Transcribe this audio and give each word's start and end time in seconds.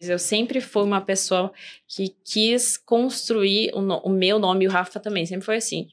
Eu 0.00 0.18
sempre 0.18 0.60
fui 0.60 0.84
uma 0.84 1.00
pessoa 1.00 1.52
que 1.86 2.14
quis 2.24 2.76
construir 2.76 3.72
o, 3.74 3.80
no, 3.80 3.98
o 3.98 4.08
meu 4.08 4.38
nome 4.38 4.64
e 4.64 4.68
o 4.68 4.70
Rafa 4.70 5.00
também. 5.00 5.26
Sempre 5.26 5.44
foi 5.44 5.56
assim. 5.56 5.88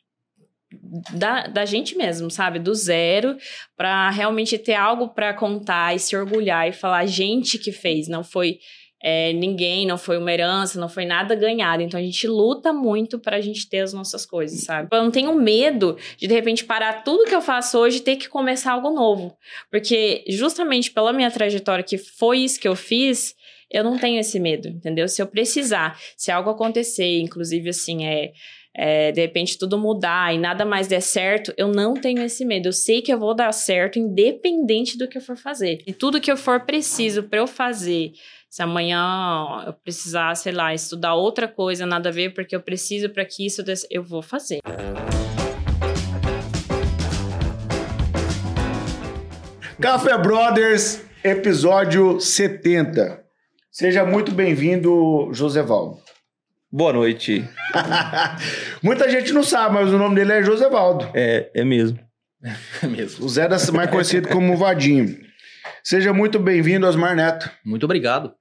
Da, 1.14 1.48
da 1.48 1.66
gente 1.66 1.98
mesmo, 1.98 2.30
sabe? 2.30 2.60
Do 2.60 2.76
zero, 2.76 3.38
para 3.76 4.10
realmente 4.10 4.58
ter 4.58 4.76
algo 4.76 5.10
para 5.10 5.34
contar 5.34 5.96
e 5.96 6.00
se 6.00 6.16
orgulhar 6.16 6.68
e 6.68 6.74
falar, 6.74 7.06
gente 7.06 7.58
que 7.58 7.72
fez, 7.72 8.08
não 8.08 8.24
foi 8.24 8.60
é, 9.08 9.34
ninguém, 9.34 9.86
não 9.86 10.00
foi 10.00 10.18
uma 10.18 10.32
herança, 10.32 10.80
não 10.80 10.90
foi 10.90 11.06
nada 11.06 11.36
ganhado. 11.36 11.84
Então 11.84 12.00
a 12.00 12.04
gente 12.04 12.28
luta 12.28 12.74
muito 12.74 13.20
para 13.20 13.38
a 13.38 13.42
gente 13.42 13.70
ter 13.70 13.82
as 13.82 13.94
nossas 13.94 14.26
coisas, 14.26 14.64
sabe? 14.64 14.90
Eu 14.92 15.04
não 15.04 15.12
tenho 15.12 15.34
medo 15.36 15.96
de 16.18 16.28
de 16.28 16.34
repente 16.34 16.66
parar 16.66 17.04
tudo 17.04 17.26
que 17.26 17.36
eu 17.36 17.42
faço 17.42 17.78
hoje 17.78 17.98
e 17.98 18.02
ter 18.02 18.16
que 18.16 18.28
começar 18.28 18.74
algo 18.74 18.90
novo. 18.90 19.38
Porque 19.70 20.24
justamente 20.28 20.92
pela 20.92 21.14
minha 21.14 21.30
trajetória, 21.30 21.84
que 21.84 22.00
foi 22.00 22.40
isso 22.40 22.60
que 22.60 22.68
eu 22.68 22.76
fiz, 22.76 23.36
eu 23.72 23.84
não 23.84 23.98
tenho 23.98 24.20
esse 24.20 24.40
medo, 24.40 24.68
entendeu? 24.68 25.08
Se 25.08 25.22
eu 25.22 25.28
precisar, 25.28 26.00
se 26.16 26.32
algo 26.32 26.50
acontecer, 26.50 27.20
inclusive 27.20 27.70
assim, 27.70 28.06
é. 28.06 28.32
É, 28.78 29.14
de 29.14 29.22
repente 29.22 29.58
tudo 29.58 29.78
mudar 29.78 30.36
e 30.36 30.38
nada 30.38 30.66
mais 30.66 30.86
der 30.86 31.00
certo, 31.00 31.54
eu 31.56 31.70
não 31.70 31.94
tenho 31.94 32.22
esse 32.22 32.44
medo. 32.44 32.68
Eu 32.68 32.74
sei 32.74 33.02
que 33.02 33.10
eu 33.10 33.18
vou 33.18 33.34
dar 33.34 33.54
certo, 33.54 33.98
independente 33.98 34.98
do 34.98 35.08
que 35.08 35.18
eu 35.18 35.22
for 35.22 35.38
fazer. 35.38 35.82
E 35.88 35.94
tudo 35.94 36.20
que 36.20 36.30
eu 36.30 36.36
for 36.36 36.60
preciso 36.60 37.24
para 37.24 37.40
eu 37.40 37.48
fazer 37.48 38.12
se 38.56 38.64
amanhã 38.64 39.66
eu 39.66 39.74
precisar, 39.74 40.34
sei 40.36 40.54
lá, 40.54 40.74
estudar 40.74 41.14
outra 41.14 41.46
coisa, 41.46 41.86
nada 41.86 42.08
a 42.08 42.12
ver, 42.12 42.34
porque 42.34 42.56
eu 42.56 42.62
preciso 42.62 43.10
para 43.10 43.26
que 43.26 43.46
isso 43.46 43.62
desse, 43.62 43.86
eu 43.92 44.02
vou 44.02 44.22
fazer. 44.22 44.60
Café 49.82 50.18
Brothers, 50.18 51.04
episódio 51.22 52.18
70. 52.22 53.25
Seja 53.78 54.06
muito 54.06 54.32
bem-vindo, 54.32 55.28
Josevaldo. 55.34 56.00
Boa 56.72 56.94
noite. 56.94 57.44
Muita 58.82 59.10
gente 59.12 59.34
não 59.34 59.44
sabe, 59.44 59.76
mas 59.76 59.92
o 59.92 59.98
nome 59.98 60.16
dele 60.16 60.32
é 60.32 60.42
Josevaldo. 60.42 61.12
É, 61.14 61.52
é 61.54 61.66
mesmo. 61.66 62.00
É 62.82 62.88
mesmo. 62.88 63.26
O 63.26 63.28
Zé 63.28 63.50
da, 63.50 63.58
mais 63.74 63.90
conhecido 63.90 64.30
como 64.30 64.56
Vadinho. 64.56 65.20
Seja 65.84 66.14
muito 66.14 66.40
bem-vindo, 66.40 66.88
Osmar 66.88 67.18
Neto. 67.18 67.52
Muito 67.66 67.84
obrigado. 67.84 68.34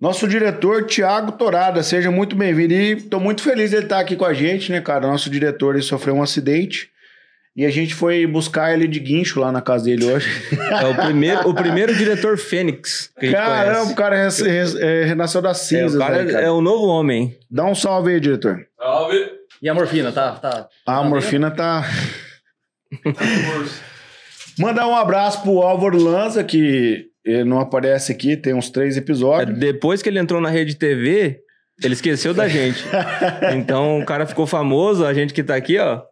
Nosso 0.00 0.26
diretor, 0.26 0.86
Tiago 0.86 1.30
Torada, 1.30 1.80
seja 1.84 2.10
muito 2.10 2.34
bem-vindo. 2.34 2.74
E 2.74 2.92
estou 2.94 3.20
muito 3.20 3.42
feliz 3.42 3.70
de 3.70 3.76
ele 3.76 3.86
estar 3.86 4.00
aqui 4.00 4.16
com 4.16 4.24
a 4.24 4.34
gente, 4.34 4.72
né, 4.72 4.80
cara? 4.80 5.06
Nosso 5.06 5.30
diretor 5.30 5.76
ele 5.76 5.84
sofreu 5.84 6.16
um 6.16 6.22
acidente 6.22 6.90
e 7.56 7.64
a 7.64 7.70
gente 7.70 7.94
foi 7.94 8.26
buscar 8.26 8.74
ele 8.74 8.86
de 8.86 9.00
guincho 9.00 9.40
lá 9.40 9.50
na 9.50 9.62
casa 9.62 9.84
dele 9.84 10.04
hoje. 10.04 10.28
É 10.78 10.86
o 10.86 10.94
primeiro, 10.94 11.48
o 11.48 11.54
primeiro 11.54 11.94
diretor 11.94 12.36
Fênix 12.36 13.10
que 13.18 13.32
Caramba, 13.32 13.90
o 13.90 13.94
cara 13.94 14.24
res, 14.24 14.40
res, 14.40 14.74
é, 14.74 15.04
renasceu 15.04 15.40
das 15.40 15.58
cinzas. 15.58 15.94
É, 15.94 15.96
o 15.96 15.98
cara, 16.06 16.22
né, 16.22 16.32
cara, 16.32 16.46
é 16.46 16.50
o 16.50 16.60
novo 16.60 16.86
homem. 16.86 17.34
Dá 17.50 17.64
um 17.64 17.74
salve 17.74 18.12
aí, 18.12 18.20
diretor. 18.20 18.66
Salve! 18.78 19.30
E 19.62 19.68
a 19.70 19.74
morfina, 19.74 20.12
tá? 20.12 20.32
tá 20.32 20.68
a 20.84 21.02
morfina 21.02 21.50
tá... 21.50 21.88
Mandar 24.58 24.86
um 24.86 24.94
abraço 24.94 25.42
pro 25.42 25.62
Álvaro 25.62 25.98
Lanza, 25.98 26.44
que 26.44 27.06
ele 27.24 27.44
não 27.44 27.58
aparece 27.58 28.12
aqui, 28.12 28.36
tem 28.36 28.54
uns 28.54 28.68
três 28.68 28.98
episódios. 28.98 29.56
É, 29.56 29.60
depois 29.60 30.02
que 30.02 30.10
ele 30.10 30.18
entrou 30.18 30.42
na 30.42 30.50
rede 30.50 30.74
TV, 30.76 31.40
ele 31.82 31.94
esqueceu 31.94 32.34
da 32.34 32.48
gente. 32.48 32.84
então 33.56 34.00
o 34.00 34.04
cara 34.04 34.26
ficou 34.26 34.46
famoso, 34.46 35.06
a 35.06 35.14
gente 35.14 35.32
que 35.32 35.42
tá 35.42 35.56
aqui, 35.56 35.78
ó. 35.78 36.02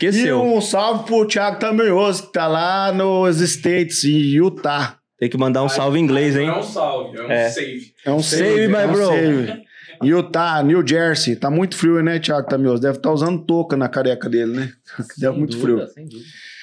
Esqueceu. 0.00 0.38
E 0.38 0.40
um 0.40 0.60
salve 0.62 1.04
pro 1.04 1.26
Thiago 1.26 1.58
Tamerioso, 1.58 2.26
que 2.26 2.32
tá 2.32 2.46
lá 2.46 2.90
nos 2.90 3.40
States, 3.40 4.02
em 4.04 4.16
Utah. 4.36 4.96
Tem 5.18 5.28
que 5.28 5.36
mandar 5.36 5.62
um 5.62 5.68
salve 5.68 5.98
em 5.98 6.02
inglês, 6.02 6.34
hein? 6.34 6.46
Não 6.46 6.54
é 6.54 6.58
um 6.58 6.62
salve, 6.62 7.18
é 7.18 7.22
um 7.22 7.30
é. 7.30 7.48
save. 7.50 7.94
É 8.06 8.10
um 8.10 8.22
save, 8.22 8.42
save 8.42 8.68
my 8.68 8.74
é 8.74 8.86
um 8.86 8.92
bro. 8.92 9.06
Save. 9.06 9.62
Utah, 10.02 10.62
New 10.62 10.86
Jersey. 10.86 11.36
Tá 11.36 11.50
muito 11.50 11.76
frio, 11.76 12.02
né, 12.02 12.18
Thiago 12.18 12.48
Tamerioso? 12.48 12.80
Deve 12.80 12.96
estar 12.96 13.10
tá 13.10 13.14
usando 13.14 13.44
touca 13.44 13.76
na 13.76 13.86
careca 13.86 14.30
dele, 14.30 14.52
né? 14.52 14.72
Deve 15.18 15.36
muito 15.36 15.58
dúvida, 15.58 15.86
frio. 15.88 16.08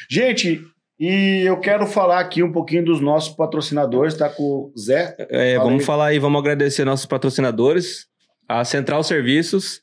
Gente, 0.09 0.63
e 0.99 1.43
eu 1.45 1.59
quero 1.59 1.85
falar 1.85 2.19
aqui 2.19 2.41
um 2.41 2.51
pouquinho 2.51 2.83
dos 2.83 2.99
nossos 2.99 3.35
patrocinadores, 3.35 4.15
tá 4.15 4.27
com 4.27 4.43
o 4.43 4.73
Zé. 4.75 5.15
É, 5.29 5.57
vamos 5.57 5.81
aí. 5.81 5.85
falar 5.85 6.05
aí, 6.07 6.17
vamos 6.17 6.39
agradecer 6.39 6.83
nossos 6.83 7.05
patrocinadores, 7.05 8.07
a 8.49 8.65
Central 8.65 9.03
Serviços, 9.03 9.81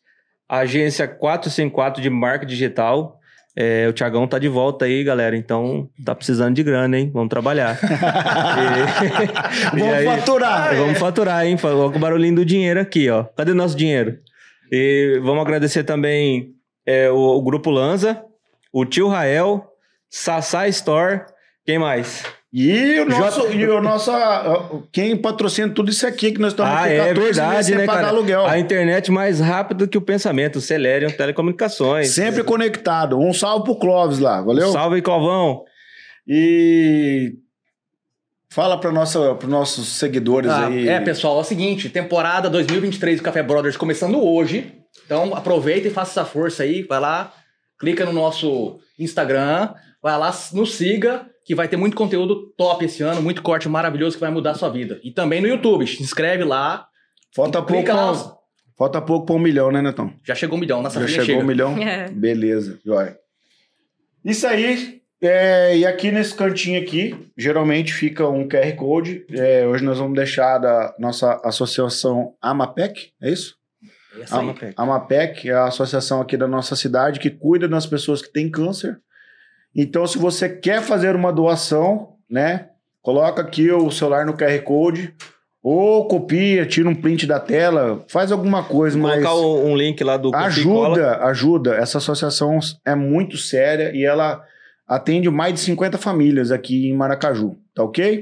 a 0.49 0.59
agência 0.59 1.07
454 1.07 2.03
de 2.03 2.11
marca 2.11 2.45
digital. 2.45 3.21
É, 3.57 3.87
o 3.89 3.93
Tiagão 3.93 4.27
tá 4.27 4.39
de 4.39 4.49
volta 4.49 4.85
aí, 4.85 5.05
galera. 5.05 5.37
Então, 5.37 5.89
tá 6.05 6.15
precisando 6.15 6.55
de 6.55 6.63
grana, 6.63 6.99
hein? 6.99 7.11
Vamos 7.13 7.29
trabalhar. 7.29 7.79
e, 9.75 9.79
vamos 9.79 9.95
aí, 9.95 10.05
faturar. 10.05 10.75
Vamos 10.75 10.99
faturar, 10.99 11.47
hein? 11.47 11.57
Coloca 11.57 11.97
o 11.97 12.01
barulhinho 12.01 12.37
do 12.37 12.45
dinheiro 12.45 12.81
aqui, 12.81 13.09
ó. 13.09 13.25
Cadê 13.25 13.53
o 13.53 13.55
nosso 13.55 13.77
dinheiro? 13.77 14.19
E 14.73 15.21
vamos 15.23 15.43
agradecer 15.43 15.85
também 15.85 16.55
é, 16.85 17.09
o, 17.11 17.17
o 17.17 17.43
Grupo 17.43 17.71
Lanza, 17.71 18.25
o 18.73 18.85
Tio 18.85 19.09
Rael, 19.09 19.65
Sassá 20.11 20.67
Store. 20.69 21.23
Quem 21.65 21.79
mais? 21.79 22.25
E 22.57 23.01
o 23.01 23.05
nosso, 23.07 23.49
J... 23.49 23.57
e 23.57 23.69
o 23.69 23.83
nosso 23.83 24.13
quem 24.93 25.17
patrocina 25.17 25.75
tudo 25.75 25.91
isso 25.91 26.07
aqui 26.07 26.31
que 26.31 26.41
nós 26.41 26.53
estamos 26.53 26.71
ah, 26.71 26.85
aqui 26.85 26.93
é 26.93 27.13
verdade, 27.13 27.75
né, 27.75 27.85
cara? 27.85 28.07
aluguel. 28.07 28.47
A 28.47 28.61
internet 28.61 29.11
mais 29.11 29.41
rápida 29.41 29.89
que 29.89 29.99
o 29.99 30.01
pensamento, 30.01 30.57
o 30.57 30.61
Celerion 30.61 31.11
Telecomunicações. 31.11 32.11
Sempre 32.11 32.45
conectado. 32.45 33.19
Um 33.19 33.33
salve 33.35 33.65
pro 33.65 33.75
Clóvis 33.75 34.21
lá, 34.21 34.41
valeu? 34.41 34.71
Salve, 34.71 35.03
Covão. 35.03 35.65
E 36.29 37.35
Fala 38.55 38.79
para 38.79 38.89
os 38.89 39.49
nossos 39.49 39.89
seguidores 39.89 40.49
ah, 40.49 40.69
aí. 40.69 40.89
É, 40.89 41.01
pessoal, 41.01 41.39
é 41.39 41.41
o 41.41 41.45
seguinte: 41.45 41.89
temporada 41.89 42.49
2023 42.49 43.19
do 43.19 43.25
Café 43.25 43.43
Brothers 43.43 43.77
começando 43.77 44.25
hoje. 44.25 44.73
Então 45.05 45.35
aproveita 45.35 45.89
e 45.89 45.91
faça 45.91 46.21
essa 46.21 46.31
força 46.31 46.63
aí. 46.63 46.85
Vai 46.85 47.01
lá, 47.01 47.33
clica 47.85 48.07
no 48.07 48.13
nosso 48.13 48.79
Instagram, 48.99 49.75
Vai 50.05 50.19
lá, 50.19 50.31
nos 50.53 50.75
siga, 50.75 51.25
que 51.47 51.55
vai 51.55 51.67
ter 51.67 51.79
muito 51.79 51.97
conteúdo 51.97 52.53
top 52.59 52.85
esse 52.85 53.03
ano, 53.03 53.23
muito 53.23 53.41
corte 53.41 53.71
maravilhoso 53.71 54.17
que 54.17 54.21
vai 54.21 54.31
mudar 54.31 54.51
a 54.51 54.55
sua 54.55 54.69
vida. 54.69 55.01
E 55.03 55.11
também 55.11 55.41
no 55.41 55.49
YouTube, 55.49 55.87
se 55.87 56.03
inscreve 56.03 56.45
lá. 56.45 56.87
Falta 57.35 57.63
pouco. 57.63 57.91
Lá. 57.91 58.37
Falta 58.77 59.01
pouco 59.01 59.25
para 59.25 59.35
um 59.35 59.39
milhão, 59.39 59.73
né, 59.73 59.81
Netão? 59.81 60.13
Já 60.23 60.35
chegou 60.35 60.59
um 60.59 60.61
milhão, 60.61 60.83
nossa 60.83 61.01
Já 61.01 61.09
chegou 61.09 61.25
chega. 61.25 61.41
um 61.41 61.47
milhão? 61.47 61.79
É. 61.79 62.11
Beleza, 62.11 62.79
joia. 62.85 63.17
Isso 64.23 64.47
aí, 64.47 65.01
é, 65.23 65.79
e 65.79 65.87
aqui 65.87 66.11
nesse 66.11 66.35
cantinho 66.35 66.83
aqui, 66.83 67.17
geralmente 67.35 67.95
fica 67.95 68.29
um 68.29 68.47
QR 68.47 68.77
Code. 68.77 69.25
É, 69.31 69.67
hoje 69.67 69.83
nós 69.85 69.99
vamos 69.99 70.17
deixar 70.17 70.59
da 70.59 70.95
nossa 70.99 71.41
associação 71.43 72.35
Amapec, 72.43 73.11
é 73.23 73.31
isso? 73.31 73.57
É 74.21 74.25
Amapec. 74.31 74.75
Amapec 74.77 75.49
é 75.49 75.53
a 75.53 75.67
associação 75.67 76.21
aqui 76.21 76.37
da 76.37 76.47
nossa 76.47 76.77
cidade 76.77 77.21
que 77.21 77.31
cuida 77.31 77.69
das 77.69 77.87
pessoas 77.87 78.23
que 78.23 78.33
têm 78.33 78.51
câncer 78.51 78.99
então, 79.75 80.07
se 80.07 80.17
você 80.17 80.49
quer 80.49 80.81
fazer 80.83 81.17
uma 81.17 81.33
doação, 81.33 82.15
né? 82.31 82.69
Coloca 83.03 83.43
aqui 83.43 83.71
o 83.73 83.91
celular 83.91 84.25
no 84.25 84.35
QR 84.35 84.63
Code 84.63 85.13
ou 85.61 86.07
copia, 86.07 86.65
tira 86.65 86.89
um 86.89 86.95
print 86.95 87.27
da 87.27 87.41
tela, 87.41 88.05
faz 88.09 88.31
alguma 88.31 88.63
coisa, 88.63 88.99
Colocar 88.99 89.17
mas... 89.17 89.27
Colocar 89.27 89.67
um 89.67 89.77
link 89.77 90.05
lá 90.05 90.17
do 90.17 90.35
Ajuda, 90.35 91.17
ajuda. 91.25 91.75
Essa 91.75 91.99
associação 91.99 92.59
é 92.85 92.95
muito 92.95 93.37
séria 93.37 93.91
e 93.95 94.05
ela 94.05 94.45
atende 94.87 95.29
mais 95.31 95.55
de 95.55 95.61
50 95.61 95.99
famílias 95.99 96.53
aqui 96.53 96.89
em 96.89 96.95
Maracaju, 96.95 97.57
tá 97.75 97.83
ok? 97.83 98.21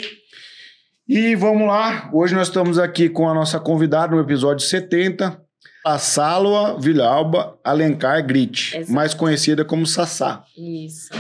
E 1.07 1.35
vamos 1.35 1.67
lá, 1.67 2.09
hoje 2.13 2.35
nós 2.35 2.47
estamos 2.47 2.79
aqui 2.79 3.09
com 3.09 3.29
a 3.29 3.35
nossa 3.35 3.59
convidada 3.59 4.15
no 4.15 4.23
episódio 4.23 4.65
70, 4.65 5.39
a 5.85 5.99
Sálua 5.99 6.79
Vilhalba 6.79 7.59
Alencar 7.65 8.25
Grit, 8.25 8.77
Exato. 8.77 8.93
mais 8.93 9.15
conhecida 9.15 9.65
como 9.65 9.87
Sassá. 9.87 10.45
Isso. 10.57 11.11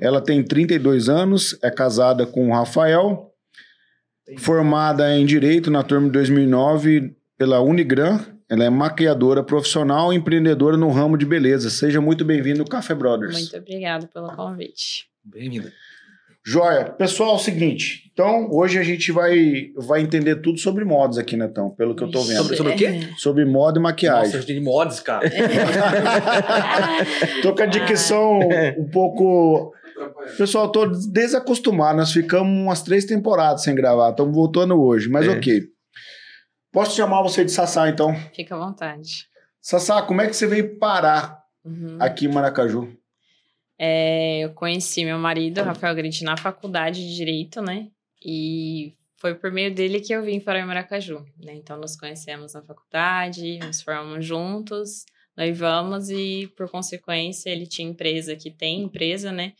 Ela 0.00 0.20
tem 0.20 0.42
32 0.42 1.08
anos, 1.08 1.58
é 1.62 1.70
casada 1.70 2.26
com 2.26 2.48
o 2.48 2.52
Rafael, 2.52 3.32
formada 4.38 5.16
em 5.16 5.24
Direito 5.24 5.70
na 5.70 5.82
turma 5.82 6.06
de 6.06 6.12
2009 6.12 7.16
pela 7.36 7.60
Unigran. 7.60 8.20
Ela 8.48 8.64
é 8.64 8.70
maquiadora 8.70 9.42
profissional 9.42 10.12
e 10.12 10.16
empreendedora 10.16 10.76
no 10.76 10.90
ramo 10.90 11.18
de 11.18 11.26
beleza. 11.26 11.68
Seja 11.68 12.00
muito 12.00 12.24
bem-vindo 12.24 12.62
ao 12.62 12.68
Café 12.68 12.94
Brothers. 12.94 13.34
Muito 13.34 13.56
obrigada 13.56 14.06
pelo 14.06 14.34
convite. 14.34 15.06
Bem-vinda. 15.22 15.72
Joia. 16.50 16.86
Pessoal, 16.92 17.32
é 17.32 17.34
o 17.34 17.38
seguinte. 17.38 18.10
Então, 18.10 18.48
hoje 18.50 18.78
a 18.78 18.82
gente 18.82 19.12
vai, 19.12 19.70
vai 19.76 20.00
entender 20.00 20.36
tudo 20.36 20.58
sobre 20.58 20.82
modas 20.82 21.18
aqui, 21.18 21.36
Netão, 21.36 21.68
pelo 21.70 21.94
que 21.94 22.02
eu 22.02 22.10
tô 22.10 22.22
vendo. 22.22 22.38
Sobre, 22.38 22.56
sobre 22.56 22.72
o 22.72 22.76
quê? 22.76 23.10
Sobre 23.18 23.44
moda 23.44 23.78
e 23.78 23.82
maquiagem. 23.82 24.32
Nossa, 24.32 24.46
de 24.46 24.58
mods, 24.58 25.00
cara. 25.00 25.28
tô 27.42 27.54
com 27.54 27.62
a 27.62 27.66
dicção 27.66 28.40
um 28.78 28.88
pouco 28.90 29.74
Pessoal, 30.38 30.72
tô 30.72 30.86
desacostumado. 30.86 31.98
Nós 31.98 32.12
ficamos 32.12 32.50
umas 32.50 32.82
três 32.82 33.04
temporadas 33.04 33.62
sem 33.62 33.74
gravar. 33.74 34.10
Estamos 34.10 34.34
voltando 34.34 34.80
hoje, 34.80 35.10
mas 35.10 35.26
é. 35.26 35.30
ok. 35.30 35.64
Posso 36.72 36.96
chamar 36.96 37.22
você 37.22 37.44
de 37.44 37.50
Sassá, 37.50 37.90
então? 37.90 38.14
Fica 38.34 38.54
à 38.54 38.58
vontade. 38.58 39.26
Sassá, 39.60 40.00
como 40.00 40.22
é 40.22 40.26
que 40.26 40.34
você 40.34 40.46
veio 40.46 40.78
parar 40.78 41.42
uhum. 41.62 41.98
aqui 42.00 42.24
em 42.24 42.32
Maracaju? 42.32 42.88
É, 43.78 44.40
eu 44.40 44.50
conheci 44.50 45.04
meu 45.04 45.18
marido, 45.18 45.62
Rafael 45.62 45.94
Grite, 45.94 46.24
na 46.24 46.36
faculdade 46.36 47.00
de 47.06 47.14
Direito, 47.14 47.62
né? 47.62 47.88
E 48.24 48.94
foi 49.16 49.34
por 49.34 49.52
meio 49.52 49.72
dele 49.72 50.00
que 50.00 50.12
eu 50.12 50.22
vim 50.22 50.40
para 50.40 50.64
Maracaju, 50.66 51.24
né? 51.42 51.54
Então 51.54 51.78
nos 51.78 51.96
conhecemos 51.96 52.54
na 52.54 52.62
faculdade, 52.62 53.58
nos 53.58 53.80
formamos 53.80 54.24
juntos, 54.24 55.04
noivamos 55.36 56.10
e 56.10 56.52
por 56.56 56.68
consequência 56.68 57.50
ele 57.50 57.66
tinha 57.66 57.88
empresa 57.88 58.34
que 58.34 58.50
tem 58.50 58.82
empresa, 58.82 59.30
né? 59.30 59.52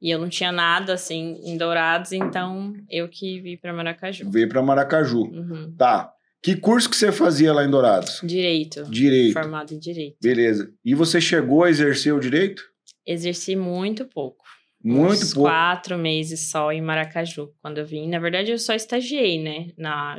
E 0.00 0.10
eu 0.10 0.18
não 0.18 0.28
tinha 0.28 0.52
nada 0.52 0.94
assim 0.94 1.40
em 1.44 1.56
Dourados, 1.56 2.12
então 2.12 2.74
eu 2.90 3.08
que 3.08 3.40
vim 3.40 3.56
para 3.56 3.72
Maracaju. 3.72 4.30
Veio 4.30 4.48
para 4.48 4.62
Maracaju. 4.62 5.22
Uhum. 5.22 5.74
Tá. 5.76 6.12
Que 6.42 6.54
curso 6.54 6.88
que 6.88 6.96
você 6.96 7.10
fazia 7.10 7.52
lá 7.52 7.64
em 7.64 7.70
Dourados? 7.70 8.20
Direito. 8.22 8.84
Direito. 8.84 9.32
Formado 9.32 9.72
em 9.72 9.78
direito. 9.78 10.16
Beleza. 10.22 10.70
E 10.84 10.94
você 10.94 11.20
chegou 11.20 11.64
a 11.64 11.70
exercer 11.70 12.14
o 12.14 12.20
direito? 12.20 12.62
Exerci 13.06 13.54
muito 13.56 14.04
pouco. 14.04 14.44
Muito 14.82 15.12
uns 15.22 15.34
pouco. 15.34 15.48
quatro 15.48 15.96
meses 15.98 16.50
só 16.50 16.70
em 16.70 16.80
Maracaju, 16.82 17.52
quando 17.60 17.78
eu 17.78 17.86
vim. 17.86 18.08
Na 18.08 18.18
verdade, 18.18 18.50
eu 18.50 18.58
só 18.58 18.74
estagiei, 18.74 19.42
né? 19.42 19.70
Na, 19.76 20.16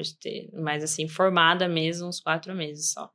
mas 0.53 0.83
assim, 0.83 1.07
formada 1.07 1.67
mesmo, 1.67 2.07
uns 2.07 2.19
quatro 2.19 2.53
meses 2.55 2.91
só. 2.91 3.09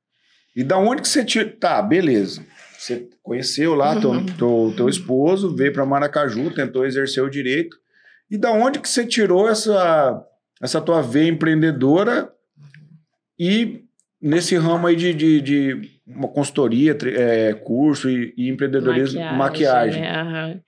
E 0.55 0.63
da 0.63 0.79
onde 0.79 1.03
que 1.03 1.09
você 1.09 1.25
tira? 1.25 1.49
Tá, 1.59 1.81
beleza. 1.83 2.45
Você 2.79 3.09
conheceu 3.23 3.75
lá 3.75 3.99
teu, 4.01 4.11
Uhum. 4.11 4.27
teu, 4.39 4.75
teu 4.77 4.89
esposo, 4.89 5.55
veio 5.55 5.73
para 5.73 5.87
Maracaju, 5.87 6.55
tentou 6.55 6.85
exercer 6.87 7.23
o 7.23 7.31
direito. 7.31 7.77
E 8.31 8.37
da 8.39 8.51
onde 8.51 8.79
que 8.81 8.89
você 8.89 9.07
tirou 9.07 9.49
essa, 9.49 10.25
essa 10.61 10.81
tua 10.81 11.03
veia 11.03 11.29
empreendedora 11.29 12.33
e 13.39 13.82
nesse 14.23 14.57
ramo 14.57 14.87
aí 14.87 14.95
de, 14.95 15.13
de, 15.13 15.41
de 15.41 15.91
uma 16.07 16.29
consultoria, 16.29 16.97
é, 17.17 17.53
curso 17.55 18.09
e, 18.09 18.33
e 18.37 18.49
empreendedorismo, 18.49 19.21
maquiagem? 19.37 20.01
né? 20.01 20.17
Aham. 20.17 20.61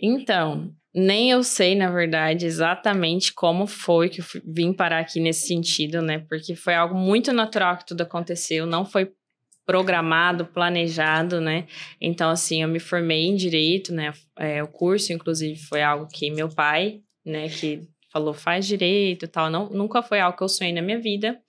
Então, 0.00 0.70
nem 0.94 1.30
eu 1.30 1.42
sei, 1.42 1.74
na 1.74 1.90
verdade, 1.90 2.44
exatamente 2.44 3.32
como 3.32 3.66
foi 3.66 4.08
que 4.08 4.20
eu 4.20 4.24
vim 4.46 4.72
parar 4.72 5.00
aqui 5.00 5.18
nesse 5.18 5.46
sentido, 5.46 6.02
né? 6.02 6.24
Porque 6.28 6.54
foi 6.54 6.74
algo 6.74 6.94
muito 6.94 7.32
natural 7.32 7.78
que 7.78 7.86
tudo 7.86 8.02
aconteceu, 8.02 8.66
não 8.66 8.84
foi 8.84 9.10
programado, 9.64 10.44
planejado, 10.44 11.40
né? 11.40 11.66
Então, 12.00 12.28
assim, 12.28 12.62
eu 12.62 12.68
me 12.68 12.78
formei 12.78 13.24
em 13.24 13.34
direito, 13.34 13.94
né? 13.94 14.12
É, 14.38 14.62
o 14.62 14.68
curso, 14.68 15.12
inclusive, 15.12 15.58
foi 15.58 15.82
algo 15.82 16.06
que 16.06 16.30
meu 16.30 16.48
pai, 16.48 17.00
né, 17.24 17.48
que 17.48 17.88
falou 18.12 18.34
faz 18.34 18.66
direito 18.66 19.24
e 19.24 19.28
tal, 19.28 19.50
não, 19.50 19.70
nunca 19.70 20.02
foi 20.02 20.20
algo 20.20 20.36
que 20.36 20.44
eu 20.44 20.48
sonhei 20.48 20.72
na 20.72 20.82
minha 20.82 21.00
vida. 21.00 21.40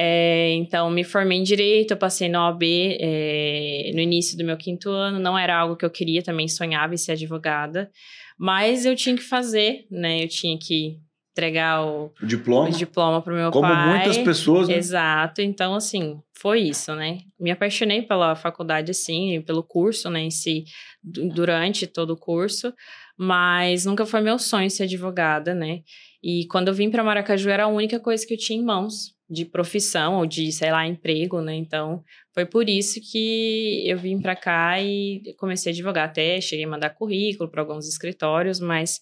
É, 0.00 0.52
então, 0.52 0.88
me 0.90 1.02
formei 1.02 1.38
em 1.38 1.42
direito, 1.42 1.90
eu 1.90 1.96
passei 1.96 2.28
na 2.28 2.44
OAB 2.46 2.62
é, 3.00 3.90
no 3.94 4.00
início 4.00 4.38
do 4.38 4.44
meu 4.44 4.56
quinto 4.56 4.88
ano, 4.90 5.18
não 5.18 5.36
era 5.36 5.58
algo 5.58 5.74
que 5.76 5.84
eu 5.84 5.90
queria, 5.90 6.22
também 6.22 6.46
sonhava 6.46 6.94
em 6.94 6.96
ser 6.96 7.12
advogada, 7.12 7.90
mas 8.38 8.86
eu 8.86 8.94
tinha 8.94 9.16
que 9.16 9.22
fazer, 9.22 9.86
né? 9.90 10.22
Eu 10.22 10.28
tinha 10.28 10.56
que 10.56 10.98
entregar 11.32 11.84
o, 11.84 12.12
O 12.22 12.26
diploma? 12.26 12.68
o 12.68 12.72
diploma 12.72 13.20
para 13.20 13.32
o 13.32 13.36
meu 13.36 13.50
Como 13.50 13.66
pai. 13.66 13.88
muitas 13.88 14.18
pessoas, 14.18 14.68
né? 14.68 14.76
Exato, 14.76 15.42
então 15.42 15.74
assim, 15.74 16.20
foi 16.40 16.60
isso, 16.60 16.94
né? 16.94 17.18
Me 17.38 17.50
apaixonei 17.50 18.02
pela 18.02 18.36
faculdade, 18.36 18.92
assim, 18.92 19.42
pelo 19.42 19.64
curso, 19.64 20.08
né, 20.10 20.20
em 20.20 20.30
si, 20.30 20.62
du- 21.02 21.28
durante 21.28 21.88
todo 21.88 22.10
o 22.10 22.16
curso, 22.16 22.72
mas 23.18 23.84
nunca 23.84 24.06
foi 24.06 24.20
meu 24.20 24.38
sonho 24.38 24.70
ser 24.70 24.84
advogada, 24.84 25.54
né? 25.56 25.80
E 26.22 26.46
quando 26.46 26.68
eu 26.68 26.74
vim 26.74 26.88
para 26.88 27.02
Maracaju 27.02 27.50
era 27.50 27.64
a 27.64 27.68
única 27.68 27.98
coisa 27.98 28.24
que 28.24 28.34
eu 28.34 28.38
tinha 28.38 28.60
em 28.60 28.64
mãos, 28.64 29.17
de 29.28 29.44
profissão 29.44 30.16
ou 30.16 30.26
de, 30.26 30.50
sei 30.50 30.70
lá, 30.70 30.86
emprego, 30.86 31.40
né? 31.40 31.54
Então, 31.54 32.02
foi 32.32 32.46
por 32.46 32.68
isso 32.68 33.00
que 33.00 33.82
eu 33.86 33.98
vim 33.98 34.20
para 34.20 34.34
cá 34.34 34.80
e 34.80 35.34
comecei 35.38 35.72
a 35.72 35.74
advogar. 35.74 36.08
Até 36.08 36.40
cheguei 36.40 36.64
a 36.64 36.68
mandar 36.68 36.90
currículo 36.90 37.50
para 37.50 37.60
alguns 37.60 37.86
escritórios, 37.86 38.58
mas 38.58 39.00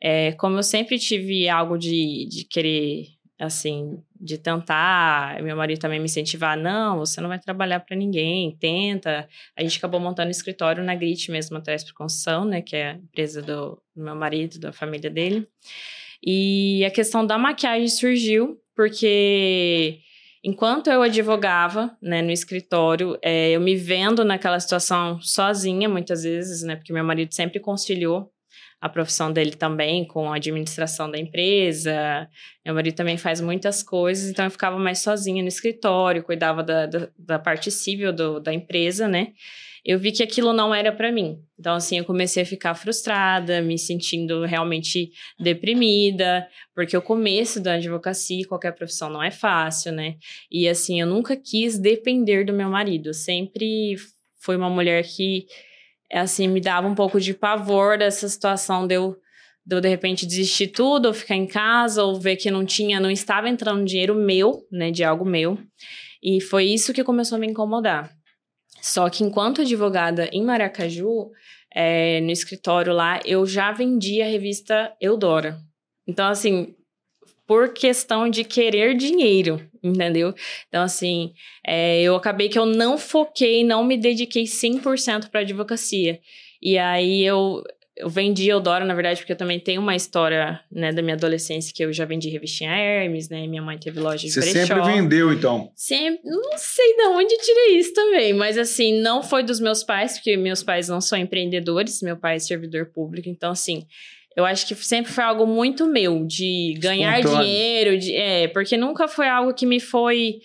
é, 0.00 0.32
como 0.32 0.58
eu 0.58 0.62
sempre 0.62 0.98
tive 0.98 1.48
algo 1.48 1.78
de, 1.78 2.26
de 2.28 2.44
querer, 2.44 3.06
assim, 3.38 4.02
de 4.20 4.36
tentar, 4.36 5.40
meu 5.42 5.56
marido 5.56 5.78
também 5.78 6.00
me 6.00 6.06
incentivar, 6.06 6.56
não, 6.56 6.98
você 6.98 7.20
não 7.20 7.28
vai 7.28 7.38
trabalhar 7.38 7.78
para 7.80 7.96
ninguém, 7.96 8.56
tenta. 8.58 9.28
A 9.56 9.62
gente 9.62 9.78
acabou 9.78 10.00
montando 10.00 10.28
um 10.28 10.32
escritório 10.32 10.82
na 10.82 10.94
Grit 10.96 11.30
mesmo, 11.30 11.56
atrás 11.56 11.84
por 11.84 11.94
construção, 11.94 12.44
né, 12.44 12.62
que 12.62 12.74
é 12.74 12.90
a 12.90 12.94
empresa 12.94 13.40
do 13.42 13.80
meu 13.94 14.16
marido, 14.16 14.58
da 14.58 14.72
família 14.72 15.08
dele. 15.08 15.46
E 16.24 16.84
a 16.84 16.90
questão 16.90 17.24
da 17.24 17.38
maquiagem 17.38 17.88
surgiu 17.88 18.60
porque 18.78 19.98
enquanto 20.44 20.88
eu 20.88 21.02
advogava, 21.02 21.96
né, 22.00 22.22
no 22.22 22.30
escritório, 22.30 23.18
é, 23.20 23.50
eu 23.50 23.60
me 23.60 23.74
vendo 23.74 24.24
naquela 24.24 24.60
situação 24.60 25.20
sozinha, 25.20 25.88
muitas 25.88 26.22
vezes, 26.22 26.62
né, 26.62 26.76
porque 26.76 26.92
meu 26.92 27.02
marido 27.02 27.34
sempre 27.34 27.58
conciliou 27.58 28.30
a 28.80 28.88
profissão 28.88 29.32
dele 29.32 29.50
também 29.50 30.06
com 30.06 30.32
a 30.32 30.36
administração 30.36 31.10
da 31.10 31.18
empresa. 31.18 32.28
Meu 32.64 32.72
marido 32.72 32.94
também 32.94 33.16
faz 33.18 33.40
muitas 33.40 33.82
coisas, 33.82 34.30
então 34.30 34.44
eu 34.44 34.50
ficava 34.52 34.78
mais 34.78 35.00
sozinha 35.00 35.42
no 35.42 35.48
escritório, 35.48 36.22
cuidava 36.22 36.62
da, 36.62 36.86
da, 36.86 37.08
da 37.18 37.38
parte 37.40 37.72
civil 37.72 38.12
do, 38.12 38.38
da 38.38 38.54
empresa, 38.54 39.08
né? 39.08 39.32
Eu 39.84 39.98
vi 39.98 40.12
que 40.12 40.22
aquilo 40.22 40.52
não 40.52 40.74
era 40.74 40.92
para 40.92 41.10
mim. 41.12 41.38
Então, 41.58 41.74
assim, 41.74 41.98
eu 41.98 42.04
comecei 42.04 42.42
a 42.42 42.46
ficar 42.46 42.74
frustrada, 42.74 43.60
me 43.60 43.78
sentindo 43.78 44.44
realmente 44.44 45.10
deprimida, 45.38 46.46
porque 46.74 46.96
o 46.96 47.02
começo 47.02 47.60
da 47.60 47.74
advocacia, 47.74 48.46
qualquer 48.46 48.72
profissão, 48.72 49.10
não 49.10 49.22
é 49.22 49.30
fácil, 49.30 49.92
né? 49.92 50.16
E, 50.50 50.68
assim, 50.68 51.00
eu 51.00 51.06
nunca 51.06 51.36
quis 51.36 51.78
depender 51.78 52.44
do 52.44 52.52
meu 52.52 52.68
marido. 52.68 53.08
Eu 53.08 53.14
sempre 53.14 53.96
foi 54.38 54.56
uma 54.56 54.70
mulher 54.70 55.04
que 55.04 55.46
assim, 56.12 56.48
me 56.48 56.60
dava 56.60 56.86
um 56.86 56.94
pouco 56.94 57.20
de 57.20 57.34
pavor 57.34 57.98
dessa 57.98 58.28
situação 58.28 58.86
de 58.86 58.94
eu, 58.94 59.16
de 59.64 59.80
de 59.80 59.88
repente, 59.88 60.26
desistir 60.26 60.68
tudo, 60.68 61.06
ou 61.06 61.14
ficar 61.14 61.34
em 61.34 61.46
casa, 61.46 62.02
ou 62.02 62.18
ver 62.18 62.36
que 62.36 62.50
não 62.50 62.64
tinha, 62.64 62.98
não 62.98 63.10
estava 63.10 63.48
entrando 63.48 63.84
dinheiro 63.84 64.14
meu, 64.14 64.66
né, 64.72 64.90
de 64.90 65.04
algo 65.04 65.24
meu. 65.24 65.58
E 66.22 66.40
foi 66.40 66.64
isso 66.64 66.92
que 66.92 67.04
começou 67.04 67.36
a 67.36 67.38
me 67.38 67.46
incomodar. 67.46 68.10
Só 68.80 69.08
que 69.10 69.24
enquanto 69.24 69.62
advogada 69.62 70.28
em 70.32 70.44
Maracaju, 70.44 71.30
é, 71.74 72.20
no 72.20 72.30
escritório 72.30 72.92
lá, 72.92 73.20
eu 73.24 73.46
já 73.46 73.72
vendia 73.72 74.24
a 74.24 74.28
revista 74.28 74.92
Eudora. 75.00 75.58
Então, 76.06 76.28
assim, 76.28 76.74
por 77.46 77.72
questão 77.72 78.28
de 78.28 78.44
querer 78.44 78.94
dinheiro, 78.94 79.66
entendeu? 79.82 80.34
Então, 80.68 80.82
assim, 80.82 81.32
é, 81.66 82.02
eu 82.02 82.14
acabei 82.14 82.48
que 82.48 82.58
eu 82.58 82.66
não 82.66 82.98
foquei, 82.98 83.64
não 83.64 83.84
me 83.84 83.96
dediquei 83.96 84.44
100% 84.44 85.30
para 85.30 85.40
advocacia. 85.40 86.20
E 86.60 86.76
aí 86.76 87.24
eu, 87.24 87.62
eu 87.98 88.08
vendi 88.08 88.48
Eudora, 88.48 88.84
na 88.84 88.94
verdade, 88.94 89.20
porque 89.20 89.32
eu 89.32 89.36
também 89.36 89.58
tenho 89.58 89.80
uma 89.80 89.96
história, 89.96 90.60
né, 90.70 90.92
da 90.92 91.02
minha 91.02 91.14
adolescência 91.16 91.72
que 91.74 91.84
eu 91.84 91.92
já 91.92 92.04
vendi 92.04 92.28
revistinha 92.28 92.70
Hermes, 92.70 93.28
né? 93.28 93.46
Minha 93.46 93.60
mãe 93.62 93.76
teve 93.76 93.98
loja 93.98 94.26
de 94.26 94.30
Você 94.30 94.40
brechó. 94.40 94.66
sempre 94.66 94.92
vendeu, 94.92 95.32
então. 95.32 95.70
Sempre, 95.74 96.20
não 96.24 96.56
sei 96.56 96.96
de 96.96 97.02
onde 97.08 97.36
tirei 97.38 97.78
isso 97.78 97.92
também, 97.92 98.32
mas 98.32 98.56
assim, 98.56 99.00
não 99.00 99.22
foi 99.22 99.42
dos 99.42 99.58
meus 99.58 99.82
pais, 99.82 100.14
porque 100.14 100.36
meus 100.36 100.62
pais 100.62 100.88
não 100.88 101.00
são 101.00 101.18
empreendedores, 101.18 102.00
meu 102.00 102.16
pai 102.16 102.36
é 102.36 102.38
servidor 102.38 102.86
público, 102.86 103.28
então 103.28 103.50
assim, 103.50 103.84
eu 104.36 104.44
acho 104.44 104.66
que 104.66 104.74
sempre 104.76 105.10
foi 105.10 105.24
algo 105.24 105.46
muito 105.46 105.84
meu, 105.86 106.24
de 106.24 106.74
ganhar 106.78 107.18
Espontâneo. 107.18 107.44
dinheiro, 107.44 107.98
de, 107.98 108.14
é, 108.14 108.46
porque 108.48 108.76
nunca 108.76 109.08
foi 109.08 109.28
algo 109.28 109.52
que 109.52 109.66
me 109.66 109.80
foi 109.80 110.38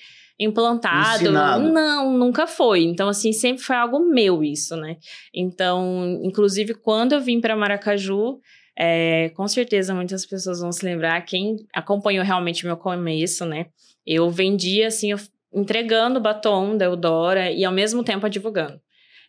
implantado. 0.43 1.23
Ensinado. 1.23 1.69
Não, 1.69 2.17
nunca 2.17 2.45
foi. 2.45 2.83
Então, 2.83 3.09
assim, 3.09 3.31
sempre 3.31 3.63
foi 3.63 3.75
algo 3.75 3.99
meu 3.99 4.43
isso, 4.43 4.75
né? 4.75 4.97
Então, 5.33 6.19
inclusive, 6.23 6.73
quando 6.73 7.13
eu 7.13 7.21
vim 7.21 7.39
para 7.41 7.55
Maracaju, 7.55 8.39
é, 8.77 9.29
com 9.35 9.47
certeza 9.47 9.93
muitas 9.93 10.25
pessoas 10.25 10.59
vão 10.59 10.71
se 10.71 10.85
lembrar, 10.85 11.21
quem 11.21 11.57
acompanhou 11.73 12.25
realmente 12.25 12.65
meu 12.65 12.77
começo, 12.77 13.45
né? 13.45 13.67
Eu 14.05 14.29
vendia, 14.29 14.87
assim, 14.87 15.11
eu 15.11 15.19
entregando 15.53 16.19
batom 16.19 16.75
da 16.75 16.85
Eudora 16.85 17.51
e 17.51 17.63
ao 17.63 17.71
mesmo 17.71 18.03
tempo 18.03 18.25
advogando. 18.25 18.79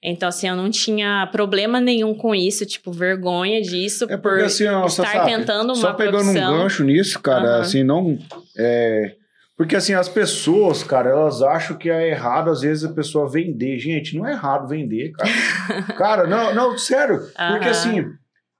Então, 0.06 0.28
assim, 0.28 0.46
eu 0.46 0.54
não 0.54 0.70
tinha 0.70 1.26
problema 1.32 1.80
nenhum 1.80 2.14
com 2.14 2.34
isso, 2.34 2.66
tipo, 2.66 2.92
vergonha 2.92 3.62
disso, 3.62 4.04
É 4.04 4.18
por 4.18 4.32
porque 4.32 4.44
assim, 4.44 4.66
ó, 4.66 4.84
estar 4.84 5.06
Sassá, 5.06 5.24
tentando 5.24 5.68
uma 5.72 5.76
Só 5.76 5.92
pegando 5.94 6.28
um 6.28 6.34
gancho 6.34 6.84
nisso, 6.84 7.18
cara, 7.20 7.54
Aham. 7.54 7.60
assim, 7.60 7.82
não. 7.82 8.18
É... 8.54 9.14
Porque 9.56 9.76
assim, 9.76 9.94
as 9.94 10.08
pessoas, 10.08 10.82
cara, 10.82 11.10
elas 11.10 11.40
acham 11.40 11.76
que 11.76 11.88
é 11.88 12.08
errado, 12.10 12.50
às 12.50 12.62
vezes, 12.62 12.84
a 12.84 12.92
pessoa 12.92 13.28
vender. 13.28 13.78
Gente, 13.78 14.16
não 14.16 14.26
é 14.26 14.32
errado 14.32 14.66
vender, 14.68 15.12
cara. 15.12 15.30
cara, 15.96 16.26
não, 16.26 16.52
não, 16.54 16.76
sério. 16.78 17.18
Porque 17.20 17.38
Aham. 17.38 17.70
assim, 17.70 18.04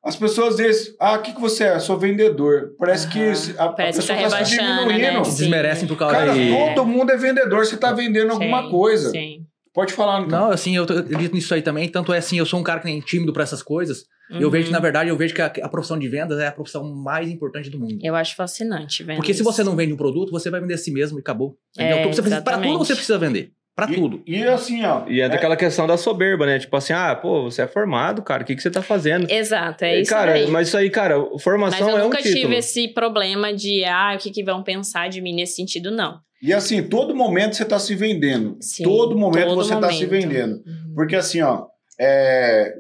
as 0.05 0.15
pessoas 0.15 0.51
às 0.55 0.61
vezes. 0.61 0.95
Ah, 1.01 1.15
o 1.15 1.23
que, 1.23 1.33
que 1.33 1.41
você 1.41 1.65
é? 1.65 1.75
Eu 1.75 1.81
sou 1.81 1.99
vendedor. 1.99 2.75
Parece 2.79 3.09
que 3.09 3.19
Aham. 3.21 3.35
se- 3.35 3.59
a, 3.59 3.65
a 3.65 3.69
Parece 3.73 4.01
que 4.01 4.07
pessoa 4.07 4.19
tá 4.31 4.39
tá 4.39 4.45
se 4.45 4.55
rebaixando, 4.57 4.89
diminuindo. 4.89 5.15
né? 5.19 5.21
Desmerecem 5.23 5.89
por 5.89 5.97
causa 5.99 6.15
Cara, 6.17 6.33
de... 6.33 6.51
todo 6.75 6.87
mundo 6.87 7.11
é 7.11 7.17
vendedor, 7.17 7.67
você 7.67 7.77
tá 7.77 7.93
vendendo 7.93 8.31
alguma 8.31 8.63
Sim, 8.63 8.71
coisa. 8.71 9.11
Sim. 9.11 9.41
Pode 9.73 9.93
falar, 9.93 10.21
então. 10.21 10.39
Não, 10.39 10.51
assim, 10.53 10.77
eu 10.77 10.85
acredito 10.85 11.35
nisso 11.35 11.53
aí 11.53 11.61
também. 11.61 11.89
Tanto 11.89 12.13
é 12.13 12.19
assim, 12.19 12.39
eu 12.39 12.47
sou 12.47 12.61
um 12.61 12.63
cara 12.63 12.79
que 12.79 12.87
nem 12.87 13.01
tímido 13.01 13.33
pra 13.33 13.43
essas 13.43 13.61
coisas. 13.65 14.05
Eu 14.31 14.51
vejo, 14.51 14.67
Uhum. 14.69 14.73
na 14.73 14.81
verdade, 14.81 15.11
eu 15.11 15.17
vejo 15.17 15.35
que 15.35 15.43
a, 15.43 15.47
a 15.47 15.69
profissão 15.69 15.99
de 15.99 16.09
vendas 16.09 16.39
é 16.39 16.47
a 16.47 16.53
profissão 16.53 16.83
mais 16.95 17.29
importante 17.29 17.69
do 17.71 17.79
mundo. 17.79 17.99
Eu 18.03 18.15
acho 18.15 18.35
fascinante, 18.35 19.03
vendo 19.03 19.17
Porque 19.17 19.35
se 19.35 19.43
você 19.43 19.63
não 19.63 19.77
vende 19.77 19.93
um 19.93 19.97
produto, 19.97 20.31
você 20.31 20.49
vai 20.51 20.61
vender 20.61 20.75
a 20.75 20.79
si 20.79 20.91
mesmo 20.93 21.19
e 21.19 21.21
acabou. 21.21 21.57
É? 21.79 21.91
Então, 21.91 22.11
precisa- 22.11 22.41
para 22.43 22.59
tudo 22.59 22.79
você 22.79 22.95
precisa 22.95 23.19
vender. 23.19 23.51
Pra 23.77 23.91
E- 23.91 23.95
tudo. 23.97 24.23
E, 24.25 24.41
assim, 24.45 24.85
ó. 24.85 25.03
E 25.09 25.21
é 25.21 25.29
daquela 25.29 25.57
questão 25.57 25.85
da 25.87 25.97
soberba, 25.97 26.47
né? 26.47 26.61
Tipo 26.61 26.77
assim, 26.77 26.93
ah, 26.93 27.13
pô, 27.15 27.43
você 27.43 27.63
é 27.63 27.67
formado, 27.67 28.23
cara, 28.23 28.45
o 28.45 28.47
que, 28.47 28.55
que 28.55 28.63
você 28.63 28.71
tá 28.71 28.81
fazendo? 28.81 29.29
Exato, 29.29 29.85
é 29.85 30.01
isso 30.01 30.11
cara, 30.11 30.33
daí. 30.33 30.47
mas 30.49 30.69
isso 30.69 30.77
aí, 30.77 30.89
cara, 30.89 31.19
Mas 31.19 31.43
formação 31.43 31.91
eu 31.91 31.99
é 31.99 32.01
um 32.01 32.05
nunca 32.05 32.19
título. 32.19 32.35
tive 32.41 32.55
esse 32.57 32.87
problema 32.95 33.53
de, 33.53 33.85
ah, 33.85 34.13
o 34.15 34.19
que, 34.23 34.31
que 34.31 34.45
vão 34.45 34.63
pensar 34.63 35.09
de 35.09 35.21
mim 35.21 35.35
nesse 35.35 35.57
sentido, 35.57 35.91
não. 35.91 36.21
E 36.41 36.53
assim, 36.53 36.85
todo 36.85 37.17
momento 37.17 37.57
você 37.57 37.65
tá 37.65 37.79
se 37.81 37.97
vendendo. 37.97 38.57
Sim, 38.61 38.85
todo 38.85 39.19
momento 39.19 39.47
todo 39.49 39.57
você 39.57 39.75
tá 39.75 39.89
se 39.91 40.07
momento. 40.07 40.11
vendendo. 40.11 40.53
Uhum. 40.65 40.93
Porque 40.95 41.17
assim, 41.17 41.41
ó, 41.43 41.67
é, 41.99 42.75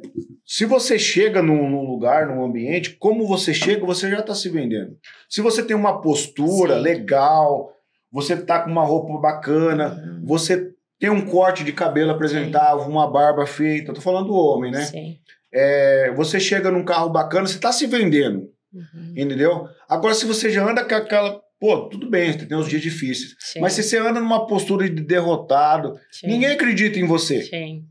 se 0.46 0.64
você 0.64 0.98
chega 0.98 1.40
num, 1.42 1.68
num 1.70 1.84
lugar, 1.86 2.26
num 2.26 2.44
ambiente, 2.44 2.90
como 2.98 3.26
você 3.26 3.54
chega, 3.54 3.84
você 3.86 4.10
já 4.10 4.22
tá 4.22 4.34
se 4.34 4.48
vendendo. 4.48 4.96
Se 5.28 5.40
você 5.40 5.62
tem 5.62 5.76
uma 5.76 6.00
postura 6.00 6.76
Sim. 6.76 6.80
legal, 6.82 7.72
você 8.12 8.36
tá 8.36 8.60
com 8.62 8.70
uma 8.70 8.84
roupa 8.84 9.18
bacana, 9.20 9.94
Uhum. 9.94 10.22
você 10.24 10.70
tem 11.00 11.10
um 11.10 11.24
corte 11.26 11.64
de 11.64 11.72
cabelo 11.72 12.10
apresentável, 12.12 12.84
uma 12.86 13.10
barba 13.10 13.46
feita, 13.46 13.92
tô 13.92 14.00
falando 14.00 14.26
do 14.28 14.34
homem, 14.34 14.70
né? 14.70 14.82
Sim. 14.84 15.18
É, 15.52 16.12
você 16.16 16.38
chega 16.40 16.70
num 16.70 16.84
carro 16.84 17.10
bacana, 17.10 17.46
você 17.46 17.58
tá 17.58 17.72
se 17.72 17.86
vendendo, 17.86 18.48
Uhum. 18.72 19.12
entendeu? 19.16 19.66
Agora, 19.88 20.14
se 20.14 20.26
você 20.26 20.50
já 20.50 20.68
anda 20.68 20.84
com 20.84 20.94
aquela. 20.94 21.40
Pô, 21.60 21.88
tudo 21.88 22.10
bem, 22.10 22.32
você 22.32 22.44
tem 22.44 22.56
uns 22.58 22.68
dias 22.68 22.82
difíceis. 22.82 23.34
Sim. 23.38 23.60
Mas 23.60 23.72
se 23.72 23.82
você 23.82 23.96
anda 23.98 24.20
numa 24.20 24.46
postura 24.46 24.88
de 24.90 25.02
derrotado, 25.02 25.94
Sim. 26.10 26.26
ninguém 26.26 26.50
acredita 26.50 26.98
em 26.98 27.06
você. 27.06 27.42
Sim. 27.42 27.84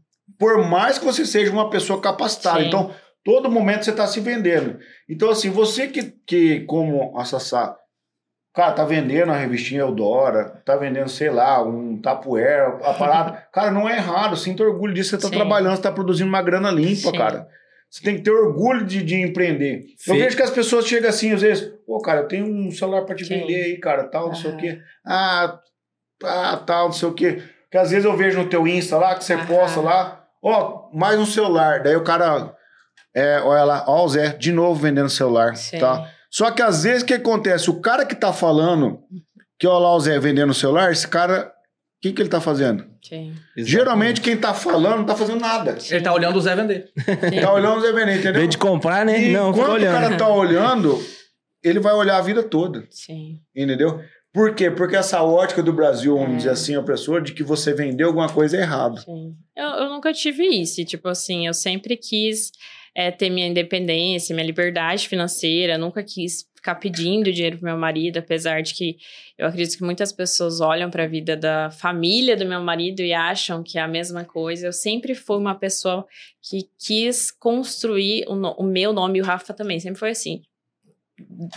Por 0.44 0.62
mais 0.68 1.00
que 1.00 1.06
você 1.06 1.26
seja 1.26 1.54
uma 1.54 1.70
pessoa 1.70 2.02
capacitada. 2.02 2.60
Sim. 2.60 2.68
Então, 2.68 2.94
todo 3.24 3.50
momento 3.50 3.86
você 3.86 3.92
está 3.92 4.06
se 4.06 4.20
vendendo. 4.20 4.78
Então, 5.10 5.30
assim, 5.30 5.50
você 5.50 5.88
que, 5.88 6.04
que 6.28 6.66
como 6.66 7.18
a 7.18 7.24
Sassá, 7.24 7.78
cara, 8.54 8.74
tá 8.74 8.84
vendendo 8.84 9.32
a 9.32 9.38
revistinha 9.38 9.80
Eudora, 9.80 10.62
tá 10.66 10.76
vendendo, 10.76 11.08
sei 11.08 11.30
lá, 11.30 11.64
um 11.64 11.98
tapuera, 12.02 12.78
a 12.84 12.94
parada. 12.94 13.48
cara, 13.54 13.72
não 13.72 13.88
é 13.88 13.96
errado, 13.96 14.36
sinta 14.36 14.64
orgulho 14.64 14.94
disso. 14.94 15.12
Você 15.12 15.18
tá 15.18 15.30
Sim. 15.30 15.36
trabalhando, 15.36 15.78
você 15.78 15.82
tá 15.82 15.94
produzindo 15.94 16.28
uma 16.28 16.42
grana 16.42 16.70
limpa, 16.70 17.12
Sim. 17.12 17.18
cara. 17.18 17.48
Você 17.90 18.04
tem 18.04 18.18
que 18.18 18.24
ter 18.24 18.32
orgulho 18.32 18.86
de, 18.86 19.02
de 19.02 19.22
empreender. 19.22 19.86
Eu 20.06 20.16
Sim. 20.16 20.18
vejo 20.18 20.36
que 20.36 20.44
as 20.44 20.52
pessoas 20.52 20.86
chegam 20.86 21.10
assim, 21.10 21.32
às 21.32 21.42
vezes, 21.42 21.72
pô, 21.88 22.02
cara, 22.02 22.20
eu 22.20 22.28
tenho 22.28 22.46
um 22.46 22.70
celular 22.70 23.06
para 23.06 23.16
te 23.16 23.24
Sim. 23.24 23.40
vender 23.40 23.64
aí, 23.64 23.80
cara, 23.80 24.10
tal, 24.10 24.28
não 24.28 24.36
sei 24.36 24.52
o 24.52 24.58
quê. 24.58 24.82
Ah, 25.06 25.58
ah, 26.22 26.58
tal, 26.68 26.88
não 26.88 26.92
sei 26.92 27.08
o 27.08 27.14
quê. 27.14 27.42
Que 27.72 27.78
às 27.80 27.90
vezes 27.90 28.04
eu 28.06 28.18
vejo 28.18 28.40
no 28.40 28.50
teu 28.50 28.68
Insta 28.68 28.98
lá, 28.98 29.16
que 29.16 29.24
você 29.24 29.34
Aham. 29.36 29.48
posta 29.48 29.80
lá, 29.82 30.23
ó, 30.44 30.90
mais 30.94 31.20
um 31.20 31.26
celular. 31.26 31.82
Daí 31.84 31.96
o 31.96 32.04
cara, 32.04 32.54
é, 33.16 33.40
olha 33.42 33.64
lá, 33.64 33.84
ó, 33.88 34.04
o 34.06 34.10
Zé, 34.10 34.30
de 34.30 34.52
novo 34.52 34.80
vendendo 34.82 35.10
celular, 35.10 35.56
Sim. 35.56 35.80
tá? 35.80 36.10
Só 36.30 36.50
que 36.52 36.62
às 36.62 36.84
vezes 36.84 37.04
o 37.04 37.06
que 37.06 37.14
acontece? 37.14 37.70
O 37.70 37.80
cara 37.80 38.06
que 38.06 38.16
tá 38.16 38.34
falando 38.34 39.00
que, 39.60 39.68
ó 39.68 39.78
lá, 39.80 39.96
o 39.96 40.00
Zé 40.00 40.20
vendendo 40.20 40.54
celular, 40.54 40.92
esse 40.92 41.08
cara, 41.08 41.48
o 41.48 42.02
que, 42.02 42.12
que 42.12 42.22
ele 42.22 42.30
tá 42.30 42.42
fazendo? 42.42 42.86
Sim. 43.08 43.36
Geralmente 43.56 44.20
quem 44.22 44.36
tá 44.38 44.54
falando 44.54 44.98
não 44.98 45.06
tá 45.06 45.16
fazendo 45.16 45.40
nada. 45.40 45.78
Ele 45.90 46.02
tá 46.02 46.14
olhando 46.14 46.38
o 46.38 46.42
Zé 46.42 46.56
vender. 46.56 46.90
Tá 47.42 47.54
olhando 47.54 47.78
o 47.78 47.82
Zé 47.82 47.92
vendendo, 47.92 48.10
Em 48.10 48.20
entendeu? 48.20 48.34
vez 48.42 48.50
de 48.50 48.58
comprar, 48.58 49.06
né? 49.06 49.22
E 49.22 49.32
não, 49.32 49.54
quando 49.54 49.70
o 49.70 49.74
olhando. 49.74 49.94
cara 49.94 50.18
tá 50.18 50.28
olhando, 50.28 51.00
ele 51.64 51.80
vai 51.80 51.94
olhar 51.94 52.18
a 52.18 52.22
vida 52.22 52.42
toda, 52.42 52.86
Sim. 52.90 53.40
entendeu? 53.56 54.02
Por 54.34 54.56
quê? 54.56 54.72
Porque 54.72 54.96
essa 54.96 55.22
ótica 55.22 55.62
do 55.62 55.72
Brasil, 55.72 56.18
vamos 56.18 56.34
É. 56.34 56.38
dizer 56.38 56.50
assim, 56.50 56.76
opressor, 56.76 57.22
de 57.22 57.34
que 57.34 57.44
você 57.44 57.72
vendeu 57.74 58.08
alguma 58.08 58.28
coisa 58.28 58.58
errado. 58.58 59.00
Sim. 59.00 59.36
Eu, 59.56 59.68
eu 59.68 59.90
nunca 59.90 60.12
tive 60.12 60.44
isso. 60.48 60.84
Tipo 60.84 61.08
assim, 61.10 61.46
eu 61.46 61.54
sempre 61.54 61.96
quis 61.96 62.52
é, 62.96 63.12
ter 63.12 63.30
minha 63.30 63.46
independência, 63.48 64.34
minha 64.34 64.46
liberdade 64.46 65.08
financeira. 65.08 65.78
Nunca 65.78 66.02
quis 66.04 66.48
ficar 66.56 66.76
pedindo 66.76 67.32
dinheiro 67.32 67.58
pro 67.58 67.66
meu 67.66 67.78
marido, 67.78 68.18
apesar 68.20 68.62
de 68.64 68.74
que 68.74 68.98
eu 69.38 69.46
acredito 69.48 69.78
que 69.78 69.84
muitas 69.84 70.12
pessoas 70.14 70.62
olham 70.62 70.90
para 70.90 71.04
a 71.04 71.08
vida 71.08 71.36
da 71.36 71.70
família 71.70 72.36
do 72.38 72.46
meu 72.46 72.62
marido 72.62 73.02
e 73.02 73.14
acham 73.14 73.62
que 73.62 73.78
é 73.78 73.82
a 73.82 73.88
mesma 73.88 74.24
coisa. 74.24 74.66
Eu 74.68 74.74
sempre 74.74 75.14
fui 75.14 75.38
uma 75.38 75.54
pessoa 75.56 76.08
que 76.42 76.70
quis 76.80 77.30
construir 77.32 78.26
o, 78.28 78.36
no- 78.36 78.54
o 78.58 78.64
meu 78.64 78.94
nome 78.94 79.20
e 79.20 79.22
o 79.22 79.26
Rafa 79.26 79.54
também. 79.54 79.80
Sempre 79.80 80.00
foi 80.00 80.10
assim. 80.12 80.42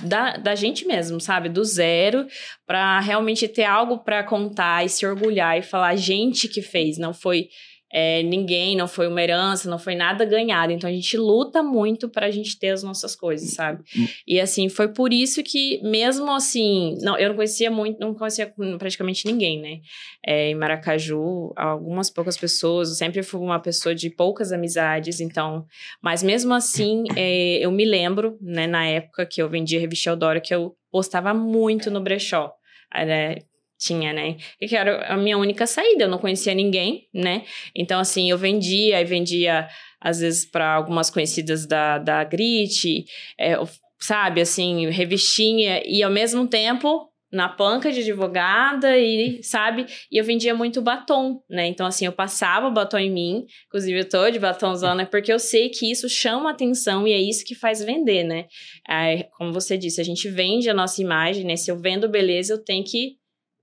Da, 0.03 0.37
da 0.37 0.55
gente 0.55 0.87
mesmo, 0.87 1.21
sabe? 1.21 1.49
Do 1.49 1.65
zero, 1.65 2.27
para 2.67 3.01
realmente 3.01 3.49
ter 3.49 3.65
algo 3.65 3.99
para 3.99 4.25
contar 4.25 4.85
e 4.85 4.89
se 4.89 5.07
orgulhar 5.07 5.59
e 5.59 5.63
falar, 5.63 5.97
gente 5.97 6.49
que 6.49 6.63
fez, 6.63 6.99
não 6.99 7.13
foi 7.13 7.49
é, 7.93 8.23
ninguém, 8.23 8.77
não 8.77 8.89
foi 8.89 9.07
uma 9.07 9.23
herança, 9.23 9.71
não 9.71 9.79
foi 9.79 9.95
nada 9.95 10.25
ganhado. 10.25 10.73
Então 10.73 10.89
a 10.89 10.93
gente 10.93 11.17
luta 11.17 11.63
muito 11.63 12.09
pra 12.09 12.31
gente 12.31 12.59
ter 12.59 12.71
as 12.71 12.83
nossas 12.83 13.15
coisas, 13.15 13.51
sabe? 13.53 13.85
E 14.27 14.41
assim, 14.41 14.69
foi 14.69 14.89
por 14.89 15.13
isso 15.13 15.43
que, 15.43 15.81
mesmo 15.83 16.31
assim, 16.33 16.97
não, 17.01 17.17
eu 17.17 17.29
não 17.29 17.37
conhecia 17.37 17.71
muito, 17.71 17.99
não 18.01 18.15
conhecia 18.15 18.53
praticamente 18.79 19.27
ninguém, 19.27 19.61
né? 19.61 19.81
É, 20.27 20.51
em 20.51 20.55
Maracaju, 20.55 21.53
algumas 21.57 22.11
poucas 22.11 22.37
pessoas, 22.37 22.89
eu 22.89 22.95
sempre 22.97 23.23
fui 23.23 23.41
uma 23.41 23.61
pessoa 23.61 23.95
de 23.95 24.11
poucas 24.11 24.53
amizades, 24.53 25.21
então, 25.21 25.65
mas 26.03 26.23
mesmo 26.23 26.53
assim, 26.53 27.05
é, 27.17 27.59
eu 27.59 27.71
me 27.71 27.85
lembro, 27.85 28.37
né, 28.41 28.67
na 28.67 28.87
época 28.87 29.25
que 29.25 29.41
eu 29.41 29.49
vendia 29.49 29.79
a 29.79 29.81
revista 29.81 30.11
Eudora, 30.11 30.41
que 30.41 30.55
eu 30.55 30.77
postava 30.91 31.33
muito 31.33 31.91
no 31.91 32.01
brechó. 32.01 32.53
Era, 32.93 33.39
tinha, 33.79 34.13
né? 34.13 34.37
Que 34.59 34.77
era 34.77 35.07
a 35.07 35.17
minha 35.17 35.39
única 35.39 35.67
saída, 35.67 36.05
eu 36.05 36.09
não 36.09 36.19
conhecia 36.19 36.55
ninguém, 36.55 37.09
né? 37.13 37.45
Então, 37.75 38.01
assim, 38.01 38.31
eu 38.31 38.39
vendia, 38.39 39.01
e 39.01 39.05
vendia, 39.05 39.69
às 40.01 40.21
vezes, 40.21 40.45
para 40.45 40.75
algumas 40.75 41.11
conhecidas 41.11 41.67
da, 41.67 41.99
da 41.99 42.25
Grit, 42.25 43.05
é, 43.39 43.57
sabe, 44.01 44.41
assim, 44.41 44.89
revistinha, 44.91 45.83
e 45.85 46.03
ao 46.03 46.11
mesmo 46.11 46.47
tempo 46.47 47.11
na 47.33 47.49
panca 47.49 47.91
de 47.91 48.01
advogada 48.01 48.97
e, 48.97 49.43
sabe, 49.43 49.87
e 50.11 50.17
eu 50.17 50.25
vendia 50.25 50.55
muito 50.55 50.81
batom, 50.81 51.43
né? 51.51 51.67
Então, 51.67 51.87
assim, 51.87 52.07
eu 52.07 52.13
passava 52.13 52.69
o 52.69 52.73
batom 52.73 52.99
em 52.99 53.11
mim, 53.11 53.47
inclusive 53.67 53.99
eu 53.99 54.09
tô 54.09 54.31
de 54.31 54.39
batomzona, 54.39 55.05
porque 55.05 55.33
eu 55.33 55.39
sei 55.39 55.69
que 55.69 55.91
isso 55.91 56.09
chama 56.09 56.51
atenção 56.51 57.07
e 57.07 57.13
é 57.13 57.21
isso 57.21 57.45
que 57.45 57.55
faz 57.55 57.83
vender, 57.83 58.23
né? 58.23 58.47
Aí, 58.89 59.25
como 59.37 59.53
você 59.53 59.77
disse, 59.77 60.01
a 60.01 60.05
gente 60.05 60.29
vende 60.29 60.71
a 60.71 60.75
nossa 60.75 61.03
imagem, 61.03 61.45
né? 61.45 61.57
Se 61.57 61.71
eu 61.71 61.79
vendo 61.79 62.09
beleza, 62.09 62.55
eu 62.55 62.65
tenho 62.65 62.85
que 62.85 63.17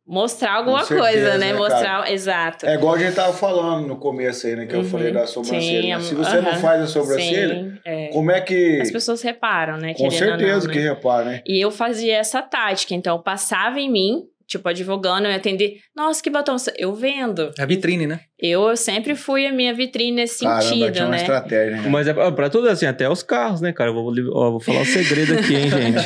mostrar 0.06 0.56
alguma 0.56 0.84
certeza, 0.84 1.00
coisa, 1.10 1.38
né? 1.38 1.52
né, 1.52 1.54
Mostrar, 1.54 2.12
exato. 2.12 2.66
É 2.66 2.76
igual 2.76 2.96
a 2.96 3.00
gente 3.00 3.16
tava 3.16 3.34
falando 3.34 3.88
no 3.88 3.96
começo 3.98 4.46
aí, 4.48 4.56
né? 4.56 4.66
Que 4.66 4.76
eu 4.76 4.80
Uhum. 4.80 4.86
falei 4.86 5.12
da 5.12 5.26
sobrancelha. 5.26 5.82
Sim, 5.82 5.90
né? 5.90 6.00
Se 6.02 6.16
você 6.16 6.42
não 6.42 6.52
aham. 6.52 6.60
faz 6.60 6.82
a 6.82 6.88
sobrancelha, 6.88 7.54
Sim, 7.56 7.74
é. 7.86 8.08
como 8.08 8.32
é 8.32 8.42
que. 8.42 8.80
As 8.82 8.92
pessoas 8.92 9.22
reparam, 9.22 9.78
né? 9.78 9.94
Com 9.94 10.10
certeza 10.12 10.68
não, 10.68 10.74
que 10.74 10.80
né? 10.80 10.90
repara, 10.90 11.26
né? 11.26 11.42
E 11.46 11.64
eu 11.64 11.72
fazia 11.72 12.18
essa 12.18 12.42
tática, 12.42 12.94
então 12.94 13.16
eu 13.16 13.24
passava 13.24 13.80
em 13.80 13.90
mim, 13.90 14.24
tipo, 14.46 14.68
advogando, 14.68 15.26
eu 15.26 15.32
ia 15.32 15.38
atender, 15.38 15.78
nossa, 15.96 16.22
que 16.22 16.30
batom, 16.30 16.58
você-" 16.58 16.74
eu 16.78 16.94
vendo. 16.94 17.52
É 17.58 17.62
a 17.64 17.66
vitrine, 17.66 18.06
né? 18.06 18.20
Eu, 18.38 18.68
eu 18.68 18.76
sempre 18.76 19.16
fui 19.16 19.48
a 19.48 19.54
minha 19.54 19.74
vitrine 19.74 20.12
nesse 20.18 20.44
Caramba, 20.44 20.62
sentido, 20.64 20.92
tinha 20.92 21.06
uma 21.06 21.12
né? 21.12 21.18
estratégia, 21.18 21.78
né? 21.82 21.88
Mas 21.90 22.08
é 22.10 22.14
pra 22.14 22.50
tudo 22.50 22.68
assim, 22.68 22.86
até 22.86 23.10
os 23.10 23.24
carros, 23.24 23.62
né, 23.62 23.72
cara? 23.72 23.90
Eu 23.90 23.94
vou, 23.94 24.14
ó, 24.34 24.52
vou 24.52 24.60
falar 24.60 24.82
um 24.82 24.86
segredo 24.86 25.34
aqui, 25.34 25.56
hein, 25.56 25.70
gente. 25.72 26.04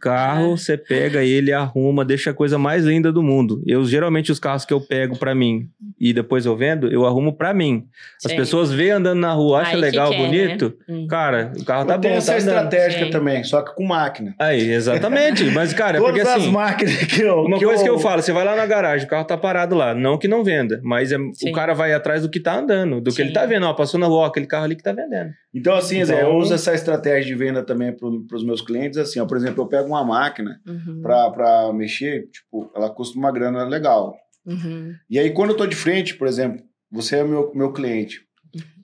Carro, 0.00 0.56
você 0.56 0.76
pega 0.76 1.22
ele, 1.22 1.52
arruma, 1.52 2.04
deixa 2.04 2.30
a 2.30 2.34
coisa 2.34 2.58
mais 2.58 2.84
linda 2.84 3.10
do 3.12 3.22
mundo. 3.22 3.62
Eu, 3.66 3.84
geralmente, 3.84 4.30
os 4.32 4.38
carros 4.38 4.64
que 4.64 4.72
eu 4.72 4.80
pego 4.80 5.16
pra 5.18 5.34
mim 5.34 5.68
e 6.00 6.12
depois 6.12 6.46
eu 6.46 6.56
vendo, 6.56 6.88
eu 6.92 7.04
arrumo 7.06 7.32
pra 7.32 7.52
mim. 7.52 7.86
As 8.24 8.30
Sim. 8.30 8.36
pessoas 8.36 8.72
veem 8.72 8.92
andando 8.92 9.18
na 9.20 9.32
rua, 9.32 9.60
Aí 9.62 9.70
que 9.70 9.76
legal, 9.76 10.10
quer, 10.10 10.16
bonito. 10.18 10.74
né? 10.88 10.94
Hum. 10.96 11.06
Cara, 11.08 11.52
o 11.58 11.64
carro 11.64 11.84
tá 11.86 11.94
eu 11.94 12.00
tenho 12.00 12.14
bom, 12.14 12.18
essa 12.18 12.32
tá 12.32 12.38
andando. 12.38 12.54
estratégia 12.64 13.04
Sim. 13.06 13.10
também, 13.10 13.44
só 13.44 13.62
que 13.62 13.74
com 13.74 13.84
máquina. 13.84 14.34
Aí, 14.38 14.70
exatamente. 14.70 15.44
Mas, 15.50 15.72
cara, 15.72 15.98
é 15.98 16.00
Todas 16.00 16.14
porque 16.16 16.28
as 16.28 16.36
assim... 16.42 16.50
máquinas 16.52 16.96
que 17.04 17.22
eu. 17.22 17.40
Uma 17.42 17.58
coisa 17.58 17.82
que 17.82 17.88
eu 17.90 17.98
falo, 17.98 18.22
você 18.22 18.32
vai 18.32 18.44
lá 18.44 18.54
na 18.56 18.66
garagem, 18.66 19.06
o 19.06 19.10
carro 19.10 19.24
tá 19.24 19.36
parado 19.36 19.74
lá. 19.74 19.94
Não 19.94 20.16
que 20.18 20.28
não 20.28 20.44
venda, 20.44 20.80
mas 20.84 21.12
é- 21.12 21.16
o 21.18 21.52
cara 21.52 21.74
vai 21.74 21.92
atrás 21.92 22.22
do 22.22 22.28
que 22.30 22.40
tá 22.40 22.58
andando, 22.58 23.00
do 23.00 23.12
que 23.12 23.20
ele 23.22 23.32
tá 23.32 23.44
vendo. 23.46 23.66
Ó, 23.66 23.74
passou 23.74 23.98
na 23.98 24.06
rua, 24.06 24.18
ó, 24.20 24.24
aquele 24.26 24.46
carro 24.46 24.64
ali 24.64 24.76
que 24.76 24.82
tá 24.82 24.92
vendendo. 24.92 25.30
Então, 25.54 25.74
assim, 25.74 26.04
Zé, 26.04 26.14
eu 26.22 26.26
Então- 26.28 26.36
uso 26.38 26.54
essa 26.54 26.74
estratégia 26.74 27.24
de 27.24 27.34
venda 27.34 27.62
também 27.62 27.92
para 27.92 28.06
os 28.36 28.44
meus 28.44 28.60
clientes. 28.60 28.98
Assim, 28.98 29.18
ó, 29.18 29.26
por 29.26 29.36
exemplo, 29.36 29.62
eu 29.64 29.66
pego 29.66 29.87
uma 29.88 30.04
máquina 30.04 30.60
Uhum. 30.66 31.02
para 31.02 31.72
mexer, 31.72 32.28
tipo, 32.30 32.70
ela 32.74 32.90
custa 32.90 33.18
uma 33.18 33.32
grana 33.32 33.64
legal. 33.64 34.14
Uhum. 34.46 34.94
E 35.10 35.18
aí, 35.18 35.30
quando 35.30 35.50
eu 35.50 35.56
tô 35.56 35.66
de 35.66 35.76
frente, 35.76 36.14
por 36.14 36.26
exemplo, 36.26 36.62
você 36.90 37.16
é 37.16 37.24
meu, 37.24 37.52
meu 37.54 37.72
cliente, 37.72 38.20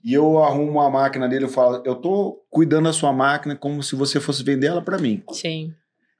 e 0.03 0.13
eu 0.13 0.37
arrumo 0.43 0.79
a 0.79 0.89
máquina 0.89 1.27
dele, 1.27 1.45
eu 1.45 1.49
falo, 1.49 1.81
eu 1.83 1.95
tô 1.95 2.39
cuidando 2.51 2.83
da 2.83 2.93
sua 2.93 3.11
máquina 3.11 3.55
como 3.55 3.81
se 3.81 3.95
você 3.95 4.19
fosse 4.19 4.43
vender 4.43 4.67
ela 4.67 4.81
para 4.81 4.99
mim. 4.99 5.23
Sim. 5.31 5.73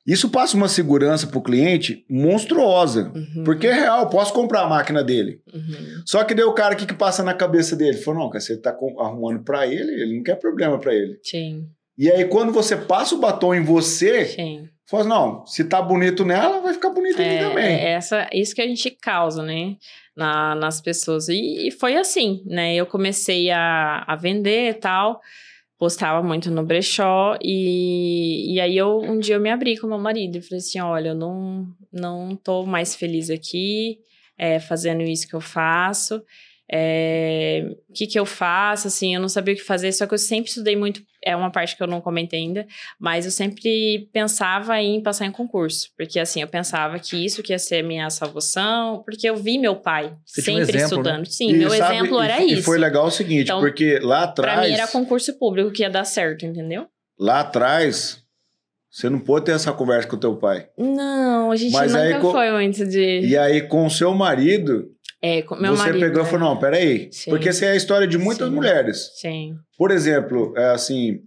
Isso 0.06 0.30
passa 0.30 0.56
uma 0.56 0.68
segurança 0.68 1.26
pro 1.26 1.42
cliente 1.42 2.06
monstruosa. 2.10 3.12
Uhum. 3.16 3.44
Porque 3.44 3.66
é 3.66 3.74
real, 3.74 4.02
eu 4.02 4.10
posso 4.10 4.34
comprar 4.34 4.62
a 4.62 4.70
máquina 4.70 5.04
dele. 5.04 5.40
Uhum. 5.52 6.02
Só 6.06 6.24
que 6.24 6.36
daí 6.36 6.46
o 6.46 6.54
cara, 6.54 6.76
o 6.76 6.78
que, 6.78 6.86
que 6.86 6.94
passa 6.94 7.24
na 7.24 7.34
cabeça 7.34 7.76
dele? 7.76 7.98
Falou, 7.98 8.22
não, 8.22 8.30
cara, 8.30 8.40
você 8.40 8.56
tá 8.58 8.76
arrumando 9.00 9.44
para 9.44 9.66
ele, 9.66 9.92
ele 10.02 10.18
não 10.18 10.24
quer 10.24 10.36
problema 10.36 10.80
para 10.80 10.94
ele. 10.94 11.20
Sim. 11.24 11.68
E 11.98 12.12
aí, 12.12 12.26
quando 12.26 12.52
você 12.52 12.76
passa 12.76 13.16
o 13.16 13.20
batom 13.20 13.54
em 13.56 13.64
você, 13.64 14.26
Sim. 14.26 14.68
Fala 14.88 15.02
assim, 15.02 15.10
não, 15.10 15.46
se 15.46 15.64
tá 15.64 15.82
bonito 15.82 16.24
nela, 16.26 16.62
vai 16.62 16.74
ficar 16.74 16.90
bonito 16.90 17.22
em 17.22 17.28
mim 17.28 17.36
É, 17.36 17.40
também. 17.50 17.66
é 17.66 17.90
essa, 17.92 18.28
isso 18.34 18.54
que 18.56 18.62
a 18.62 18.68
gente 18.68 18.92
causa, 18.92 19.42
né? 19.44 19.76
Na, 20.16 20.56
nas 20.56 20.80
pessoas. 20.80 21.28
E, 21.28 21.68
e 21.68 21.72
foi 21.72 21.96
assim, 21.98 22.42
né? 22.46 22.74
Eu 22.76 22.86
comecei 22.86 23.52
a, 23.52 24.04
a 24.08 24.16
vender 24.16 24.70
e 24.70 24.74
tal, 24.74 25.20
postava 25.78 26.24
muito 26.24 26.50
no 26.50 26.64
brechó, 26.64 27.38
e, 27.42 28.54
e 28.54 28.62
aí 28.62 28.78
eu 28.78 29.00
um 29.02 29.20
dia 29.20 29.36
eu 29.36 29.42
me 29.42 29.50
abri 29.52 29.78
com 29.78 29.88
meu 29.88 29.98
marido 30.00 30.38
e 30.38 30.42
falei 30.42 30.60
assim: 30.60 30.80
olha, 30.80 31.10
eu 31.10 31.16
não, 31.16 31.68
não 31.92 32.36
tô 32.36 32.66
mais 32.66 32.96
feliz 32.96 33.30
aqui, 33.30 33.98
é, 34.38 34.60
fazendo 34.60 35.02
isso 35.02 35.28
que 35.28 35.34
eu 35.36 35.42
faço. 35.42 36.22
É, 36.72 37.64
o 37.90 37.94
que 37.94 38.08
que 38.08 38.18
eu 38.20 38.26
faço, 38.26 38.88
assim, 38.88 39.14
eu 39.14 39.22
não 39.22 39.30
sabia 39.30 39.54
o 39.54 39.58
que 39.58 39.64
fazer, 39.64 39.92
só 39.92 40.08
que 40.08 40.14
eu 40.14 40.18
sempre 40.18 40.50
estudei 40.50 40.76
muito, 40.76 41.02
é 41.26 41.36
uma 41.36 41.50
parte 41.52 41.76
que 41.76 41.82
eu 41.84 41.88
não 41.88 42.00
comentei 42.00 42.40
ainda, 42.40 42.66
mas 43.00 43.26
eu 43.26 43.32
sempre 43.32 44.08
pensava 44.14 44.80
em 44.82 45.02
passar 45.02 45.26
em 45.26 45.32
concurso, 45.32 45.90
porque 45.98 46.20
assim, 46.20 46.42
eu 46.42 46.48
pensava 46.48 47.00
que 47.00 47.26
isso 47.26 47.42
que 47.42 47.52
ia 47.52 47.60
ser 47.60 47.84
minha 47.84 48.10
salvação, 48.10 49.02
porque 49.04 49.28
eu 49.28 49.36
vi 49.36 49.58
meu 49.58 49.76
pai 49.76 50.16
Você 50.26 50.42
tinha 50.44 50.58
um 50.58 50.66
sempre 50.66 50.78
exemplo, 50.78 50.98
né? 50.98 51.10
estudando. 51.10 51.26
Sim, 51.26 51.50
E 51.50 51.54
meu 51.54 51.70
sabe- 51.72 51.96
exemplo 51.96 52.22
e- 52.22 52.26
era 52.26 52.42
e 52.44 52.54
isso. 52.54 52.64
foi 52.64 52.78
legal 52.78 53.06
o 53.08 53.12
seguinte, 53.12 53.44
Então, 53.46 53.60
porque 53.60 54.00
lá 54.00 54.24
atrás, 54.24 54.60
Pra 54.60 54.68
mim 54.68 54.74
era 54.74 54.88
concurso 54.88 55.34
público 55.40 55.72
que 55.72 55.82
ia 55.82 55.90
dar 55.90 56.06
certo, 56.06 56.46
entendeu? 56.46 56.88
lá 57.20 57.40
atrás, 57.40 58.22
você 58.92 59.10
não 59.10 59.20
pôde 59.20 59.46
ter 59.46 59.52
essa 59.54 59.74
conversa 59.74 60.08
com 60.08 60.16
o 60.16 60.20
teu 60.20 60.36
pai. 60.38 60.68
Não, 60.78 61.52
a 61.52 61.56
gente 61.56 61.72
Mas 61.74 61.92
nunca 61.94 62.04
aí 62.16 62.22
foi 62.22 62.52
muito 62.52 62.86
de. 62.86 63.22
E 63.22 63.38
aí, 63.38 63.62
com 63.68 63.86
o 63.86 63.90
seu 63.90 64.14
marido, 64.14 64.90
É, 65.26 65.44
meu 65.60 65.76
você 65.76 65.84
marido. 65.84 66.00
pegou 66.00 66.22
e 66.22 66.24
né? 66.24 66.30
falou, 66.30 66.50
não, 66.50 66.60
peraí. 66.60 67.10
Sim. 67.12 67.32
Porque 67.32 67.50
essa 67.50 67.66
é 67.66 67.72
a 67.72 67.76
história 67.76 68.08
de 68.08 68.18
muitas 68.18 68.48
Sim. 68.48 68.54
mulheres. 68.54 69.12
Sim, 69.16 69.56
Por 69.78 69.92
exemplo, 69.92 70.54
é 70.56 70.72
assim, 70.72 71.22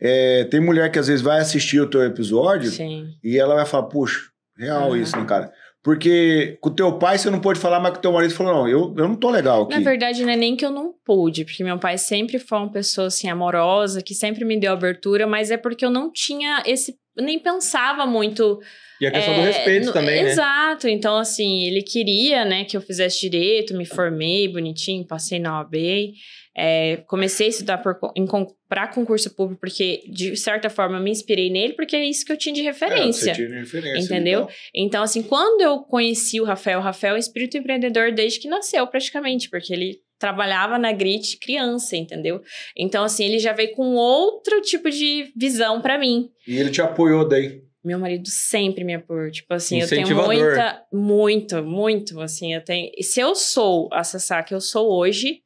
é, 0.00 0.44
tem 0.44 0.60
mulher 0.60 0.90
que 0.90 0.98
às 0.98 1.08
vezes 1.08 1.22
vai 1.22 1.40
assistir 1.40 1.80
o 1.80 1.88
teu 1.88 2.02
episódio 2.02 2.70
sim. 2.70 3.06
e 3.22 3.38
ela 3.38 3.54
vai 3.54 3.66
falar, 3.66 3.84
puxa, 3.84 4.20
real 4.56 4.90
Aham. 4.92 4.98
isso, 4.98 5.16
né, 5.16 5.24
cara? 5.24 5.52
Porque 5.82 6.58
com 6.60 6.68
o 6.68 6.74
teu 6.74 6.98
pai 6.98 7.16
você 7.16 7.30
não 7.30 7.40
pode 7.40 7.58
falar, 7.58 7.80
mas 7.80 7.92
com 7.92 7.98
o 7.98 8.02
teu 8.02 8.12
marido 8.12 8.34
falou, 8.34 8.52
não, 8.52 8.68
eu, 8.68 8.94
eu 8.98 9.08
não 9.08 9.14
tô 9.14 9.30
legal 9.30 9.62
aqui. 9.62 9.74
Na 9.74 9.80
verdade, 9.80 10.24
não 10.24 10.32
é 10.32 10.36
nem 10.36 10.56
que 10.56 10.66
eu 10.66 10.70
não 10.70 10.92
pude, 11.04 11.44
porque 11.44 11.64
meu 11.64 11.78
pai 11.78 11.96
sempre 11.96 12.38
foi 12.38 12.58
uma 12.58 12.70
pessoa 12.70 13.06
assim 13.06 13.28
amorosa, 13.28 14.02
que 14.02 14.14
sempre 14.14 14.44
me 14.44 14.58
deu 14.58 14.72
abertura, 14.72 15.26
mas 15.26 15.50
é 15.50 15.56
porque 15.56 15.84
eu 15.84 15.90
não 15.90 16.12
tinha 16.12 16.62
esse. 16.66 16.96
Nem 17.16 17.38
pensava 17.38 18.04
muito. 18.06 18.60
E 19.00 19.06
a 19.06 19.10
questão 19.12 19.34
é, 19.34 19.36
do 19.38 19.42
respeito 19.46 19.86
no- 19.86 19.92
também, 19.92 20.24
né? 20.24 20.30
Exato. 20.30 20.88
Então, 20.88 21.16
assim, 21.16 21.64
ele 21.64 21.82
queria, 21.82 22.44
né, 22.44 22.64
que 22.64 22.76
eu 22.76 22.80
fizesse 22.80 23.20
direito, 23.20 23.76
me 23.76 23.84
formei 23.86 24.48
bonitinho, 24.48 25.06
passei 25.06 25.38
na 25.38 25.58
OAB. 25.58 26.12
é, 26.60 26.96
comecei 27.06 27.46
a 27.46 27.50
estudar 27.50 27.78
para 27.78 28.88
concurso 28.88 29.32
público, 29.36 29.60
porque, 29.60 30.02
de 30.10 30.36
certa 30.36 30.68
forma, 30.68 30.96
eu 30.98 31.02
me 31.04 31.10
inspirei 31.12 31.48
nele, 31.50 31.74
porque 31.74 31.94
é 31.94 32.04
isso 32.04 32.24
que 32.24 32.32
eu 32.32 32.36
tinha 32.36 32.52
de 32.52 32.62
É, 32.62 32.64
referência. 32.64 33.32
você 33.32 33.46
tinha 33.46 33.60
referência. 33.60 34.04
Entendeu? 34.04 34.40
então. 34.40 34.54
Então, 34.74 35.02
assim, 35.04 35.22
quando 35.22 35.60
eu 35.60 35.78
conheci 35.84 36.40
o 36.40 36.44
Rafael, 36.44 36.80
o 36.80 36.82
Rafael 36.82 37.12
é 37.12 37.16
um 37.16 37.20
espírito 37.20 37.56
empreendedor 37.56 38.10
desde 38.10 38.40
que 38.40 38.48
nasceu, 38.48 38.84
praticamente, 38.88 39.48
porque 39.48 39.72
ele 39.72 39.98
trabalhava 40.18 40.76
na 40.78 40.90
Grit 40.90 41.38
criança, 41.38 41.96
entendeu? 41.96 42.40
Então, 42.76 43.04
assim, 43.04 43.24
ele 43.24 43.38
já 43.38 43.52
veio 43.52 43.70
com 43.76 43.94
outro 43.94 44.60
tipo 44.62 44.90
de 44.90 45.30
visão 45.36 45.80
pra 45.80 45.96
mim. 45.96 46.28
E 46.44 46.56
ele 46.58 46.70
te 46.72 46.82
apoiou 46.82 47.28
daí. 47.28 47.60
Meu 47.84 47.98
marido 47.98 48.28
sempre 48.28 48.84
me 48.84 48.94
apoiou. 48.94 49.30
Tipo 49.30 49.54
assim, 49.54 49.80
eu 49.80 49.88
tenho 49.88 50.14
muita, 50.16 50.82
muito, 50.92 51.62
muito, 51.62 52.20
assim, 52.20 52.52
eu 52.54 52.62
tenho... 52.62 52.90
Se 53.00 53.20
eu 53.20 53.34
sou 53.34 53.88
a 53.92 54.02
Sassá 54.02 54.42
que 54.42 54.54
eu 54.54 54.60
sou 54.60 54.90
hoje, 54.92 55.42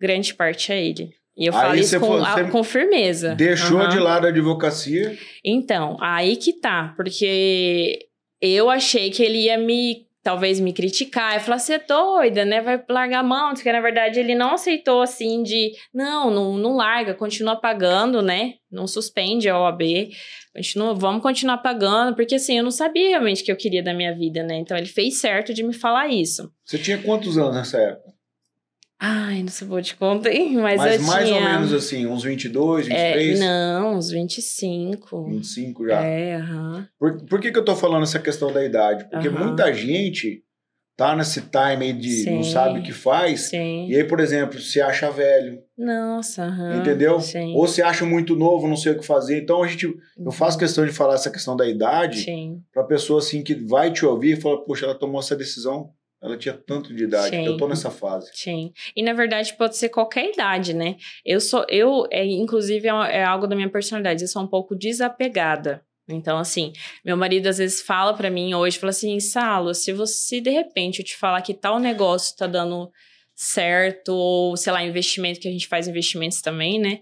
grande 0.00 0.34
parte 0.34 0.72
é 0.72 0.84
ele. 0.84 1.10
E 1.36 1.46
eu 1.46 1.54
Aí 1.54 1.60
falo 1.60 1.74
isso 1.76 2.00
com, 2.00 2.14
a- 2.16 2.50
com 2.50 2.62
firmeza. 2.64 3.34
Deixou 3.34 3.78
Aham. 3.80 3.88
de 3.88 3.98
lado 3.98 4.26
a 4.26 4.30
advocacia. 4.30 5.16
Então, 5.44 5.96
aí 6.00 6.36
que 6.36 6.52
tá, 6.54 6.92
porque 6.96 7.98
eu 8.42 8.68
achei 8.68 9.10
que 9.10 9.22
ele 9.22 9.44
ia 9.44 9.56
me, 9.56 10.06
talvez 10.22 10.60
me 10.60 10.72
criticar, 10.72 11.36
e 11.36 11.40
falar, 11.40 11.58
você 11.58 11.74
é 11.74 11.78
doida, 11.78 12.44
né, 12.44 12.60
vai 12.60 12.82
largar 12.88 13.20
a 13.20 13.22
mão, 13.22 13.54
porque 13.54 13.72
na 13.72 13.80
verdade 13.80 14.20
ele 14.20 14.34
não 14.34 14.54
aceitou 14.54 15.00
assim 15.00 15.42
de, 15.42 15.72
não, 15.94 16.30
não, 16.30 16.58
não 16.58 16.76
larga, 16.76 17.14
continua 17.14 17.56
pagando, 17.56 18.20
né, 18.20 18.54
não 18.70 18.86
suspende 18.86 19.48
a 19.48 19.58
OAB, 19.58 20.10
continua, 20.54 20.94
vamos 20.94 21.22
continuar 21.22 21.58
pagando, 21.58 22.14
porque 22.14 22.34
assim, 22.34 22.58
eu 22.58 22.64
não 22.64 22.70
sabia 22.70 23.08
realmente 23.08 23.42
o 23.42 23.44
que 23.44 23.52
eu 23.52 23.56
queria 23.56 23.82
da 23.82 23.94
minha 23.94 24.14
vida, 24.14 24.42
né, 24.42 24.56
então 24.58 24.76
ele 24.76 24.86
fez 24.86 25.20
certo 25.20 25.54
de 25.54 25.62
me 25.62 25.72
falar 25.72 26.08
isso. 26.08 26.50
Você 26.64 26.78
tinha 26.78 26.98
quantos 26.98 27.38
anos 27.38 27.54
nessa 27.54 27.78
época? 27.78 28.19
Ai, 29.02 29.42
não 29.42 29.48
sei 29.48 29.66
vou 29.66 29.80
te 29.80 29.96
contar, 29.96 30.28
mas, 30.30 30.76
Mas 30.76 31.00
eu 31.00 31.06
mais 31.06 31.26
tinha... 31.26 31.38
ou 31.40 31.42
menos 31.44 31.72
assim, 31.72 32.06
uns 32.06 32.22
22, 32.22 32.86
É, 32.90 33.12
23, 33.16 33.40
não, 33.40 33.96
uns 33.96 34.10
25. 34.10 35.24
25 35.26 35.86
já. 35.86 36.02
É, 36.04 36.36
aham. 36.36 36.86
Por, 36.98 37.24
por 37.24 37.40
que, 37.40 37.50
que 37.50 37.58
eu 37.58 37.64
tô 37.64 37.74
falando 37.74 38.02
essa 38.02 38.18
questão 38.18 38.52
da 38.52 38.62
idade? 38.62 39.08
Porque 39.10 39.30
muita 39.30 39.72
gente 39.72 40.42
tá 40.98 41.16
nesse 41.16 41.40
time 41.40 41.86
aí 41.86 41.92
de 41.94 42.30
não 42.30 42.42
Sim. 42.42 42.52
sabe 42.52 42.80
o 42.80 42.82
que 42.82 42.92
faz. 42.92 43.48
Sim. 43.48 43.88
E 43.88 43.96
aí, 43.96 44.04
por 44.04 44.20
exemplo, 44.20 44.60
se 44.60 44.82
acha 44.82 45.10
velho, 45.10 45.62
Nossa, 45.78 46.44
aham. 46.44 46.76
entendeu? 46.78 47.18
Sim. 47.20 47.54
Ou 47.56 47.66
se 47.66 47.80
acha 47.80 48.04
muito 48.04 48.36
novo, 48.36 48.68
não 48.68 48.76
sei 48.76 48.92
o 48.92 48.98
que 48.98 49.06
fazer. 49.06 49.40
Então 49.42 49.62
a 49.62 49.66
gente, 49.66 49.86
eu 50.18 50.30
faço 50.30 50.58
questão 50.58 50.84
de 50.84 50.92
falar 50.92 51.14
essa 51.14 51.30
questão 51.30 51.56
da 51.56 51.66
idade 51.66 52.24
Sim, 52.24 52.60
pra 52.70 52.84
pessoa 52.84 53.20
assim 53.20 53.42
que 53.42 53.54
vai 53.54 53.90
te 53.90 54.04
ouvir 54.04 54.36
e 54.36 54.40
fala, 54.42 54.62
poxa, 54.62 54.84
ela 54.84 54.94
tomou 54.94 55.20
essa 55.20 55.34
decisão, 55.34 55.88
ela 56.22 56.36
tinha 56.36 56.54
tanto 56.54 56.94
de 56.94 57.04
idade, 57.04 57.34
Sim. 57.34 57.46
eu 57.46 57.56
tô 57.56 57.66
nessa 57.66 57.90
fase. 57.90 58.30
sim. 58.34 58.72
E 58.94 59.02
na 59.02 59.12
verdade 59.12 59.54
pode 59.54 59.76
ser 59.76 59.88
qualquer 59.88 60.30
idade, 60.30 60.74
né? 60.74 60.96
Eu 61.24 61.40
sou, 61.40 61.64
eu, 61.68 62.06
é, 62.10 62.24
inclusive, 62.24 62.86
é, 62.88 63.18
é 63.18 63.24
algo 63.24 63.46
da 63.46 63.56
minha 63.56 63.70
personalidade, 63.70 64.22
eu 64.22 64.28
sou 64.28 64.42
um 64.42 64.46
pouco 64.46 64.74
desapegada. 64.76 65.82
Então, 66.08 66.38
assim, 66.38 66.72
meu 67.04 67.16
marido 67.16 67.46
às 67.46 67.58
vezes 67.58 67.80
fala 67.80 68.12
pra 68.14 68.30
mim 68.30 68.52
hoje, 68.54 68.78
fala 68.78 68.90
assim, 68.90 69.18
Salo, 69.20 69.72
se 69.74 69.92
você, 69.92 70.40
de 70.40 70.50
repente, 70.50 70.98
eu 70.98 71.04
te 71.04 71.16
falar 71.16 71.40
que 71.42 71.54
tal 71.54 71.78
negócio 71.78 72.36
tá 72.36 72.46
dando 72.46 72.90
certo, 73.34 74.10
ou, 74.12 74.56
sei 74.56 74.72
lá, 74.72 74.84
investimento, 74.84 75.40
que 75.40 75.48
a 75.48 75.52
gente 75.52 75.68
faz 75.68 75.88
investimentos 75.88 76.42
também, 76.42 76.78
né? 76.78 77.00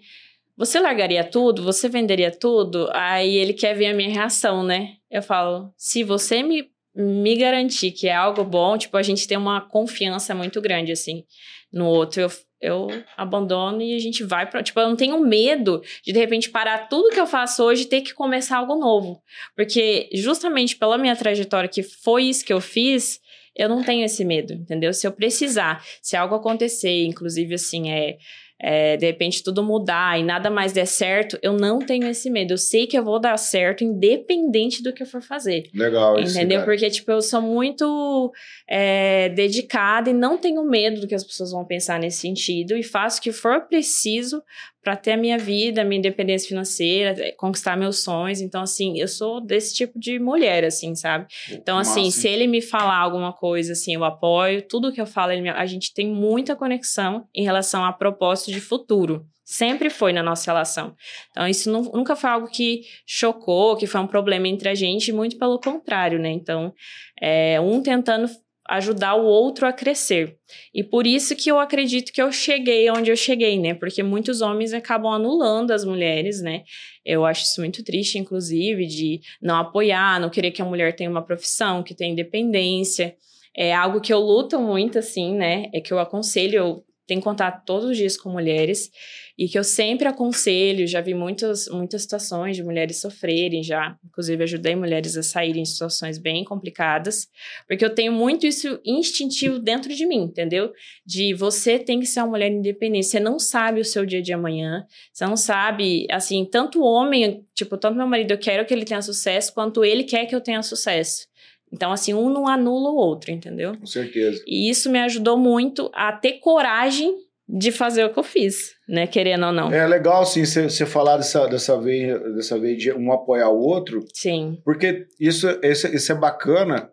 Você 0.56 0.78
largaria 0.78 1.24
tudo? 1.24 1.62
Você 1.62 1.88
venderia 1.88 2.30
tudo? 2.30 2.88
Aí 2.92 3.36
ele 3.36 3.52
quer 3.52 3.74
ver 3.74 3.86
a 3.86 3.94
minha 3.94 4.10
reação, 4.10 4.62
né? 4.62 4.96
Eu 5.10 5.22
falo, 5.22 5.72
se 5.76 6.04
você 6.04 6.42
me, 6.42 6.70
me 6.98 7.36
garantir 7.36 7.92
que 7.92 8.08
é 8.08 8.14
algo 8.14 8.42
bom, 8.42 8.76
tipo, 8.76 8.96
a 8.96 9.02
gente 9.02 9.28
tem 9.28 9.38
uma 9.38 9.60
confiança 9.60 10.34
muito 10.34 10.60
grande, 10.60 10.90
assim, 10.90 11.24
no 11.72 11.86
outro. 11.86 12.22
Eu, 12.22 12.30
eu 12.60 12.88
abandono 13.16 13.80
e 13.80 13.94
a 13.94 13.98
gente 14.00 14.24
vai 14.24 14.50
pra. 14.50 14.62
Tipo, 14.64 14.80
eu 14.80 14.88
não 14.88 14.96
tenho 14.96 15.20
medo 15.20 15.80
de, 16.02 16.12
de 16.12 16.18
repente, 16.18 16.50
parar 16.50 16.88
tudo 16.88 17.10
que 17.10 17.20
eu 17.20 17.26
faço 17.26 17.62
hoje 17.62 17.82
e 17.82 17.86
ter 17.86 18.00
que 18.00 18.12
começar 18.12 18.56
algo 18.56 18.74
novo. 18.74 19.22
Porque, 19.54 20.10
justamente 20.12 20.76
pela 20.76 20.98
minha 20.98 21.14
trajetória, 21.14 21.68
que 21.68 21.84
foi 21.84 22.24
isso 22.24 22.44
que 22.44 22.52
eu 22.52 22.60
fiz, 22.60 23.20
eu 23.54 23.68
não 23.68 23.84
tenho 23.84 24.04
esse 24.04 24.24
medo, 24.24 24.52
entendeu? 24.52 24.92
Se 24.92 25.06
eu 25.06 25.12
precisar, 25.12 25.84
se 26.02 26.16
algo 26.16 26.34
acontecer, 26.34 27.04
inclusive, 27.04 27.54
assim, 27.54 27.90
é. 27.90 28.18
É, 28.60 28.96
de 28.96 29.06
repente 29.06 29.42
tudo 29.42 29.62
mudar 29.62 30.18
e 30.18 30.24
nada 30.24 30.50
mais 30.50 30.72
der 30.72 30.86
certo, 30.86 31.38
eu 31.42 31.52
não 31.52 31.78
tenho 31.78 32.08
esse 32.08 32.28
medo. 32.28 32.54
Eu 32.54 32.58
sei 32.58 32.86
que 32.86 32.98
eu 32.98 33.04
vou 33.04 33.20
dar 33.20 33.36
certo, 33.36 33.84
independente 33.84 34.82
do 34.82 34.92
que 34.92 35.02
eu 35.02 35.06
for 35.06 35.22
fazer. 35.22 35.68
Legal 35.72 36.18
isso. 36.18 36.36
Entendeu? 36.36 36.64
Porque, 36.64 36.90
tipo, 36.90 37.10
eu 37.10 37.22
sou 37.22 37.40
muito 37.40 38.32
é, 38.68 39.28
dedicada 39.28 40.10
e 40.10 40.12
não 40.12 40.36
tenho 40.36 40.64
medo 40.64 41.00
do 41.00 41.06
que 41.06 41.14
as 41.14 41.24
pessoas 41.24 41.52
vão 41.52 41.64
pensar 41.64 42.00
nesse 42.00 42.18
sentido 42.18 42.76
e 42.76 42.82
faço 42.82 43.20
o 43.20 43.22
que 43.22 43.32
for 43.32 43.60
preciso 43.62 44.42
para 44.88 44.96
ter 44.96 45.12
a 45.12 45.16
minha 45.18 45.36
vida, 45.36 45.82
a 45.82 45.84
minha 45.84 45.98
independência 45.98 46.48
financeira, 46.48 47.14
eh, 47.22 47.32
conquistar 47.32 47.76
meus 47.76 48.02
sonhos. 48.02 48.40
Então, 48.40 48.62
assim, 48.62 48.98
eu 48.98 49.06
sou 49.06 49.38
desse 49.38 49.74
tipo 49.74 49.98
de 50.00 50.18
mulher, 50.18 50.64
assim, 50.64 50.94
sabe? 50.94 51.26
Então, 51.50 51.76
assim, 51.76 52.10
se 52.10 52.26
ele 52.26 52.46
me 52.46 52.62
falar 52.62 52.96
alguma 52.96 53.34
coisa, 53.34 53.72
assim, 53.72 53.94
eu 53.94 54.02
apoio. 54.02 54.62
Tudo 54.62 54.90
que 54.90 54.98
eu 54.98 55.04
falo, 55.04 55.32
ele 55.32 55.42
me- 55.42 55.50
a 55.50 55.66
gente 55.66 55.92
tem 55.92 56.06
muita 56.08 56.56
conexão 56.56 57.26
em 57.34 57.44
relação 57.44 57.84
a 57.84 57.92
propósito 57.92 58.50
de 58.50 58.62
futuro. 58.62 59.26
Sempre 59.44 59.90
foi 59.90 60.10
na 60.10 60.22
nossa 60.22 60.50
relação. 60.50 60.94
Então, 61.32 61.46
isso 61.46 61.70
nu- 61.70 61.92
nunca 61.92 62.16
foi 62.16 62.30
algo 62.30 62.48
que 62.48 62.80
chocou, 63.06 63.76
que 63.76 63.86
foi 63.86 64.00
um 64.00 64.06
problema 64.06 64.48
entre 64.48 64.70
a 64.70 64.74
gente, 64.74 65.12
muito 65.12 65.38
pelo 65.38 65.58
contrário, 65.60 66.18
né? 66.18 66.30
Então, 66.30 66.72
é, 67.20 67.60
um 67.60 67.82
tentando 67.82 68.26
ajudar 68.68 69.14
o 69.14 69.24
outro 69.24 69.66
a 69.66 69.72
crescer. 69.72 70.36
E 70.74 70.84
por 70.84 71.06
isso 71.06 71.34
que 71.34 71.50
eu 71.50 71.58
acredito 71.58 72.12
que 72.12 72.20
eu 72.20 72.30
cheguei 72.30 72.90
onde 72.90 73.10
eu 73.10 73.16
cheguei, 73.16 73.58
né? 73.58 73.72
Porque 73.72 74.02
muitos 74.02 74.42
homens 74.42 74.74
acabam 74.74 75.10
anulando 75.10 75.70
as 75.70 75.84
mulheres, 75.84 76.42
né? 76.42 76.64
Eu 77.04 77.24
acho 77.24 77.44
isso 77.44 77.60
muito 77.60 77.82
triste, 77.82 78.18
inclusive, 78.18 78.86
de 78.86 79.20
não 79.40 79.56
apoiar, 79.56 80.20
não 80.20 80.28
querer 80.28 80.50
que 80.50 80.60
a 80.60 80.66
mulher 80.66 80.94
tenha 80.94 81.08
uma 81.08 81.24
profissão, 81.24 81.82
que 81.82 81.94
tenha 81.94 82.12
independência. 82.12 83.16
É 83.56 83.74
algo 83.74 84.00
que 84.00 84.12
eu 84.12 84.20
luto 84.20 84.60
muito, 84.60 84.98
assim, 84.98 85.34
né? 85.34 85.70
É 85.72 85.80
que 85.80 85.92
eu 85.92 85.98
aconselho, 85.98 86.56
eu 86.56 86.84
tenho 87.08 87.22
contato 87.22 87.64
todos 87.64 87.88
os 87.90 87.96
dias 87.96 88.16
com 88.18 88.28
mulheres 88.28 88.90
e 89.36 89.48
que 89.48 89.58
eu 89.58 89.64
sempre 89.64 90.06
aconselho, 90.06 90.86
já 90.86 91.00
vi 91.00 91.14
muitas, 91.14 91.68
muitas 91.68 92.02
situações 92.02 92.54
de 92.54 92.62
mulheres 92.62 93.00
sofrerem 93.00 93.62
já, 93.62 93.96
inclusive 94.04 94.42
ajudei 94.42 94.76
mulheres 94.76 95.16
a 95.16 95.22
saírem 95.22 95.62
de 95.62 95.70
situações 95.70 96.18
bem 96.18 96.44
complicadas, 96.44 97.26
porque 97.66 97.84
eu 97.84 97.94
tenho 97.94 98.12
muito 98.12 98.46
isso 98.46 98.78
instintivo 98.84 99.58
dentro 99.58 99.94
de 99.94 100.06
mim, 100.06 100.24
entendeu? 100.24 100.70
De 101.06 101.32
você 101.32 101.78
tem 101.78 101.98
que 101.98 102.06
ser 102.06 102.20
uma 102.20 102.30
mulher 102.30 102.50
independente, 102.50 103.06
você 103.06 103.20
não 103.20 103.38
sabe 103.38 103.80
o 103.80 103.84
seu 103.84 104.04
dia 104.04 104.20
de 104.20 104.32
amanhã, 104.32 104.84
você 105.10 105.24
não 105.24 105.36
sabe, 105.36 106.06
assim, 106.10 106.44
tanto 106.44 106.80
o 106.80 106.84
homem, 106.84 107.46
tipo, 107.54 107.78
tanto 107.78 107.96
meu 107.96 108.06
marido, 108.06 108.32
eu 108.32 108.38
quero 108.38 108.66
que 108.66 108.74
ele 108.74 108.84
tenha 108.84 109.00
sucesso, 109.00 109.54
quanto 109.54 109.82
ele 109.82 110.04
quer 110.04 110.26
que 110.26 110.34
eu 110.34 110.40
tenha 110.42 110.62
sucesso. 110.62 111.27
Então, 111.72 111.92
assim, 111.92 112.14
um 112.14 112.30
não 112.30 112.46
anula 112.48 112.90
o 112.90 112.96
outro, 112.96 113.30
entendeu? 113.30 113.76
Com 113.78 113.86
certeza. 113.86 114.42
E 114.46 114.70
isso 114.70 114.90
me 114.90 114.98
ajudou 115.00 115.36
muito 115.36 115.90
a 115.94 116.12
ter 116.12 116.34
coragem 116.40 117.14
de 117.48 117.70
fazer 117.72 118.04
o 118.04 118.12
que 118.12 118.18
eu 118.18 118.22
fiz, 118.22 118.72
né? 118.88 119.06
Querendo 119.06 119.46
ou 119.46 119.52
não. 119.52 119.72
É 119.72 119.86
legal, 119.86 120.22
assim, 120.22 120.44
você 120.44 120.84
falar 120.84 121.16
dessa, 121.16 121.46
dessa, 121.46 121.80
vez, 121.80 122.20
dessa 122.34 122.58
vez 122.58 122.76
de 122.78 122.92
um 122.92 123.10
apoiar 123.12 123.48
o 123.50 123.58
outro, 123.58 124.04
Sim, 124.12 124.58
porque 124.64 125.06
isso, 125.18 125.46
isso, 125.62 125.86
isso 125.88 126.12
é 126.12 126.14
bacana, 126.14 126.90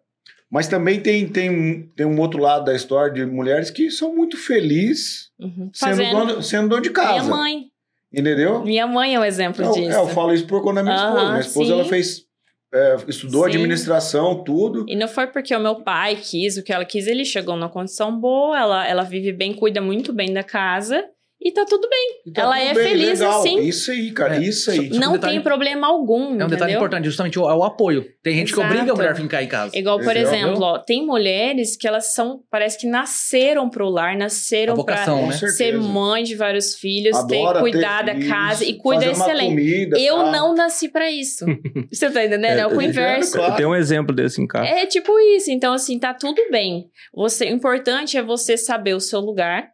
Mas 0.50 0.68
também 0.68 1.02
tem, 1.02 1.28
tem, 1.28 1.50
um- 1.50 1.90
tem 1.98 2.06
um 2.06 2.18
outro 2.22 2.40
lado 2.40 2.66
da 2.66 2.74
história 2.76 3.12
de 3.12 3.26
mulheres 3.26 3.70
que 3.72 3.90
são 3.90 4.16
muito 4.16 4.38
felizes 4.38 5.32
Uhum. 5.40 5.70
sendo, 5.74 6.10
dono, 6.12 6.44
sendo 6.44 6.70
dono 6.70 6.82
de 6.84 6.90
Minha 6.92 7.02
casa. 7.04 7.30
mãe. 7.30 7.64
Entendeu? 8.14 8.64
Minha 8.64 8.88
mãe 8.88 9.16
é 9.16 9.20
um 9.20 9.26
exemplo 9.26 9.66
Eu, 9.66 9.72
disso. 9.74 9.92
é, 9.92 9.96
eu 9.98 10.08
falo 10.08 10.34
isso 10.34 10.46
por 10.48 10.62
conta 10.62 10.76
da 10.76 10.84
minha 10.84 10.96
esposa. 10.96 11.18
Aham, 11.20 11.30
Minha 11.32 11.42
esposa 11.42 11.66
sim. 11.66 11.72
ela 11.74 11.84
fez. 11.86 12.25
É, 12.76 12.98
estudou 13.08 13.44
Sim. 13.44 13.50
administração, 13.50 14.44
tudo. 14.44 14.86
E 14.88 14.96
não 14.96 15.08
foi 15.08 15.28
porque 15.28 15.56
o 15.56 15.60
meu 15.60 15.76
pai 15.76 16.18
quis 16.18 16.58
o 16.58 16.64
que 16.64 16.74
ela 16.74 16.84
quis, 16.84 17.08
ele 17.08 17.24
chegou 17.24 17.56
numa 17.56 17.70
condição 17.70 18.20
boa, 18.20 18.60
ela, 18.60 18.88
ela 18.88 19.04
vive 19.04 19.32
bem, 19.32 19.54
cuida 19.54 19.82
muito 19.82 20.12
bem 20.12 20.34
da 20.34 20.44
casa 20.44 21.04
e 21.46 21.52
tá 21.52 21.64
tudo 21.64 21.88
bem. 21.88 22.34
Tá 22.34 22.42
Ela 22.42 22.56
tudo 22.58 22.68
é 22.70 22.74
bem, 22.74 22.84
feliz 22.84 23.20
legal. 23.20 23.40
assim. 23.40 23.60
Isso 23.60 23.92
aí, 23.92 24.12
cara. 24.12 24.36
É. 24.38 24.40
Isso 24.44 24.72
aí. 24.72 24.90
Não 24.90 25.10
um 25.12 25.14
detalhe- 25.14 25.34
tem 25.34 25.42
problema 25.44 25.86
algum. 25.88 26.24
É 26.24 26.34
um 26.34 26.38
detalhe 26.38 26.54
entendeu? 26.56 26.78
importante, 26.78 27.06
justamente 27.06 27.38
o, 27.38 27.48
é 27.48 27.54
o 27.54 27.64
apoio. 27.64 28.04
Tem 28.24 28.36
gente 28.36 28.52
que 28.52 28.60
Exato. 28.60 28.74
obriga 28.74 28.92
a 28.92 28.96
mulher 28.96 29.12
a 29.12 29.16
ficar 29.16 29.44
em 29.44 29.48
casa. 29.48 29.78
Igual, 29.78 30.00
por 30.00 30.18
Exato. 30.18 30.36
exemplo, 30.36 30.64
ó, 30.64 30.80
tem 30.80 31.06
mulheres 31.06 31.78
que 31.78 31.88
elas 31.88 32.14
são, 32.16 32.42
parece 32.50 32.80
que 32.80 32.88
nasceram 32.88 33.70
pro 33.70 33.88
lar, 33.90 34.18
nasceram 34.18 34.74
pra 34.74 34.82
vocação, 34.96 35.20
Com 35.22 35.28
né? 35.28 35.34
ser 35.34 35.78
mãe 35.78 36.24
de 36.24 36.36
vários 36.36 36.74
filhos, 36.76 37.16
Adora 37.16 37.54
ter 37.54 37.60
cuidar 37.60 38.04
ter 38.04 38.20
da 38.20 38.28
casa 38.28 38.66
e 38.66 38.74
cuida 38.74 39.06
excelente. 39.06 39.50
comida, 39.50 40.00
Eu 40.00 40.16
tal. 40.16 40.32
não 40.32 40.56
nasci 40.56 40.90
pra 40.90 41.12
isso. 41.12 41.46
Você 41.94 42.10
tá 42.10 42.26
entendendo? 42.26 42.58
É, 42.60 42.66
o 42.66 42.72
eu 42.72 42.82
inverso. 42.82 43.34
claro. 43.38 43.56
Tem 43.56 43.66
um 43.66 43.76
exemplo 43.76 44.16
desse 44.16 44.42
em 44.42 44.48
casa. 44.48 44.66
É 44.68 44.86
tipo 44.88 45.12
isso. 45.20 45.52
Então, 45.52 45.74
assim, 45.74 46.00
tá 46.00 46.14
tudo 46.14 46.42
bem. 46.50 46.86
Você, 47.14 47.46
o 47.46 47.50
importante 47.50 48.18
é 48.18 48.24
você 48.24 48.58
saber 48.58 48.96
o 48.96 49.00
seu 49.00 49.20
lugar, 49.20 49.68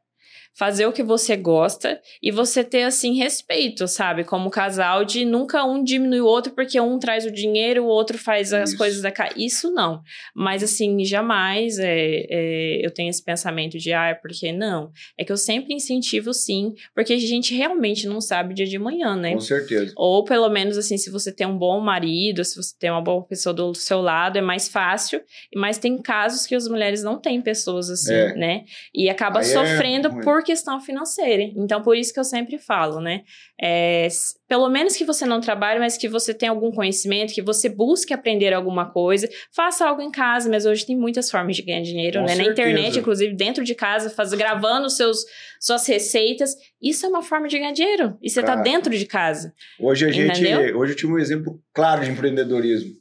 fazer 0.53 0.85
o 0.85 0.91
que 0.91 1.01
você 1.03 1.35
gosta 1.35 1.99
e 2.21 2.31
você 2.31 2.63
ter, 2.63 2.83
assim, 2.83 3.15
respeito, 3.15 3.87
sabe? 3.87 4.23
Como 4.23 4.49
casal, 4.49 5.03
de 5.05 5.25
nunca 5.25 5.63
um 5.63 5.83
diminui 5.83 6.21
o 6.21 6.25
outro 6.25 6.53
porque 6.53 6.79
um 6.79 6.99
traz 6.99 7.25
o 7.25 7.31
dinheiro, 7.31 7.83
o 7.83 7.87
outro 7.87 8.17
faz 8.17 8.53
as 8.53 8.69
Isso. 8.69 8.77
coisas 8.77 9.01
da 9.01 9.11
casa. 9.11 9.33
Isso 9.35 9.71
não. 9.71 10.01
Mas, 10.35 10.61
assim, 10.63 11.03
jamais 11.05 11.79
é, 11.79 12.25
é, 12.29 12.85
eu 12.85 12.91
tenho 12.91 13.09
esse 13.09 13.23
pensamento 13.23 13.77
de, 13.77 13.93
ah, 13.93 14.07
é 14.09 14.13
porque 14.13 14.51
não. 14.51 14.91
É 15.17 15.23
que 15.23 15.31
eu 15.31 15.37
sempre 15.37 15.73
incentivo, 15.73 16.33
sim, 16.33 16.73
porque 16.93 17.13
a 17.13 17.17
gente 17.17 17.55
realmente 17.55 18.07
não 18.07 18.19
sabe 18.21 18.51
o 18.51 18.55
dia 18.55 18.65
de 18.65 18.77
manhã, 18.77 19.15
né? 19.15 19.33
Com 19.33 19.39
certeza. 19.41 19.93
Ou 19.95 20.23
pelo 20.23 20.49
menos 20.49 20.77
assim, 20.77 20.97
se 20.97 21.09
você 21.09 21.31
tem 21.31 21.47
um 21.47 21.57
bom 21.57 21.79
marido, 21.79 22.43
se 22.43 22.55
você 22.55 22.75
tem 22.77 22.89
uma 22.91 23.01
boa 23.01 23.23
pessoa 23.23 23.53
do 23.53 23.73
seu 23.73 24.01
lado, 24.01 24.37
é 24.37 24.41
mais 24.41 24.67
fácil. 24.67 25.21
Mas 25.55 25.77
tem 25.77 25.97
casos 26.01 26.45
que 26.45 26.55
as 26.55 26.67
mulheres 26.67 27.03
não 27.03 27.17
têm 27.19 27.41
pessoas 27.41 27.89
assim, 27.89 28.13
É. 28.13 28.35
né? 28.35 28.65
E 28.93 29.09
acaba 29.09 29.39
Aí 29.39 29.45
é 29.45 29.53
sofrendo 29.53 30.09
ruim. 30.09 30.21
Por 30.41 30.45
questão 30.45 30.81
financeira. 30.81 31.43
Então, 31.55 31.81
por 31.81 31.95
isso 31.95 32.13
que 32.13 32.19
eu 32.19 32.23
sempre 32.23 32.57
falo, 32.57 32.99
né? 32.99 33.21
É, 33.61 34.07
pelo 34.47 34.69
menos 34.69 34.95
que 34.95 35.05
você 35.05 35.25
não 35.25 35.39
trabalhe, 35.39 35.79
mas 35.79 35.97
que 35.97 36.07
você 36.07 36.33
tenha 36.33 36.51
algum 36.51 36.71
conhecimento, 36.71 37.33
que 37.33 37.41
você 37.41 37.69
busque 37.69 38.13
aprender 38.13 38.53
alguma 38.53 38.91
coisa, 38.91 39.29
faça 39.55 39.87
algo 39.87 40.01
em 40.01 40.11
casa, 40.11 40.49
mas 40.49 40.65
hoje 40.65 40.85
tem 40.85 40.97
muitas 40.97 41.29
formas 41.29 41.55
de 41.55 41.61
ganhar 41.61 41.81
dinheiro, 41.81 42.19
Com 42.19 42.25
né? 42.25 42.35
Na 42.35 42.43
certeza. 42.43 42.69
internet, 42.69 42.99
inclusive 42.99 43.35
dentro 43.35 43.63
de 43.63 43.75
casa, 43.75 44.09
faz, 44.09 44.33
gravando 44.33 44.89
seus, 44.89 45.23
suas 45.59 45.85
receitas. 45.87 46.55
Isso 46.81 47.05
é 47.05 47.09
uma 47.09 47.21
forma 47.21 47.47
de 47.47 47.57
ganhar 47.57 47.71
dinheiro. 47.71 48.17
E 48.21 48.29
você 48.29 48.41
tá 48.41 48.53
Cara. 48.53 48.61
dentro 48.61 48.97
de 48.97 49.05
casa. 49.05 49.53
Hoje 49.79 50.05
a 50.05 50.11
gente. 50.11 50.41
Entendeu? 50.41 50.77
Hoje 50.77 50.93
eu 50.93 50.97
tive 50.97 51.13
um 51.13 51.19
exemplo 51.19 51.61
claro 51.73 52.03
de 52.03 52.09
empreendedorismo. 52.09 52.91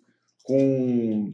Com 0.43 1.33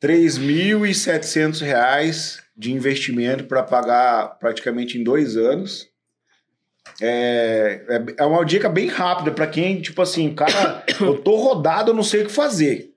3.700 0.00 1.60
reais 1.60 2.47
de 2.58 2.72
investimento 2.72 3.44
para 3.44 3.62
pagar 3.62 4.36
praticamente 4.40 4.98
em 4.98 5.04
dois 5.04 5.36
anos. 5.36 5.88
É, 7.00 7.84
é, 7.88 8.22
é 8.22 8.24
uma 8.24 8.44
dica 8.44 8.68
bem 8.68 8.88
rápida 8.88 9.30
para 9.30 9.46
quem, 9.46 9.80
tipo 9.80 10.02
assim, 10.02 10.34
cara, 10.34 10.84
eu 11.00 11.16
tô 11.18 11.36
rodado, 11.36 11.92
eu 11.92 11.94
não 11.94 12.02
sei 12.02 12.22
o 12.22 12.26
que 12.26 12.32
fazer. 12.32 12.90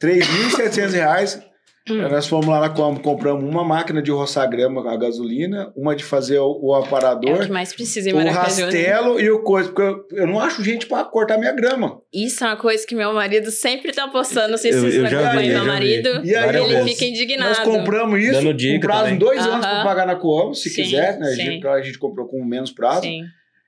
3.700 0.00 0.90
reais. 0.92 1.47
Hum. 1.90 2.08
Nós 2.08 2.26
fomos 2.26 2.46
lá 2.46 2.60
na 2.60 2.68
Combo, 2.68 3.00
compramos 3.00 3.42
uma 3.44 3.64
máquina 3.64 4.02
de 4.02 4.10
roçar 4.10 4.48
grama 4.48 4.92
a 4.92 4.96
gasolina, 4.96 5.72
uma 5.76 5.94
de 5.96 6.04
fazer 6.04 6.38
o, 6.38 6.58
o 6.62 6.74
É 6.74 6.78
o 6.78 6.84
aparador, 6.84 7.40
que 7.46 7.50
mais 7.52 7.72
precisa 7.72 8.10
em 8.10 8.12
o 8.12 8.16
né? 8.18 8.30
rastelo 8.30 9.20
e 9.20 9.30
o 9.30 9.42
coisa. 9.42 9.70
Porque 9.70 9.82
eu, 9.82 10.20
eu 10.20 10.26
não 10.26 10.38
acho 10.40 10.62
gente 10.62 10.86
para 10.86 11.04
cortar 11.04 11.38
minha 11.38 11.52
grama. 11.52 12.00
Isso 12.12 12.44
é 12.44 12.46
uma 12.48 12.56
coisa 12.56 12.86
que 12.86 12.94
meu 12.94 13.12
marido 13.12 13.50
sempre 13.50 13.92
tá 13.92 14.08
postando. 14.08 14.48
Não 14.50 14.58
sei 14.58 14.72
se 14.72 14.78
acompanham 14.78 15.40
vi, 15.40 15.48
meu 15.48 15.64
marido. 15.64 16.22
vi. 16.22 16.28
E 16.30 16.36
aí 16.36 16.48
ele 16.56 16.66
vezes. 16.74 16.92
fica 16.92 17.04
indignado. 17.04 17.48
Nós 17.50 17.58
compramos 17.60 18.20
isso 18.20 18.32
Dando 18.32 18.46
com 18.50 18.56
dica 18.56 18.80
prazo 18.86 19.00
também. 19.02 19.14
em 19.14 19.18
dois 19.18 19.40
anos 19.46 19.64
Aham. 19.64 19.74
para 19.74 19.84
pagar 19.84 20.06
na 20.06 20.16
Coamo, 20.16 20.54
se 20.54 20.68
Sim, 20.70 20.82
quiser, 20.82 21.18
né? 21.18 21.28
A 21.28 21.30
sim. 21.30 21.42
gente, 21.42 21.66
a 21.66 21.80
gente 21.82 21.98
comprou 21.98 22.26
com 22.26 22.44
menos 22.44 22.70
prazo. 22.70 23.02
Sim, 23.02 23.22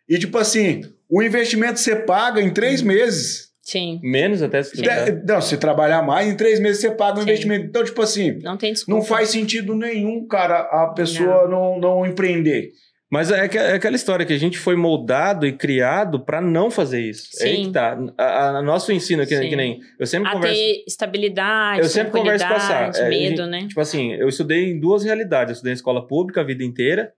E 0.08 0.18
tipo 0.18 0.36
assim, 0.38 0.82
o 1.08 1.22
investimento 1.22 1.78
você 1.80 1.96
paga 1.96 2.40
em 2.40 2.50
três 2.50 2.82
meses. 2.82 3.49
Sim. 3.62 4.00
Menos 4.02 4.42
até 4.42 4.62
se. 4.62 4.80
De- 4.80 5.22
não, 5.26 5.40
se 5.40 5.56
trabalhar 5.56 6.02
mais, 6.02 6.28
em 6.28 6.36
três 6.36 6.58
meses 6.60 6.80
você 6.80 6.90
paga 6.90 7.18
o 7.18 7.22
Sim. 7.22 7.28
investimento. 7.28 7.66
Então, 7.66 7.84
tipo 7.84 8.02
assim, 8.02 8.38
Não 8.42 8.56
tem 8.56 8.72
desculpa. 8.72 8.98
não 8.98 9.06
faz 9.06 9.28
sentido 9.30 9.74
nenhum, 9.74 10.26
cara, 10.26 10.60
a 10.60 10.92
pessoa 10.94 11.48
não, 11.48 11.78
não 11.78 12.06
empreender. 12.06 12.70
Mas 13.12 13.28
é, 13.32 13.48
que- 13.48 13.58
é 13.58 13.72
aquela 13.72 13.96
história 13.96 14.24
que 14.24 14.32
a 14.32 14.38
gente 14.38 14.56
foi 14.56 14.76
moldado 14.76 15.44
e 15.44 15.52
criado 15.52 16.24
pra 16.24 16.40
não 16.40 16.70
fazer 16.70 17.00
isso. 17.00 17.28
É 17.40 17.44
aí 17.46 17.56
Sim. 17.56 17.64
que 17.64 17.72
tá. 17.72 17.98
A, 18.16 18.58
a- 18.58 18.62
nosso 18.62 18.92
ensino, 18.92 19.26
que, 19.26 19.36
Sim. 19.36 19.48
que 19.48 19.56
nem. 19.56 19.80
Eu 19.98 20.06
sempre 20.06 20.28
A 20.28 20.32
converso. 20.34 20.54
ter 20.56 20.84
estabilidade, 20.86 21.80
Eu 21.80 21.88
sempre 21.88 22.12
converso 22.12 22.46
com 22.46 22.52
a 22.52 22.56
tranquilidade, 22.56 22.96
Sara. 22.96 23.06
É, 23.06 23.10
medo, 23.10 23.36
gente- 23.42 23.50
né? 23.50 23.66
Tipo 23.66 23.80
assim, 23.80 24.12
eu 24.14 24.28
estudei 24.28 24.70
em 24.70 24.78
duas 24.78 25.02
realidades. 25.02 25.50
Eu 25.50 25.54
estudei 25.54 25.72
em 25.72 25.74
escola 25.74 26.06
pública 26.06 26.40
a 26.40 26.44
vida 26.44 26.62
inteira. 26.62 27.12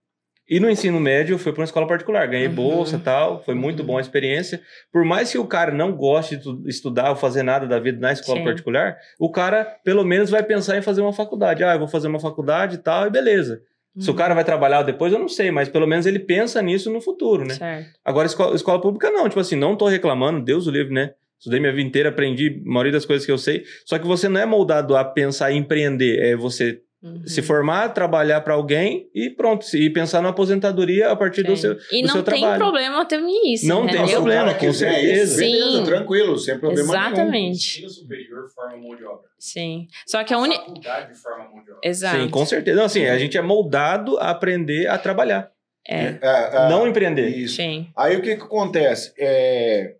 E 0.49 0.59
no 0.61 0.69
ensino 0.69 0.99
médio 1.01 1.35
eu 1.35 1.39
fui 1.39 1.53
para 1.53 1.61
uma 1.61 1.65
escola 1.65 1.87
particular. 1.87 2.27
Ganhei 2.27 2.49
Uhum. 2.49 2.55
bolsa 2.55 2.97
e 2.97 2.99
tal. 2.99 3.43
Foi 3.45 3.55
muito 3.55 3.81
Uhum. 3.81 3.87
boa 3.87 4.01
a 4.01 4.03
experiência. 4.03 4.61
Por 4.93 5.05
mais 5.05 5.31
que 5.31 5.39
o 5.39 5.47
cara 5.47 5.73
não 5.73 5.93
goste 5.93 6.37
de 6.37 6.43
tu- 6.43 6.63
estudar 6.67 7.11
ou 7.11 7.17
fazer 7.17 7.43
nada 7.43 7.67
da 7.67 7.79
vida 7.79 7.99
na 8.01 8.13
escola 8.13 8.39
Sim. 8.39 8.45
particular, 8.45 8.97
o 9.19 9.31
cara 9.31 9.65
pelo 9.85 10.05
menos 10.05 10.31
vai 10.31 10.43
pensar 10.43 10.77
em 10.77 10.83
fazer 10.83 11.01
uma 11.01 11.13
faculdade. 11.13 11.63
Ah, 11.65 11.75
eu 11.75 11.79
vou 11.79 11.89
fazer 11.89 12.09
uma 12.09 12.21
faculdade 12.21 12.75
e 12.75 12.79
tal, 12.79 13.07
e 13.07 13.11
beleza. 13.11 13.63
Se 13.99 14.09
o 14.09 14.13
Uhum. 14.13 14.19
cara 14.19 14.35
vai 14.35 14.43
trabalhar 14.45 14.83
depois, 14.83 15.13
eu 15.13 15.19
não 15.19 15.29
sei, 15.29 15.51
mas 15.51 15.69
pelo 15.69 15.87
menos 15.87 16.07
ele 16.07 16.19
pensa 16.19 16.61
nisso 16.63 16.91
no 16.91 17.01
futuro, 17.01 17.45
né? 17.47 17.55
Certo. 17.55 17.91
Agora, 18.05 18.27
escola, 18.27 18.57
escola 18.57 18.81
pública 18.81 19.11
não, 19.11 19.29
tipo 19.29 19.39
assim, 19.41 19.55
não 19.57 19.77
tô 19.77 19.87
reclamando, 19.87 20.43
Deus 20.43 20.67
o 20.67 20.71
livre, 20.71 20.93
né? 20.95 21.13
Estudei 21.39 21.61
minha 21.61 21.73
vida 21.73 21.87
inteira, 21.89 22.09
aprendi 22.09 22.63
a 22.67 22.69
maioria 22.71 22.93
das 22.93 23.05
coisas 23.05 23.27
que 23.27 23.33
eu 23.33 23.37
sei. 23.37 23.65
Só 23.85 23.99
que 23.99 24.07
você 24.07 24.29
não 24.29 24.41
é 24.41 24.47
moldado 24.47 24.97
a 24.97 25.05
pensar 25.05 25.53
em 25.53 25.59
empreender, 25.59 26.19
é 26.23 26.35
você 26.37 26.81
Uhum. 27.03 27.27
se 27.27 27.43
formar, 27.43 27.89
trabalhar 27.89 28.41
para 28.43 28.55
alguém 28.55 29.09
e 29.13 29.29
pronto, 29.29 29.67
e 29.77 29.91
pensar 29.91 30.23
na 30.23 30.29
aposentadoria 30.29 31.11
a 31.11 31.17
partir 31.17 31.43
do 31.43 31.57
Sim. 31.57 31.63
seu, 31.63 31.77
E 31.91 32.01
do 32.03 32.07
não 32.07 32.15
seu 32.15 32.23
tem 32.23 32.39
trabalho. 32.41 32.63
problema 32.63 33.05
também 33.05 33.53
isso. 33.53 33.67
Não 33.67 33.87
tem 33.89 34.07
problema, 34.07 34.55
com 34.55 34.61
quiser 34.61 34.93
certeza. 34.93 35.23
Isso, 35.25 35.37
beleza, 35.39 35.77
Sim. 35.79 35.85
tranquilo, 35.85 36.39
sem 36.39 36.59
problema 36.61 36.93
nenhum. 36.93 37.07
Exatamente. 37.07 37.79
Ensino 37.79 37.91
superior 37.91 38.49
forma 38.55 38.77
mão 38.77 38.95
de 38.97 39.05
obra. 39.05 39.29
Sim. 39.37 39.89
Só 40.07 40.23
que 40.23 40.33
a 40.33 40.39
única. 40.39 40.63
Faculdade 40.65 41.15
forma 41.21 41.39
mão 41.49 41.65
de 41.65 41.71
obra. 41.73 41.81
Exato. 41.83 42.19
Sim, 42.23 42.29
com 42.29 42.47
certeza. 42.47 42.77
Não, 42.77 42.85
assim, 42.85 43.05
a 43.07 43.19
gente 43.19 43.37
é 43.37 43.43
moldado 43.43 44.17
a 44.19 44.31
aprender 44.31 44.87
a 44.87 44.97
trabalhar, 44.97 45.51
É. 45.89 46.05
É, 46.05 46.19
é, 46.23 46.69
não 46.69 46.87
empreender. 46.87 47.29
Isso. 47.31 47.57
Sim. 47.57 47.89
Aí 47.97 48.17
o 48.17 48.23
que, 48.23 48.37
que 48.37 48.43
acontece? 48.43 49.13
É, 49.19 49.97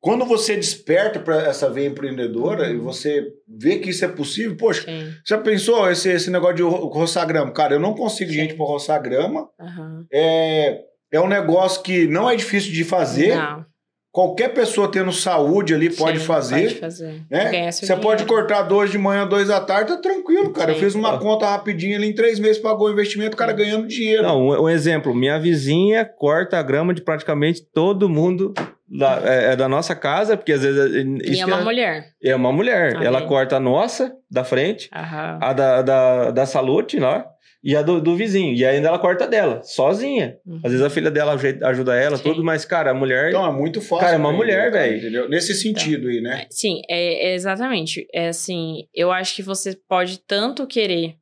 quando 0.00 0.24
você 0.24 0.54
desperta 0.56 1.18
para 1.18 1.42
essa 1.48 1.68
veia 1.68 1.88
empreendedora 1.88 2.68
e 2.70 2.76
você 2.76 3.26
vê 3.48 3.78
que 3.78 3.90
isso 3.90 4.04
é 4.04 4.08
possível, 4.08 4.56
poxa, 4.56 4.82
Sim. 4.82 5.12
já 5.26 5.38
pensou 5.38 5.90
esse, 5.90 6.08
esse 6.10 6.30
negócio 6.30 6.56
de 6.56 6.62
ro- 6.62 6.86
roçar 6.88 7.26
grama? 7.26 7.50
Cara, 7.52 7.74
eu 7.74 7.80
não 7.80 7.94
consigo 7.94 8.30
Sim. 8.30 8.36
gente 8.36 8.54
para 8.54 8.66
roçar 8.66 9.02
grama. 9.02 9.48
Aham. 9.60 10.06
É, 10.12 10.80
é 11.12 11.20
um 11.20 11.26
negócio 11.28 11.82
que 11.82 12.06
não 12.06 12.30
é 12.30 12.36
difícil 12.36 12.72
de 12.72 12.84
fazer. 12.84 13.34
Não. 13.34 13.64
Qualquer 14.10 14.48
pessoa 14.54 14.90
tendo 14.90 15.12
saúde 15.12 15.74
ali 15.74 15.90
pode 15.90 16.18
Sim, 16.18 16.24
fazer. 16.24 16.62
Pode 16.62 16.74
fazer. 16.80 17.22
né? 17.30 17.70
Você 17.70 17.86
pode 17.96 18.24
dinheiro. 18.24 18.26
cortar 18.26 18.62
dois 18.62 18.90
de 18.90 18.96
manhã, 18.98 19.26
dois 19.26 19.48
da 19.48 19.60
tarde, 19.60 19.92
tá 19.92 20.00
tranquilo, 20.00 20.50
cara. 20.50 20.70
Eu 20.70 20.74
Sim. 20.76 20.80
fiz 20.80 20.94
uma 20.94 21.18
conta 21.18 21.46
rapidinho 21.46 21.94
ali 21.96 22.08
em 22.08 22.14
três 22.14 22.38
meses, 22.38 22.58
pagou 22.58 22.88
o 22.88 22.90
investimento, 22.92 23.34
o 23.34 23.36
cara 23.38 23.52
ganhando 23.52 23.86
dinheiro. 23.86 24.22
Não, 24.22 24.40
um, 24.40 24.62
um 24.62 24.68
exemplo, 24.68 25.14
minha 25.14 25.38
vizinha 25.38 26.04
corta 26.04 26.58
a 26.58 26.62
grama 26.62 26.94
de 26.94 27.02
praticamente 27.02 27.62
todo 27.62 28.08
mundo 28.08 28.54
da, 28.88 29.20
é, 29.24 29.52
é 29.52 29.56
da 29.56 29.68
nossa 29.68 29.94
casa, 29.94 30.36
porque 30.38 30.52
às 30.52 30.62
vezes... 30.62 30.94
é- 30.96 31.30
E 31.30 31.40
é 31.40 31.44
uma 31.46 31.60
mulher. 31.60 32.04
É 32.24 32.34
uma 32.34 32.50
mulher. 32.52 32.96
Amém. 32.96 33.06
Ela 33.06 33.22
corta 33.22 33.56
a 33.56 33.60
nossa, 33.60 34.10
da 34.30 34.42
frente, 34.42 34.88
Aham. 34.94 35.38
a 35.40 35.52
da, 35.52 35.82
da, 35.82 36.30
da 36.30 36.46
Salute 36.46 36.98
lá, 36.98 37.26
e 37.68 37.76
a 37.76 37.82
do, 37.82 38.00
do 38.00 38.16
vizinho. 38.16 38.54
E 38.54 38.64
ainda 38.64 38.88
ela 38.88 38.98
corta 38.98 39.28
dela, 39.28 39.62
sozinha. 39.62 40.38
Uhum. 40.46 40.58
Às 40.64 40.72
vezes 40.72 40.86
a 40.86 40.88
filha 40.88 41.10
dela 41.10 41.34
ajuda 41.34 41.94
ela, 41.94 42.16
Sim. 42.16 42.22
tudo, 42.22 42.42
mas, 42.42 42.64
cara, 42.64 42.92
a 42.92 42.94
mulher. 42.94 43.28
Então 43.28 43.46
é 43.46 43.52
muito 43.52 43.82
fácil. 43.82 43.98
Cara, 44.06 44.14
é 44.14 44.18
uma 44.18 44.32
mulher, 44.32 44.72
velho. 44.72 44.96
Entendeu? 44.96 45.28
Nesse 45.28 45.52
sentido 45.52 46.08
aí, 46.08 46.18
né? 46.22 46.46
Sim, 46.48 46.80
é, 46.88 47.28
é 47.28 47.34
exatamente. 47.34 48.08
É 48.10 48.28
assim, 48.28 48.86
eu 48.94 49.12
acho 49.12 49.36
que 49.36 49.42
você 49.42 49.78
pode 49.86 50.18
tanto 50.20 50.66
querer 50.66 51.16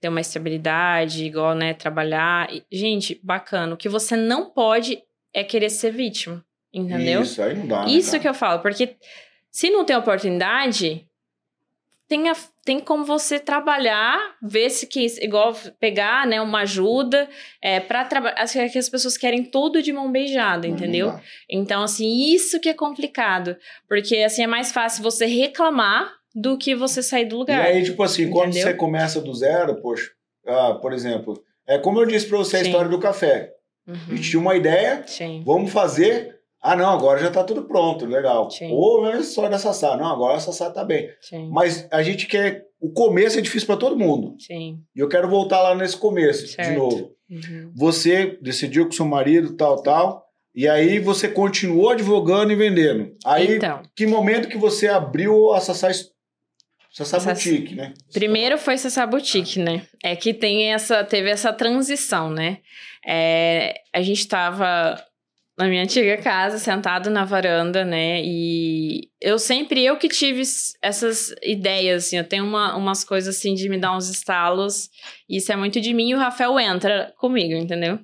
ter 0.00 0.08
uma 0.08 0.20
estabilidade, 0.20 1.24
igual, 1.24 1.54
né, 1.54 1.72
trabalhar. 1.72 2.52
e- 2.52 2.64
Gente, 2.72 3.20
bacana. 3.22 3.72
O 3.74 3.76
que 3.76 3.88
você 3.88 4.16
não 4.16 4.50
pode 4.50 4.98
é 5.32 5.44
querer 5.44 5.70
ser 5.70 5.92
vítima, 5.92 6.44
entendeu? 6.74 7.22
Isso, 7.22 7.34
Isso, 7.34 7.42
aí 7.42 7.54
não 7.56 7.68
dá. 7.68 7.86
né, 7.86 8.00
cara? 8.02 8.18
que 8.18 8.28
eu 8.28 8.34
falo, 8.34 8.60
porque 8.60 8.96
se 9.52 9.70
não 9.70 9.84
tem 9.84 9.94
oportunidade, 9.94 11.06
tem, 12.12 12.28
a- 12.28 12.36
tem 12.62 12.78
como 12.78 13.06
você 13.06 13.38
trabalhar, 13.40 14.18
ver 14.42 14.68
se 14.68 14.86
que, 14.86 15.06
igual 15.22 15.54
pegar, 15.80 16.26
né, 16.26 16.42
uma 16.42 16.60
ajuda, 16.60 17.26
é, 17.62 17.80
para 17.80 18.04
trabalhar, 18.04 18.46
que 18.70 18.78
as 18.78 18.88
pessoas 18.90 19.16
querem 19.16 19.42
tudo 19.44 19.80
de 19.82 19.94
mão 19.94 20.12
beijada, 20.12 20.68
Não, 20.68 20.74
entendeu? 20.74 21.06
dá. 21.06 21.20
Então, 21.48 21.82
assim, 21.82 22.34
isso 22.34 22.60
que 22.60 22.68
é 22.68 22.74
complicado. 22.74 23.56
Porque, 23.88 24.18
assim, 24.18 24.42
é 24.42 24.46
mais 24.46 24.70
fácil 24.70 25.02
você 25.02 25.24
reclamar 25.24 26.12
do 26.34 26.58
que 26.58 26.74
você 26.74 27.02
sair 27.02 27.24
do 27.24 27.36
E 27.36 27.38
lugar. 27.38 27.62
aí, 27.62 27.82
tipo 27.82 28.02
assim, 28.02 28.28
quando 28.28 28.48
Entendeu? 28.50 28.68
você 28.68 28.74
começa 28.74 29.18
do 29.22 29.32
zero, 29.32 29.80
poxa, 29.80 30.10
ah, 30.46 30.74
por 30.82 30.92
exemplo, 30.92 31.42
é 31.66 31.78
como 31.78 31.98
eu 31.98 32.04
disse 32.04 32.26
pra 32.26 32.36
você 32.36 32.56
a 32.56 32.60
Sim. 32.60 32.66
história 32.66 32.90
do 32.90 33.00
café. 33.00 33.52
A 33.88 33.90
Uhum. 33.92 34.16
gente 34.16 34.28
tinha 34.30 34.40
uma 34.40 34.54
ideia, 34.54 35.02
Sim. 35.06 35.42
vamos 35.46 35.72
fazer. 35.72 36.36
Ah, 36.62 36.76
não, 36.76 36.90
agora 36.90 37.18
já 37.20 37.30
tá 37.30 37.42
tudo 37.42 37.64
pronto, 37.64 38.06
legal. 38.06 38.48
Sim. 38.50 38.70
Ou 38.70 39.02
mesmo 39.02 39.20
história 39.20 39.50
da 39.50 39.58
Sassá. 39.58 39.96
Não, 39.96 40.06
agora 40.06 40.36
a 40.36 40.40
Sassá 40.40 40.70
tá 40.70 40.84
bem. 40.84 41.08
Sim. 41.20 41.48
Mas 41.50 41.88
a 41.90 42.02
gente 42.02 42.26
quer. 42.26 42.62
O 42.80 42.90
começo 42.92 43.38
é 43.38 43.42
difícil 43.42 43.66
pra 43.66 43.76
todo 43.76 43.98
mundo. 43.98 44.36
Sim. 44.38 44.78
E 44.94 45.00
eu 45.00 45.08
quero 45.08 45.28
voltar 45.28 45.60
lá 45.60 45.74
nesse 45.74 45.96
começo, 45.96 46.44
de 46.46 46.52
Certo. 46.52 46.78
novo. 46.78 47.10
Uhum. 47.28 47.72
Você 47.74 48.38
decidiu 48.40 48.86
com 48.86 48.92
seu 48.92 49.04
marido, 49.06 49.56
tal, 49.56 49.82
tal. 49.82 50.24
E 50.54 50.68
aí 50.68 50.98
você 51.00 51.28
continuou 51.28 51.90
advogando 51.90 52.52
e 52.52 52.56
vendendo. 52.56 53.16
Aí, 53.24 53.56
Então, 53.56 53.82
que 53.96 54.06
momento 54.06 54.48
que 54.48 54.58
você 54.58 54.86
abriu 54.86 55.52
a 55.52 55.60
Sassá, 55.60 55.90
Sassá 56.92 57.18
Boutique, 57.18 57.74
né? 57.74 57.94
primeiro 58.12 58.58
foi 58.58 58.76
Sassá 58.76 59.06
Boutique, 59.06 59.58
né? 59.58 59.82
É 60.04 60.14
que 60.14 60.34
tem 60.34 60.72
essa, 60.74 61.02
teve 61.02 61.30
essa 61.30 61.52
transição, 61.52 62.28
né? 62.30 62.58
É, 63.06 63.74
a 63.94 64.02
gente 64.02 64.28
tava 64.28 65.02
na 65.56 65.68
minha 65.68 65.82
antiga 65.82 66.16
casa, 66.16 66.58
sentado 66.58 67.10
na 67.10 67.24
varanda, 67.24 67.84
né? 67.84 68.22
E 68.24 69.10
eu 69.20 69.38
sempre, 69.38 69.84
eu 69.84 69.96
que 69.96 70.08
tive 70.08 70.42
essas 70.80 71.34
ideias, 71.42 72.06
assim, 72.06 72.16
eu 72.16 72.24
tenho 72.24 72.44
uma, 72.44 72.74
umas 72.76 73.04
coisas 73.04 73.36
assim 73.36 73.54
de 73.54 73.68
me 73.68 73.78
dar 73.78 73.96
uns 73.96 74.08
estalos, 74.08 74.88
isso 75.28 75.52
é 75.52 75.56
muito 75.56 75.80
de 75.80 75.92
mim, 75.92 76.10
e 76.10 76.14
o 76.14 76.18
Rafael 76.18 76.58
entra 76.58 77.12
comigo, 77.18 77.54
entendeu? 77.54 77.98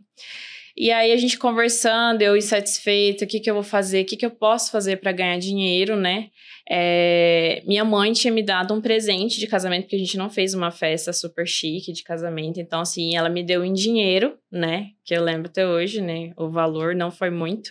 E 0.77 0.93
aí 0.93 1.11
a 1.11 1.17
gente 1.17 1.39
conversando, 1.39 2.23
eu 2.23 2.37
insatisfeita, 2.37 3.25
o 3.25 3.29
que 3.29 3.41
que 3.41 3.51
eu 3.51 3.55
vou 3.55 3.65
fazer, 3.65 4.03
o 4.03 4.07
que 4.07 4.17
que 4.17 4.27
eu 4.27 4.31
posso 4.31 4.71
fazer 4.71 4.99
para 4.99 5.11
ganhar 5.11 5.39
dinheiro, 5.39 5.97
né? 5.97 6.29
É, 6.71 7.63
minha 7.67 7.83
mãe 7.83 8.13
tinha 8.13 8.33
me 8.33 8.43
dado 8.43 8.75
um 8.75 8.81
presente 8.81 9.41
de 9.41 9.47
casamento, 9.47 9.85
porque 9.85 9.97
a 9.97 9.99
gente 9.99 10.19
não 10.19 10.29
fez 10.29 10.53
uma 10.53 10.71
festa 10.71 11.15
super 11.15 11.47
chique 11.47 11.93
de 11.93 12.03
casamento. 12.03 12.61
Então, 12.61 12.81
assim, 12.81 13.17
ela 13.17 13.31
me 13.31 13.43
deu 13.43 13.65
em 13.65 13.73
dinheiro, 13.73 14.37
né? 14.53 14.89
Que 15.03 15.15
eu 15.15 15.25
lembro 15.25 15.49
até 15.49 15.67
hoje, 15.67 16.03
né? 16.03 16.33
O 16.37 16.51
valor 16.51 16.95
não 16.95 17.11
foi 17.11 17.31
muito, 17.31 17.71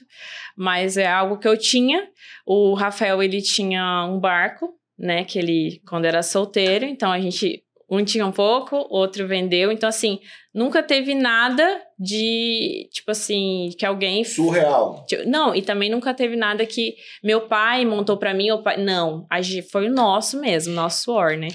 mas 0.56 0.98
é 0.98 1.06
algo 1.06 1.38
que 1.38 1.48
eu 1.48 1.56
tinha. 1.56 2.10
O 2.44 2.74
Rafael, 2.74 3.22
ele 3.22 3.40
tinha 3.40 4.04
um 4.10 4.20
barco, 4.20 4.74
né? 4.98 5.24
Que 5.24 5.38
ele, 5.38 5.80
quando 5.88 6.06
era 6.06 6.24
solteiro, 6.24 6.86
então 6.86 7.12
a 7.12 7.20
gente. 7.20 7.64
Um 7.90 8.04
tinha 8.04 8.26
um 8.26 8.34
pouco, 8.34 8.86
outro 8.90 9.26
vendeu. 9.26 9.72
Então, 9.72 9.88
assim, 9.88 10.20
nunca 10.58 10.82
teve 10.82 11.13
nada 11.13 11.80
de, 12.00 12.89
tipo 12.91 13.12
assim, 13.12 13.70
que 13.78 13.86
alguém 13.86 14.24
Surreal. 14.24 15.06
Não, 15.28 15.56
e 15.56 15.62
também 15.62 15.88
nunca 15.88 16.15
teve 16.15 16.36
nada 16.36 16.65
que 16.65 16.96
meu 17.24 17.41
pai 17.41 17.86
montou 17.86 18.17
pra 18.17 18.34
mim, 18.34 18.50
ou 18.50 18.63
pai... 18.63 18.76
não, 18.78 19.28
foi 19.72 19.88
o 19.88 19.93
nosso 19.93 20.41
mesmo, 20.41 20.74
nosso 20.74 21.04
suor, 21.04 21.38
né? 21.38 21.50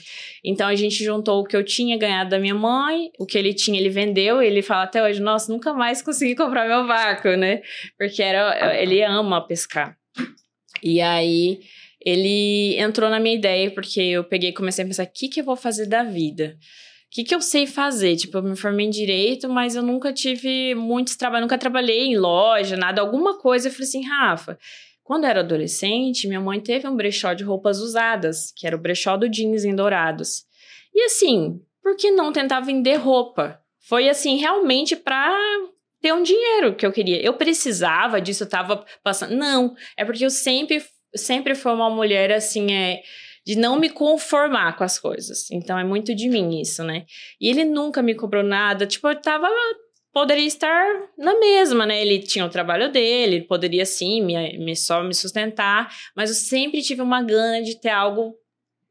Então 0.45 0.69
a 0.69 0.77
gente 0.77 1.03
juntou 1.03 1.41
o 1.41 1.45
que 1.45 1.57
eu 1.57 1.65
tinha 1.65 1.99
ganhado 1.99 2.31
da 2.31 2.39
minha 2.39 2.55
mãe, 2.55 3.11
o 3.19 3.27
que 3.27 3.37
ele 3.37 3.53
tinha, 3.53 3.79
ele 3.79 3.91
vendeu, 3.91 4.41
e 4.41 4.47
ele 4.47 4.63
fala 4.63 4.85
até 4.85 5.03
hoje, 5.03 5.21
nossa, 5.21 5.53
nunca 5.53 5.75
mais 5.75 6.01
consegui 6.01 6.37
comprar 6.37 6.69
meu 6.69 6.87
barco, 6.87 7.29
né? 7.31 7.61
Porque 7.99 8.23
era, 8.23 8.81
ele 8.81 9.03
ama 9.03 9.45
pescar. 9.45 9.97
E 10.81 11.01
aí 11.01 11.59
ele 12.05 12.77
entrou 12.79 13.11
na 13.11 13.19
minha 13.19 13.35
ideia, 13.35 13.69
porque 13.73 14.01
eu 14.01 14.23
peguei 14.23 14.51
e 14.51 14.55
comecei 14.55 14.85
a 14.85 14.87
pensar, 14.87 15.05
o 15.05 15.13
que 15.13 15.29
que 15.29 15.41
eu 15.41 15.45
vou 15.45 15.57
fazer 15.57 15.87
da 15.87 16.05
vida? 16.05 16.57
O 17.13 17.15
que, 17.15 17.25
que 17.25 17.35
eu 17.35 17.43
sei 17.43 17.67
fazer? 17.67 18.17
Tipo, 18.17 18.39
eu 18.39 18.43
me 18.43 18.57
formei 18.57 18.87
em 18.87 18.91
direito, 18.91 19.47
mas 19.47 19.77
eu 19.77 19.83
nunca 19.83 20.15
tive 20.15 20.75
muitos 20.75 21.15
trabalhos, 21.15 21.45
nunca 21.45 21.59
trabalhei 21.59 22.07
em 22.07 22.17
loja, 22.17 22.75
nada, 22.75 23.03
alguma 23.03 23.39
coisa. 23.39 23.69
Eu 23.69 23.73
falei 23.73 23.87
assim, 23.87 24.03
Rafa, 24.03 24.59
quando 25.05 25.25
eu 25.25 25.29
era 25.31 25.41
adolescente, 25.41 26.27
minha 26.27 26.41
mãe 26.41 26.59
teve 26.59 26.89
um 26.89 26.97
brechó 26.97 27.35
de 27.35 27.45
roupas 27.45 27.81
usadas, 27.81 28.51
que 28.57 28.67
era 28.67 28.75
o 28.75 28.81
brechó 28.81 29.19
do 29.19 29.29
jeans 29.29 29.63
em 29.63 29.77
Dourados. 29.77 30.45
E 30.95 31.03
assim, 31.05 31.61
por 31.83 31.97
que 31.97 32.11
não 32.11 32.33
tentar 32.33 32.61
vender 32.61 32.95
roupa? 32.95 33.61
Foi 33.87 34.09
assim, 34.09 34.39
realmente 34.39 34.97
pra 34.97 35.37
ter 36.01 36.15
um 36.15 36.23
dinheiro 36.23 36.75
que 36.75 36.87
eu 36.87 36.93
queria. 36.93 37.21
Eu 37.23 37.35
precisava 37.35 38.23
disso, 38.23 38.45
eu 38.45 38.49
tava 38.49 38.87
passando. 39.05 39.37
Não, 39.37 39.75
é 39.99 40.05
porque 40.07 40.25
eu 40.25 40.31
sempre, 40.31 40.83
sempre 41.15 41.55
fui 41.55 41.73
uma 41.73 41.91
mulher 41.91 42.33
assim, 42.33 42.73
é 42.73 43.03
de 43.45 43.57
não 43.57 43.79
me 43.79 43.91
conformar 43.91 44.77
com 44.77 44.85
as 44.85 44.99
coisas. 44.99 45.51
Então 45.51 45.79
é 45.79 45.85
muito 45.85 46.15
de 46.15 46.29
mim 46.29 46.61
isso, 46.61 46.85
né? 46.85 47.05
E 47.41 47.49
ele 47.49 47.65
nunca 47.65 48.03
me 48.03 48.15
cobrou 48.15 48.43
nada, 48.43 48.87
tipo, 48.87 49.09
eu 49.09 49.21
tava 49.21 49.49
poderia 50.13 50.47
estar 50.47 50.85
na 51.17 51.39
mesma, 51.39 51.87
né? 51.87 52.01
Ele 52.01 52.19
tinha 52.19 52.45
o 52.45 52.51
trabalho 52.51 52.93
dele, 52.93 53.37
ele 53.37 53.45
poderia 53.45 53.87
sim 53.87 54.23
me, 54.23 54.59
me 54.59 54.77
só 54.77 55.03
me 55.03 55.15
sustentar, 55.15 55.91
mas 56.15 56.29
eu 56.29 56.37
sempre 56.37 56.83
tive 56.83 57.01
uma 57.01 57.23
gana 57.23 57.63
de 57.63 57.81
ter 57.81 57.89
algo 57.89 58.35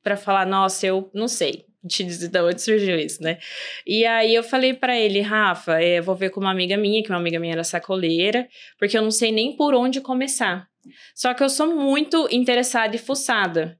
para 0.04 0.18
falar, 0.18 0.46
nossa, 0.46 0.88
eu 0.88 1.10
não 1.14 1.28
sei. 1.28 1.66
Te 1.88 2.04
dizer 2.04 2.28
de 2.30 2.40
onde 2.40 2.62
surgiu 2.62 2.96
isso, 2.96 3.24
né? 3.24 3.40
E 3.88 4.06
aí 4.06 4.36
eu 4.36 4.44
falei 4.44 4.72
para 4.74 5.00
ele, 5.00 5.20
Rafa, 5.20 5.82
é, 5.82 6.00
vou 6.00 6.16
ver 6.16 6.30
com 6.30 6.40
uma 6.40 6.52
amiga 6.52 6.78
minha, 6.78 7.02
que 7.02 7.10
uma 7.10 7.18
amiga 7.18 7.40
minha 7.40 7.54
era 7.54 7.64
sacoleira, 7.64 8.48
porque 8.78 8.96
eu 8.96 9.02
não 9.02 9.10
sei 9.10 9.32
nem 9.32 9.56
por 9.56 9.74
onde 9.74 10.00
começar. 10.00 10.68
Só 11.16 11.34
que 11.34 11.42
eu 11.42 11.50
sou 11.50 11.76
muito 11.76 12.28
interessada 12.32 12.96
e 12.96 13.00
fuçada. 13.00 13.80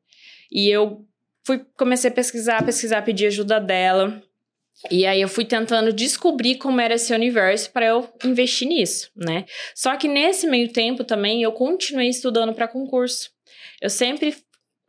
E 0.52 0.70
eu 0.70 1.06
fui 1.46 1.66
comecei 1.78 2.10
a 2.10 2.14
pesquisar, 2.14 2.64
pesquisar, 2.64 3.02
pedir 3.04 3.28
ajuda 3.28 3.60
dela. 3.60 4.22
E 4.90 5.06
aí 5.06 5.22
eu 5.22 5.28
fui 5.28 5.46
tentando 5.46 5.94
descobrir 5.94 6.56
como 6.56 6.82
era 6.82 6.96
esse 6.96 7.14
universo 7.14 7.72
para 7.72 7.86
eu 7.86 8.10
investir 8.26 8.68
nisso, 8.68 9.12
né? 9.16 9.46
Só 9.76 9.96
que 9.96 10.08
nesse 10.08 10.48
meio 10.48 10.72
tempo 10.72 11.04
também 11.04 11.44
eu 11.44 11.52
continuei 11.52 12.10
estudando 12.10 12.54
para 12.54 12.68
concurso. 12.68 13.30
Eu 13.80 13.90
sempre 13.90 14.36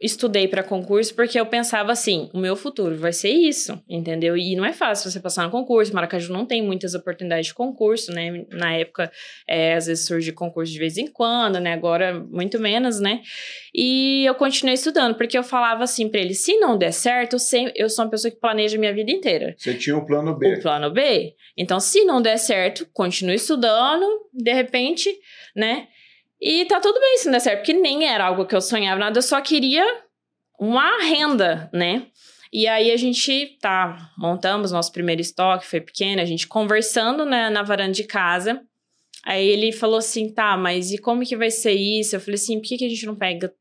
estudei 0.02 0.48
para 0.48 0.62
concurso 0.62 1.14
porque 1.14 1.38
eu 1.38 1.46
pensava 1.46 1.92
assim, 1.92 2.28
o 2.34 2.38
meu 2.38 2.56
futuro 2.56 2.96
vai 2.96 3.12
ser 3.12 3.30
isso, 3.30 3.80
entendeu? 3.88 4.36
E 4.36 4.56
não 4.56 4.64
é 4.64 4.72
fácil 4.72 5.10
você 5.10 5.20
passar 5.20 5.44
no 5.44 5.50
concurso. 5.50 5.94
Maracaju 5.94 6.32
não 6.32 6.44
tem 6.44 6.60
muitas 6.60 6.94
oportunidades 6.94 7.46
de 7.46 7.54
concurso, 7.54 8.12
né? 8.12 8.44
Na 8.50 8.74
época, 8.74 9.10
é, 9.46 9.74
às 9.74 9.86
vezes 9.86 10.04
surge 10.06 10.32
concurso 10.32 10.72
de 10.72 10.78
vez 10.78 10.98
em 10.98 11.06
quando, 11.06 11.60
né? 11.60 11.72
Agora 11.72 12.12
muito 12.12 12.58
menos, 12.58 13.00
né? 13.00 13.22
E 13.74 14.24
eu 14.26 14.34
continuei 14.34 14.74
estudando 14.74 15.14
porque 15.14 15.38
eu 15.38 15.44
falava 15.44 15.84
assim 15.84 16.08
para 16.08 16.20
ele, 16.20 16.34
se 16.34 16.58
não 16.58 16.76
der 16.76 16.92
certo, 16.92 17.36
eu, 17.74 17.88
sou 17.88 18.04
uma 18.04 18.10
pessoa 18.10 18.30
que 18.30 18.40
planeja 18.40 18.76
minha 18.76 18.92
vida 18.92 19.10
inteira. 19.10 19.54
Você 19.56 19.74
tinha 19.74 19.96
o 19.96 20.04
plano 20.04 20.36
B. 20.36 20.54
O 20.54 20.60
plano 20.60 20.90
B. 20.90 21.34
Então, 21.56 21.78
se 21.78 22.04
não 22.04 22.20
der 22.20 22.38
certo, 22.38 22.86
continue 22.92 23.36
estudando, 23.36 24.04
de 24.32 24.52
repente, 24.52 25.14
né? 25.54 25.86
E 26.42 26.64
tá 26.64 26.80
tudo 26.80 26.98
bem 26.98 27.18
se 27.18 27.26
não 27.26 27.32
der 27.32 27.40
certo, 27.40 27.58
porque 27.58 27.72
nem 27.72 28.04
era 28.04 28.26
algo 28.26 28.44
que 28.44 28.56
eu 28.56 28.60
sonhava, 28.60 28.98
nada, 28.98 29.16
eu 29.16 29.22
só 29.22 29.40
queria 29.40 29.86
uma 30.58 31.00
renda, 31.00 31.70
né? 31.72 32.08
E 32.52 32.66
aí 32.66 32.90
a 32.90 32.96
gente 32.96 33.56
tá, 33.60 34.10
montamos 34.18 34.72
nosso 34.72 34.92
primeiro 34.92 35.22
estoque, 35.22 35.64
foi 35.64 35.80
pequeno, 35.80 36.20
a 36.20 36.24
gente 36.24 36.48
conversando 36.48 37.24
né, 37.24 37.48
na 37.48 37.62
varanda 37.62 37.92
de 37.92 38.02
casa. 38.02 38.60
Aí 39.24 39.46
ele 39.46 39.70
falou 39.70 39.98
assim: 39.98 40.34
tá, 40.34 40.56
mas 40.56 40.90
e 40.90 40.98
como 40.98 41.24
que 41.24 41.36
vai 41.36 41.50
ser 41.50 41.72
isso? 41.74 42.16
Eu 42.16 42.20
falei 42.20 42.34
assim: 42.34 42.58
por 42.58 42.66
que, 42.66 42.76
que 42.76 42.86
a 42.86 42.88
gente 42.88 43.06
não 43.06 43.14
pega 43.14 43.54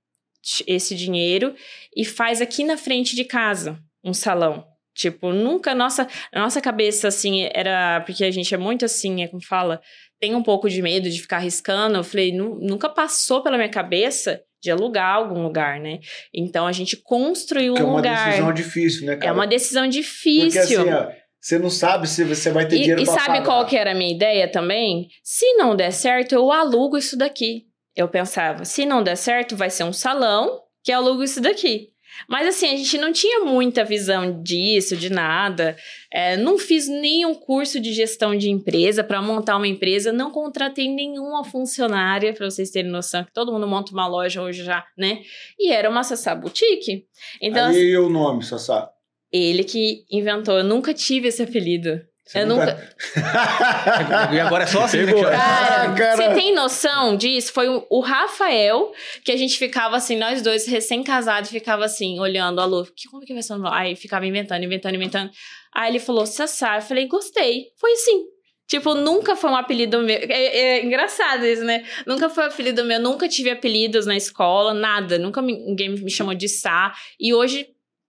esse 0.65 0.95
dinheiro 0.95 1.55
e 1.95 2.03
faz 2.03 2.41
aqui 2.41 2.63
na 2.63 2.77
frente 2.77 3.15
de 3.15 3.23
casa 3.23 3.79
um 4.03 4.13
salão? 4.13 4.65
Tipo, 4.93 5.31
nunca 5.31 5.73
nossa, 5.73 6.07
nossa 6.33 6.59
cabeça 6.59 7.07
assim 7.07 7.47
era 7.53 8.01
porque 8.01 8.25
a 8.25 8.31
gente 8.31 8.53
é 8.53 8.57
muito 8.57 8.83
assim, 8.83 9.23
é 9.23 9.27
como 9.27 9.41
fala, 9.41 9.81
tem 10.21 10.35
um 10.35 10.43
pouco 10.43 10.69
de 10.69 10.81
medo 10.81 11.09
de 11.09 11.19
ficar 11.19 11.37
arriscando. 11.37 11.97
Eu 11.97 12.03
falei, 12.03 12.31
nu, 12.31 12.59
nunca 12.61 12.87
passou 12.87 13.41
pela 13.41 13.57
minha 13.57 13.67
cabeça 13.69 14.41
de 14.63 14.69
alugar 14.69 15.15
algum 15.15 15.41
lugar, 15.41 15.79
né? 15.79 15.99
Então 16.31 16.67
a 16.67 16.71
gente 16.71 16.95
construiu 16.95 17.73
Que 17.73 17.81
um 17.81 17.85
é 17.85 17.89
uma 17.89 17.95
lugar. 17.97 18.25
decisão 18.29 18.53
difícil, 18.53 19.05
né, 19.07 19.15
cara? 19.15 19.25
É 19.27 19.31
uma 19.33 19.47
decisão 19.47 19.87
difícil. 19.87 20.61
Porque 20.61 20.75
assim, 20.75 20.89
ó, 20.93 21.07
você 21.39 21.57
não 21.57 21.69
sabe 21.71 22.07
se 22.07 22.23
você 22.23 22.51
vai 22.51 22.67
ter 22.67 22.75
E, 22.75 22.79
dinheiro 22.81 23.01
e 23.01 23.05
sabe 23.07 23.25
pagar. 23.25 23.43
qual 23.45 23.65
que 23.65 23.75
era 23.75 23.91
a 23.91 23.95
minha 23.95 24.13
ideia 24.13 24.47
também? 24.47 25.07
Se 25.23 25.53
não 25.55 25.75
der 25.75 25.91
certo, 25.91 26.33
eu 26.35 26.51
alugo 26.51 26.95
isso 26.97 27.17
daqui. 27.17 27.63
Eu 27.95 28.07
pensava, 28.07 28.63
se 28.63 28.85
não 28.85 29.01
der 29.01 29.17
certo, 29.17 29.55
vai 29.55 29.71
ser 29.71 29.83
um 29.83 29.91
salão 29.91 30.61
que 30.83 30.91
eu 30.91 30.97
alugo 30.97 31.23
isso 31.23 31.41
daqui. 31.41 31.89
Mas 32.27 32.47
assim, 32.47 32.67
a 32.67 32.75
gente 32.75 32.97
não 32.97 33.11
tinha 33.11 33.43
muita 33.45 33.83
visão 33.83 34.41
disso, 34.41 34.95
de 34.95 35.09
nada. 35.09 35.75
É, 36.11 36.37
não 36.37 36.57
fiz 36.57 36.87
nenhum 36.87 37.33
curso 37.33 37.79
de 37.79 37.93
gestão 37.93 38.35
de 38.35 38.49
empresa 38.49 39.03
para 39.03 39.21
montar 39.21 39.57
uma 39.57 39.67
empresa. 39.67 40.11
Não 40.11 40.31
contratei 40.31 40.87
nenhuma 40.87 41.43
funcionária, 41.43 42.33
para 42.33 42.49
vocês 42.49 42.69
terem 42.69 42.91
noção, 42.91 43.23
que 43.23 43.33
todo 43.33 43.51
mundo 43.51 43.67
monta 43.67 43.91
uma 43.91 44.07
loja 44.07 44.41
hoje 44.41 44.63
já, 44.63 44.85
né? 44.97 45.21
E 45.59 45.71
era 45.71 45.89
uma 45.89 46.03
Sassá 46.03 46.35
Boutique. 46.35 47.05
Então, 47.41 47.69
assim, 47.69 47.79
Aí 47.79 47.97
o 47.97 48.09
nome, 48.09 48.43
Sassá. 48.43 48.89
ele 49.31 49.63
que 49.63 50.05
inventou. 50.11 50.57
Eu 50.57 50.63
nunca 50.63 50.93
tive 50.93 51.27
esse 51.27 51.41
apelido. 51.43 52.01
Você 52.31 52.39
eu 52.39 52.47
nunca. 52.47 52.89
E 54.33 54.39
agora 54.39 54.63
é 54.63 54.67
só 54.67 54.83
assim, 54.83 54.99
né, 54.99 55.05
Pegou. 55.07 55.23
Cara, 55.23 55.83
Ah, 55.83 55.93
cara. 55.95 56.15
você 56.15 56.33
tem 56.33 56.53
noção 56.55 57.15
disso? 57.17 57.51
Foi 57.51 57.67
o, 57.67 57.99
Rafael 57.99 58.91
que 59.23 59.31
a 59.31 59.37
gente 59.37 59.57
ficava 59.57 59.97
assim, 59.97 60.17
nós 60.17 60.41
dois 60.41 60.65
recém-casados, 60.65 61.49
ficava 61.49 61.83
assim, 61.85 62.19
olhando 62.19 62.61
a 62.61 62.65
Lu, 62.65 62.85
que, 62.95 63.09
como 63.09 63.25
que 63.25 63.33
vai 63.33 63.43
ser 63.43 63.53
o 63.53 63.57
nome? 63.57 63.75
Aí 63.75 63.95
ficava 63.95 64.25
inventando, 64.25 64.63
inventando, 64.63 64.95
inventando. 64.95 65.29
Aí 65.73 65.91
ele 65.91 65.99
falou, 65.99 66.25
Sassá. 66.25 66.77
Eu 66.77 66.81
falei, 66.81 67.07
gostei. 67.07 67.65
Foi 67.79 67.91
assim. 67.93 68.23
Tipo, 68.67 68.93
nunca 68.95 69.35
foi 69.35 69.49
um 69.49 69.55
apelido 69.57 69.99
meu. 69.99 70.15
É, 70.15 70.57
é 70.79 70.85
engraçado 70.85 71.45
isso, 71.45 71.63
né? 71.65 71.83
Nunca 72.07 72.29
foi 72.29 72.45
um 72.45 72.47
apelido 72.47 72.85
meu, 72.85 73.01
nunca 73.01 73.27
tive 73.27 73.49
apelidos 73.49 74.05
na 74.05 74.15
escola, 74.15 74.73
nada. 74.73 75.19
Nunca 75.19 75.41
me- 75.41 75.59
ninguém 75.65 75.89
me 75.89 76.09
chamou 76.09 76.33
de 76.33 76.47
Sá. 76.47 76.93
E 77.19 77.33
hoje, 77.33 77.67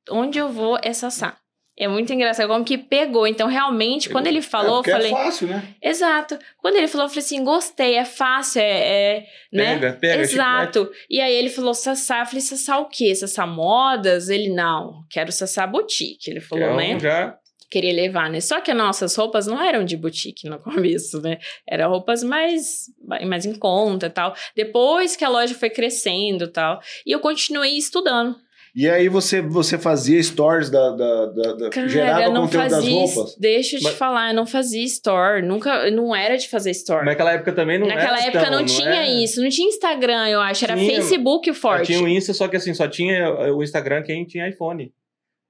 onde 0.09 0.39
eu 0.39 0.49
vou 0.49 0.79
é 0.81 0.93
Sassá. 0.93 1.37
É 1.83 1.89
muito 1.89 2.13
engraçado 2.13 2.47
como 2.47 2.65
que 2.65 2.79
pegou. 2.79 3.27
Então, 3.27 3.49
realmente, 3.49 4.09
quando 4.09 4.29
ele 4.29 4.39
É, 4.39 4.43
falou, 4.43 4.77
eu 4.77 4.83
porque 4.83 4.93
falei. 4.93 5.13
é 5.13 5.17
fácil, 5.17 5.49
né? 5.49 5.75
Exato. 5.83 6.39
Quando 6.59 6.77
ele 6.77 6.87
falou, 6.87 7.07
eu 7.07 7.09
falei 7.09 7.25
assim: 7.25 7.43
gostei, 7.43 7.97
é 7.97 8.05
fácil, 8.05 8.61
é. 8.63 9.17
é 9.19 9.27
né? 9.53 9.93
Pega. 9.93 10.23
Exato. 10.23 10.89
E 11.11 11.21
aí 11.21 11.35
ele 11.35 11.49
falou 11.49 11.75
Sassá. 11.75 12.21
Eu 12.21 12.27
falei, 12.27 12.41
Sassá 12.41 12.79
o 12.79 12.87
quê? 12.87 13.13
Sassá 13.15 13.45
Modas? 13.47 14.29
Ele, 14.29 14.49
não, 14.49 15.05
quero 15.11 15.33
Sassá 15.33 15.67
Boutique. 15.67 16.31
Ele 16.31 16.41
falou, 16.41 16.65
Então, 16.65 16.77
né? 16.77 17.01
já 17.01 17.37
Queria 17.69 17.95
levar, 17.95 18.29
né? 18.29 18.39
Só 18.39 18.61
que 18.61 18.73
nossas 18.75 19.17
roupas 19.17 19.47
não 19.47 19.59
eram 19.59 19.83
de 19.83 19.97
boutique 19.97 20.47
no 20.47 20.59
começo, 20.61 21.23
né? 21.23 21.39
Eram 21.67 21.89
roupas 21.89 22.23
mais, 22.23 22.85
mais 23.27 23.47
em 23.47 23.55
conta 23.55 24.07
e 24.07 24.11
tal. 24.11 24.35
Depois 24.55 25.17
que 25.17 25.25
a 25.25 25.29
loja 25.31 25.55
foi 25.55 25.71
crescendo 25.71 26.45
e 26.45 26.49
tal. 26.49 26.81
E 27.07 27.11
eu 27.11 27.19
continuei 27.19 27.77
estudando. 27.79 28.37
E 28.75 28.89
aí 28.89 29.07
você, 29.07 29.43
você 29.43 29.77
fazia 29.77 30.23
stories 30.23 30.71
da, 30.71 30.91
da, 30.93 31.27
da, 31.27 31.53
da- 31.53 31.71
Cara, 31.71 31.89
gerava 31.89 32.23
eu 32.23 32.33
não 32.33 32.43
conteúdo 32.43 32.63
das 32.63 32.73
fazia. 32.73 32.91
roupas? 32.95 33.37
Deixa 33.39 33.77
eu 33.77 33.81
te 33.81 33.85
Mas- 33.85 33.95
falar, 33.97 34.31
eu 34.31 34.35
não 34.35 34.47
fazia 34.47 34.83
store. 34.85 35.43
Nunca, 35.43 35.91
não 35.91 36.17
era 36.17 36.37
de 36.39 36.49
fazer 36.49 36.71
store. 36.71 37.05
Naquela 37.05 37.33
época 37.33 37.53
também 37.53 37.79
não 37.79 37.87
Naquela 37.87 38.17
era 38.19 38.29
época 38.29 38.45
tão, 38.45 38.51
não, 38.61 38.65
tinha 38.65 39.03
é? 39.05 39.23
isso, 39.23 39.43
não 39.43 39.51
tinha 39.51 39.69
Instagram, 39.69 40.27
eu 40.29 40.41
acho. 40.41 40.65
Era 40.65 40.75
Tinha, 40.75 40.87
Facebook 40.95 41.53
forte. 41.53 41.87
tinha 41.87 42.01
o 42.03 42.09
Insta, 42.09 42.33
só 42.33 42.49
que 42.49 42.57
assim, 42.57 42.73
só 42.73 42.89
tinha 42.89 43.31
o 43.55 43.63
Instagram 43.63 44.03
quem 44.03 44.25
tinha 44.25 44.49
iPhone. 44.49 44.91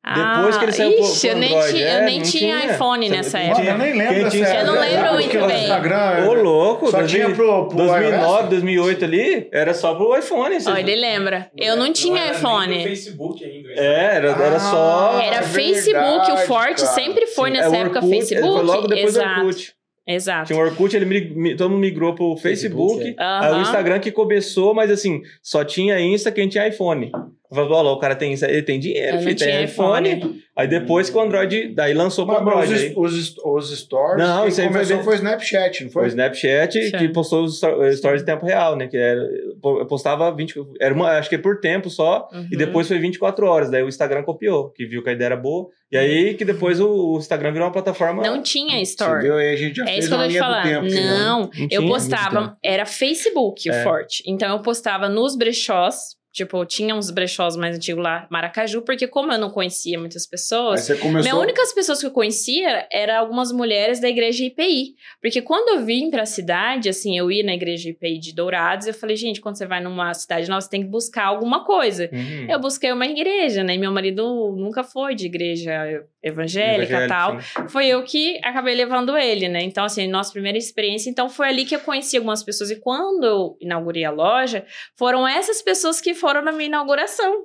Ah, 0.05 0.35
Depois 0.37 0.57
que 0.57 0.65
ele 0.65 0.73
saiu 0.73 0.93
pro- 0.97 1.05
ixi, 1.05 1.21
pro 1.21 1.29
eu 1.29 1.37
nem, 1.41 1.49
Android, 1.55 1.73
tinha, 1.73 1.87
é, 1.89 1.97
eu 2.01 2.03
nem 2.05 2.19
não 2.19 2.25
tinha 2.27 2.59
tinha. 2.61 2.73
iPhone 2.75 3.07
Você 3.09 3.17
nessa 3.17 3.39
não 3.39 3.45
época. 3.47 3.63
Eu 3.63 3.79
nem 3.79 3.93
lembro 3.97 4.25
dessa 4.25 4.37
época. 4.37 4.59
Eu 4.59 4.67
não 4.67 4.81
lembro 4.81 5.13
muito 5.13 5.39
o 5.39 5.47
bem. 5.47 5.63
Instagram, 5.63 6.27
Ô, 6.29 6.35
louco, 6.35 6.91
Só 6.91 6.99
2000 6.99 7.25
tinha 7.27 7.37
pro, 7.37 7.69
pro 7.69 7.77
2009, 7.77 8.41
iOS? 8.41 8.49
2008 8.49 9.05
ali, 9.05 9.49
era 9.53 9.75
só 9.75 9.95
pro 9.95 10.19
iPhone. 10.19 10.57
Ó, 10.67 10.77
ele 10.77 10.97
lembra. 10.97 11.51
Eu 11.57 11.77
não 11.77 11.93
tinha 11.93 12.21
era 12.21 12.31
nem 12.33 12.39
iPhone. 12.41 12.79
do 12.79 12.83
Facebook 12.83 13.45
ainda. 13.45 13.69
É, 13.77 14.17
era, 14.17 14.29
era 14.31 14.57
Ah, 14.57 14.59
só... 14.59 15.21
Era 15.23 15.37
é 15.37 15.43
Facebook, 15.43 16.03
o 16.03 16.25
verdade, 16.27 16.47
forte 16.49 16.83
cara. 16.83 16.95
sempre 16.95 17.27
foi 17.29 17.51
Sim, 17.51 17.57
nessa 17.59 17.69
é, 17.69 17.71
o 17.71 17.75
época 17.83 17.99
Orkut, 18.01 18.17
Facebook. 18.19 18.53
Foi 18.57 18.63
logo 18.65 18.87
depois 18.89 19.05
Exato. 19.17 19.41
do 19.41 19.47
Orkut. 19.47 19.75
Exato. 20.05 20.47
Tinha 20.49 20.59
o 20.59 20.63
Orkut, 20.67 20.97
ele 20.97 21.55
todo 21.55 21.71
mundo 21.71 21.81
migrou 21.81 22.13
pro 22.13 22.37
Facebook. 22.37 23.05
Facebook, 23.05 23.17
Aí 23.21 23.53
o. 23.55 23.61
Instagram 23.63 24.01
que 24.01 24.11
começou, 24.11 24.75
mas 24.75 24.91
assim, 24.91 25.23
só 25.41 25.65
tinha 25.65 26.01
Insta 26.01 26.33
quem 26.33 26.49
tinha 26.49 26.67
iPhone. 26.67 27.13
Eu 27.53 27.57
falei, 27.57 27.71
olha 27.71 27.83
lá, 27.83 27.93
o 27.93 27.99
cara 27.99 28.15
tem 28.17 28.33
ele 28.33 28.63
tem 28.63 28.81
dinheiro, 28.81 29.19
filho, 29.19 29.37
tem 29.37 29.65
iPhone. 29.65 30.09
iPhone. 30.15 30.43
Aí 30.57 30.67
depois 30.69 31.09
que 31.11 31.17
o 31.17 31.21
Android, 31.21 31.75
daí 31.75 31.93
lançou 31.95 32.27
mas 32.27 32.41
Android. 32.41 32.73
aí. 32.75 32.93
os, 32.97 33.13
os, 33.13 33.37
os 33.71 33.79
stories, 33.81 34.19
Não, 34.27 34.47
isso 34.47 34.61
aí 34.61 34.67
foi 34.69 34.75
começou 34.75 35.03
foi 35.05 35.13
o 35.15 35.17
Snapchat, 35.17 35.85
não 35.85 35.91
Foi 35.91 36.03
o 36.03 36.05
foi? 36.05 36.09
Snapchat 36.09 36.91
que 36.91 36.99
Sim. 36.99 37.13
postou 37.13 37.45
os 37.45 37.57
sto- 37.57 37.93
stories 37.93 38.23
em 38.23 38.25
tempo 38.25 38.45
real, 38.47 38.77
né? 38.77 38.87
Que 38.87 38.97
era, 38.97 39.21
eu 39.63 39.87
postava 39.87 40.31
20, 40.35 40.55
era 40.81 40.95
uma, 40.95 41.11
acho 41.19 41.29
que 41.31 41.39
por 41.39 41.61
tempo 41.61 41.89
só, 41.91 42.29
Uhum. 42.33 42.49
e 42.51 42.57
depois 42.57 42.89
foi 42.89 42.99
24 42.99 43.47
horas. 43.47 43.71
Daí 43.71 43.83
o 43.83 43.89
Instagram 43.89 44.23
copiou, 44.23 44.71
que 44.71 44.85
viu 44.87 45.03
que 45.03 45.11
a 45.11 45.13
ideia 45.13 45.29
era 45.29 45.37
boa. 45.37 45.69
E 45.91 45.97
aí 45.97 46.35
que 46.35 46.45
depois 46.45 46.81
o, 46.81 46.89
o 47.15 47.19
Instagram 47.19 47.53
virou 47.53 47.67
uma 47.67 47.73
plataforma. 47.73 48.23
Não 48.23 48.43
tinha 48.43 48.81
store. 48.83 49.23
viu 49.23 49.37
aí, 49.37 49.53
a 49.53 49.57
gente 49.57 49.77
já 49.77 49.85
É 49.85 49.87
fez 49.87 50.05
isso 50.07 50.09
que 50.17 50.23
eu 50.23 50.29
te 50.29 50.33
do 50.33 50.39
falando. 50.39 50.63
tempo. 50.65 50.87
assim, 50.87 50.95
né? 50.95 51.19
Não, 51.19 51.41
Não 51.41 51.51
eu 51.71 51.83
muito 51.83 51.93
postava. 51.95 52.57
Era 52.63 52.87
Facebook 52.87 53.69
o 53.69 53.73
É. 53.73 53.83
forte. 53.83 54.23
Então 54.27 54.51
eu 54.57 54.61
postava 54.63 55.09
nos 55.09 55.37
brechós. 55.37 56.21
Tipo, 56.33 56.65
tinha 56.65 56.95
uns 56.95 57.11
brechós 57.11 57.57
mais 57.57 57.77
antigos 57.77 58.03
lá, 58.03 58.27
Maracaju, 58.31 58.81
porque 58.83 59.07
como 59.07 59.31
eu 59.33 59.39
não 59.39 59.51
conhecia 59.51 59.99
muitas 59.99 60.27
pessoas, 60.27 60.87
começou... 60.87 61.11
Minhas 61.13 61.37
únicas 61.37 61.73
pessoas 61.75 62.01
que 62.01 62.07
eu 62.07 62.11
conhecia 62.11 62.87
eram 62.91 63.17
algumas 63.17 63.53
mulheres 63.53 64.01
da 64.01 64.09
igreja 64.09 64.43
IPI. 64.45 64.95
Porque 65.21 65.43
quando 65.43 65.77
eu 65.77 65.85
vim 65.85 66.11
pra 66.11 66.25
cidade, 66.25 66.89
assim, 66.89 67.19
eu 67.19 67.31
ia 67.31 67.45
na 67.45 67.53
igreja 67.53 67.91
IPI 67.91 68.19
de 68.19 68.35
Dourados, 68.35 68.87
eu 68.87 68.95
falei, 68.95 69.15
gente, 69.15 69.43
quando 69.43 69.57
você 69.57 69.67
vai 69.67 69.83
numa 69.83 70.15
cidade 70.15 70.49
nova, 70.49 70.63
você 70.63 70.71
tem 70.71 70.83
que 70.83 70.89
buscar 70.89 71.27
alguma 71.27 71.65
coisa. 71.65 72.09
Uhum. 72.11 72.47
Eu 72.49 72.59
busquei 72.59 72.91
uma 72.93 73.07
igreja, 73.07 73.63
né? 73.63 73.75
E 73.75 73.79
meu 73.79 73.93
marido 73.93 74.55
nunca 74.57 74.83
foi 74.83 75.15
de 75.15 75.27
igreja 75.27 76.03
evangélica 76.23 77.05
e 77.05 77.09
tal. 77.09 77.41
sim. 77.41 77.69
Foi 77.69 77.89
eu 77.89 78.03
que 78.05 78.39
acabei 78.43 78.75
levando 78.75 79.17
ele, 79.19 79.49
né? 79.49 79.63
Então, 79.63 79.85
assim, 79.85 80.07
nossa 80.09 80.33
primeira 80.33 80.57
experiência. 80.57 81.11
Então, 81.11 81.29
foi 81.29 81.49
ali 81.49 81.65
que 81.65 81.75
eu 81.75 81.81
conheci 81.81 82.17
algumas 82.17 82.43
pessoas. 82.43 82.71
E 82.71 82.77
quando 82.77 83.25
eu 83.25 83.57
inaugurei 83.61 84.05
a 84.05 84.11
loja, 84.11 84.65
foram 84.97 85.27
essas 85.27 85.61
pessoas 85.61 86.01
que 86.01 86.15
foram 86.23 86.41
na 86.43 86.53
minha 86.53 86.69
inauguração. 86.69 87.45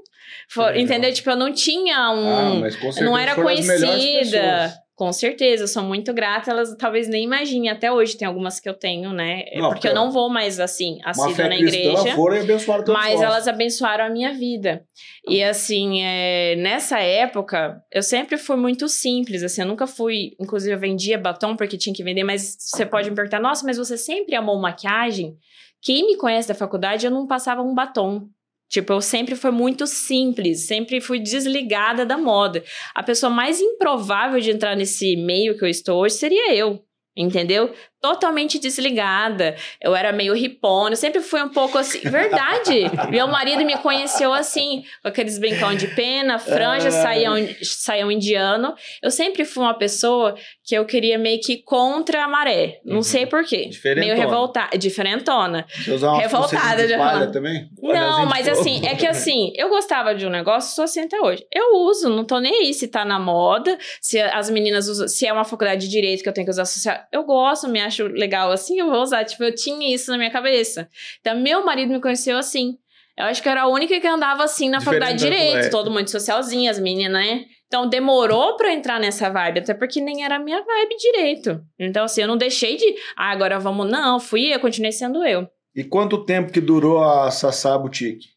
For- 0.50 0.76
entendeu? 0.78 1.12
Tipo, 1.14 1.32
eu 1.32 1.36
não 1.36 1.52
tinha 1.52 1.98
Ah, 1.98 2.12
um 2.12 2.62
com 2.62 2.70
certeza 2.70 3.02
não 3.04 3.18
era 3.18 3.36
conhecida. 3.36 4.74
Com 4.96 5.14
certeza, 5.14 5.64
eu 5.64 5.68
sou 5.68 5.84
muito 5.84 6.12
grata. 6.12 6.50
Elas 6.50 6.76
talvez 6.76 7.08
nem 7.08 7.24
imaginem. 7.24 7.70
Até 7.70 7.92
hoje 7.92 8.18
tem 8.18 8.28
algumas 8.28 8.60
que 8.60 8.68
eu 8.68 8.74
tenho, 8.74 9.12
né? 9.14 9.44
É 9.52 9.60
Não, 9.60 9.70
porque 9.70 9.88
eu 9.88 9.94
não 9.94 10.10
vou 10.12 10.28
mais 10.28 10.60
assim, 10.60 10.98
assídua 11.06 11.48
na 11.50 11.56
igreja. 11.56 12.16
foram 12.16 12.36
e 12.36 12.40
abençoaram 12.40 12.84
Mas 12.88 13.14
nós. 13.14 13.22
elas 13.22 13.48
abençoaram 13.48 14.06
a 14.06 14.10
minha 14.10 14.34
vida. 14.34 14.84
E 15.28 15.44
assim, 15.44 16.02
é, 16.04 16.56
nessa 16.56 17.00
época, 17.00 17.80
eu 17.92 18.02
sempre 18.02 18.38
fui 18.38 18.56
muito 18.56 18.90
simples. 18.90 19.44
Assim, 19.44 19.62
eu 19.62 19.68
nunca 19.68 19.86
fui. 19.86 20.32
Inclusive, 20.40 20.74
eu 20.74 20.80
vendia 20.80 21.16
batom 21.18 21.56
porque 21.56 21.78
tinha 21.78 21.94
que 21.94 22.04
vender, 22.04 22.24
mas 22.24 22.58
você 22.60 22.84
pode 22.84 23.08
me 23.12 23.16
perguntar: 23.16 23.40
nossa, 23.40 23.64
mas 23.68 23.78
você 23.78 23.98
sempre 24.00 24.34
amou 24.36 24.60
maquiagem? 24.60 25.36
Quem 25.80 26.08
me 26.08 26.18
conhece 26.18 26.48
da 26.48 26.56
faculdade, 26.56 27.06
eu 27.06 27.12
não 27.12 27.28
passava 27.28 27.62
um 27.62 27.74
batom. 27.76 28.28
Tipo, 28.70 28.94
eu 28.94 29.02
sempre 29.02 29.36
fui 29.36 29.52
muito 29.52 29.88
simples, 29.88 30.68
sempre 30.68 31.00
fui 31.00 31.20
desligada 31.20 32.06
da 32.06 32.18
moda. 32.18 32.64
A 32.94 33.02
pessoa 33.02 33.30
mais 33.30 33.62
improvável 33.62 34.40
de 34.40 34.52
entrar 34.52 34.76
nesse 34.76 35.16
meio 35.16 35.58
que 35.58 35.64
eu 35.64 35.70
estou 35.70 36.02
hoje 36.02 36.16
seria 36.16 36.54
eu, 36.54 36.84
entendeu? 37.16 37.74
Totalmente 38.02 38.60
desligada. 38.60 39.56
Eu 39.82 39.96
era 39.96 40.12
meio 40.14 40.34
ripona, 40.34 40.96
sempre 40.96 41.22
fui 41.22 41.42
um 41.42 41.50
pouco 41.50 41.78
assim. 41.78 42.00
Verdade! 42.00 42.86
Meu 43.10 43.28
marido 43.28 43.66
me 43.66 43.76
conheceu 43.78 44.32
assim, 44.34 44.84
com 45.02 45.08
aqueles 45.08 45.38
brincão 45.40 45.74
de 45.76 45.88
pena, 45.88 46.38
franja, 46.38 46.92
saião, 46.92 47.36
saião 47.64 48.12
indiano. 48.12 48.76
Eu 49.02 49.10
sempre 49.10 49.44
fui 49.46 49.64
uma 49.64 49.74
pessoa 49.74 50.36
que 50.64 50.76
eu 50.76 50.86
queria 50.86 51.18
meio 51.18 51.40
que 51.42 51.58
contra 51.64 52.24
a 52.24 52.28
maré. 52.28 52.80
Não 52.86 52.98
Uhum. 52.98 53.04
sei 53.04 53.26
porquê. 53.26 53.70
Meio 54.02 54.16
revoltada, 54.16 54.78
diferentona. 54.78 55.66
Você 55.70 55.92
usava 55.92 56.14
uma 56.14 56.22
revoltada 56.22 56.88
já 56.88 56.98
palha 56.98 57.32
também? 57.32 57.68
Não, 57.82 58.26
mas 58.26 58.48
assim, 58.48 58.86
é 58.86 58.96
que 58.96 59.06
assim, 59.08 59.52
eu 59.56 59.70
gostava 59.70 60.14
de 60.14 60.26
um 60.26 60.30
negócio, 60.30 60.76
sou 60.76 60.84
assim 60.84 61.02
até 61.02 61.20
hoje. 61.20 61.46
Eu 61.54 61.76
uso, 61.78 62.10
não 62.10 62.24
tô 62.26 62.40
nem 62.40 62.54
aí 62.66 62.74
se 62.74 62.88
tá 62.88 63.04
na 63.06 63.20
moda, 63.20 63.78
se 64.02 64.20
as 64.20 64.50
meninas 64.50 64.88
usam, 64.88 65.08
se 65.08 65.26
é 65.26 65.34
uma 65.34 65.44
faculdade 65.44 65.82
de 65.86 65.90
direito 65.90 66.22
que 66.24 66.30
eu 66.30 66.34
tenho 66.34 66.46
que 66.46 66.52
usar 66.52 66.66
social. 66.66 66.98
Eu 67.12 67.24
gosto, 67.24 67.68
me 67.68 67.87
acho 67.88 68.08
legal 68.08 68.52
assim, 68.52 68.80
eu 68.80 68.90
vou 68.90 69.02
usar. 69.02 69.26
Tipo, 69.26 69.44
eu 69.44 69.56
tinha 69.56 69.94
isso 69.94 70.12
na 70.12 70.18
minha 70.18 70.32
cabeça. 70.32 70.88
Então, 71.20 71.40
meu 71.40 71.66
marido 71.66 71.92
me 71.92 72.02
conheceu 72.02 72.38
assim. 72.38 72.78
Eu 73.18 73.26
acho 73.26 73.42
que 73.42 73.48
eu 73.48 73.52
era 73.52 73.64
a 73.64 73.68
única 73.68 74.00
que 74.00 74.08
andava 74.08 74.44
assim 74.44 74.70
na 74.70 74.80
faculdade 74.80 75.18
de 75.18 75.24
direito, 75.24 75.66
é. 75.66 75.70
todo 75.70 75.90
mundo 75.90 76.08
socialzinho, 76.08 76.70
as 76.70 76.80
meninas, 76.80 77.14
né? 77.14 77.46
Então 77.66 77.90
demorou 77.90 78.56
pra 78.56 78.70
eu 78.70 78.74
entrar 78.74 79.00
nessa 79.00 79.30
vibe, 79.30 79.60
até 79.60 79.74
porque 79.74 80.00
nem 80.00 80.24
era 80.24 80.36
a 80.36 80.40
minha 80.40 80.64
vibe 80.64 80.96
direito. 80.98 81.62
Então, 81.80 82.06
assim, 82.06 82.22
eu 82.22 82.28
não 82.28 82.38
deixei 82.38 82.78
de, 82.78 82.86
ah, 83.16 83.32
agora 83.32 83.60
vamos. 83.60 83.90
Não, 83.90 84.20
fui 84.20 84.54
eu, 84.54 84.60
continuei 84.60 84.92
sendo 84.92 85.26
eu. 85.26 85.50
E 85.76 85.84
quanto 85.84 86.26
tempo 86.26 86.52
que 86.52 86.62
durou 86.62 87.04
a 87.04 87.30
Sassá 87.30 87.78
Boutique? 87.78 88.30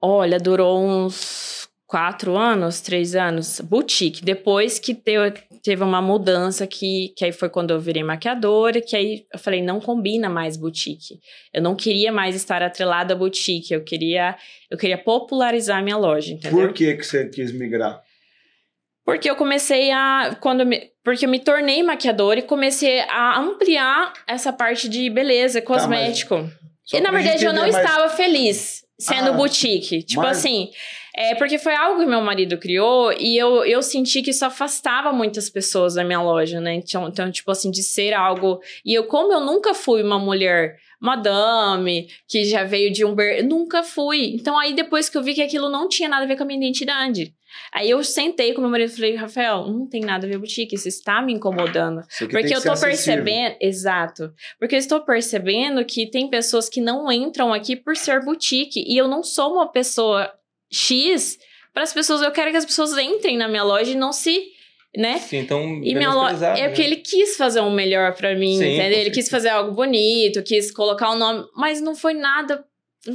Olha, 0.00 0.38
durou 0.38 0.82
uns 0.82 1.68
quatro 1.86 2.36
anos, 2.36 2.80
três 2.80 3.14
anos, 3.14 3.60
boutique. 3.60 4.24
Depois 4.24 4.78
que 4.78 4.94
teve, 4.94 5.42
teve 5.62 5.82
uma 5.84 6.02
mudança 6.02 6.66
que, 6.66 7.12
que 7.16 7.24
aí 7.24 7.32
foi 7.32 7.48
quando 7.48 7.70
eu 7.70 7.78
virei 7.80 8.02
maquiadora, 8.02 8.80
que 8.80 8.96
aí 8.96 9.24
eu 9.32 9.38
falei, 9.38 9.62
não 9.62 9.80
combina 9.80 10.28
mais 10.28 10.56
boutique. 10.56 11.20
Eu 11.54 11.62
não 11.62 11.76
queria 11.76 12.10
mais 12.10 12.34
estar 12.34 12.62
atrelada 12.62 13.14
à 13.14 13.16
boutique, 13.16 13.72
eu 13.72 13.82
queria, 13.84 14.36
eu 14.70 14.76
queria 14.76 14.98
popularizar 14.98 15.78
a 15.78 15.82
minha 15.82 15.96
loja, 15.96 16.32
entendeu? 16.32 16.66
Por 16.66 16.72
que, 16.72 16.94
que 16.96 17.04
você 17.06 17.28
quis 17.28 17.52
migrar? 17.52 18.02
Porque 19.04 19.28
eu 19.28 19.34
comecei 19.36 19.90
a. 19.90 20.36
Quando 20.40 20.64
me- 20.64 20.90
porque 21.04 21.26
eu 21.26 21.28
me 21.28 21.40
tornei 21.40 21.82
maquiadora 21.82 22.38
e 22.38 22.42
comecei 22.42 23.00
a 23.00 23.38
ampliar 23.38 24.12
essa 24.28 24.52
parte 24.52 24.88
de 24.88 25.10
beleza, 25.10 25.60
cosmético. 25.60 26.48
Só 26.84 26.96
E 26.96 27.00
na 27.00 27.10
verdade 27.10 27.44
eu 27.44 27.52
não 27.52 27.62
mais- 27.62 27.76
estava 27.76 28.08
feliz 28.10 28.84
sendo 28.98 29.30
Ah, 29.30 29.32
boutique. 29.32 30.02
Tipo 30.04 30.22
mas- 30.22 30.38
assim, 30.38 30.70
é 31.14 31.34
porque 31.34 31.58
foi 31.58 31.74
algo 31.74 32.00
que 32.00 32.06
meu 32.06 32.20
marido 32.20 32.56
criou 32.58 33.12
e 33.12 33.36
eu, 33.36 33.64
eu 33.64 33.82
senti 33.82 34.22
que 34.22 34.30
isso 34.30 34.44
afastava 34.44 35.12
muitas 35.12 35.50
pessoas 35.50 35.94
da 35.94 36.04
minha 36.04 36.22
loja, 36.22 36.60
né? 36.60 36.74
Então, 36.74 37.08
então, 37.08 37.30
tipo 37.30 37.50
assim, 37.50 37.70
de 37.70 37.82
ser 37.82 38.14
algo. 38.14 38.60
E 38.84 38.94
eu, 38.94 39.04
como 39.04 39.32
eu 39.32 39.40
nunca 39.40 39.74
fui 39.74 40.02
uma 40.02 40.18
mulher 40.18 40.76
madame, 41.02 42.06
que 42.28 42.44
já 42.44 42.62
veio 42.62 42.92
de 42.92 43.04
um. 43.04 43.12
Ber... 43.12 43.42
Nunca 43.42 43.82
fui. 43.82 44.34
Então, 44.34 44.56
aí 44.56 44.72
depois 44.72 45.08
que 45.08 45.18
eu 45.18 45.22
vi 45.22 45.34
que 45.34 45.42
aquilo 45.42 45.68
não 45.68 45.88
tinha 45.88 46.08
nada 46.08 46.24
a 46.24 46.28
ver 46.28 46.36
com 46.36 46.44
a 46.44 46.46
minha 46.46 46.58
identidade. 46.58 47.34
Aí 47.74 47.90
eu 47.90 48.02
sentei 48.04 48.54
com 48.54 48.60
meu 48.60 48.70
marido 48.70 48.90
e 48.90 48.94
falei, 48.94 49.16
Rafael, 49.16 49.66
não 49.66 49.86
tem 49.86 50.00
nada 50.00 50.26
a 50.26 50.28
ver 50.28 50.36
com 50.36 50.40
boutique, 50.40 50.74
isso 50.74 50.88
está 50.88 51.20
me 51.20 51.34
incomodando. 51.34 52.02
Porque 52.18 52.44
que 52.44 52.54
eu 52.54 52.62
tô 52.62 52.78
percebendo. 52.80 53.56
Exato. 53.60 54.32
Porque 54.58 54.76
eu 54.76 54.78
estou 54.78 55.00
percebendo 55.00 55.84
que 55.84 56.08
tem 56.08 56.30
pessoas 56.30 56.68
que 56.68 56.80
não 56.80 57.10
entram 57.10 57.52
aqui 57.52 57.74
por 57.74 57.96
ser 57.96 58.24
boutique. 58.24 58.84
E 58.86 58.96
eu 58.96 59.08
não 59.08 59.24
sou 59.24 59.54
uma 59.54 59.70
pessoa 59.70 60.32
X 60.72 61.38
para 61.72 61.82
as 61.82 61.92
pessoas. 61.92 62.22
Eu 62.22 62.32
quero 62.32 62.50
que 62.50 62.56
as 62.56 62.64
pessoas 62.64 62.96
entrem 62.98 63.36
na 63.36 63.46
minha 63.48 63.62
loja 63.62 63.92
e 63.92 63.94
não 63.94 64.12
se 64.12 64.52
né? 64.96 65.18
Sim, 65.18 65.38
então. 65.38 65.80
E 65.82 65.94
minha 65.94 66.12
loja. 66.12 66.48
É 66.48 66.68
porque 66.68 66.82
né? 66.82 66.88
ele 66.88 66.96
quis 66.96 67.36
fazer 67.36 67.60
um 67.60 67.70
melhor 67.70 68.14
pra 68.14 68.34
mim, 68.34 68.58
Sim, 68.58 68.74
entendeu? 68.74 68.98
Ele 68.98 69.10
quis 69.10 69.28
fazer 69.28 69.48
algo 69.48 69.72
bonito, 69.72 70.42
quis 70.42 70.70
colocar 70.70 71.10
o 71.10 71.16
nome, 71.16 71.44
mas 71.56 71.80
não 71.80 71.94
foi 71.94 72.14
nada. 72.14 72.62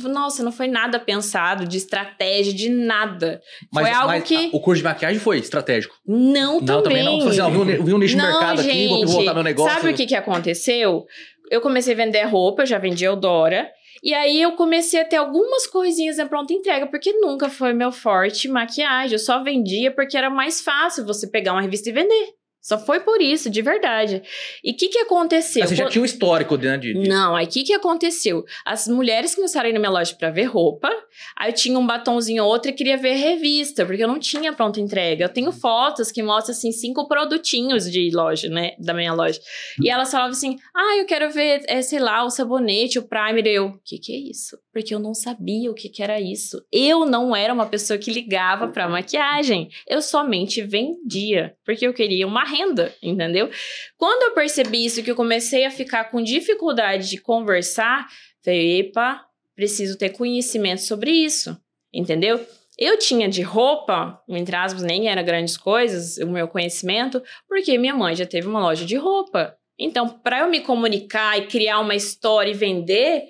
Nossa, 0.03 0.43
não 0.43 0.51
foi 0.51 0.67
nada 0.67 0.99
pensado 0.99 1.65
de 1.65 1.77
estratégia, 1.77 2.51
de 2.51 2.67
nada. 2.67 3.39
Mas, 3.71 3.87
foi 3.87 3.95
algo 3.95 4.07
mas 4.07 4.23
que. 4.23 4.49
o 4.51 4.59
curso 4.59 4.79
de 4.79 4.83
maquiagem 4.83 5.19
foi 5.19 5.37
estratégico. 5.37 5.95
Não, 6.05 6.59
Não, 6.59 6.83
também 6.83 7.03
não. 7.03 7.19
Falei 7.19 7.27
assim, 7.27 7.37
não, 7.37 7.51
vi 7.51 7.57
um, 7.57 7.83
vi 7.85 7.93
um 7.93 7.97
nicho 7.97 8.15
de 8.15 8.21
Não, 8.21 8.27
mercado 8.27 8.61
aqui, 8.61 8.87
vou 8.87 9.07
voltar 9.07 9.33
meu 9.33 9.43
negócio. 9.43 9.73
Sabe 9.73 9.93
o 9.93 9.95
que, 9.95 10.05
que 10.05 10.15
aconteceu? 10.15 11.05
Eu 11.49 11.61
comecei 11.61 11.93
a 11.93 11.97
vender 11.97 12.23
roupa, 12.23 12.63
eu 12.63 12.65
já 12.65 12.77
vendi 12.79 13.05
Eudora. 13.05 13.69
E 14.03 14.13
aí 14.13 14.41
eu 14.41 14.53
comecei 14.53 15.01
a 15.01 15.05
ter 15.05 15.17
algumas 15.17 15.67
coisinhas 15.67 16.17
na 16.17 16.25
pronta 16.25 16.53
entrega, 16.53 16.87
porque 16.87 17.11
nunca 17.13 17.49
foi 17.49 17.73
meu 17.73 17.91
forte 17.91 18.47
maquiagem. 18.47 19.13
Eu 19.13 19.19
só 19.19 19.43
vendia 19.43 19.93
porque 19.93 20.17
era 20.17 20.29
mais 20.29 20.61
fácil 20.61 21.05
você 21.05 21.27
pegar 21.27 21.53
uma 21.53 21.61
revista 21.61 21.89
e 21.89 21.93
vender. 21.93 22.37
Só 22.61 22.77
foi 22.77 22.99
por 22.99 23.21
isso, 23.21 23.49
de 23.49 23.61
verdade. 23.61 24.21
E 24.63 24.71
o 24.71 24.75
que, 24.75 24.89
que 24.89 24.99
aconteceu? 24.99 25.61
Mas 25.61 25.69
você 25.69 25.75
já 25.75 25.87
tinha 25.87 26.01
um 26.01 26.05
histórico 26.05 26.57
né, 26.57 26.77
de, 26.77 26.93
de- 26.93 27.07
Não, 27.07 27.35
aí 27.35 27.45
o 27.45 27.49
que, 27.49 27.63
que 27.63 27.73
aconteceu? 27.73 28.43
As 28.65 28.87
mulheres 28.87 29.35
começaram 29.35 29.67
a 29.67 29.69
ir 29.69 29.73
na 29.73 29.79
minha 29.79 29.91
loja 29.91 30.13
pra 30.19 30.29
ver 30.29 30.43
roupa, 30.45 30.89
aí 31.37 31.49
eu 31.49 31.55
tinha 31.55 31.79
um 31.79 31.85
batonzinho 31.87 32.43
ou 32.43 32.49
outro 32.49 32.69
e 32.69 32.73
queria 32.73 32.97
ver 32.97 33.13
revista, 33.13 33.85
porque 33.85 34.03
eu 34.03 34.07
não 34.07 34.19
tinha 34.19 34.51
pronta 34.51 34.81
entrega. 34.81 35.23
Eu 35.25 35.29
tenho 35.29 35.51
fotos 35.51 36.11
que 36.11 36.21
mostram, 36.21 36.51
assim, 36.53 36.71
cinco 36.73 37.07
produtinhos 37.07 37.89
de 37.89 38.09
loja, 38.13 38.49
né, 38.49 38.71
da 38.79 38.93
minha 38.93 39.13
loja. 39.13 39.39
E 39.81 39.89
elas 39.89 40.11
falavam 40.11 40.31
assim, 40.31 40.57
ah, 40.75 40.97
eu 40.97 41.05
quero 41.05 41.31
ver, 41.31 41.63
é, 41.67 41.81
sei 41.81 41.99
lá, 41.99 42.23
o 42.25 42.29
sabonete, 42.29 42.99
o 42.99 43.03
primer. 43.07 43.47
Eu, 43.47 43.67
o 43.67 43.79
que 43.83 43.97
que 43.97 44.11
é 44.11 44.17
isso? 44.29 44.57
Porque 44.73 44.93
eu 44.93 44.99
não 44.99 45.13
sabia 45.13 45.71
o 45.71 45.73
que 45.73 45.87
que 45.89 46.03
era 46.03 46.19
isso. 46.19 46.61
Eu 46.71 47.05
não 47.05 47.35
era 47.35 47.53
uma 47.53 47.65
pessoa 47.65 47.97
que 47.97 48.11
ligava 48.11 48.67
pra 48.67 48.89
maquiagem. 48.89 49.69
Eu 49.87 50.01
somente 50.01 50.61
vendia, 50.61 51.55
porque 51.65 51.87
eu 51.87 51.93
queria 51.93 52.27
uma 52.27 52.43
renda, 52.47 52.95
entendeu? 53.01 53.49
Quando 53.97 54.23
eu 54.23 54.33
percebi 54.33 54.85
isso, 54.85 55.03
que 55.03 55.11
eu 55.11 55.15
comecei 55.15 55.65
a 55.65 55.71
ficar 55.71 56.05
com 56.05 56.23
dificuldade 56.23 57.09
de 57.09 57.17
conversar, 57.17 58.07
falei, 58.43 58.79
epa, 58.79 59.25
preciso 59.55 59.97
ter 59.97 60.09
conhecimento 60.09 60.81
sobre 60.81 61.11
isso, 61.11 61.59
entendeu? 61.93 62.45
Eu 62.77 62.97
tinha 62.97 63.27
de 63.27 63.41
roupa, 63.41 64.21
entre 64.29 64.55
aspas, 64.55 64.83
nem 64.83 65.09
era 65.09 65.23
grandes 65.23 65.57
coisas, 65.57 66.17
o 66.17 66.27
meu 66.27 66.47
conhecimento, 66.47 67.21
porque 67.47 67.77
minha 67.77 67.95
mãe 67.95 68.15
já 68.15 68.25
teve 68.25 68.47
uma 68.47 68.61
loja 68.61 68.85
de 68.85 68.95
roupa. 68.95 69.57
Então, 69.79 70.07
para 70.07 70.41
eu 70.41 70.49
me 70.49 70.61
comunicar 70.61 71.37
e 71.37 71.47
criar 71.47 71.79
uma 71.79 71.95
história 71.95 72.51
e 72.51 72.53
vender, 72.53 73.23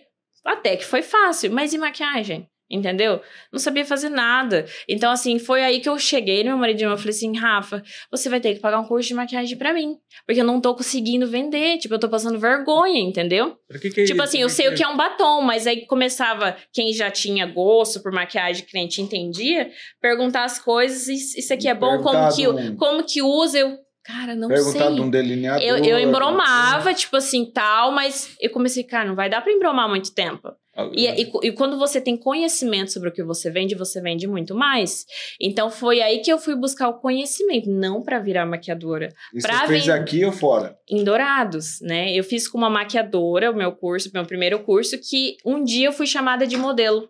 até 0.45 0.75
que 0.75 0.85
foi 0.85 1.01
fácil. 1.01 1.51
Mas 1.51 1.73
e 1.73 1.77
maquiagem? 1.77 2.49
Entendeu? 2.69 3.21
Não 3.51 3.59
sabia 3.59 3.85
fazer 3.85 4.09
nada. 4.09 4.65
Então, 4.89 5.09
assim, 5.11 5.39
foi 5.39 5.63
aí 5.63 5.79
que 5.79 5.87
eu 5.87 5.97
cheguei 5.97 6.43
no 6.43 6.49
meu 6.49 6.57
marido 6.57 6.81
e 6.81 6.83
eu 6.83 6.97
falei 6.97 7.11
assim: 7.11 7.35
Rafa, 7.37 7.81
você 8.11 8.27
vai 8.27 8.41
ter 8.41 8.53
que 8.55 8.59
pagar 8.59 8.79
um 8.79 8.83
curso 8.85 9.07
de 9.07 9.13
maquiagem 9.13 9.57
pra 9.57 9.73
mim. 9.73 9.95
Porque 10.25 10.41
eu 10.41 10.45
não 10.45 10.59
tô 10.59 10.75
conseguindo 10.75 11.25
vender. 11.27 11.77
Tipo, 11.77 11.95
eu 11.95 11.99
tô 11.99 12.09
passando 12.09 12.37
vergonha, 12.37 12.99
entendeu? 12.99 13.55
Que 13.79 13.89
que 13.89 14.01
é 14.01 14.03
Tipo 14.05 14.15
isso? 14.15 14.21
assim, 14.23 14.41
eu 14.41 14.49
sei 14.49 14.67
o 14.67 14.75
que 14.75 14.83
é 14.83 14.87
um 14.87 14.97
batom, 14.97 15.41
mas 15.41 15.65
aí 15.65 15.85
começava 15.85 16.57
quem 16.73 16.91
já 16.91 17.09
tinha 17.09 17.45
gosto 17.45 18.01
por 18.03 18.11
maquiagem, 18.11 18.65
cliente 18.65 19.01
entendia, 19.01 19.69
perguntar 20.01 20.43
as 20.43 20.59
coisas, 20.59 21.07
"Isso- 21.07 21.53
aqui 21.53 21.67
é 21.69 21.73
bom, 21.73 22.01
como 22.03 22.35
que, 22.35 22.75
como 22.75 23.03
que 23.05 23.21
usa? 23.21 23.59
Eu, 23.59 23.77
cara, 24.03 24.35
não 24.35 24.49
Perguntar 24.49 24.87
sei. 24.87 24.95
de 24.95 25.01
um 25.01 25.09
delineador. 25.09 25.63
Eu, 25.65 25.77
eu 25.77 25.99
embromava, 25.99 26.93
tipo 26.93 27.15
assim, 27.15 27.49
tal, 27.51 27.91
mas 27.91 28.35
eu 28.41 28.49
comecei, 28.49 28.83
cara, 28.83 29.07
não 29.07 29.15
vai 29.15 29.29
dar 29.29 29.41
pra 29.41 29.51
embromar 29.53 29.87
muito 29.89 30.13
tempo. 30.13 30.49
E, 30.93 31.07
e, 31.07 31.31
e 31.43 31.51
quando 31.51 31.77
você 31.77 31.99
tem 31.99 32.15
conhecimento 32.15 32.91
sobre 32.91 33.09
o 33.09 33.11
que 33.11 33.23
você 33.23 33.49
vende, 33.49 33.73
você 33.73 33.99
vende 33.99 34.27
muito 34.27 34.53
mais. 34.53 35.05
Então 35.41 35.71
foi 35.71 36.01
aí 36.01 36.19
que 36.19 36.31
eu 36.31 36.37
fui 36.37 36.55
buscar 36.55 36.87
o 36.89 36.99
conhecimento, 36.99 37.69
não 37.69 38.03
pra 38.03 38.19
virar 38.19 38.45
maquiadora. 38.45 39.09
Pra 39.41 39.61
você 39.61 39.67
fez 39.67 39.89
aqui 39.89 40.23
ou 40.23 40.31
fora? 40.31 40.77
Em 40.87 41.03
Dourados, 41.03 41.81
né? 41.81 42.13
Eu 42.13 42.23
fiz 42.23 42.47
com 42.47 42.57
uma 42.57 42.69
maquiadora 42.69 43.51
o 43.51 43.55
meu 43.55 43.71
curso, 43.71 44.11
meu 44.13 44.25
primeiro 44.25 44.59
curso, 44.59 44.97
que 44.99 45.37
um 45.45 45.63
dia 45.63 45.87
eu 45.87 45.93
fui 45.93 46.05
chamada 46.05 46.45
de 46.45 46.57
modelo. 46.57 47.09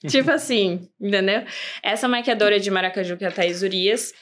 tipo 0.06 0.30
assim, 0.30 0.88
entendeu? 1.00 1.42
Essa 1.82 2.06
maquiadora 2.06 2.60
de 2.60 2.70
Maracaju, 2.70 3.16
que 3.16 3.24
é 3.24 3.28
a 3.28 3.32
Thaís 3.32 3.62
Urias, 3.62 4.12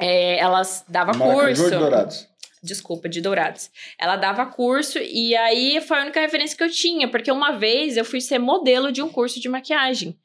é, 0.00 0.38
ela 0.38 0.62
dava 0.88 1.12
Maracaju 1.12 1.62
curso. 1.62 1.70
de 1.70 1.78
Dourados. 1.78 2.31
Desculpa, 2.62 3.08
de 3.08 3.20
Dourados. 3.20 3.70
Ela 3.98 4.16
dava 4.16 4.46
curso 4.46 4.98
e 4.98 5.34
aí 5.34 5.80
foi 5.80 5.98
a 5.98 6.02
única 6.02 6.20
referência 6.20 6.56
que 6.56 6.62
eu 6.62 6.70
tinha, 6.70 7.08
porque 7.08 7.32
uma 7.32 7.52
vez 7.52 7.96
eu 7.96 8.04
fui 8.04 8.20
ser 8.20 8.38
modelo 8.38 8.92
de 8.92 9.02
um 9.02 9.08
curso 9.08 9.40
de 9.40 9.48
maquiagem. 9.48 10.16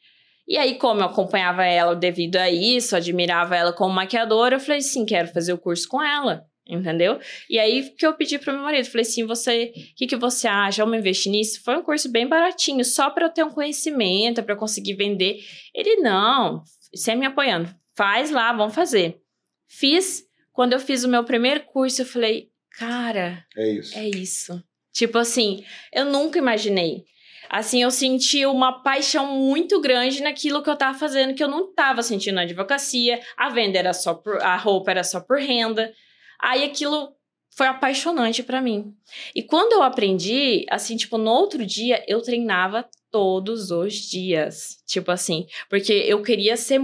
E 0.48 0.56
aí, 0.56 0.76
como 0.76 1.02
eu 1.02 1.06
acompanhava 1.06 1.66
ela 1.66 1.96
devido 1.96 2.38
a 2.38 2.50
isso, 2.50 2.96
admirava 2.96 3.56
ela 3.56 3.74
como 3.74 3.94
maquiadora, 3.94 4.56
eu 4.56 4.60
falei 4.60 4.78
assim, 4.78 5.06
quero 5.06 5.28
fazer 5.34 5.52
o 5.52 5.58
curso 5.58 5.90
com 5.90 6.02
ela, 6.02 6.46
entendeu? 6.66 7.20
E 7.50 7.60
aí 7.60 7.90
que 7.90 8.06
eu 8.06 8.14
pedi 8.14 8.38
pro 8.38 8.54
meu 8.54 8.62
marido, 8.62 8.86
falei 8.86 9.02
assim, 9.02 9.26
você, 9.26 9.74
o 9.76 9.96
que, 9.96 10.08
que 10.08 10.16
você 10.16 10.48
acha? 10.48 10.86
Vamos 10.86 11.00
investir 11.00 11.32
nisso? 11.32 11.62
Foi 11.66 11.76
um 11.76 11.84
curso 11.84 12.10
bem 12.10 12.28
baratinho, 12.28 12.86
só 12.86 13.10
para 13.10 13.26
eu 13.26 13.30
ter 13.30 13.44
um 13.44 13.50
conhecimento, 13.50 14.42
para 14.44 14.54
eu 14.54 14.60
conseguir 14.60 14.94
vender. 14.94 15.40
Ele, 15.74 15.98
não, 15.98 16.62
sempre 16.94 17.22
me 17.22 17.26
apoiando, 17.26 17.76
faz 17.96 18.32
lá, 18.32 18.54
vamos 18.54 18.76
fazer. 18.76 19.20
Fiz, 19.68 20.27
quando 20.58 20.74
eu 20.74 20.80
fiz 20.80 21.04
o 21.04 21.08
meu 21.08 21.24
primeiro 21.24 21.64
curso, 21.66 22.02
eu 22.02 22.06
falei, 22.08 22.50
cara, 22.80 23.46
É 23.56 23.70
isso. 23.70 23.96
é 23.96 24.10
isso. 24.10 24.64
Tipo 24.92 25.20
assim, 25.20 25.64
eu 25.94 26.04
nunca 26.06 26.40
imaginei. 26.40 27.04
Assim, 27.48 27.84
eu 27.84 27.92
senti 27.92 28.44
uma 28.44 28.82
paixão 28.82 29.38
muito 29.38 29.80
grande 29.80 30.20
naquilo 30.24 30.64
que 30.64 30.70
eu 30.72 30.76
tava 30.76 30.98
fazendo, 30.98 31.36
que 31.36 31.44
eu 31.44 31.48
não 31.48 31.72
tava 31.76 32.02
sentindo 32.02 32.34
na 32.34 32.42
advocacia. 32.42 33.22
A 33.38 33.50
venda 33.50 33.78
era 33.78 33.94
só 33.94 34.16
por. 34.16 34.42
A 34.42 34.56
roupa 34.58 34.90
era 34.90 35.04
só 35.04 35.20
por 35.22 35.38
renda. 35.38 35.94
Aí 36.42 36.64
aquilo 36.64 37.14
foi 37.56 37.68
apaixonante 37.68 38.42
pra 38.42 38.60
mim. 38.60 38.92
E 39.36 39.44
quando 39.44 39.74
eu 39.74 39.84
aprendi, 39.84 40.66
assim, 40.72 40.98
tipo, 40.98 41.20
no 41.20 41.30
outro 41.30 41.64
dia, 41.68 42.04
eu 42.08 42.20
treinava 42.20 42.90
todos 43.12 43.70
os 43.70 43.94
dias. 43.94 44.78
Tipo 44.88 45.12
assim, 45.12 45.46
porque 45.70 45.94
eu 45.94 46.24
queria 46.24 46.58
ser. 46.58 46.80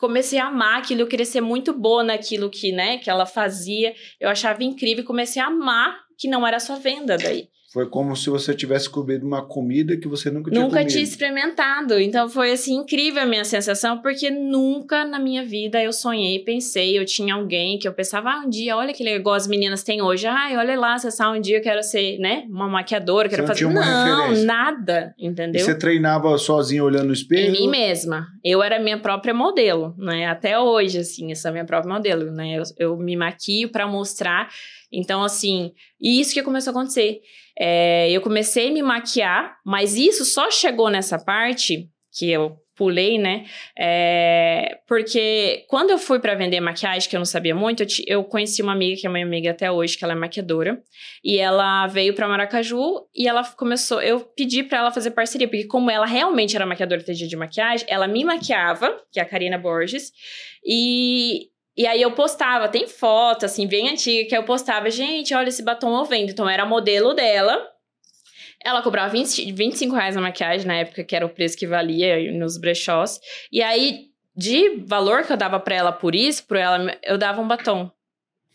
Comecei 0.00 0.38
a 0.38 0.46
amar 0.46 0.78
aquilo, 0.78 1.02
eu 1.02 1.06
queria 1.06 1.26
ser 1.26 1.42
muito 1.42 1.74
boa 1.74 2.02
naquilo 2.02 2.48
que, 2.48 2.72
né, 2.72 2.96
que 2.96 3.10
ela 3.10 3.26
fazia. 3.26 3.94
Eu 4.18 4.30
achava 4.30 4.64
incrível 4.64 5.04
e 5.04 5.06
comecei 5.06 5.42
a 5.42 5.46
amar 5.46 5.94
que 6.16 6.26
não 6.26 6.46
era 6.46 6.58
só 6.58 6.76
venda 6.76 7.18
daí. 7.18 7.48
Foi 7.72 7.88
como 7.88 8.16
se 8.16 8.28
você 8.28 8.52
tivesse 8.52 8.90
comido 8.90 9.24
uma 9.24 9.46
comida 9.46 9.96
que 9.96 10.08
você 10.08 10.28
nunca 10.28 10.50
tinha 10.50 10.60
Nunca 10.60 10.78
comido. 10.78 10.90
tinha 10.90 11.04
experimentado. 11.04 12.00
Então 12.00 12.28
foi 12.28 12.50
assim 12.50 12.74
incrível 12.78 13.22
a 13.22 13.26
minha 13.26 13.44
sensação, 13.44 14.02
porque 14.02 14.28
nunca 14.28 15.04
na 15.04 15.20
minha 15.20 15.44
vida 15.44 15.80
eu 15.80 15.92
sonhei, 15.92 16.40
pensei, 16.40 16.98
eu 16.98 17.04
tinha 17.04 17.34
alguém 17.34 17.78
que 17.78 17.86
eu 17.86 17.92
pensava, 17.92 18.28
ah, 18.30 18.42
um 18.44 18.48
dia, 18.50 18.76
olha 18.76 18.92
que 18.92 19.04
legal 19.04 19.34
as 19.34 19.46
meninas 19.46 19.84
têm 19.84 20.02
hoje. 20.02 20.26
Ai, 20.26 20.56
olha 20.56 20.76
lá, 20.78 20.98
se 20.98 21.06
essa 21.06 21.30
um 21.30 21.40
dia 21.40 21.58
eu 21.58 21.62
quero 21.62 21.80
ser, 21.84 22.18
né, 22.18 22.44
uma 22.50 22.68
maquiadora, 22.68 23.28
quero 23.28 23.42
não 23.42 23.46
fazer. 23.46 23.58
tinha 23.58 23.70
uma 23.70 23.80
não, 23.84 24.22
referência. 24.22 24.44
nada, 24.46 25.14
E 25.16 25.26
entendeu? 25.28 25.64
você 25.64 25.74
treinava 25.78 26.36
sozinho 26.38 26.84
olhando 26.84 27.04
no 27.04 27.10
Em 27.10 27.12
espelho? 27.12 27.52
mim 27.52 27.68
mesma. 27.68 28.26
Eu 28.44 28.62
era 28.64 28.80
minha 28.80 28.98
própria 28.98 29.32
modelo, 29.32 29.94
né? 29.96 30.26
Até 30.26 30.58
hoje, 30.58 30.98
assim, 30.98 31.30
eu 31.30 31.36
sou 31.36 31.50
a 31.50 31.52
minha 31.52 31.64
própria 31.64 31.92
modelo, 31.94 32.32
né? 32.32 32.58
Eu, 32.58 32.62
eu 32.78 32.96
me 32.96 33.14
maquio 33.14 33.70
pra 33.70 33.86
mostrar. 33.86 34.48
Então, 34.92 35.22
assim, 35.22 35.70
e 36.00 36.20
isso 36.20 36.34
que 36.34 36.42
começou 36.42 36.72
a 36.72 36.74
acontecer. 36.74 37.20
É, 37.62 38.10
eu 38.10 38.22
comecei 38.22 38.68
a 38.70 38.72
me 38.72 38.82
maquiar, 38.82 39.56
mas 39.66 39.94
isso 39.94 40.24
só 40.24 40.50
chegou 40.50 40.88
nessa 40.88 41.18
parte 41.22 41.88
que 42.16 42.30
eu 42.30 42.56
pulei, 42.74 43.18
né? 43.18 43.44
É, 43.78 44.78
porque 44.88 45.66
quando 45.68 45.90
eu 45.90 45.98
fui 45.98 46.18
pra 46.18 46.34
vender 46.34 46.58
maquiagem, 46.60 47.06
que 47.10 47.14
eu 47.14 47.20
não 47.20 47.26
sabia 47.26 47.54
muito, 47.54 47.82
eu, 47.82 47.86
ti- 47.86 48.04
eu 48.06 48.24
conheci 48.24 48.62
uma 48.62 48.72
amiga 48.72 48.98
que 48.98 49.06
é 49.06 49.10
minha 49.10 49.26
amiga 49.26 49.50
até 49.50 49.70
hoje, 49.70 49.98
que 49.98 50.02
ela 50.04 50.14
é 50.14 50.16
maquiadora, 50.16 50.80
e 51.22 51.36
ela 51.36 51.86
veio 51.88 52.14
pra 52.14 52.26
Maracaju 52.26 53.06
e 53.14 53.28
ela 53.28 53.44
começou. 53.44 54.00
Eu 54.00 54.20
pedi 54.20 54.62
pra 54.62 54.78
ela 54.78 54.90
fazer 54.90 55.10
parceria, 55.10 55.46
porque 55.46 55.66
como 55.66 55.90
ela 55.90 56.06
realmente 56.06 56.56
era 56.56 56.64
maquiadora 56.64 57.02
de 57.02 57.36
maquiagem, 57.36 57.86
ela 57.90 58.08
me 58.08 58.24
maquiava, 58.24 58.90
que 59.12 59.20
é 59.20 59.22
a 59.22 59.26
Karina 59.26 59.58
Borges, 59.58 60.10
e. 60.64 61.49
E 61.76 61.86
aí 61.86 62.02
eu 62.02 62.12
postava, 62.12 62.68
tem 62.68 62.86
foto, 62.86 63.46
assim, 63.46 63.66
bem 63.66 63.88
antiga, 63.88 64.28
que 64.28 64.36
eu 64.36 64.42
postava, 64.42 64.90
gente, 64.90 65.32
olha 65.34 65.48
esse 65.48 65.62
batom 65.62 65.96
eu 65.96 66.04
vendo. 66.04 66.30
Então 66.30 66.48
era 66.48 66.66
modelo 66.66 67.14
dela. 67.14 67.66
Ela 68.62 68.82
cobrava 68.82 69.08
20, 69.10 69.52
25 69.52 69.94
reais 69.94 70.14
na 70.14 70.20
maquiagem 70.20 70.66
na 70.66 70.74
época, 70.76 71.02
que 71.04 71.16
era 71.16 71.24
o 71.24 71.30
preço 71.30 71.56
que 71.56 71.66
valia 71.66 72.30
nos 72.32 72.58
brechós. 72.58 73.18
E 73.50 73.62
aí, 73.62 74.08
de 74.36 74.82
valor 74.86 75.24
que 75.24 75.32
eu 75.32 75.36
dava 75.36 75.58
pra 75.58 75.74
ela 75.74 75.92
por 75.92 76.14
isso, 76.14 76.44
por 76.46 76.58
ela, 76.58 76.94
eu 77.02 77.16
dava 77.16 77.40
um 77.40 77.48
batom. 77.48 77.90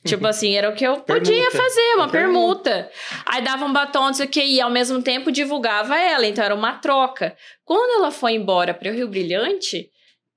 Tipo 0.05 0.27
assim, 0.27 0.53
era 0.55 0.69
o 0.69 0.75
que 0.75 0.85
eu 0.85 0.97
podia 0.97 1.33
Permuta. 1.33 1.57
fazer, 1.57 1.95
uma 1.95 2.09
Permuta. 2.09 2.69
permuta. 2.69 2.91
Aí 3.25 3.41
dava 3.43 3.65
um 3.65 3.73
batom, 3.73 4.03
não 4.03 4.13
sei 4.13 4.27
o 4.27 4.29
que, 4.29 4.43
e 4.43 4.61
ao 4.61 4.69
mesmo 4.69 5.01
tempo 5.01 5.31
divulgava 5.31 5.97
ela, 5.99 6.27
então 6.27 6.43
era 6.45 6.53
uma 6.53 6.73
troca. 6.73 7.35
Quando 7.63 7.99
ela 7.99 8.11
foi 8.11 8.33
embora 8.33 8.75
para 8.75 8.91
o 8.91 8.93
Rio 8.93 9.07
Brilhante, 9.07 9.89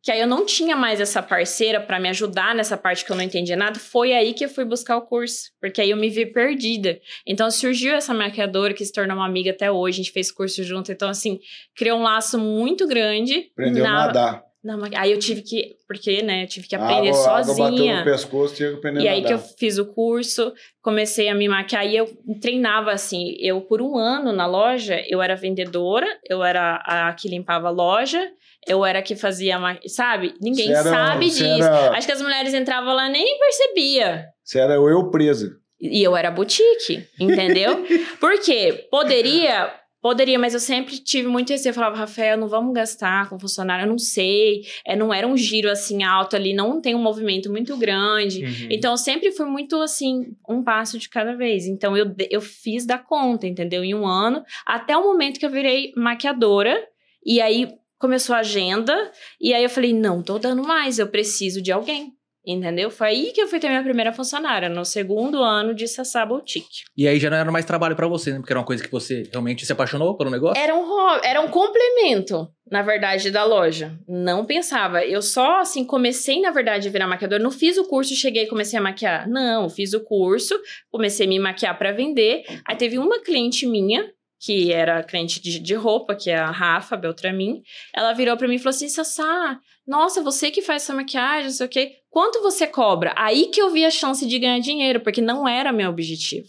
que 0.02 0.10
aí 0.12 0.20
eu 0.20 0.26
não 0.26 0.46
tinha 0.46 0.76
mais 0.76 1.00
essa 1.00 1.22
parceira 1.22 1.80
para 1.80 1.98
me 2.00 2.08
ajudar 2.08 2.54
nessa 2.54 2.76
parte 2.76 3.04
que 3.04 3.10
eu 3.12 3.16
não 3.16 3.22
entendia 3.22 3.56
nada, 3.56 3.78
foi 3.78 4.12
aí 4.12 4.32
que 4.32 4.44
eu 4.44 4.48
fui 4.48 4.64
buscar 4.64 4.96
o 4.96 5.02
curso, 5.02 5.50
porque 5.60 5.80
aí 5.80 5.90
eu 5.90 5.96
me 5.96 6.08
vi 6.08 6.24
perdida. 6.26 6.98
Então 7.26 7.50
surgiu 7.50 7.94
essa 7.94 8.14
maquiadora 8.14 8.72
que 8.74 8.84
se 8.84 8.92
tornou 8.92 9.16
uma 9.16 9.26
amiga 9.26 9.50
até 9.50 9.70
hoje, 9.70 10.00
a 10.00 10.02
gente 10.04 10.12
fez 10.12 10.30
curso 10.30 10.62
junto, 10.62 10.92
então 10.92 11.08
assim, 11.08 11.38
criou 11.76 11.98
um 11.98 12.02
laço 12.02 12.38
muito 12.38 12.86
grande. 12.86 13.50
Aprendeu 13.52 13.84
a 13.84 13.88
na- 13.88 14.06
nadar. 14.06 14.44
na 14.62 14.76
maqui- 14.76 14.96
Aí 14.96 15.12
eu 15.12 15.18
tive 15.18 15.42
que, 15.42 15.76
porque, 15.86 16.20
né, 16.22 16.42
eu 16.44 16.46
tive 16.48 16.66
que 16.68 16.74
aprender 16.76 17.08
água, 17.10 17.28
água 17.30 17.44
sozinha. 17.44 17.98
no 17.98 18.04
pescoço, 18.04 18.54
tinha 18.54 18.70
que 18.70 18.76
aprender 18.76 19.00
E 19.02 19.08
a 19.08 19.12
aí 19.12 19.22
que 19.22 19.32
eu 19.32 19.36
nadar. 19.38 19.50
fiz 19.58 19.78
o 19.78 19.86
curso, 19.86 20.52
comecei 20.82 21.28
a 21.28 21.34
me 21.34 21.48
maquiar 21.48 21.86
e 21.86 21.96
eu 21.96 22.06
treinava 22.40 22.90
assim. 22.92 23.36
Eu, 23.40 23.60
por 23.62 23.80
um 23.80 23.96
ano 23.96 24.32
na 24.32 24.46
loja, 24.46 25.02
eu 25.08 25.22
era 25.22 25.34
vendedora, 25.36 26.06
eu 26.28 26.42
era 26.42 26.76
a 26.84 27.12
que 27.14 27.28
limpava 27.28 27.68
a 27.68 27.70
loja, 27.70 28.20
eu 28.66 28.84
era 28.84 29.00
que 29.02 29.14
fazia, 29.16 29.58
ma- 29.58 29.78
sabe? 29.86 30.34
Ninguém 30.40 30.70
era- 30.70 30.82
sabe 30.82 31.26
disso. 31.26 31.44
era- 31.44 31.96
Acho 31.96 32.06
que 32.06 32.12
as 32.12 32.22
mulheres 32.22 32.52
entravam 32.54 32.94
lá 32.94 33.08
e 33.08 33.12
nem 33.12 33.38
percebia. 33.38 34.26
Você 34.42 34.58
era 34.58 34.74
eu 34.74 35.10
presa. 35.10 35.50
E 35.80 36.02
eu 36.02 36.16
era 36.16 36.30
boutique, 36.30 37.06
entendeu? 37.20 37.84
Por 38.18 38.40
quê? 38.40 38.88
Poderia, 38.90 39.72
poderia, 40.02 40.36
mas 40.36 40.52
eu 40.52 40.58
sempre 40.58 40.98
tive 40.98 41.28
muito 41.28 41.50
receio. 41.50 41.70
Eu 41.70 41.74
falava, 41.74 41.96
Rafael, 41.96 42.36
não 42.36 42.48
vamos 42.48 42.74
gastar 42.74 43.28
com 43.28 43.38
funcionário, 43.38 43.84
eu 43.84 43.88
não 43.88 43.96
sei. 43.98 44.62
É, 44.84 44.96
não 44.96 45.14
era 45.14 45.24
um 45.26 45.36
giro 45.36 45.70
assim 45.70 46.02
alto 46.02 46.34
ali, 46.34 46.52
não 46.52 46.80
tem 46.80 46.96
um 46.96 47.02
movimento 47.02 47.48
muito 47.48 47.76
grande. 47.76 48.44
Uhum. 48.44 48.68
Então, 48.70 48.90
eu 48.92 48.96
sempre 48.98 49.30
fui 49.30 49.46
muito 49.46 49.76
assim, 49.80 50.32
um 50.48 50.64
passo 50.64 50.98
de 50.98 51.08
cada 51.08 51.36
vez. 51.36 51.64
Então, 51.66 51.96
eu, 51.96 52.12
eu 52.28 52.40
fiz 52.40 52.84
da 52.84 52.98
conta, 52.98 53.46
entendeu? 53.46 53.84
Em 53.84 53.94
um 53.94 54.04
ano, 54.04 54.42
até 54.66 54.96
o 54.96 55.04
momento 55.04 55.38
que 55.38 55.46
eu 55.46 55.50
virei 55.50 55.92
maquiadora. 55.96 56.76
E 57.24 57.40
aí 57.40 57.68
começou 57.98 58.34
a 58.34 58.40
agenda. 58.40 58.94
E 59.40 59.52
aí 59.52 59.62
eu 59.62 59.70
falei: 59.70 59.92
não, 59.92 60.22
tô 60.22 60.38
dando 60.38 60.62
mais, 60.62 60.98
eu 60.98 61.08
preciso 61.08 61.60
de 61.62 61.72
alguém. 61.72 62.12
Entendeu? 62.46 62.90
Foi 62.90 63.08
aí 63.08 63.32
que 63.32 63.42
eu 63.42 63.46
fui 63.46 63.60
ter 63.60 63.68
minha 63.68 63.82
primeira 63.82 64.10
funcionária, 64.10 64.70
no 64.70 64.82
segundo 64.82 65.42
ano 65.42 65.74
de 65.74 65.86
Sassá 65.86 66.24
Boutique. 66.24 66.84
E 66.96 67.06
aí 67.06 67.20
já 67.20 67.28
não 67.28 67.36
era 67.36 67.52
mais 67.52 67.66
trabalho 67.66 67.94
pra 67.94 68.06
você, 68.06 68.32
né? 68.32 68.38
Porque 68.38 68.50
era 68.50 68.58
uma 68.58 68.64
coisa 68.64 68.82
que 68.82 68.90
você 68.90 69.28
realmente 69.30 69.66
se 69.66 69.72
apaixonou 69.72 70.16
pelo 70.16 70.30
negócio. 70.30 70.58
Era 70.58 70.74
um, 70.74 71.10
era 71.22 71.42
um 71.42 71.48
complemento, 71.48 72.48
na 72.70 72.80
verdade, 72.80 73.30
da 73.30 73.44
loja. 73.44 73.98
Não 74.08 74.46
pensava. 74.46 75.04
Eu 75.04 75.20
só, 75.20 75.60
assim, 75.60 75.84
comecei, 75.84 76.40
na 76.40 76.50
verdade, 76.50 76.88
a 76.88 76.90
virar 76.90 77.06
maquiadora. 77.06 77.42
Não 77.42 77.50
fiz 77.50 77.76
o 77.76 77.86
curso, 77.86 78.14
cheguei 78.14 78.44
e 78.44 78.48
comecei 78.48 78.78
a 78.78 78.82
maquiar. 78.82 79.28
Não, 79.28 79.68
fiz 79.68 79.92
o 79.92 80.00
curso, 80.00 80.58
comecei 80.90 81.26
a 81.26 81.28
me 81.28 81.38
maquiar 81.38 81.76
pra 81.76 81.92
vender. 81.92 82.44
Aí 82.66 82.76
teve 82.76 82.98
uma 82.98 83.20
cliente 83.20 83.66
minha, 83.66 84.10
que 84.40 84.72
era 84.72 85.02
cliente 85.02 85.40
de, 85.40 85.58
de 85.58 85.74
roupa, 85.74 86.14
que 86.14 86.30
é 86.30 86.36
a 86.36 86.50
Rafa 86.50 86.96
Beltramin. 86.96 87.62
Ela 87.94 88.12
virou 88.12 88.36
pra 88.36 88.46
mim 88.46 88.54
e 88.54 88.58
falou 88.58 88.70
assim: 88.70 88.88
Sassá, 88.88 89.58
nossa, 89.86 90.22
você 90.22 90.50
que 90.50 90.62
faz 90.62 90.82
essa 90.82 90.94
maquiagem, 90.94 91.44
não 91.44 91.50
sei 91.50 91.66
o 91.66 91.68
quê. 91.68 91.92
Quanto 92.10 92.42
você 92.42 92.66
cobra? 92.66 93.14
Aí 93.16 93.46
que 93.46 93.60
eu 93.60 93.70
vi 93.70 93.84
a 93.84 93.90
chance 93.90 94.26
de 94.26 94.38
ganhar 94.38 94.58
dinheiro, 94.60 95.00
porque 95.00 95.20
não 95.20 95.48
era 95.48 95.72
meu 95.72 95.90
objetivo. 95.90 96.48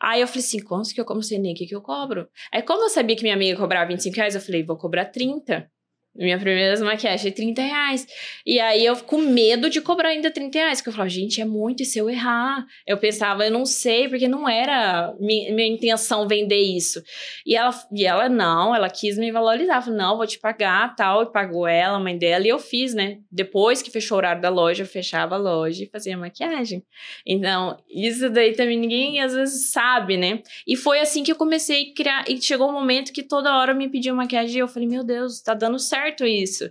Aí 0.00 0.20
eu 0.20 0.26
falei 0.26 0.44
assim: 0.44 0.62
quanto 0.62 0.94
que 0.94 1.00
eu 1.00 1.04
como? 1.04 1.20
Não 1.20 1.22
sei 1.22 1.38
nem 1.38 1.52
o 1.52 1.56
que, 1.56 1.66
que 1.66 1.74
eu 1.74 1.82
cobro. 1.82 2.28
Aí, 2.52 2.62
como 2.62 2.84
eu 2.84 2.88
sabia 2.88 3.16
que 3.16 3.22
minha 3.22 3.34
amiga 3.34 3.58
cobrava 3.58 3.88
25 3.88 4.16
reais, 4.16 4.34
eu 4.34 4.40
falei, 4.40 4.64
vou 4.64 4.76
cobrar 4.76 5.06
30. 5.06 5.70
Minha 6.12 6.38
primeira 6.38 6.78
maquiagem, 6.84 7.30
30 7.30 7.62
reais. 7.62 8.04
E 8.44 8.58
aí 8.58 8.84
eu 8.84 8.96
com 8.96 9.18
medo 9.18 9.70
de 9.70 9.80
cobrar 9.80 10.08
ainda 10.08 10.28
30 10.28 10.58
reais, 10.58 10.78
porque 10.80 10.88
eu 10.88 10.92
falava, 10.92 11.08
gente, 11.08 11.40
é 11.40 11.44
muito, 11.44 11.82
e 11.84 11.86
se 11.86 12.00
eu 12.00 12.10
errar? 12.10 12.66
Eu 12.84 12.98
pensava, 12.98 13.44
eu 13.44 13.50
não 13.50 13.64
sei, 13.64 14.08
porque 14.08 14.26
não 14.26 14.48
era 14.48 15.14
mi- 15.20 15.52
minha 15.52 15.68
intenção 15.68 16.26
vender 16.26 16.58
isso. 16.60 17.00
E 17.46 17.54
ela, 17.54 17.70
e 17.94 18.04
ela 18.04 18.28
não, 18.28 18.74
ela 18.74 18.90
quis 18.90 19.16
me 19.16 19.30
valorizar. 19.30 19.80
Falou, 19.82 19.96
não, 19.98 20.16
vou 20.16 20.26
te 20.26 20.38
pagar, 20.40 20.96
tal. 20.96 21.22
E 21.22 21.26
pagou 21.32 21.66
ela, 21.66 21.96
a 21.96 22.00
mãe 22.00 22.18
dela, 22.18 22.44
e 22.44 22.48
eu 22.48 22.58
fiz, 22.58 22.92
né? 22.92 23.18
Depois 23.30 23.80
que 23.80 23.90
fechou 23.90 24.16
o 24.16 24.18
horário 24.18 24.42
da 24.42 24.48
loja, 24.48 24.82
eu 24.82 24.88
fechava 24.88 25.36
a 25.36 25.38
loja 25.38 25.84
e 25.84 25.86
fazia 25.86 26.18
maquiagem. 26.18 26.82
Então, 27.24 27.76
isso 27.88 28.28
daí 28.30 28.52
também 28.54 28.76
ninguém 28.76 29.20
às 29.20 29.32
vezes 29.32 29.70
sabe, 29.70 30.16
né? 30.16 30.42
E 30.66 30.74
foi 30.76 30.98
assim 30.98 31.22
que 31.22 31.30
eu 31.30 31.36
comecei 31.36 31.92
a 31.92 31.94
criar. 31.94 32.24
E 32.28 32.42
chegou 32.42 32.68
um 32.68 32.72
momento 32.72 33.12
que 33.12 33.22
toda 33.22 33.56
hora 33.56 33.72
me 33.72 33.88
pediam 33.88 34.16
maquiagem 34.16 34.56
e 34.56 34.58
eu 34.58 34.66
falei, 34.68 34.88
meu 34.88 35.04
Deus, 35.04 35.40
tá 35.40 35.54
dando 35.54 35.78
certo 35.78 35.99
isso. 36.26 36.70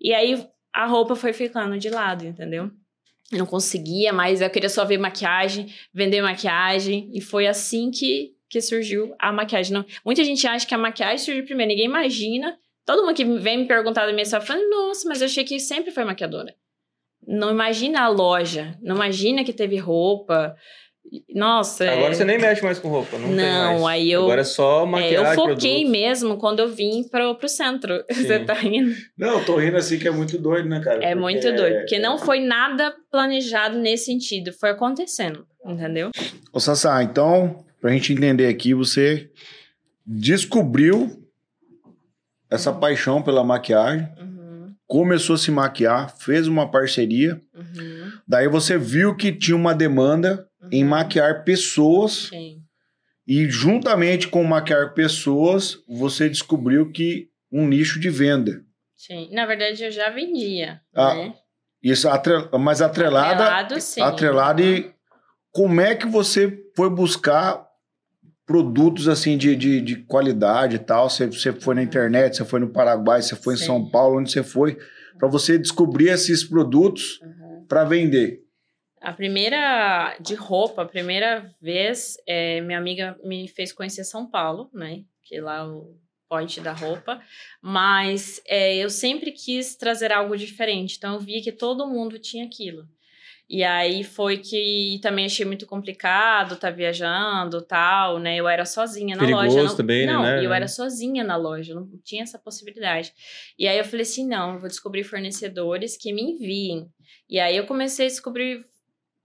E 0.00 0.12
aí 0.12 0.46
a 0.72 0.86
roupa 0.86 1.16
foi 1.16 1.32
ficando 1.32 1.78
de 1.78 1.88
lado, 1.88 2.26
entendeu? 2.26 2.70
Eu 3.32 3.38
não 3.38 3.46
conseguia 3.46 4.12
mais, 4.12 4.40
eu 4.40 4.50
queria 4.50 4.68
só 4.68 4.84
ver 4.84 4.98
maquiagem, 4.98 5.72
vender 5.92 6.22
maquiagem. 6.22 7.10
E 7.12 7.20
foi 7.20 7.46
assim 7.46 7.90
que, 7.90 8.34
que 8.48 8.60
surgiu 8.60 9.14
a 9.18 9.32
maquiagem. 9.32 9.72
Não, 9.72 9.84
muita 10.04 10.22
gente 10.22 10.46
acha 10.46 10.66
que 10.66 10.74
a 10.74 10.78
maquiagem 10.78 11.18
surgiu 11.18 11.44
primeiro, 11.44 11.70
ninguém 11.70 11.86
imagina. 11.86 12.56
Todo 12.84 13.04
mundo 13.04 13.16
que 13.16 13.24
vem 13.24 13.58
me 13.58 13.66
perguntar 13.66 14.06
da 14.06 14.12
minha 14.12 14.24
sala 14.24 14.44
fala, 14.44 14.60
nossa, 14.68 15.08
mas 15.08 15.20
eu 15.20 15.26
achei 15.26 15.42
que 15.42 15.58
sempre 15.58 15.90
foi 15.90 16.04
maquiadora. 16.04 16.54
Não 17.26 17.50
imagina 17.50 18.02
a 18.02 18.08
loja, 18.08 18.78
não 18.80 18.94
imagina 18.94 19.42
que 19.42 19.52
teve 19.52 19.76
roupa. 19.76 20.54
Nossa, 21.34 21.84
é- 21.84 21.92
Agora 21.98 22.14
você 22.14 22.24
nem 22.24 22.38
mexe 22.38 22.62
mais 22.62 22.78
com 22.78 22.88
roupa, 22.88 23.16
não, 23.18 23.28
tem 23.28 23.36
Não, 23.36 23.86
aí 23.86 24.10
eu- 24.10 24.22
Agora 24.22 24.40
é 24.40 24.44
só 24.44 24.82
é, 24.82 24.86
maquiagem, 24.86 25.16
eu 25.16 25.34
foquei 25.34 25.70
produto. 25.80 25.90
mesmo 25.90 26.36
quando 26.36 26.60
eu 26.60 26.68
vim 26.68 27.04
pro, 27.08 27.34
pro 27.36 27.48
centro. 27.48 28.02
Você 28.10 28.40
tá 28.40 28.54
rindo? 28.54 28.94
Não, 29.16 29.38
eu 29.38 29.44
tô 29.44 29.56
rindo 29.56 29.76
assim 29.76 29.98
que 29.98 30.08
é 30.08 30.10
muito 30.10 30.36
doido, 30.38 30.68
né, 30.68 30.80
cara? 30.80 30.96
É 31.04 31.08
Porque 31.10 31.20
muito 31.20 31.52
doido. 31.54 31.76
Porque 31.78 31.98
não 31.98 32.18
foi 32.18 32.40
nada 32.40 32.94
planejado 33.10 33.78
nesse 33.78 34.06
sentido. 34.06 34.52
Foi 34.52 34.70
acontecendo, 34.70 35.46
entendeu? 35.64 36.10
Ô, 36.52 36.58
Sassá, 36.58 37.02
então, 37.02 37.64
pra 37.80 37.90
gente 37.92 38.12
entender 38.12 38.46
aqui, 38.48 38.74
você 38.74 39.30
descobriu 40.04 41.22
essa 42.50 42.72
paixão 42.72 43.22
pela 43.22 43.42
maquiagem, 43.42 44.08
Uhum, 44.20 44.74
começou 44.86 45.34
a 45.34 45.38
se 45.38 45.50
maquiar, 45.50 46.14
fez 46.16 46.46
uma 46.46 46.70
parceria, 46.70 47.40
uhum, 47.54 48.12
daí 48.26 48.46
você 48.48 48.78
viu 48.78 49.16
que 49.16 49.32
tinha 49.32 49.56
uma 49.56 49.74
demanda 49.74 50.46
em 50.72 50.82
uhum. 50.84 50.90
maquiar 50.90 51.44
pessoas 51.44 52.28
Sim. 52.30 52.58
e 53.26 53.48
juntamente 53.48 54.28
com 54.28 54.42
maquiar 54.44 54.94
pessoas, 54.94 55.78
você 55.88 56.28
descobriu 56.28 56.90
que 56.90 57.28
um 57.50 57.66
nicho 57.66 57.98
de 58.00 58.10
venda. 58.10 58.62
Sim. 58.96 59.28
Na 59.32 59.46
verdade, 59.46 59.84
eu 59.84 59.90
já 59.90 60.10
vendia, 60.10 60.80
Ah, 60.94 61.14
né? 61.14 61.34
Isso, 61.82 62.08
atre- 62.08 62.48
mas 62.58 62.80
atrelada, 62.82 63.44
Atrelado, 63.44 63.80
sim. 63.80 64.00
atrelada 64.00 64.62
e 64.62 64.90
como 65.52 65.80
é 65.80 65.94
que 65.94 66.06
você 66.06 66.58
foi 66.74 66.90
buscar 66.90 67.64
produtos 68.44 69.08
assim 69.08 69.36
de, 69.36 69.54
de, 69.56 69.80
de 69.80 69.96
qualidade 69.96 70.76
e 70.76 70.78
tal? 70.78 71.08
Você, 71.10 71.26
você 71.26 71.52
foi 71.52 71.74
na 71.74 71.82
internet, 71.82 72.36
você 72.36 72.44
foi 72.44 72.60
no 72.60 72.68
Paraguai, 72.68 73.22
você 73.22 73.34
foi 73.36 73.54
em 73.54 73.58
Sim. 73.58 73.66
São 73.66 73.90
Paulo, 73.90 74.18
onde 74.18 74.30
você 74.30 74.42
foi, 74.42 74.78
para 75.18 75.28
você 75.28 75.58
descobrir 75.58 76.08
esses 76.08 76.44
produtos 76.44 77.20
Uhum. 77.22 77.64
para 77.68 77.84
vender. 77.84 78.40
A 79.06 79.12
primeira 79.12 80.16
de 80.20 80.34
roupa, 80.34 80.82
a 80.82 80.84
primeira 80.84 81.48
vez, 81.62 82.16
é, 82.26 82.60
minha 82.60 82.76
amiga 82.76 83.16
me 83.22 83.46
fez 83.46 83.72
conhecer 83.72 84.02
São 84.02 84.28
Paulo, 84.28 84.68
né? 84.74 85.04
Que 85.22 85.40
lá 85.40 85.58
é 85.58 85.62
o 85.62 85.94
point 86.28 86.60
da 86.60 86.72
roupa. 86.72 87.22
Mas 87.62 88.42
é, 88.48 88.74
eu 88.74 88.90
sempre 88.90 89.30
quis 89.30 89.76
trazer 89.76 90.10
algo 90.10 90.36
diferente. 90.36 90.96
Então 90.96 91.14
eu 91.14 91.20
via 91.20 91.40
que 91.40 91.52
todo 91.52 91.86
mundo 91.86 92.18
tinha 92.18 92.44
aquilo. 92.44 92.82
E 93.48 93.62
aí 93.62 94.02
foi 94.02 94.38
que 94.38 94.98
também 95.00 95.26
achei 95.26 95.46
muito 95.46 95.66
complicado 95.66 96.56
tá 96.56 96.68
viajando 96.68 97.62
tal, 97.62 98.18
né? 98.18 98.34
Eu 98.34 98.48
era 98.48 98.64
sozinha 98.64 99.14
na 99.14 99.22
Perigoso 99.22 99.56
loja. 99.56 99.68
Não, 99.68 99.76
também, 99.76 100.04
né, 100.04 100.12
não, 100.12 100.22
né? 100.24 100.44
eu 100.44 100.52
era 100.52 100.66
sozinha 100.66 101.22
na 101.22 101.36
loja, 101.36 101.76
não 101.76 101.88
tinha 102.02 102.24
essa 102.24 102.40
possibilidade. 102.40 103.12
E 103.56 103.68
aí 103.68 103.78
eu 103.78 103.84
falei 103.84 104.02
assim: 104.02 104.26
não, 104.26 104.54
eu 104.54 104.58
vou 104.58 104.68
descobrir 104.68 105.04
fornecedores 105.04 105.96
que 105.96 106.12
me 106.12 106.22
enviem. 106.22 106.88
E 107.30 107.38
aí 107.38 107.56
eu 107.56 107.66
comecei 107.66 108.06
a 108.06 108.08
descobrir 108.08 108.64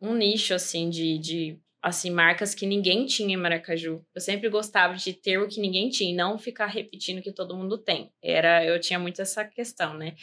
um 0.02 0.16
nicho, 0.16 0.54
assim, 0.54 0.90
de, 0.90 1.18
de 1.20 1.60
assim, 1.82 2.12
marcas 2.12 2.54
que 2.54 2.66
ninguém 2.66 3.06
tinha 3.06 3.34
em 3.34 3.38
Maracaju. 3.38 4.06
Eu 4.14 4.22
sempre 4.22 4.50
gostava 4.50 4.96
de 4.96 5.14
ter 5.14 5.40
o 5.40 5.48
que 5.48 5.60
ninguém 5.60 5.90
tinha 5.90 6.12
e 6.12 6.16
não 6.16 6.38
ficar 6.38 6.68
repetindo 6.68 7.20
o 7.20 7.22
que 7.22 7.32
todo 7.32 7.56
mundo 7.56 7.78
tem. 7.78 8.12
Era, 8.22 8.64
eu 8.64 8.80
tinha 8.80 9.00
muito 9.00 9.22
essa 9.22 9.44
questão, 9.44 9.96
né? 9.96 10.16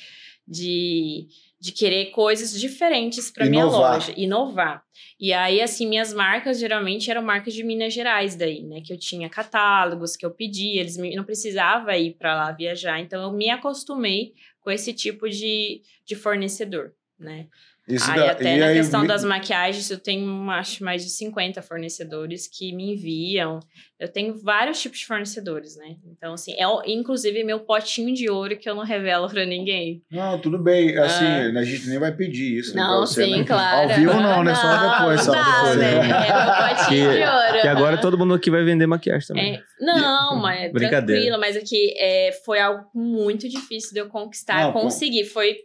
De, 0.46 1.26
de 1.60 1.72
querer 1.72 2.06
coisas 2.06 2.58
diferentes 2.58 3.30
para 3.30 3.46
minha 3.46 3.64
loja, 3.64 4.14
inovar. 4.16 4.82
E 5.20 5.32
aí, 5.32 5.60
assim, 5.60 5.86
minhas 5.86 6.12
marcas 6.12 6.58
geralmente 6.58 7.10
eram 7.10 7.22
marcas 7.22 7.52
de 7.52 7.64
Minas 7.64 7.92
Gerais 7.92 8.36
daí, 8.36 8.62
né? 8.62 8.80
Que 8.80 8.92
eu 8.92 8.98
tinha 8.98 9.28
catálogos 9.28 10.16
que 10.16 10.24
eu 10.24 10.30
pedia, 10.30 10.80
eles 10.80 10.96
me, 10.96 11.14
não 11.14 11.24
precisava 11.24 11.96
ir 11.98 12.14
para 12.14 12.34
lá 12.34 12.52
viajar. 12.52 13.00
Então, 13.00 13.20
eu 13.22 13.32
me 13.32 13.50
acostumei 13.50 14.32
com 14.60 14.70
esse 14.70 14.94
tipo 14.94 15.28
de, 15.28 15.82
de 16.04 16.14
fornecedor, 16.14 16.94
né? 17.18 17.48
Isso 17.88 18.10
Aí 18.10 18.18
da- 18.18 18.30
até 18.32 18.56
e 18.56 18.60
na 18.60 18.66
aí, 18.66 18.76
questão 18.76 19.00
me- 19.02 19.08
das 19.08 19.24
maquiagens, 19.24 19.90
eu 19.90 19.98
tenho 19.98 20.50
acho 20.50 20.84
mais 20.84 21.02
de 21.02 21.10
50 21.10 21.62
fornecedores 21.62 22.46
que 22.46 22.72
me 22.74 22.92
enviam. 22.92 23.60
Eu 23.98 24.06
tenho 24.08 24.34
vários 24.42 24.80
tipos 24.80 24.98
de 24.98 25.06
fornecedores, 25.06 25.76
né? 25.76 25.96
Então, 26.12 26.34
assim, 26.34 26.54
é 26.58 26.68
o- 26.68 26.82
inclusive 26.86 27.42
meu 27.42 27.60
potinho 27.60 28.14
de 28.14 28.28
ouro 28.30 28.56
que 28.58 28.68
eu 28.68 28.74
não 28.74 28.84
revelo 28.84 29.28
pra 29.28 29.44
ninguém. 29.46 30.02
Não, 30.10 30.38
tudo 30.38 30.58
bem. 30.62 30.96
Assim, 30.98 31.24
Ah. 31.24 31.58
a 31.58 31.64
gente 31.64 31.88
nem 31.88 31.98
vai 31.98 32.12
pedir 32.14 32.58
isso. 32.58 32.76
né, 32.76 32.82
Não, 32.82 33.00
você, 33.00 33.24
sim, 33.24 33.38
né? 33.38 33.44
claro. 33.44 33.88
Ao 33.90 33.96
vivo 33.96 34.14
não, 34.20 34.44
né? 34.44 34.54
Só 34.54 34.68
depois, 34.76 35.20
só 35.22 35.32
não, 35.32 35.54
depois. 35.72 35.76
né? 35.78 35.94
né? 35.94 36.28
É 36.28 36.68
meu 36.68 36.76
potinho 36.76 37.12
de 37.12 37.22
ouro. 37.22 37.60
Que 37.62 37.68
agora 37.68 37.92
aham. 37.94 38.02
todo 38.02 38.18
mundo 38.18 38.34
aqui 38.34 38.50
vai 38.50 38.62
vender 38.64 38.86
maquiagem 38.86 39.26
também. 39.26 39.54
É, 39.56 39.62
não, 39.80 40.36
mas 40.42 40.60
é 40.64 40.68
Brincadeira. 40.68 41.20
tranquilo, 41.22 41.40
mas 41.40 41.56
aqui 41.56 41.94
é, 41.98 42.32
foi 42.44 42.60
algo 42.60 42.84
muito 42.94 43.48
difícil 43.48 43.92
de 43.94 44.00
eu 44.00 44.08
conquistar, 44.08 44.64
Não, 44.64 44.72
conseguir. 44.72 45.24
Foi 45.24 45.56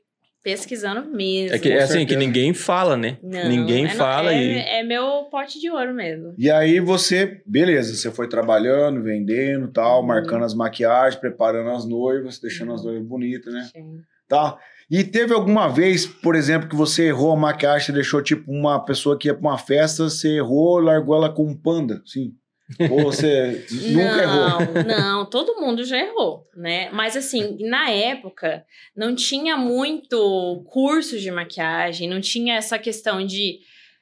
pesquisando 0.44 1.10
mesmo. 1.10 1.56
É, 1.56 1.60
que, 1.60 1.72
é 1.72 1.82
assim, 1.82 2.06
que 2.06 2.16
ninguém 2.16 2.54
fala, 2.54 2.98
né? 2.98 3.18
Não, 3.24 3.48
ninguém 3.48 3.86
é, 3.86 3.89
fala 3.89 4.34
é, 4.34 4.44
e... 4.44 4.60
é 4.60 4.84
meu 4.84 5.24
pote 5.32 5.60
de 5.60 5.70
ouro 5.72 5.94
mesmo. 5.94 6.34
E 6.38 6.52
aí 6.52 6.80
você, 6.80 7.41
beleza, 7.46 7.96
você 7.96 8.12
foi 8.12 8.28
trabalhando, 8.28 9.02
vendendo 9.02 9.70
tal, 9.70 10.02
Uhum. 10.02 10.08
marcando 10.08 10.44
as 10.44 10.54
maquiagens, 10.54 11.16
preparando 11.20 11.70
as 11.70 11.86
noivas, 11.86 12.39
deixando 12.39 12.74
as 12.74 12.84
noivas 12.84 13.08
bonitas, 13.08 13.54
né? 13.54 13.70
Sim. 13.72 14.02
Tá? 14.28 14.58
E 14.91 15.04
teve 15.04 15.34
alguma 15.34 15.68
vez, 15.70 16.06
por 16.06 16.36
exemplo, 16.36 16.68
que 16.68 16.76
você 16.76 17.08
errou 17.08 17.32
a 17.32 17.38
maquiagem, 17.38 17.86
você 17.88 17.91
deixou 17.94 18.22
tipo 18.22 18.52
uma 18.52 18.84
pessoa 18.84 19.18
que 19.18 19.28
ia 19.28 19.34
pra 19.34 19.50
uma 19.50 19.58
festa, 19.58 20.04
você 20.04 20.38
errou, 20.38 20.80
largou 20.80 21.16
ela 21.16 21.30
com 21.34 21.46
um 21.46 21.56
panda, 21.56 22.02
sim? 22.06 22.34
Ou 22.89 23.03
você 23.03 23.65
nunca 23.71 24.24
errou? 24.24 24.84
Não, 24.84 24.84
não, 24.84 25.26
todo 25.26 25.59
mundo 25.59 25.84
já 25.84 25.97
errou, 25.97 26.47
né? 26.55 26.89
Mas 26.91 27.15
assim, 27.15 27.57
na 27.59 27.89
época, 27.89 28.65
não 28.95 29.15
tinha 29.15 29.55
muito 29.57 30.63
curso 30.67 31.19
de 31.19 31.32
maquiagem, 31.32 32.09
não 32.09 32.21
tinha 32.21 32.55
essa 32.55 32.78
questão 32.80 33.26
de 33.26 33.59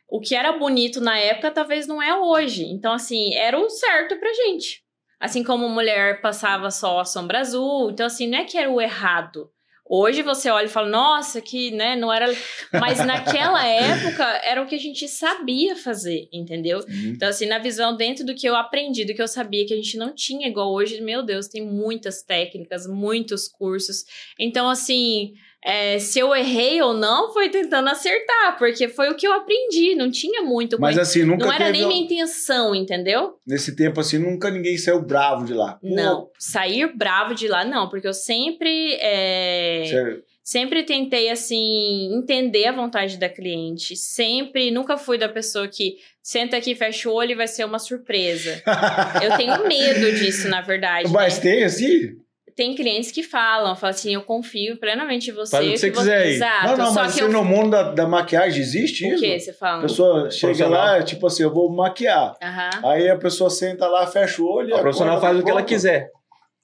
o 0.07 0.19
que 0.19 0.35
era 0.35 0.51
bonito 0.51 0.99
na 0.99 1.17
época 1.17 1.51
talvez 1.51 1.87
não 1.87 2.01
é 2.01 2.13
hoje. 2.17 2.65
Então, 2.65 2.93
assim, 2.93 3.33
era 3.33 3.57
o 3.57 3.69
certo 3.69 4.17
pra 4.17 4.33
gente. 4.33 4.83
Assim 5.19 5.43
como 5.43 5.69
mulher 5.69 6.19
passava 6.19 6.71
só 6.71 6.99
a 6.99 7.05
sombra 7.05 7.39
azul, 7.39 7.91
então 7.91 8.07
assim, 8.07 8.27
não 8.27 8.39
é 8.39 8.43
que 8.43 8.57
era 8.57 8.69
o 8.69 8.81
errado. 8.81 9.49
Hoje 9.93 10.21
você 10.21 10.49
olha 10.49 10.67
e 10.67 10.69
fala, 10.69 10.87
nossa, 10.87 11.41
que, 11.41 11.69
né, 11.69 11.97
não 11.97 12.13
era. 12.13 12.33
Mas 12.71 13.05
naquela 13.05 13.59
época 13.67 14.23
era 14.41 14.61
o 14.61 14.65
que 14.65 14.75
a 14.75 14.79
gente 14.79 15.05
sabia 15.05 15.75
fazer, 15.75 16.29
entendeu? 16.31 16.79
Uhum. 16.79 17.11
Então, 17.13 17.27
assim, 17.27 17.45
na 17.45 17.59
visão 17.59 17.97
dentro 17.97 18.25
do 18.25 18.33
que 18.33 18.47
eu 18.47 18.55
aprendi, 18.55 19.03
do 19.03 19.13
que 19.13 19.21
eu 19.21 19.27
sabia 19.27 19.65
que 19.65 19.73
a 19.73 19.75
gente 19.75 19.97
não 19.97 20.15
tinha 20.15 20.47
igual 20.47 20.71
hoje, 20.71 21.01
meu 21.01 21.21
Deus, 21.21 21.49
tem 21.49 21.61
muitas 21.61 22.23
técnicas, 22.23 22.87
muitos 22.87 23.49
cursos. 23.49 24.05
Então, 24.39 24.69
assim, 24.69 25.33
é, 25.63 25.99
se 25.99 26.17
eu 26.17 26.35
errei 26.35 26.81
ou 26.81 26.93
não, 26.93 27.31
foi 27.31 27.49
tentando 27.49 27.87
acertar, 27.89 28.57
porque 28.57 28.87
foi 28.87 29.09
o 29.09 29.15
que 29.15 29.27
eu 29.27 29.33
aprendi, 29.33 29.93
não 29.95 30.09
tinha 30.09 30.41
muito. 30.41 30.79
Mas 30.79 30.97
assim, 30.97 31.23
nunca 31.23 31.45
não 31.45 31.53
era 31.53 31.69
nem 31.69 31.87
minha 31.87 32.03
intenção, 32.03 32.73
entendeu? 32.73 33.35
Nesse 33.45 33.75
tempo 33.75 33.99
assim, 33.99 34.17
nunca 34.17 34.49
ninguém 34.49 34.77
saiu 34.77 35.01
bravo 35.01 35.45
de 35.45 35.53
lá. 35.53 35.73
Pô, 35.73 35.95
Não, 35.95 36.29
sair 36.39 36.91
bravo 36.95 37.35
de 37.35 37.47
lá, 37.47 37.63
não, 37.63 37.89
porque 37.89 38.07
eu 38.07 38.13
sempre. 38.13 38.97
é, 38.99 39.85
sério. 39.87 40.23
Sempre 40.43 40.83
tentei, 40.83 41.29
assim, 41.29 42.13
entender 42.13 42.65
a 42.65 42.71
vontade 42.71 43.17
da 43.17 43.29
cliente. 43.29 43.95
Sempre, 43.95 44.71
nunca 44.71 44.97
fui 44.97 45.17
da 45.17 45.29
pessoa 45.29 45.67
que 45.67 45.97
senta 46.21 46.57
aqui, 46.57 46.73
fecha 46.73 47.07
o 47.07 47.13
olho 47.13 47.31
e 47.31 47.35
vai 47.35 47.47
ser 47.47 47.63
uma 47.63 47.77
surpresa. 47.77 48.61
Eu 49.23 49.37
tenho 49.37 49.67
medo 49.67 50.11
disso, 50.13 50.49
na 50.49 50.61
verdade. 50.61 51.09
Mas 51.11 51.35
né? 51.37 51.41
tem 51.41 51.63
assim? 51.63 52.17
Tem 52.61 52.75
clientes 52.75 53.11
que 53.11 53.23
falam, 53.23 53.75
falam 53.75 53.89
assim, 53.89 54.13
eu 54.13 54.21
confio 54.21 54.77
plenamente 54.77 55.31
em 55.31 55.33
você. 55.33 55.55
Faz 55.57 55.67
o 55.67 55.71
que 55.71 55.77
você 55.79 55.89
quiser 55.89 56.17
aí. 56.17 56.33
Exato. 56.33 56.67
não, 56.67 56.77
não, 56.77 56.93
só 56.93 57.01
mas 57.01 57.15
que 57.15 57.21
assim, 57.21 57.31
eu... 57.33 57.39
no 57.39 57.43
mundo 57.43 57.71
da, 57.71 57.91
da 57.91 58.07
maquiagem 58.07 58.61
existe 58.61 59.03
O 59.03 59.15
isso? 59.15 59.23
que 59.23 59.39
você 59.39 59.49
A 59.49 59.53
fala? 59.55 59.81
pessoa 59.81 60.29
chega 60.29 60.67
lá, 60.67 61.01
tipo 61.01 61.25
assim, 61.25 61.41
eu 61.41 61.51
vou 61.51 61.71
maquiar. 61.75 62.35
Aí 62.83 63.09
a 63.09 63.17
pessoa 63.17 63.49
senta 63.49 63.87
lá, 63.87 64.05
fecha 64.05 64.39
o 64.43 64.45
olho 64.47 64.69
e 64.69 64.73
A 64.73 64.77
profissional 64.79 65.19
faz 65.19 65.39
o 65.39 65.43
que 65.43 65.49
ela 65.49 65.63
quiser. 65.63 66.11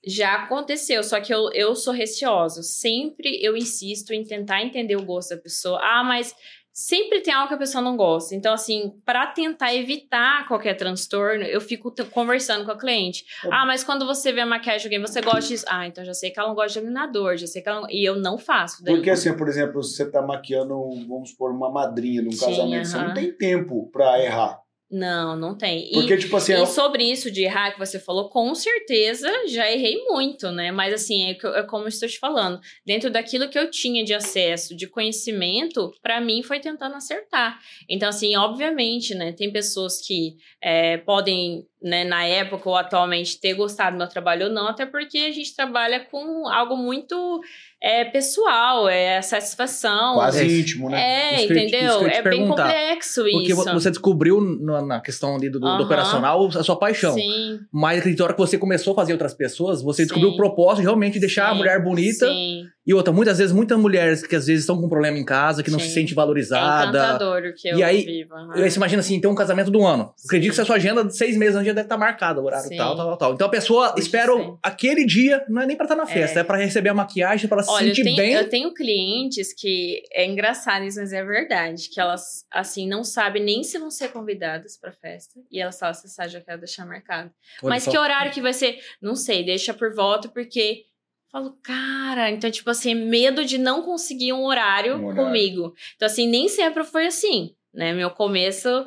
Já 0.06 0.36
aconteceu, 0.36 1.02
só 1.04 1.20
que 1.20 1.34
eu, 1.34 1.50
eu 1.52 1.76
sou 1.76 1.92
receosa. 1.92 2.62
Sempre 2.62 3.44
eu 3.44 3.58
insisto 3.58 4.14
em 4.14 4.24
tentar 4.24 4.62
entender 4.62 4.96
o 4.98 5.04
gosto 5.04 5.36
da 5.36 5.42
pessoa. 5.42 5.80
Ah, 5.82 6.04
mas 6.04 6.32
sempre 6.78 7.22
tem 7.22 7.34
algo 7.34 7.48
que 7.48 7.56
a 7.56 7.58
pessoa 7.58 7.82
não 7.82 7.98
gosta. 7.98 8.36
Então, 8.36 8.54
assim, 8.54 8.94
para 9.04 9.26
tentar 9.26 9.74
evitar 9.74 10.48
qualquer 10.48 10.76
transtorno, 10.76 11.44
eu 11.44 11.60
fico 11.60 11.92
conversando 12.12 12.66
com 12.66 12.72
a 12.72 12.78
cliente. 12.78 13.26
Ah, 13.52 13.66
mas 13.66 13.84
quando 13.84 14.06
você 14.06 14.32
vê 14.32 14.42
a 14.42 14.46
maquiagem 14.46 14.82
de 14.82 14.96
alguém, 14.96 15.02
você 15.02 15.20
gosta 15.20 15.48
disso? 15.48 15.66
Ah, 15.68 15.88
então 15.88 16.06
já 16.06 16.14
sei 16.14 16.30
que 16.30 16.40
ela 16.40 16.50
não 16.50 16.56
gosta 16.56 16.74
de 16.74 16.86
iluminador, 16.86 17.36
já 17.36 17.48
sei 17.48 17.64
que 17.64 17.68
ela 17.68 17.82
não... 17.82 17.90
E 17.90 18.08
eu 18.08 18.16
não 18.16 18.38
faço. 18.38 18.84
Daí. 18.84 18.94
Porque 18.94 19.10
assim, 19.10 19.36
por 19.36 19.48
exemplo, 19.48 19.82
você 19.82 20.06
tá 20.10 20.22
maquiando, 20.22 20.76
vamos 21.08 21.32
supor, 21.32 21.52
uma 21.52 21.72
madrinha 21.72 22.22
num 22.22 22.32
Sim, 22.32 22.46
casamento, 22.46 22.88
você 22.88 22.98
aham. 22.98 23.08
não 23.08 23.14
tem 23.16 23.36
tempo 23.36 23.90
pra 23.92 24.24
errar. 24.24 24.62
Não, 24.90 25.36
não 25.36 25.54
tem. 25.58 25.90
E- 25.90 25.92
Porque, 25.92 26.16
tipo 26.18 26.38
assim, 26.38 26.54
E 26.54 26.66
sobre 26.66 27.04
isso 27.04 27.30
de 27.30 27.44
errar 27.44 27.72
que 27.74 27.80
você 27.80 28.00
falou, 28.00 28.30
com 28.30 28.56
certeza 28.56 29.30
já 29.48 29.70
errei 29.70 30.02
muito, 30.06 30.50
né? 30.50 30.72
Mas 30.72 30.94
assim, 30.94 31.26
é, 31.26 31.32
é 31.32 31.64
como 31.64 31.84
eu 31.84 31.90
estou 31.90 32.08
te 32.08 32.18
falando. 32.18 32.60
Dentro 32.86 33.10
daquilo 33.10 33.50
que 33.50 33.60
eu 33.60 33.70
tinha 33.70 34.04
de 34.06 34.14
acesso, 34.14 34.76
de 34.76 34.88
conhecimento, 34.88 35.92
pra 36.02 36.22
mim 36.22 36.42
foi 36.42 36.60
tentando 36.62 36.96
acertar. 36.96 37.60
Então, 37.90 38.08
assim, 38.08 38.36
obviamente, 38.38 39.14
né? 39.14 39.34
Tem 39.34 39.52
pessoas 39.52 40.00
que 40.00 40.38
é, 40.64 40.98
podem, 40.98 41.66
né, 41.82 42.04
na 42.04 42.26
época 42.26 42.68
ou 42.70 42.76
atualmente, 42.76 43.40
ter 43.40 43.54
gostado 43.54 43.96
do 43.96 44.00
meu 44.00 44.08
trabalho 44.08 44.48
ou 44.48 44.52
não, 44.52 44.68
até 44.68 44.86
porque 44.86 45.20
a 45.20 45.32
gente 45.32 45.56
trabalha 45.56 46.00
com 46.00 46.48
algo 46.48 46.76
muito 46.76 47.40
é, 47.82 48.04
pessoal, 48.06 48.90
é 48.90 49.18
a 49.18 49.22
satisfação. 49.22 50.16
quase 50.16 50.44
É, 50.44 50.60
íntimo, 50.60 50.90
né? 50.90 51.36
É, 51.36 51.44
entendeu? 51.44 52.00
te 52.00 52.06
é 52.16 52.22
bem 52.24 52.48
complexo 52.48 53.22
Porque 53.32 53.52
isso. 53.54 53.64
vo- 53.64 53.74
você 53.74 53.90
descobriu 53.92 54.42
na, 54.42 54.82
na 54.82 55.00
questão 55.02 55.36
ali 55.36 55.50
do, 55.50 55.60
do 55.60 55.68
Aham. 55.68 55.84
operacional 55.84 56.48
a 56.48 56.64
sua 56.64 56.76
paixão. 56.78 57.14
Sim. 57.14 57.60
Mas 57.72 58.00
acredito 58.00 58.18
que 58.18 58.22
a 58.24 58.26
hora 58.26 58.34
que 58.34 58.40
você 58.40 58.58
começou 58.58 58.94
a 58.94 58.96
fazer 58.96 59.14
outras 59.14 59.34
pessoas, 59.36 59.82
você 59.84 60.04
descobriu 60.04 60.30
Sim. 60.30 60.34
o 60.34 60.38
propósito 60.38 60.78
de 60.78 60.84
realmente 60.84 61.20
deixar 61.20 61.50
a 61.50 61.52
Sim, 61.52 61.58
mulher 61.60 61.84
bonita. 61.84 62.28
Sim. 62.28 62.66
E 62.88 62.94
outra, 62.94 63.12
muitas 63.12 63.38
vezes, 63.38 63.52
muitas 63.54 63.78
mulheres 63.78 64.26
que 64.26 64.34
às 64.34 64.46
vezes 64.48 64.62
estão 64.64 64.80
com 64.80 64.88
problema 64.88 65.18
em 65.18 65.26
casa, 65.26 65.62
que 65.62 65.70
não 65.70 65.78
se 65.78 65.88
Sim. 65.90 65.94
sente 65.96 66.14
É 66.14 66.16
valorizada. 66.16 66.88
encantador 66.98 67.44
o 67.44 67.54
que 67.54 67.68
eu 67.68 67.78
E 67.78 67.84
aí, 67.84 68.06
vivo. 68.06 68.34
aham. 68.34 68.54
Aí 68.54 68.72
você 68.72 68.78
imagina 68.78 69.02
assim, 69.02 69.20
tem 69.20 69.30
um 69.30 69.36
casamento 69.36 69.70
do 69.70 69.86
ano. 69.86 70.14
Acredito 70.26 70.56
que 70.56 70.62
a 70.62 70.66
sua 70.66 70.78
agenda 70.78 71.04
de 71.04 71.16
seis 71.16 71.36
meses 71.36 71.56
antes 71.56 71.68
já 71.68 71.74
deve 71.74 71.86
estar 71.86 71.98
marcada, 71.98 72.40
o 72.40 72.46
horário 72.46 72.70
Sim. 72.70 72.78
tal, 72.78 72.96
tal, 72.96 73.18
tal. 73.18 73.34
Então 73.34 73.46
a 73.48 73.50
pessoa 73.50 73.90
Pode 73.90 74.00
espera 74.02 74.34
o- 74.34 74.58
aquele 74.64 75.06
dia, 75.06 75.44
não 75.50 75.62
é 75.62 75.66
nem 75.66 75.76
pra 75.76 75.84
estar 75.86 75.98
na 75.98 76.06
festa, 76.06 76.40
é, 76.40 76.42
É. 76.42 76.44
pra 76.46 76.56
receber 76.58 76.88
a 76.90 76.94
maquiagem, 76.94 77.48
pra 77.50 77.58
ela 77.58 77.64
se 77.64 77.72
Olha, 77.72 77.84
eu 77.84 77.88
sentir 77.90 78.04
tenho, 78.06 78.16
bem. 78.16 78.32
eu 78.34 78.50
tenho 78.50 78.74
clientes 78.74 79.54
que 79.54 80.02
é 80.14 80.26
engraçado 80.26 80.86
isso, 80.86 81.00
mas 81.00 81.12
é 81.12 81.24
verdade, 81.26 81.90
que 81.90 82.00
elas 82.00 82.46
assim 82.50 82.88
não 82.88 83.04
sabem 83.04 83.44
nem 83.44 83.64
se 83.64 83.78
vão 83.78 83.92
ser 83.92 84.10
convidadas 84.14 84.78
pra 84.80 84.94
festa 84.94 85.40
e 85.52 85.60
elas 85.60 85.78
falam 85.78 85.92
assim, 85.92 86.08
"Sá, 86.08 86.26
já 86.28 86.40
quero 86.40 86.60
deixar 86.60 86.86
marcado. 86.86 87.32
Olha 87.62 87.70
mas 87.70 87.84
só. 87.84 87.92
que 87.92 87.98
horário 87.98 88.32
que 88.32 88.42
vai 88.42 88.54
ser? 88.54 88.78
Não 89.02 89.16
sei, 89.16 89.44
deixa 89.44 89.74
por 89.74 89.94
volta 89.94 90.30
porque 90.30 90.84
falo, 91.32 91.58
cara, 91.64 92.30
então 92.32 92.50
tipo 92.50 92.70
assim, 92.70 92.96
medo 92.96 93.46
de 93.46 93.58
não 93.58 93.82
conseguir 93.82 94.34
um 94.34 94.46
horário, 94.46 94.98
Um 94.98 95.06
horário. 95.08 95.26
comigo. 95.26 95.74
Então 95.96 96.06
assim, 96.06 96.28
nem 96.28 96.48
sempre 96.48 96.84
foi 96.84 97.08
assim, 97.08 97.52
né? 97.74 97.94
Meu 97.94 98.10
começo, 98.10 98.86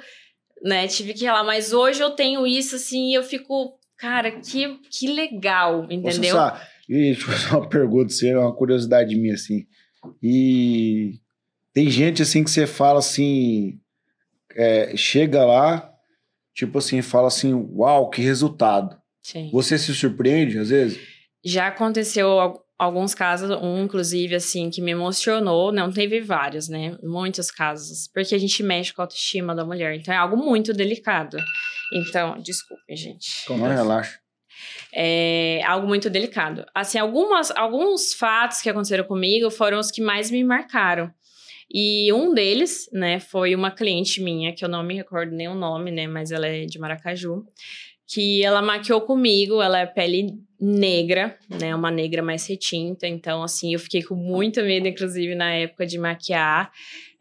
né, 0.63 0.87
tive 0.89 1.15
que 1.15 1.25
ir 1.25 1.31
lá, 1.31 1.43
mas 1.45 1.73
hoje 1.73 2.03
eu 2.03 2.11
tenho 2.11 2.47
isso 2.47 2.77
assim 2.77 3.11
e 3.11 3.15
eu 3.15 3.23
fico, 3.23 3.79
cara, 3.97 4.31
que 4.31 4.79
que 4.91 5.07
legal, 5.09 5.87
entendeu? 5.91 6.35
sabe, 6.35 6.61
e 6.89 7.13
deixa 7.13 7.23
eu 7.23 7.27
fazer 7.33 7.57
uma 7.57 7.69
pergunta, 7.69 8.07
assim, 8.13 8.31
é 8.31 8.39
uma 8.39 8.55
curiosidade 8.55 9.15
minha, 9.15 9.35
assim. 9.35 9.65
E 10.23 11.21
tem 11.73 11.89
gente, 11.89 12.21
assim, 12.23 12.43
que 12.43 12.51
você 12.51 12.67
fala, 12.67 12.99
assim, 12.99 13.79
é, 14.57 14.97
chega 14.97 15.45
lá, 15.45 15.89
tipo 16.55 16.79
assim, 16.79 17.01
fala 17.01 17.29
assim, 17.29 17.53
uau, 17.55 18.11
que 18.11 18.21
resultado. 18.21 18.99
Sim. 19.23 19.51
Você 19.53 19.79
se 19.79 19.95
surpreende, 19.95 20.59
às 20.59 20.71
vezes? 20.71 20.99
Já 21.45 21.69
aconteceu 21.69 22.29
al- 22.41 22.65
alguns 22.79 23.15
casos, 23.15 23.51
um 23.63 23.85
inclusive 23.85 24.35
assim 24.35 24.71
que 24.71 24.81
me 24.81 24.91
emocionou, 24.91 25.73
não 25.73 25.91
teve 25.93 26.21
vários, 26.21 26.69
né? 26.69 26.97
Muitos 27.03 27.51
casos, 27.51 28.09
porque 28.13 28.35
a 28.35 28.39
gente 28.39 28.63
mexe 28.63 28.93
com 28.93 29.03
a 29.03 29.05
autoestima 29.05 29.55
da 29.55 29.65
mulher, 29.65 29.95
então 29.95 30.13
é 30.13 30.17
algo 30.17 30.37
muito 30.37 30.73
delicado. 30.73 31.37
Então, 31.93 32.41
desculpe, 32.41 32.95
gente. 32.97 33.45
Não, 33.49 33.57
relaxa. 33.77 34.19
É 34.93 35.63
algo 35.67 35.87
muito 35.87 36.11
delicado. 36.11 36.65
Assim, 36.75 36.99
algumas, 36.99 37.51
alguns 37.53 38.13
fatos 38.15 38.61
que 38.61 38.69
aconteceram 38.69 39.05
comigo 39.05 39.51
foram 39.51 39.79
os 39.79 39.91
que 39.91 40.03
mais 40.03 40.31
me 40.31 40.43
marcaram. 40.45 41.11
E 41.73 42.13
um 42.13 42.35
deles, 42.35 42.89
né, 42.93 43.21
foi 43.21 43.55
uma 43.55 43.71
cliente 43.71 44.21
minha, 44.21 44.53
que 44.53 44.65
eu 44.65 44.69
não 44.69 44.83
me 44.83 44.95
recordo 44.97 45.33
nem 45.33 45.47
o 45.49 45.55
nome, 45.55 45.93
né, 45.93 46.09
mas 46.09 46.33
ela 46.33 46.47
é 46.47 46.65
de 46.65 46.79
Maracaju, 46.81 47.45
que 48.13 48.43
ela 48.43 48.61
maquiou 48.61 49.01
comigo, 49.03 49.63
ela 49.63 49.79
é 49.79 49.87
pele 49.87 50.35
negra, 50.61 51.39
né, 51.49 51.75
uma 51.75 51.91
negra 51.91 52.23
mais 52.23 52.47
retinta, 52.47 53.07
então, 53.07 53.43
assim, 53.43 53.73
eu 53.73 53.79
fiquei 53.79 54.03
com 54.03 54.17
muito 54.17 54.61
medo, 54.63 54.89
inclusive, 54.89 55.35
na 55.37 55.53
época 55.55 55.87
de 55.87 55.97
maquiar, 55.97 56.73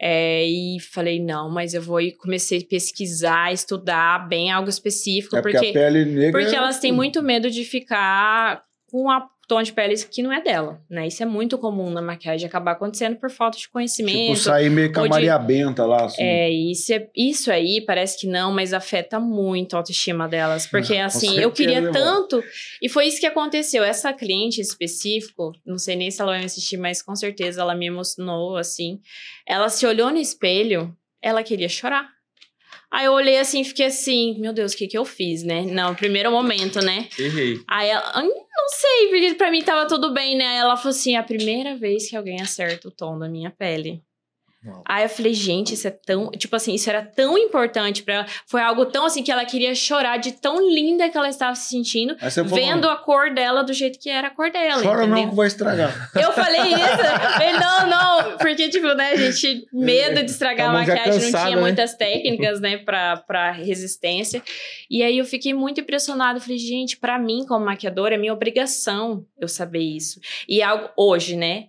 é, 0.01 0.45
e 0.45 0.79
falei, 0.79 1.21
não, 1.21 1.49
mas 1.49 1.75
eu 1.75 1.81
vou, 1.81 2.01
e 2.01 2.11
comecei 2.11 2.59
a 2.59 2.65
pesquisar, 2.65 3.53
estudar 3.53 4.27
bem 4.27 4.51
algo 4.51 4.67
específico, 4.67 5.37
É 5.37 5.41
porque, 5.41 5.57
porque... 5.57 5.77
a 5.77 5.81
pele 5.81 6.05
negra... 6.05 6.31
Porque 6.41 6.55
elas 6.55 6.79
têm 6.79 6.91
muito 6.91 7.21
medo 7.21 7.51
de 7.51 7.63
ficar 7.63 8.63
com 8.87 9.09
a 9.09 9.29
tom 9.49 9.61
de 9.63 9.73
pele 9.73 9.95
que 10.09 10.21
não 10.21 10.31
é 10.31 10.41
dela, 10.41 10.79
né? 10.89 11.07
Isso 11.07 11.23
é 11.23 11.25
muito 11.25 11.57
comum 11.57 11.89
na 11.89 12.01
maquiagem 12.01 12.47
acabar 12.47 12.73
acontecendo 12.73 13.15
por 13.17 13.29
falta 13.31 13.57
de 13.57 13.63
Tipo, 13.63 13.73
conhecimento. 13.73 14.37
sair 14.37 14.69
meio 14.69 14.93
com 14.93 14.99
a 14.99 15.01
ou 15.01 15.07
de- 15.07 15.13
Maria 15.13 15.37
Benta 15.39 15.85
lá, 15.85 16.05
assim. 16.05 16.21
É, 16.21 16.49
isso, 16.49 16.93
é, 16.93 17.09
isso 17.15 17.51
aí 17.51 17.81
parece 17.85 18.19
que 18.19 18.27
não, 18.27 18.53
mas 18.53 18.73
afeta 18.73 19.19
muito 19.19 19.73
a 19.73 19.79
autoestima 19.79 20.27
delas. 20.29 20.67
Porque, 20.67 20.93
Com 20.95 21.01
assim, 21.03 21.39
eu 21.39 21.51
queria 21.51 21.91
tanto. 21.91 22.41
E 22.81 22.87
foi 22.87 23.07
isso 23.07 23.19
que 23.19 23.25
aconteceu. 23.25 23.83
Essa 23.83 24.13
cliente 24.13 24.59
em 24.59 24.61
específico, 24.61 25.51
não 25.65 25.77
sei 25.79 25.95
nem 25.95 26.11
se 26.11 26.21
ela 26.21 26.31
vai 26.31 26.39
me 26.39 26.45
assistir, 26.45 26.77
mas 26.77 27.01
com 27.01 27.15
certeza 27.15 27.61
ela 27.61 27.73
me 27.73 27.87
emocionou, 27.87 28.55
assim. 28.55 28.99
Ela 29.47 29.67
se 29.69 29.85
olhou 29.85 30.11
no 30.11 30.17
espelho, 30.17 30.95
ela 31.21 31.41
queria 31.43 31.67
chorar. 31.67 32.07
Aí 32.91 33.05
eu 33.05 33.13
olhei 33.13 33.37
assim 33.37 33.61
e 33.61 33.65
fiquei 33.65 33.85
assim, 33.85 34.39
meu 34.39 34.51
Deus, 34.51 34.73
o 34.73 34.77
que 34.77 34.87
que 34.87 34.97
eu 34.97 35.05
fiz, 35.05 35.43
né? 35.43 35.61
Não, 35.61 35.93
primeiro 35.93 36.31
momento, 36.31 36.79
né? 36.81 37.07
Errei. 37.19 37.59
Aí 37.67 37.87
ela, 37.89 38.03
"Ah, 38.15 38.23
não 38.23 38.69
sei, 38.69 39.07
porque 39.09 39.33
pra 39.35 39.51
mim 39.51 39.61
tava 39.63 39.87
tudo 39.87 40.11
bem, 40.11 40.35
né? 40.35 40.47
Aí 40.47 40.57
ela 40.57 40.75
falou 40.75 40.89
assim: 40.91 41.15
é 41.15 41.19
a 41.19 41.23
primeira 41.23 41.75
vez 41.75 42.09
que 42.09 42.15
alguém 42.15 42.41
acerta 42.41 42.87
o 42.87 42.91
tom 42.91 43.17
da 43.19 43.29
minha 43.29 43.51
pele. 43.51 44.01
Uau. 44.65 44.83
Aí 44.85 45.03
eu 45.03 45.09
falei, 45.09 45.33
gente, 45.33 45.73
isso 45.73 45.87
é 45.87 45.91
tão. 45.91 46.29
Tipo 46.31 46.55
assim, 46.57 46.73
isso 46.73 46.89
era 46.89 47.01
tão 47.01 47.37
importante 47.37 48.03
pra 48.03 48.13
ela. 48.15 48.25
Foi 48.45 48.61
algo 48.61 48.85
tão 48.85 49.05
assim 49.05 49.23
que 49.23 49.31
ela 49.31 49.45
queria 49.45 49.73
chorar 49.73 50.17
de 50.17 50.33
tão 50.33 50.59
linda 50.69 51.07
que 51.07 51.17
ela 51.17 51.29
estava 51.29 51.55
se 51.55 51.69
sentindo, 51.69 52.15
você 52.19 52.43
falou, 52.43 52.57
vendo 52.57 52.89
a 52.89 52.97
cor 52.97 53.33
dela 53.33 53.63
do 53.63 53.71
jeito 53.71 53.97
que 53.97 54.09
era 54.09 54.27
a 54.27 54.31
cor 54.31 54.51
dela. 54.51 54.83
chora 54.83 55.05
entendeu? 55.05 55.23
não 55.23 55.29
que 55.29 55.35
vai 55.35 55.47
estragar. 55.47 56.11
Eu 56.13 56.33
falei 56.33 56.73
isso. 56.73 56.81
Eu 56.81 57.29
falei, 57.31 57.53
não, 57.53 57.87
não. 57.87 58.37
Porque, 58.37 58.67
tipo, 58.69 58.87
né, 58.95 59.11
a 59.11 59.15
gente, 59.15 59.65
medo 59.71 60.23
de 60.23 60.31
estragar 60.31 60.69
a 60.69 60.73
Tava 60.73 60.85
já 60.85 60.95
maquiagem, 60.95 61.13
não 61.13 61.25
cansada, 61.25 61.45
tinha 61.45 61.55
né? 61.55 61.61
muitas 61.61 61.93
técnicas, 61.93 62.59
né, 62.59 62.77
pra, 62.77 63.17
pra 63.17 63.51
resistência. 63.51 64.43
E 64.89 65.01
aí 65.01 65.17
eu 65.17 65.25
fiquei 65.25 65.53
muito 65.53 65.79
impressionada. 65.79 66.39
Falei, 66.41 66.57
gente, 66.57 66.97
pra 66.97 67.17
mim, 67.17 67.45
como 67.47 67.63
maquiadora, 67.63 68.15
é 68.15 68.17
minha 68.17 68.33
obrigação 68.33 69.25
eu 69.39 69.47
saber 69.47 69.79
isso. 69.79 70.19
E 70.49 70.59
é 70.59 70.65
algo 70.65 70.89
hoje, 70.97 71.37
né? 71.37 71.67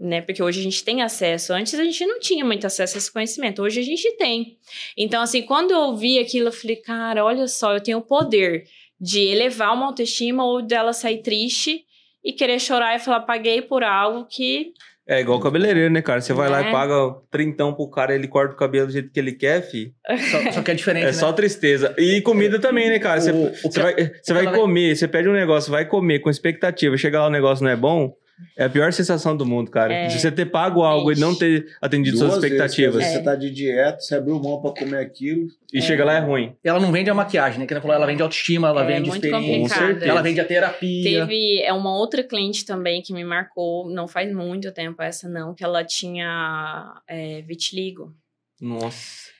Né? 0.00 0.22
Porque 0.22 0.42
hoje 0.42 0.60
a 0.60 0.62
gente 0.62 0.82
tem 0.82 1.02
acesso. 1.02 1.52
Antes 1.52 1.74
a 1.74 1.84
gente 1.84 2.06
não 2.06 2.18
tinha 2.18 2.42
muito 2.42 2.66
acesso 2.66 2.96
a 2.96 2.98
esse 2.98 3.12
conhecimento. 3.12 3.60
Hoje 3.62 3.80
a 3.80 3.84
gente 3.84 4.16
tem. 4.16 4.56
Então, 4.96 5.20
assim, 5.22 5.42
quando 5.42 5.72
eu 5.72 5.78
ouvi 5.80 6.18
aquilo, 6.18 6.48
eu 6.48 6.52
falei, 6.52 6.76
cara, 6.76 7.22
olha 7.22 7.46
só, 7.46 7.74
eu 7.74 7.82
tenho 7.82 7.98
o 7.98 8.02
poder 8.02 8.64
de 8.98 9.20
elevar 9.26 9.74
uma 9.74 9.86
autoestima 9.86 10.42
ou 10.44 10.62
dela 10.62 10.94
sair 10.94 11.18
triste 11.22 11.84
e 12.24 12.32
querer 12.32 12.58
chorar 12.58 12.96
e 12.96 12.98
falar, 12.98 13.20
paguei 13.20 13.60
por 13.60 13.82
algo 13.84 14.26
que. 14.26 14.72
É 15.06 15.20
igual 15.20 15.38
o 15.38 15.42
cabeleireiro, 15.42 15.92
né, 15.92 16.00
cara? 16.00 16.20
Você 16.20 16.32
vai 16.32 16.48
lá 16.48 16.62
Né? 16.62 16.68
e 16.68 16.72
paga 16.72 16.94
trintão 17.30 17.74
pro 17.74 17.90
cara, 17.90 18.14
ele 18.14 18.28
corta 18.28 18.54
o 18.54 18.56
cabelo 18.56 18.86
do 18.86 18.92
jeito 18.92 19.10
que 19.10 19.18
ele 19.18 19.32
quer, 19.32 19.60
fi. 19.60 19.92
Só, 20.30 20.52
só 20.52 20.62
que 20.62 20.70
é 20.70 20.74
diferente, 20.74 21.02
É 21.02 21.06
né? 21.06 21.12
só 21.12 21.32
tristeza. 21.32 21.94
E 21.98 22.20
comida 22.22 22.58
também, 22.60 22.88
né, 22.88 22.98
cara? 22.98 23.20
Você, 23.20 23.32
O- 23.32 23.46
o 23.48 23.54
você 23.54 23.68
ca- 23.80 23.82
vai, 23.82 24.12
você 24.22 24.32
vai 24.32 24.54
comer, 24.54 24.94
você 24.96 25.08
pede 25.08 25.28
um 25.28 25.32
negócio, 25.32 25.70
vai 25.70 25.84
comer 25.84 26.20
com 26.20 26.30
expectativa, 26.30 26.96
chega 26.96 27.20
lá 27.20 27.26
o 27.26 27.30
negócio 27.30 27.64
não 27.64 27.70
é 27.72 27.76
bom, 27.76 28.14
é 28.56 28.64
a 28.64 28.70
pior 28.70 28.92
sensação 28.92 29.36
do 29.36 29.46
mundo, 29.46 29.70
cara. 29.70 29.92
É. 29.92 30.06
De 30.06 30.20
você 30.20 30.30
ter 30.30 30.46
pago 30.46 30.82
algo 30.82 31.12
e 31.12 31.16
não 31.16 31.34
ter 31.34 31.66
atendido 31.80 32.18
suas 32.18 32.30
Duas 32.30 32.42
vezes, 32.42 32.56
expectativas. 32.56 32.96
vezes 32.96 33.10
É. 33.12 33.18
Você 33.18 33.24
tá 33.24 33.34
de 33.34 33.50
dieta, 33.50 34.00
você 34.00 34.14
abriu 34.14 34.40
mão 34.40 34.60
pra 34.60 34.72
comer 34.72 35.00
aquilo. 35.00 35.48
E 35.72 35.80
chega 35.80 36.04
lá 36.04 36.14
é 36.14 36.20
ruim. 36.20 36.56
Ela 36.64 36.80
não 36.80 36.90
vende 36.90 37.08
a 37.10 37.14
maquiagem, 37.14 37.60
né? 37.60 37.66
Que 37.66 37.72
ela 37.72 37.80
falou, 37.80 37.96
ela 37.96 38.06
vende 38.06 38.22
autoestima, 38.22 38.68
ela 38.68 38.82
É 38.82 38.86
vende 38.86 39.08
muito 39.08 39.24
experiência. 39.24 39.98
Ela 40.02 40.20
vende 40.20 40.40
a 40.40 40.44
terapia. 40.44 41.02
Teve 41.02 41.62
é 41.62 41.72
uma 41.72 41.96
outra 41.96 42.22
cliente 42.22 42.64
também 42.64 43.02
que 43.02 43.12
me 43.12 43.24
marcou, 43.24 43.88
não 43.88 44.08
faz 44.08 44.32
muito 44.32 44.72
tempo 44.72 45.00
essa 45.02 45.28
não, 45.28 45.54
que 45.54 45.62
ela 45.62 45.84
tinha 45.84 47.00
é, 47.08 47.42
vitiligo. 47.42 48.12
Nossa. 48.60 49.30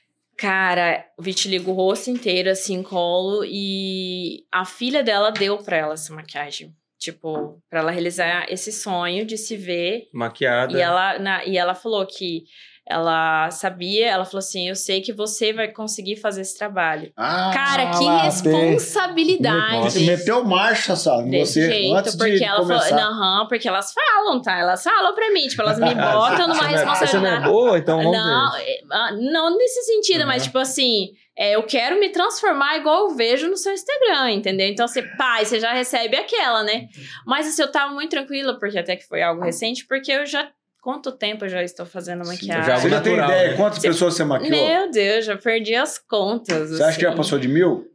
Cara, 0.41 1.05
vitiligo 1.21 1.71
o 1.71 1.75
rosto 1.75 2.09
inteiro, 2.09 2.49
assim, 2.49 2.83
colo, 2.83 3.45
e 3.45 4.47
a 4.51 4.65
filha 4.65 5.03
dela 5.03 5.31
deu 5.31 5.59
pra 5.59 5.77
ela 5.77 5.93
essa 5.93 6.15
maquiagem. 6.15 6.75
Tipo, 7.01 7.59
pra 7.71 7.81
ela 7.81 7.91
realizar 7.91 8.45
esse 8.51 8.71
sonho 8.71 9.25
de 9.25 9.39
se 9.39 9.57
ver. 9.57 10.09
Maquiada. 10.13 10.77
E 10.77 10.81
ela, 10.83 11.19
na- 11.19 11.45
e 11.47 11.57
ela 11.57 11.75
falou 11.75 12.05
que 12.07 12.45
ela 12.87 13.51
sabia, 13.51 14.09
ela 14.11 14.25
falou 14.27 14.41
assim: 14.41 14.69
Eu 14.69 14.75
sei 14.77 15.01
que 15.01 15.11
você 15.13 15.51
vai 15.53 15.69
conseguir 15.69 16.17
fazer 16.17 16.43
esse 16.43 16.59
trabalho. 16.59 17.11
Ah, 17.17 17.51
Cara, 17.55 17.91
que 17.99 18.05
lá, 18.05 18.23
responsabilidade. 18.25 19.83
Você 19.93 20.01
meteu 20.01 20.45
marcha, 20.45 20.95
sabe? 20.97 21.31
Desse 21.31 21.55
Você, 21.63 21.71
jeito, 21.71 21.95
antes 21.97 22.17
porque 22.17 22.37
de 22.37 22.45
ela 22.45 22.59
começar. 22.59 22.89
falou, 22.99 23.15
não, 23.15 23.49
porque 23.49 23.69
elas 23.69 23.93
falam, 23.93 24.43
tá? 24.43 24.59
Elas 24.59 24.83
falam 24.83 25.15
pra 25.15 25.31
mim, 25.33 25.47
tipo, 25.47 25.63
elas 25.63 25.79
me 25.79 25.95
botam 25.95 26.49
numa 26.49 26.55
não 26.55 26.55
é- 26.55 26.57
Você 26.57 26.63
não 26.63 26.67
é 26.67 26.71
responsabilidade. 26.77 27.45
boa, 27.49 27.79
então 27.79 27.97
vamos 27.99 28.13
Não, 28.13 28.53
ver. 28.53 28.63
é, 28.63 28.81
ah, 28.91 29.13
não 29.13 29.57
nesse 29.57 29.83
sentido, 29.85 30.21
Uhum. 30.21 30.27
mas 30.27 30.43
tipo 30.45 30.59
assim, 30.59 31.09
é, 31.41 31.57
eu 31.57 31.63
quero 31.63 31.99
me 31.99 32.11
transformar 32.11 32.77
igual 32.77 33.09
eu 33.09 33.17
vejo 33.17 33.49
no 33.49 33.57
seu 33.57 33.73
Instagram, 33.73 34.31
entendeu? 34.33 34.67
Então, 34.69 34.87
você, 34.87 35.03
pai, 35.17 35.45
você 35.47 35.59
já 35.59 35.73
recebe 35.73 36.17
aquela, 36.17 36.63
né? 36.63 36.87
Mas 37.27 37.47
assim, 37.49 37.63
eu 37.63 37.73
tava 37.73 37.93
muito 37.95 38.11
tranquila, 38.11 38.59
porque 38.59 38.79
até 38.79 38.95
que 38.97 39.07
foi 39.07 39.23
algo 39.23 39.43
recente, 39.43 39.87
porque 39.87 40.13
eu 40.13 40.27
já. 40.27 40.51
Quanto 40.83 41.13
tempo 41.13 41.45
eu 41.45 41.49
já 41.51 41.63
estou 41.63 41.85
fazendo 41.85 42.27
maquiagem? 42.27 42.65
já- 42.65 42.77
Você 42.79 42.89
já 42.89 43.01
tem 43.03 43.15
natural, 43.17 43.31
ideia 43.39 43.51
né? 43.51 43.57
quantas 43.57 43.81
Você- 43.81 43.89
pessoas 43.89 44.15
você 44.15 44.25
maquiou? 44.25 44.51
Meu 44.51 44.91
Deus, 44.91 45.27
já 45.27 45.37
perdi 45.37 45.75
as 45.75 45.99
contas. 45.99 46.71
Você 46.71 46.83
acha 46.83 46.97
que 46.97 47.03
já 47.03 47.09
assim. 47.09 47.17
passou 47.19 47.39
de 47.39 47.49
mil? 47.49 47.87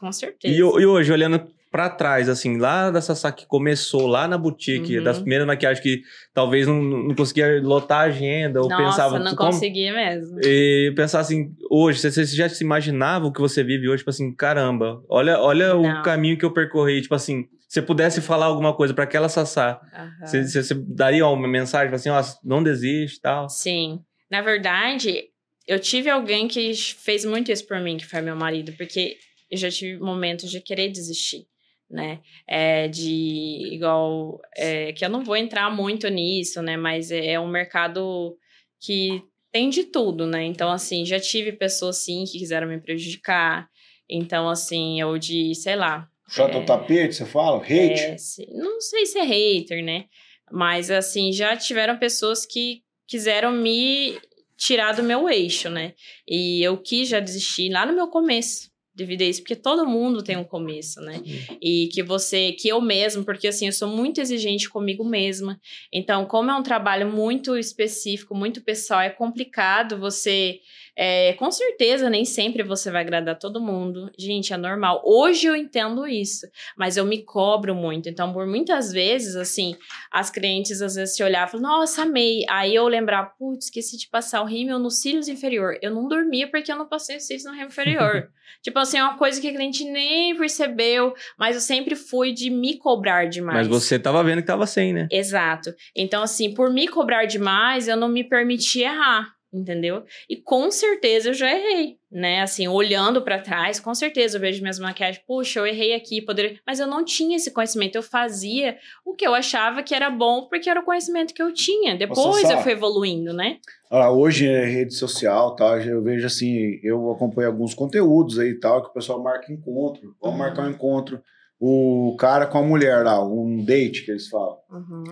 Com 0.00 0.10
certeza. 0.12 0.54
E, 0.54 0.58
e 0.58 0.62
hoje, 0.86 1.12
olhando 1.12 1.46
pra 1.76 1.90
trás, 1.90 2.26
assim, 2.26 2.56
lá 2.56 2.90
da 2.90 3.02
Sassá 3.02 3.30
que 3.30 3.46
começou, 3.46 4.06
lá 4.06 4.26
na 4.26 4.38
boutique, 4.38 4.96
Uhum. 4.96 5.04
das 5.04 5.18
primeiras 5.18 5.46
maquiagens 5.46 5.82
que 5.82 6.00
talvez 6.32 6.66
não, 6.66 6.82
não 6.82 7.14
conseguia 7.14 7.60
lotar 7.62 7.98
a 7.98 8.04
agenda, 8.04 8.62
ou 8.62 8.68
Nossa, 8.70 8.82
pensava... 8.82 9.18
não 9.18 9.36
como- 9.36 9.50
conseguia 9.52 9.92
mesmo. 9.92 10.38
E 10.42 10.90
pensar 10.96 11.20
assim, 11.20 11.50
hoje, 11.70 11.98
você, 12.00 12.10
você 12.10 12.24
já 12.34 12.48
se 12.48 12.64
imaginava 12.64 13.26
o 13.26 13.32
que 13.32 13.40
você 13.42 13.62
vive 13.62 13.88
hoje, 13.90 13.98
tipo 13.98 14.08
assim, 14.08 14.34
caramba, 14.34 15.02
olha, 15.06 15.38
olha 15.38 15.76
o 15.76 16.02
caminho 16.02 16.38
que 16.38 16.44
eu 16.46 16.52
percorri, 16.54 17.02
tipo 17.02 17.14
assim, 17.14 17.44
se 17.68 17.82
pudesse 17.82 18.22
falar 18.22 18.46
alguma 18.46 18.74
coisa 18.74 18.94
pra 18.94 19.04
aquela 19.04 19.28
Sassá, 19.28 19.78
Aham. 19.92 20.10
você, 20.26 20.44
você- 20.44 20.62
você 20.62 20.74
daria 20.74 21.26
uma 21.26 21.46
mensagem, 21.46 21.88
tipo 21.88 21.96
assim, 21.96 22.08
ó, 22.08 22.22
não 22.42 22.62
desiste 22.62 23.18
e 23.18 23.20
tal. 23.20 23.50
Sim. 23.50 24.00
Na 24.30 24.40
verdade, 24.40 25.24
eu 25.68 25.78
tive 25.78 26.08
alguém 26.08 26.48
que 26.48 26.72
fez 26.74 27.24
muito 27.26 27.52
isso 27.52 27.66
por 27.66 27.78
mim, 27.80 27.98
que 27.98 28.06
foi 28.06 28.22
meu 28.22 28.34
marido, 28.34 28.72
porque 28.78 29.16
eu 29.50 29.56
já 29.58 29.70
tive 29.70 30.00
momentos 30.00 30.50
de 30.50 30.60
querer 30.60 30.88
desistir, 30.90 31.44
né? 31.90 32.20
É 32.46 32.88
de 32.88 33.70
igual. 33.72 34.40
é, 34.56 34.92
que 34.92 35.04
eu 35.04 35.08
não 35.08 35.24
vou 35.24 35.36
entrar 35.36 35.70
muito 35.70 36.08
nisso, 36.08 36.62
né? 36.62 36.76
Mas 36.76 37.10
é, 37.10 37.32
é 37.32 37.40
um 37.40 37.48
mercado 37.48 38.36
que 38.80 39.22
tem 39.52 39.70
de 39.70 39.84
tudo, 39.84 40.26
né? 40.26 40.44
Então, 40.44 40.70
assim, 40.70 41.04
já 41.04 41.18
tive 41.18 41.52
pessoas, 41.52 41.98
sim, 41.98 42.24
que 42.24 42.38
quiseram 42.38 42.68
me 42.68 42.80
prejudicar. 42.80 43.68
Então, 44.08 44.48
assim, 44.48 45.00
eu 45.00 45.18
de, 45.18 45.54
sei 45.54 45.76
lá, 45.76 46.08
Chota 46.28 46.58
o 46.58 46.66
tapete, 46.66 47.14
você 47.14 47.24
fala? 47.24 47.58
Hate? 47.58 47.70
é, 47.72 48.16
não 48.52 48.80
sei 48.80 49.06
se 49.06 49.18
é 49.18 49.22
hater, 49.22 49.84
né? 49.84 50.06
Mas, 50.50 50.90
assim, 50.90 51.32
já 51.32 51.56
tiveram 51.56 51.98
pessoas 51.98 52.44
que 52.44 52.82
quiseram 53.06 53.52
me 53.52 54.18
tirar 54.56 54.92
do 54.92 55.02
meu 55.02 55.28
eixo, 55.28 55.70
né? 55.70 55.94
E 56.26 56.62
eu 56.62 56.78
quis 56.78 57.08
já 57.08 57.20
desistir 57.20 57.70
lá 57.70 57.86
no 57.86 57.92
meu 57.92 58.08
começo. 58.08 58.70
Devido 58.96 59.20
a 59.20 59.24
isso, 59.26 59.42
porque 59.42 59.54
todo 59.54 59.86
mundo 59.86 60.22
tem 60.22 60.38
um 60.38 60.44
começo, 60.44 61.02
né? 61.02 61.20
E 61.60 61.88
que 61.92 62.02
você, 62.02 62.52
que 62.52 62.66
eu 62.66 62.80
mesmo, 62.80 63.24
porque 63.24 63.46
assim, 63.46 63.66
eu 63.66 63.72
sou 63.72 63.88
muito 63.88 64.22
exigente 64.22 64.70
comigo 64.70 65.04
mesma. 65.04 65.60
Então, 65.92 66.24
como 66.24 66.50
é 66.50 66.54
um 66.54 66.62
trabalho 66.62 67.12
muito 67.12 67.58
específico, 67.58 68.34
muito 68.34 68.62
pessoal, 68.62 69.02
é 69.02 69.10
complicado 69.10 69.98
você. 69.98 70.60
É, 70.96 71.34
com 71.34 71.50
certeza, 71.50 72.08
nem 72.08 72.24
sempre 72.24 72.62
você 72.62 72.90
vai 72.90 73.02
agradar 73.02 73.38
todo 73.38 73.60
mundo. 73.60 74.10
Gente, 74.18 74.54
é 74.54 74.56
normal. 74.56 75.02
Hoje 75.04 75.46
eu 75.46 75.54
entendo 75.54 76.06
isso, 76.06 76.46
mas 76.76 76.96
eu 76.96 77.04
me 77.04 77.22
cobro 77.22 77.74
muito. 77.74 78.08
Então, 78.08 78.32
por 78.32 78.46
muitas 78.46 78.90
vezes, 78.90 79.36
assim, 79.36 79.76
as 80.10 80.30
clientes 80.30 80.80
às 80.80 80.94
vezes 80.94 81.14
se 81.14 81.22
olhavam 81.22 81.58
e 81.58 81.60
falavam, 81.60 81.78
nossa, 81.80 82.02
amei. 82.02 82.44
Aí 82.48 82.74
eu 82.74 82.88
lembrar, 82.88 83.34
putz, 83.38 83.66
esqueci 83.66 83.98
de 83.98 84.08
passar 84.08 84.40
o 84.40 84.46
rímel 84.46 84.78
no 84.78 84.90
cílios 84.90 85.28
inferior. 85.28 85.76
Eu 85.82 85.90
não 85.90 86.08
dormia 86.08 86.48
porque 86.48 86.72
eu 86.72 86.76
não 86.76 86.88
passei 86.88 87.18
os 87.18 87.26
cílios 87.26 87.44
no 87.44 87.52
rímel 87.52 87.68
inferior. 87.68 88.30
tipo 88.62 88.78
assim, 88.78 88.96
é 88.96 89.02
uma 89.02 89.18
coisa 89.18 89.38
que 89.38 89.48
a 89.48 89.52
cliente 89.52 89.84
nem 89.84 90.34
percebeu, 90.34 91.14
mas 91.38 91.56
eu 91.56 91.60
sempre 91.60 91.94
fui 91.94 92.32
de 92.32 92.48
me 92.48 92.78
cobrar 92.78 93.26
demais. 93.26 93.58
Mas 93.58 93.68
você 93.68 93.98
tava 93.98 94.24
vendo 94.24 94.40
que 94.40 94.46
tava 94.46 94.66
sem, 94.66 94.94
né? 94.94 95.08
Exato. 95.10 95.74
Então, 95.94 96.22
assim, 96.22 96.54
por 96.54 96.72
me 96.72 96.88
cobrar 96.88 97.26
demais, 97.26 97.86
eu 97.86 97.96
não 97.96 98.08
me 98.08 98.24
permiti 98.24 98.80
errar, 98.80 99.35
entendeu? 99.58 100.04
E 100.28 100.36
com 100.36 100.70
certeza 100.70 101.30
eu 101.30 101.34
já 101.34 101.50
errei, 101.50 101.96
né? 102.10 102.42
Assim, 102.42 102.68
olhando 102.68 103.22
pra 103.22 103.38
trás, 103.40 103.80
com 103.80 103.94
certeza 103.94 104.36
eu 104.36 104.40
vejo 104.40 104.60
minhas 104.60 104.78
maquiagens, 104.78 105.22
puxa, 105.26 105.60
eu 105.60 105.66
errei 105.66 105.94
aqui, 105.94 106.20
poderia. 106.22 106.58
Mas 106.66 106.78
eu 106.80 106.86
não 106.86 107.04
tinha 107.04 107.36
esse 107.36 107.50
conhecimento, 107.52 107.96
eu 107.96 108.02
fazia 108.02 108.76
o 109.04 109.14
que 109.14 109.26
eu 109.26 109.34
achava 109.34 109.82
que 109.82 109.94
era 109.94 110.10
bom, 110.10 110.46
porque 110.48 110.68
era 110.70 110.80
o 110.80 110.84
conhecimento 110.84 111.32
que 111.34 111.42
eu 111.42 111.52
tinha. 111.52 111.96
Depois 111.96 112.42
Sassá. 112.42 112.54
eu 112.54 112.62
fui 112.62 112.72
evoluindo, 112.72 113.32
né? 113.32 113.58
Ah, 113.90 114.10
hoje 114.10 114.48
é 114.48 114.64
rede 114.64 114.94
social, 114.94 115.54
tal, 115.54 115.78
eu 115.80 116.02
vejo 116.02 116.26
assim, 116.26 116.78
eu 116.82 117.10
acompanho 117.12 117.48
alguns 117.48 117.72
conteúdos 117.72 118.38
aí 118.38 118.48
e 118.50 118.58
tal, 118.60 118.82
que 118.82 118.88
o 118.90 118.92
pessoal 118.92 119.22
marca 119.22 119.52
encontro. 119.52 120.14
Vamos 120.20 120.38
Uhum. 120.38 120.44
marcar 120.44 120.66
um 120.66 120.70
encontro. 120.70 121.20
O 121.58 122.14
cara 122.18 122.46
com 122.46 122.58
a 122.58 122.62
mulher 122.62 123.02
lá, 123.04 123.24
um 123.24 123.64
date 123.64 124.04
que 124.04 124.10
eles 124.10 124.28
falam. 124.28 124.58
Uhum. 124.70 125.04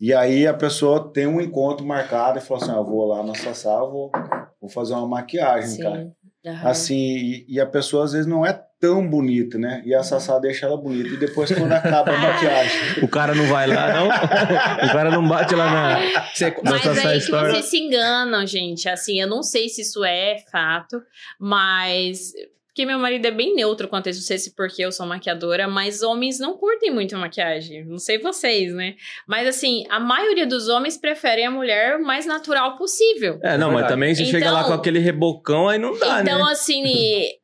E 0.00 0.12
aí 0.12 0.46
a 0.46 0.54
pessoa 0.54 1.10
tem 1.12 1.26
um 1.26 1.40
encontro 1.40 1.84
marcado 1.86 2.38
e 2.38 2.42
fala 2.42 2.60
assim: 2.62 2.72
ah, 2.72 2.76
eu 2.76 2.84
vou 2.84 3.06
lá 3.06 3.22
na 3.22 3.34
Sassá, 3.34 3.70
eu 3.74 3.90
vou, 3.90 4.12
vou 4.60 4.70
fazer 4.70 4.92
uma 4.94 5.06
maquiagem, 5.08 5.78
cara. 5.82 6.02
Sim. 6.04 6.12
Aham. 6.50 6.68
Assim, 6.70 6.94
e, 6.94 7.46
e 7.48 7.60
a 7.60 7.66
pessoa 7.66 8.04
às 8.04 8.12
vezes 8.12 8.26
não 8.26 8.46
é 8.46 8.52
tão 8.78 9.08
bonita, 9.08 9.58
né? 9.58 9.82
E 9.84 9.92
a 9.94 10.02
Sassá 10.04 10.38
deixa 10.38 10.66
ela 10.66 10.76
bonita. 10.76 11.08
E 11.08 11.16
depois, 11.16 11.50
quando 11.50 11.72
acaba 11.72 12.12
a 12.12 12.18
maquiagem, 12.18 12.78
O 13.02 13.08
cara 13.08 13.34
não 13.34 13.46
vai 13.48 13.66
lá, 13.66 13.92
não? 13.94 14.06
o 14.06 14.92
cara 14.92 15.10
não 15.10 15.26
bate 15.26 15.54
lá 15.56 15.70
na... 15.72 16.24
Você- 16.32 16.50
Não, 16.62 16.72
Mas 16.72 16.82
Sassá 16.82 17.08
aí 17.08 17.18
que 17.18 17.24
Story. 17.24 17.50
vocês 17.50 17.64
se 17.64 17.78
enganam, 17.78 18.46
gente. 18.46 18.88
Assim, 18.88 19.18
eu 19.20 19.26
não 19.26 19.42
sei 19.42 19.68
se 19.68 19.80
isso 19.80 20.04
é 20.04 20.36
fato, 20.52 21.02
mas 21.40 22.32
porque 22.76 22.84
meu 22.84 22.98
marido 22.98 23.24
é 23.24 23.30
bem 23.30 23.54
neutro 23.54 23.88
quanto 23.88 24.08
a 24.08 24.10
isso, 24.10 24.20
não 24.20 24.26
sei 24.26 24.36
se 24.36 24.54
porque 24.54 24.84
eu 24.84 24.92
sou 24.92 25.06
maquiadora, 25.06 25.66
mas 25.66 26.02
homens 26.02 26.38
não 26.38 26.58
curtem 26.58 26.92
muito 26.92 27.16
maquiagem. 27.16 27.82
Não 27.86 27.96
sei 27.96 28.18
vocês, 28.18 28.74
né? 28.74 28.96
Mas 29.26 29.48
assim, 29.48 29.84
a 29.88 29.98
maioria 29.98 30.46
dos 30.46 30.68
homens 30.68 30.98
preferem 30.98 31.46
a 31.46 31.50
mulher 31.50 31.96
o 31.96 32.02
mais 32.04 32.26
natural 32.26 32.76
possível. 32.76 33.38
É, 33.42 33.56
não, 33.56 33.68
mas 33.68 33.76
verdade. 33.76 33.94
também 33.94 34.14
você 34.14 34.26
chega 34.26 34.50
lá 34.52 34.58
Então- 34.60 34.72
com 34.72 34.78
aquele 34.78 34.98
rebocão, 34.98 35.70
aí 35.70 35.78
não 35.78 35.98
dá, 35.98 36.20
então, 36.20 36.44
né? 36.44 36.52
assim, 36.52 36.84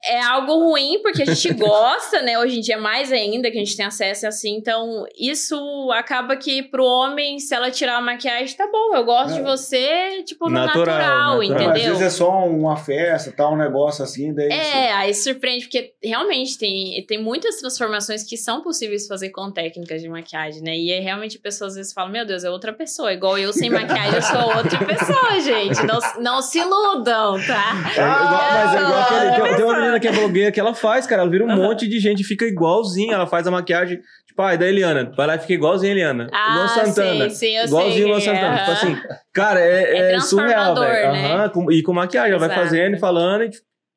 é 0.05 0.21
algo 0.21 0.53
ruim, 0.69 1.01
porque 1.03 1.23
a 1.23 1.25
gente 1.25 1.55
gosta, 1.57 2.21
né? 2.21 2.39
Hoje 2.39 2.59
em 2.59 2.61
dia, 2.61 2.77
mais 2.77 3.11
ainda, 3.11 3.51
que 3.51 3.57
a 3.57 3.61
gente 3.61 3.75
tem 3.75 3.87
acesso 3.87 4.27
assim. 4.27 4.55
Então, 4.55 5.07
isso 5.19 5.57
acaba 5.95 6.37
que 6.37 6.63
pro 6.63 6.85
homem, 6.85 7.39
se 7.39 7.55
ela 7.55 7.71
tirar 7.71 7.97
a 7.97 8.01
maquiagem, 8.03 8.55
tá 8.55 8.69
bom, 8.71 8.95
eu 8.95 9.03
gosto 9.07 9.31
É. 9.33 9.37
de 9.37 9.43
você, 9.43 10.23
tipo, 10.25 10.51
no 10.51 10.57
Natural, 10.57 10.85
natural, 10.85 10.99
natural. 11.09 11.33
Não, 11.33 11.41
às 11.41 11.49
entendeu? 11.49 11.73
vezes 11.97 12.03
é 12.03 12.11
só 12.11 12.47
uma 12.47 12.77
festa, 12.77 13.33
tá? 13.33 13.49
Um 13.49 13.57
negócio 13.57 14.05
assim, 14.05 14.35
daí. 14.35 14.51
É, 14.53 14.93
aí 14.93 15.22
surpreende, 15.23 15.65
porque 15.67 15.93
realmente 16.03 16.59
tem, 16.59 17.05
tem 17.07 17.23
muitas 17.23 17.57
transformações 17.57 18.23
que 18.25 18.37
são 18.37 18.63
possíveis 18.63 19.07
fazer 19.07 19.31
com 19.31 19.51
técnicas 19.51 20.03
de 20.03 20.09
maquiagem, 20.09 20.63
né? 20.63 20.77
E 20.77 20.93
aí 20.93 21.01
realmente 21.01 21.37
as 21.37 21.43
pessoas 21.43 21.71
às 21.73 21.77
vezes 21.77 21.93
falam, 21.93 22.11
meu 22.13 22.27
Deus, 22.27 22.45
é 22.45 22.51
outra 22.51 22.73
pessoa. 22.73 23.13
Igual 23.13 23.39
eu 23.39 23.53
sem 23.53 23.71
maquiagem, 23.71 24.15
eu 24.15 24.23
sou 24.23 24.57
outra 24.57 24.79
pessoa, 24.85 25.41
gente. 25.41 25.83
Não, 25.87 25.99
não 26.21 26.43
se 26.43 26.59
iludam, 26.59 27.37
tá? 27.47 27.73
É 27.97 28.01
igual- 28.01 28.53
mas 28.53 28.75
é 28.75 28.79
igual 28.81 29.01
aquele, 29.01 29.31
tem, 29.49 29.57
tem 29.57 29.65
uma 29.65 29.75
é. 29.75 29.79
menina 29.81 30.01
que 30.01 30.09
é 30.09 30.13
blogueira 30.13 30.53
que 30.53 30.61
ela 30.61 30.75
faz, 30.75 31.07
cara. 31.07 31.23
Ela 31.23 31.31
vira 31.31 31.45
um 31.45 31.55
monte 31.57 31.89
de 31.89 31.99
gente, 32.01 32.25
fica 32.25 32.45
igualzinha. 32.45 33.15
Ela 33.15 33.27
faz 33.27 33.47
a 33.47 33.51
maquiagem, 33.51 33.99
tipo, 34.27 34.43
ah, 34.43 34.53
é 34.55 34.57
da 34.57 34.67
Eliana. 34.69 35.13
Vai 35.17 35.27
lá 35.27 35.37
e 35.37 35.39
fica 35.39 35.53
igualzinha 35.55 35.93
a 35.93 35.95
Eliana. 35.95 36.29
Ah, 36.33 36.67
Santana. 36.69 37.31
sim, 37.31 37.37
sim, 37.37 37.57
eu 37.57 37.65
igualzinho 37.67 37.95
sei. 37.95 38.05
Luan 38.07 38.21
Santana. 38.21 38.59
Tipo 38.59 38.71
aham. 38.71 38.73
assim, 38.73 38.97
cara, 39.33 39.61
é, 39.61 39.97
É 39.97 40.13
é 40.15 40.21
surreal, 40.21 40.75
velho. 40.75 41.13
né? 41.13 41.49
Com- 41.53 41.71
e 41.71 41.83
com 41.83 41.93
maquiagem, 41.93 42.31
ela 42.33 42.47
vai 42.47 42.55
fazendo 42.57 42.97
e 42.97 42.99
falando 42.99 43.45
e 43.45 43.51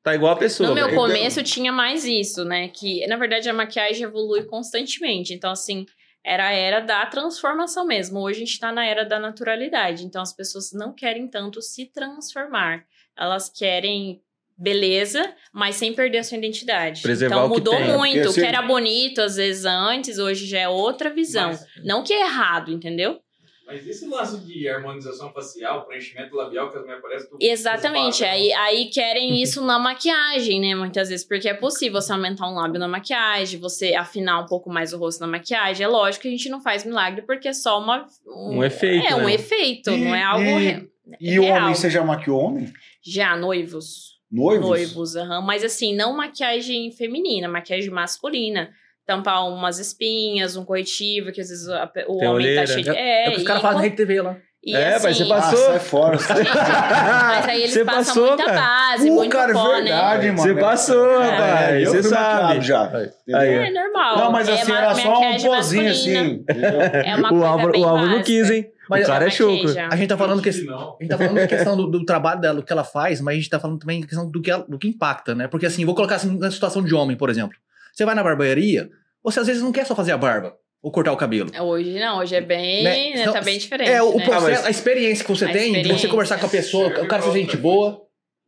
tá 0.06 0.14
igual 0.14 0.34
a 0.34 0.36
pessoa. 0.36 0.68
No 0.68 0.74
meu 0.74 0.86
velho. 0.86 0.96
começo 0.96 1.42
tinha 1.42 1.72
mais 1.72 2.04
isso, 2.04 2.44
né? 2.44 2.68
Que, 2.68 3.04
na 3.08 3.16
verdade, 3.16 3.48
a 3.50 3.52
maquiagem 3.52 4.04
evolui 4.04 4.44
constantemente. 4.44 5.34
Então, 5.34 5.50
assim, 5.50 5.84
era 6.24 6.46
a 6.46 6.52
era 6.52 6.78
da 6.78 7.04
transformação 7.06 7.84
mesmo. 7.84 8.20
Hoje 8.20 8.36
a 8.42 8.46
gente 8.46 8.60
tá 8.60 8.70
na 8.70 8.86
era 8.86 9.04
da 9.04 9.18
naturalidade. 9.18 10.04
Então, 10.04 10.22
as 10.22 10.32
pessoas 10.32 10.70
não 10.72 10.94
querem 10.94 11.26
tanto 11.26 11.60
se 11.60 11.86
transformar. 11.86 12.84
Elas 13.18 13.48
querem 13.48 14.22
beleza, 14.56 15.34
mas 15.52 15.74
sem 15.74 15.92
perder 15.92 16.18
a 16.18 16.22
sua 16.24 16.38
identidade. 16.38 17.02
Preservar 17.02 17.34
então, 17.36 17.46
o 17.46 17.50
que 17.50 17.58
mudou 17.58 17.76
tem. 17.76 17.92
muito. 17.92 18.30
O 18.30 18.32
que 18.34 18.40
se- 18.40 18.46
era 18.46 18.62
bonito, 18.62 19.20
às 19.20 19.34
vezes, 19.34 19.64
antes, 19.64 20.18
hoje 20.18 20.46
já 20.46 20.60
é 20.60 20.68
outra 20.68 21.10
visão. 21.10 21.48
Mas, 21.48 21.66
Não 21.84 22.04
que 22.04 22.12
é 22.12 22.22
errado, 22.22 22.70
entendeu? 22.70 23.20
Mas 23.66 23.86
esse 23.86 24.06
lance 24.06 24.38
de 24.44 24.68
harmonização 24.68 25.32
facial, 25.32 25.84
preenchimento 25.86 26.34
labial, 26.36 26.70
que 26.70 26.76
as 26.78 26.82
mulheres 26.84 27.02
parecem 27.02 27.28
que 27.38 27.46
Exatamente. 27.46 28.24
Aí, 28.24 28.52
aí 28.52 28.86
querem 28.86 29.40
isso 29.42 29.64
na 29.64 29.78
maquiagem, 29.78 30.60
né? 30.60 30.74
Muitas 30.74 31.08
vezes, 31.08 31.26
porque 31.26 31.48
é 31.48 31.54
possível 31.54 32.00
você 32.00 32.12
aumentar 32.12 32.48
um 32.48 32.54
lábio 32.54 32.78
na 32.78 32.86
maquiagem, 32.88 33.58
você 33.58 33.94
afinar 33.94 34.38
um 34.40 34.46
pouco 34.46 34.70
mais 34.70 34.92
o 34.92 34.98
rosto 34.98 35.20
na 35.20 35.26
maquiagem. 35.26 35.84
É 35.84 35.88
lógico 35.88 36.22
que 36.22 36.28
a 36.28 36.30
gente 36.30 36.48
não 36.48 36.60
faz 36.60 36.84
milagre 36.84 37.22
porque 37.22 37.48
é 37.48 37.52
só 37.52 37.80
uma, 37.80 38.06
Um 38.26 38.62
efeito, 38.62 39.06
É, 39.06 39.14
um 39.16 39.24
né? 39.24 39.34
efeito, 39.34 39.90
E- 39.90 40.04
não 40.04 40.14
é 40.14 40.22
algo. 40.22 40.44
e- 40.44 40.64
re- 40.64 40.90
E 41.20 41.30
real. 41.40 41.56
homem, 41.62 41.74
você 41.74 41.88
já 41.90 42.04
maquiou 42.04 42.40
homem? 42.40 42.72
Já, 43.02 43.36
noivos. 43.36 44.16
Noivos? 44.30 44.66
Noivos, 44.68 45.16
aham. 45.16 45.40
Mas 45.40 45.62
assim, 45.62 45.94
não 45.94 46.16
maquiagem 46.16 46.90
feminina, 46.90 47.46
maquiagem 47.48 47.90
masculina. 47.90 48.70
Tampar 49.06 49.46
umas 49.48 49.78
espinhas, 49.78 50.56
um 50.56 50.64
corretivo, 50.64 51.30
que 51.30 51.40
às 51.40 51.48
vezes 51.48 51.68
a 51.68 51.84
o 51.84 51.88
Tem 51.92 52.04
homem 52.28 52.28
olheira. 52.28 52.62
tá 52.62 52.66
cheio 52.66 52.82
de. 52.84 52.90
É, 52.90 53.26
É, 53.26 53.28
o 53.28 53.32
que 53.32 53.38
os 53.38 53.44
caras 53.44 53.62
fazem 53.62 53.76
na 53.78 53.82
Rede 53.84 53.96
TV 53.96 54.20
lá. 54.20 54.36
e 54.64 54.74
É, 54.74 54.94
assim, 54.94 55.06
mas 55.06 55.16
você 55.16 55.22
Ah, 55.22 55.28
Passou? 55.36 55.58
sai 55.66 55.78
fora. 55.78 56.18
Mas 56.18 57.48
aí 57.48 57.58
eles 57.60 57.72
Você 57.72 57.84
passam 57.84 58.04
passou, 58.04 58.26
muita 58.28 58.44
cara. 58.44 58.60
base, 58.60 59.10
Uh, 59.10 59.14
muito 59.14 59.30
cara, 59.30 59.50
é 59.50 59.54
pó, 59.54 59.68
né? 59.74 59.82
verdade, 59.82 60.26
mano. 60.26 60.38
Você 60.38 60.54
passou, 60.54 61.22
É, 61.22 61.30
rapaz. 61.30 61.82
eu 61.84 61.90
Você 61.92 62.02
sabe. 62.02 62.60
já. 62.62 62.92
Aí? 63.34 63.48
É 63.54 63.70
normal. 63.70 64.16
Não, 64.18 64.32
mas 64.32 64.48
é 64.48 64.52
assim, 64.54 64.72
ma- 64.72 64.78
era 64.78 64.94
só 64.96 65.20
um 65.20 65.36
pozinho 65.40 65.90
assim. 65.90 66.44
É 66.48 67.14
uma 67.14 67.26
O 67.28 67.30
coisa 67.30 67.46
Álvaro, 67.46 67.78
o 67.80 67.84
Álvaro 67.84 68.08
não 68.10 68.22
quis, 68.22 68.50
hein? 68.50 68.66
Mas 68.88 69.04
o 69.04 69.06
cara 69.06 69.26
é 69.26 69.30
chucro. 69.30 69.68
já. 69.72 69.88
A 69.88 69.96
gente 69.96 70.08
tá 70.08 70.16
falando 70.16 70.40
que 70.42 70.50
não. 70.64 70.96
A 70.98 71.02
gente 71.02 71.10
tá 71.10 71.18
falando 71.18 71.34
da 71.34 71.46
questão 71.46 71.76
do, 71.76 71.86
do 71.88 72.04
trabalho 72.04 72.40
dela, 72.40 72.54
do 72.56 72.62
que 72.62 72.72
ela 72.72 72.84
faz, 72.84 73.20
mas 73.20 73.34
a 73.34 73.36
gente 73.36 73.50
tá 73.50 73.58
falando 73.58 73.78
também 73.80 74.00
da 74.00 74.06
questão 74.06 74.28
do 74.30 74.40
que, 74.40 74.50
ela- 74.50 74.64
do 74.68 74.78
que 74.78 74.88
impacta, 74.88 75.34
né? 75.34 75.48
Porque 75.48 75.66
assim, 75.66 75.84
vou 75.84 75.94
colocar 75.94 76.16
assim 76.16 76.36
na 76.38 76.50
situação 76.50 76.82
de 76.82 76.94
homem, 76.94 77.16
por 77.16 77.28
exemplo. 77.30 77.56
Você 77.96 78.04
vai 78.04 78.14
na 78.14 78.22
barbearia, 78.22 78.90
você 79.24 79.40
às 79.40 79.46
vezes 79.46 79.62
não 79.62 79.72
quer 79.72 79.86
só 79.86 79.96
fazer 79.96 80.12
a 80.12 80.18
barba 80.18 80.54
ou 80.82 80.92
cortar 80.92 81.12
o 81.12 81.16
cabelo. 81.16 81.50
Hoje 81.58 81.98
não, 81.98 82.18
hoje 82.18 82.34
é 82.36 82.42
bem, 82.42 82.84
Né? 82.84 83.24
Não, 83.24 83.32
tá 83.32 83.40
bem 83.40 83.58
diferente. 83.58 83.90
É, 83.90 84.02
o 84.02 84.18
né? 84.18 84.24
processo, 84.26 84.46
Ah, 84.46 84.50
mas- 84.50 84.66
a 84.66 84.70
experiência 84.70 85.24
que 85.24 85.30
você 85.30 85.46
A 85.46 85.52
tem 85.52 85.82
de 85.82 85.88
você 85.90 86.06
conversar 86.06 86.38
com 86.38 86.44
a 86.44 86.48
pessoa, 86.50 86.88
o 86.88 87.08
cara 87.08 87.22
ser 87.22 87.32
gente 87.32 87.56
boa. 87.56 88.02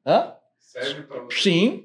Hã? 0.07 0.33
Serve 0.59 1.03
pra 1.05 1.21
você. 1.21 1.41
Sim. 1.41 1.85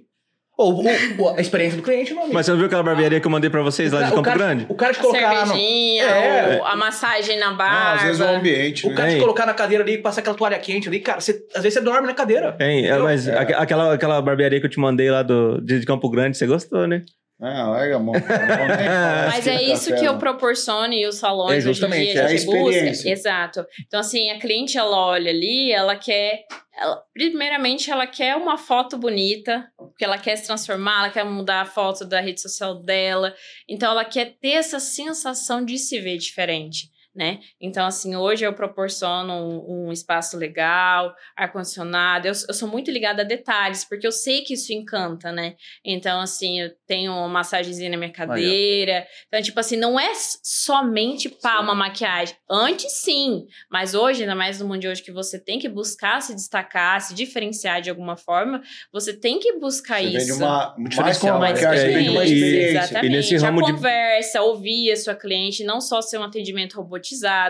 Ou, 0.58 0.72
ou- 0.76 0.84
ou 1.20 1.30
a 1.36 1.42
experiência 1.42 1.78
do 1.78 1.82
cliente, 1.84 2.14
não. 2.14 2.32
Mas 2.32 2.46
você 2.46 2.52
não 2.52 2.58
viu 2.60 2.68
aquela 2.68 2.84
barbearia 2.84 3.20
que 3.20 3.26
eu 3.26 3.32
mandei 3.32 3.50
pra 3.50 3.62
vocês 3.64 3.92
O 3.92 3.96
lá 3.96 4.04
de 4.04 4.10
Campo 4.12 4.22
cara- 4.24 4.38
Grande? 4.38 4.66
O 4.70 4.76
cara 4.76 4.94
te 4.94 5.00
A 5.00 5.02
colocar 5.02 5.46
no, 5.48 5.54
cervejinha, 5.54 6.04
É. 6.04 6.60
o- 6.60 6.66
a 6.66 6.76
massagem 6.76 7.40
na 7.40 7.48
Ah, 7.48 7.54
barba. 7.54 7.94
às 7.96 8.02
vezes 8.04 8.20
o 8.22 8.24
ambiente. 8.26 8.86
o 8.86 8.90
né? 8.92 8.96
cara 8.96 9.10
te 9.10 9.20
colocar 9.20 9.46
na 9.48 9.54
cadeira 9.56 9.84
ali, 9.84 9.98
passar 9.98 10.20
aquela 10.22 10.36
toalha 10.36 10.60
quente 10.60 10.88
ali, 10.90 11.00
cara, 11.00 11.20
você, 11.22 11.44
às 11.56 11.64
vezes 11.64 11.74
você 11.80 11.82
dorme 11.82 12.06
na 12.06 12.14
cadeira. 12.14 12.56
Hein, 12.60 12.86
é, 12.86 12.96
mas 13.00 13.28
É. 13.28 13.36
aque- 13.36 13.54
aquela, 13.54 13.94
aquela 13.96 14.22
barbearia 14.22 14.60
que 14.60 14.66
eu 14.66 14.70
te 14.70 14.80
mandei 14.80 15.10
lá 15.10 15.24
do, 15.24 15.60
de 15.60 15.84
Campo 15.86 16.08
Grande, 16.10 16.38
você 16.38 16.46
gostou, 16.46 16.86
né? 16.86 17.02
Ah, 17.46 17.68
larga 17.68 17.98
a 17.98 18.00
mão. 18.00 18.14
Mas 19.34 19.46
é 19.48 19.62
isso 19.62 19.90
café, 19.90 20.00
que 20.02 20.08
eu 20.08 20.18
proporciono 20.18 20.94
e 20.94 21.06
os 21.06 21.16
salões 21.18 21.52
É 21.52 21.58
hoje 21.58 21.70
em 21.70 21.74
justamente, 21.74 22.12
dia 22.12 22.22
é 22.22 22.24
a 22.24 22.26
a 22.26 22.30
gente 22.30 22.46
busca. 22.46 22.70
experiência. 22.70 23.10
Exato. 23.12 23.66
Então, 23.86 24.00
assim, 24.00 24.32
a 24.32 24.40
cliente, 24.40 24.78
ela 24.78 24.96
olha 24.98 25.30
ali, 25.30 25.72
ela 25.72 25.96
quer... 25.98 26.46
ela- 26.80 27.04
primeiramente, 27.14 27.92
ela 27.92 28.08
quer 28.08 28.36
uma 28.38 28.58
foto 28.58 28.98
bonita, 28.98 29.68
porque 29.78 30.06
ela 30.06 30.18
quer 30.18 30.38
se 30.38 30.46
transformar, 30.46 31.00
ela 31.00 31.10
quer 31.10 31.26
mudar 31.26 31.62
a 31.62 31.66
foto 31.66 32.06
da 32.06 32.22
rede 32.22 32.40
social 32.42 32.76
dela. 32.76 33.36
Então, 33.68 33.92
ela 33.92 34.06
quer 34.06 34.36
ter 34.42 34.52
essa 34.52 34.80
sensação 34.80 35.66
de 35.66 35.78
se 35.78 36.00
ver 36.00 36.18
diferente. 36.18 36.93
Né? 37.16 37.42
Então, 37.62 37.86
assim, 37.86 38.16
hoje 38.16 38.44
eu 38.44 38.54
proporciono 38.54 39.32
um, 39.34 39.88
um 39.88 39.92
espaço 39.92 40.36
legal, 40.36 41.14
ar-condicionado. 41.38 42.28
Eu, 42.28 42.34
eu 42.48 42.54
sou 42.56 42.68
muito 42.68 42.90
ligada 42.90 43.22
a 43.22 43.26
detalhes, 43.26 43.86
porque 43.86 44.08
eu 44.08 44.12
sei 44.12 44.42
que 44.42 44.56
isso 44.56 44.74
encanta, 44.74 45.32
né? 45.32 45.54
Então, 45.86 46.20
assim, 46.20 46.60
eu 46.62 46.72
tenho 46.88 47.12
uma 47.12 47.28
massagenzinha 47.28 47.92
na 47.92 47.98
minha 47.98 48.12
cadeira. 48.12 49.06
Então, 49.28 49.40
tipo 49.44 49.60
assim, 49.60 49.78
não 49.78 50.00
é 50.00 50.12
somente 50.42 51.30
pá, 51.30 51.60
uma 51.60 51.76
maquiagem. 51.76 52.36
Antes, 52.50 52.92
sim. 52.94 53.46
Mas 53.72 53.94
hoje, 53.94 54.22
ainda 54.24 54.34
mais 54.36 54.60
no 54.60 54.68
mundo 54.68 54.80
de 54.80 54.88
hoje, 54.88 55.04
que 55.04 55.12
você 55.12 55.40
tem 55.40 55.60
que 55.60 55.70
buscar 55.70 56.20
se 56.22 56.34
destacar, 56.34 57.00
se 57.00 57.14
diferenciar 57.14 57.82
de 57.82 57.90
alguma 57.92 58.18
forma, 58.18 58.62
você 58.92 59.14
tem 59.14 59.40
que 59.40 59.54
buscar 59.60 60.02
Você 60.02 60.18
isso. 60.18 60.36
uma, 60.38 60.76
mais 60.98 61.20
com 61.20 61.28
uma 61.28 61.40
maquiagem, 61.40 62.10
uma 62.10 62.24
experiência. 62.24 62.70
Exatamente. 62.70 63.06
E 63.06 63.10
nesse 63.10 63.38
ramo 63.38 63.60
a 63.60 63.64
de- 63.66 63.72
conversa, 63.74 64.42
ouvir 64.42 64.92
a 64.92 64.96
sua 64.96 65.16
cliente, 65.16 65.64
não 65.64 65.80
só 65.80 66.02
ser 66.02 66.18
um 66.18 66.24
atendimento 66.24 66.76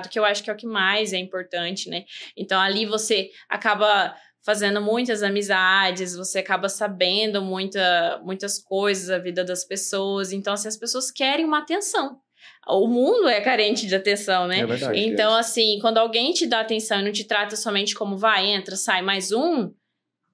que 0.09 0.19
eu 0.19 0.25
acho 0.25 0.43
que 0.43 0.49
é 0.49 0.53
o 0.53 0.57
que 0.57 0.67
mais 0.67 1.13
é 1.13 1.17
importante, 1.17 1.89
né? 1.89 2.05
Então, 2.35 2.59
ali 2.59 2.85
você 2.85 3.29
acaba 3.49 4.15
fazendo 4.45 4.81
muitas 4.81 5.23
amizades, 5.23 6.15
você 6.15 6.39
acaba 6.39 6.67
sabendo 6.67 7.41
muita, 7.41 8.21
muitas 8.23 8.61
coisas 8.61 9.07
da 9.07 9.17
vida 9.17 9.43
das 9.43 9.63
pessoas. 9.63 10.31
Então, 10.33 10.53
assim, 10.53 10.67
as 10.67 10.77
pessoas 10.77 11.09
querem 11.09 11.45
uma 11.45 11.59
atenção. 11.59 12.19
O 12.67 12.87
mundo 12.87 13.27
é 13.27 13.41
carente 13.41 13.87
de 13.87 13.95
atenção, 13.95 14.47
né? 14.47 14.59
É 14.59 14.65
verdade. 14.65 14.99
Então, 14.99 15.33
assim, 15.33 15.79
quando 15.81 15.97
alguém 15.97 16.33
te 16.33 16.45
dá 16.45 16.59
atenção 16.59 16.99
e 16.99 17.03
não 17.03 17.11
te 17.11 17.25
trata 17.25 17.55
somente 17.55 17.95
como 17.95 18.17
vai, 18.17 18.47
entra, 18.47 18.75
sai 18.75 19.01
mais 19.01 19.31
um, 19.31 19.71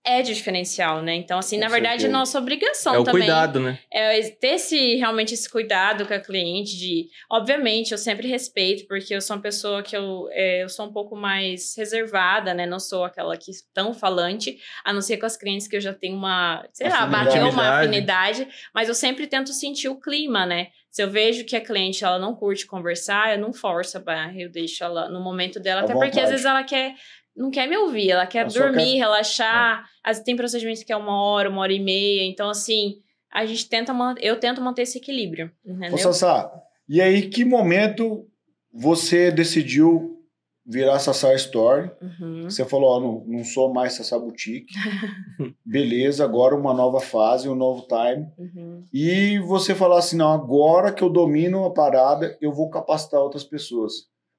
é 0.06 0.22
diferencial, 0.22 1.02
né? 1.02 1.16
Então, 1.16 1.38
assim, 1.38 1.58
Com 1.58 1.64
na 1.64 1.70
verdade, 1.70 1.96
é 1.96 2.00
certeza. 2.00 2.18
nossa 2.18 2.38
obrigação 2.40 2.96
é 2.96 3.00
o 3.00 3.04
também. 3.04 3.22
cuidado, 3.22 3.60
né? 3.60 3.80
É 3.92 4.22
ter 4.30 4.56
esse, 4.56 4.96
realmente 4.96 5.34
esse 5.34 5.50
cuidado 5.50 6.06
com 6.06 6.14
a 6.14 6.20
cliente 6.20 6.78
de... 6.78 7.08
Obviamente, 7.30 7.92
eu 7.92 7.98
sempre 7.98 8.28
respeito, 8.28 8.88
porque 8.88 9.14
eu 9.14 9.22
sou 9.22 9.36
uma 9.36 9.42
pessoa 9.42 9.84
que 9.84 9.96
eu, 9.96 10.28
é, 10.32 10.64
eu 10.64 10.70
sou 10.70 10.88
um 10.88 10.94
pouco 10.94 11.16
mais 11.16 11.76
reservada, 11.78 12.54
né? 12.54 12.66
Não 12.66 12.80
sou 12.80 13.04
aquela 13.04 13.36
que 13.38 13.52
tão 13.74 13.94
falante, 13.94 14.58
a 14.86 14.94
não 14.94 15.02
ser 15.02 15.18
com 15.18 15.26
as 15.26 15.38
clientes 15.38 15.68
que 15.68 15.76
eu 15.76 15.82
já 15.82 15.94
tenho 15.94 16.16
uma... 16.16 16.66
Sei 16.72 16.90
lá, 16.90 17.06
bateu 17.06 17.48
uma 17.50 17.80
Afinidade. 17.80 18.48
mas 18.74 18.88
eu 18.88 18.96
sempre 18.96 19.28
tento 19.28 19.52
sentir 19.52 19.90
o 19.90 20.00
clima, 20.00 20.46
né? 20.46 20.68
Se 20.90 21.04
eu 21.04 21.10
vejo 21.10 21.46
que 21.46 21.56
a 21.56 21.62
cliente 21.62 22.04
ela 22.04 22.18
não 22.18 22.34
curte 22.34 22.66
conversar, 22.66 23.34
eu 23.34 23.40
não 23.40 23.54
forço 23.54 23.98
a 23.98 24.02
barra, 24.02 24.34
eu 24.36 24.50
deixo 24.50 24.84
ela 24.84 25.08
no 25.08 25.22
momento 25.22 25.60
dela, 25.60 25.82
até 25.82 25.94
porque 25.94 26.08
vontade. 26.08 26.24
às 26.24 26.30
vezes 26.32 26.46
ela 26.46 26.64
quer 26.64 26.96
não 27.36 27.50
quer 27.52 27.68
me 27.68 27.78
ouvir, 27.78 28.12
ela 28.12 28.26
quer 28.28 28.40
Ela 28.40 28.50
dormir, 28.50 28.94
quer- 28.94 28.98
relaxar. 28.98 29.86
Às 30.04 30.18
vezes 30.18 30.24
tem 30.26 30.36
procedimentos 30.36 30.84
que 30.84 30.92
é 30.92 30.98
uma 30.98 31.22
hora, 31.24 31.50
uma 31.50 31.62
hora 31.62 31.74
e 31.74 31.80
meia, 31.80 32.24
então 32.24 32.50
assim, 32.50 32.96
a 33.32 33.46
gente 33.46 33.68
tenta 33.70 33.94
eu 34.22 34.40
tento 34.40 34.62
manter 34.62 34.84
esse 34.84 34.98
equilíbrio, 34.98 35.52
entendeu? 35.66 35.94
Ô, 35.94 35.98
Sassá, 35.98 36.52
e 36.88 37.02
aí, 37.02 37.30
que 37.30 37.46
momento 37.46 38.26
você 38.74 39.30
decidiu 39.32 40.18
virar 40.66 41.00
Sassá 41.00 41.34
Store? 41.36 41.92
Uhum. 42.02 42.44
Você 42.44 42.66
falou, 42.66 42.90
ó, 42.90 43.00
não, 43.00 43.24
não 43.26 43.44
sou 43.44 43.72
mais 43.74 43.94
Sassá 43.94 44.18
Boutique. 44.20 44.74
Beleza, 45.66 46.24
agora 46.24 46.56
uma 46.56 46.74
nova 46.74 47.00
fase, 47.00 47.48
um 47.50 47.56
novo 47.56 47.88
time. 47.88 48.28
Uhum. 48.38 48.84
E 48.94 49.40
você 49.40 49.74
falar 49.76 50.00
assim, 50.00 50.18
não, 50.18 50.32
agora 50.32 50.92
que 50.92 51.04
eu 51.04 51.10
domino 51.10 51.66
a 51.66 51.72
parada, 51.74 52.38
eu 52.42 52.52
vou 52.52 52.70
capacitar 52.70 53.20
outras 53.20 53.44
pessoas. 53.44 53.94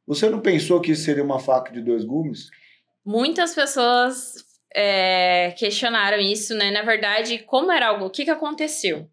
Você 0.07 0.28
não 0.28 0.41
pensou 0.41 0.80
que 0.80 0.93
isso 0.93 1.05
seria 1.05 1.22
uma 1.24 1.38
faca 1.38 1.72
de 1.72 1.80
dois 1.80 2.05
gumes? 2.05 2.49
Muitas 3.05 3.55
pessoas 3.55 4.34
é, 4.74 5.53
questionaram 5.57 6.18
isso, 6.18 6.55
né? 6.55 6.70
Na 6.70 6.82
verdade, 6.82 7.38
como 7.38 7.72
era 7.72 7.88
algo, 7.88 8.07
o 8.07 8.11
que 8.11 8.24
que 8.24 8.30
aconteceu? 8.30 9.09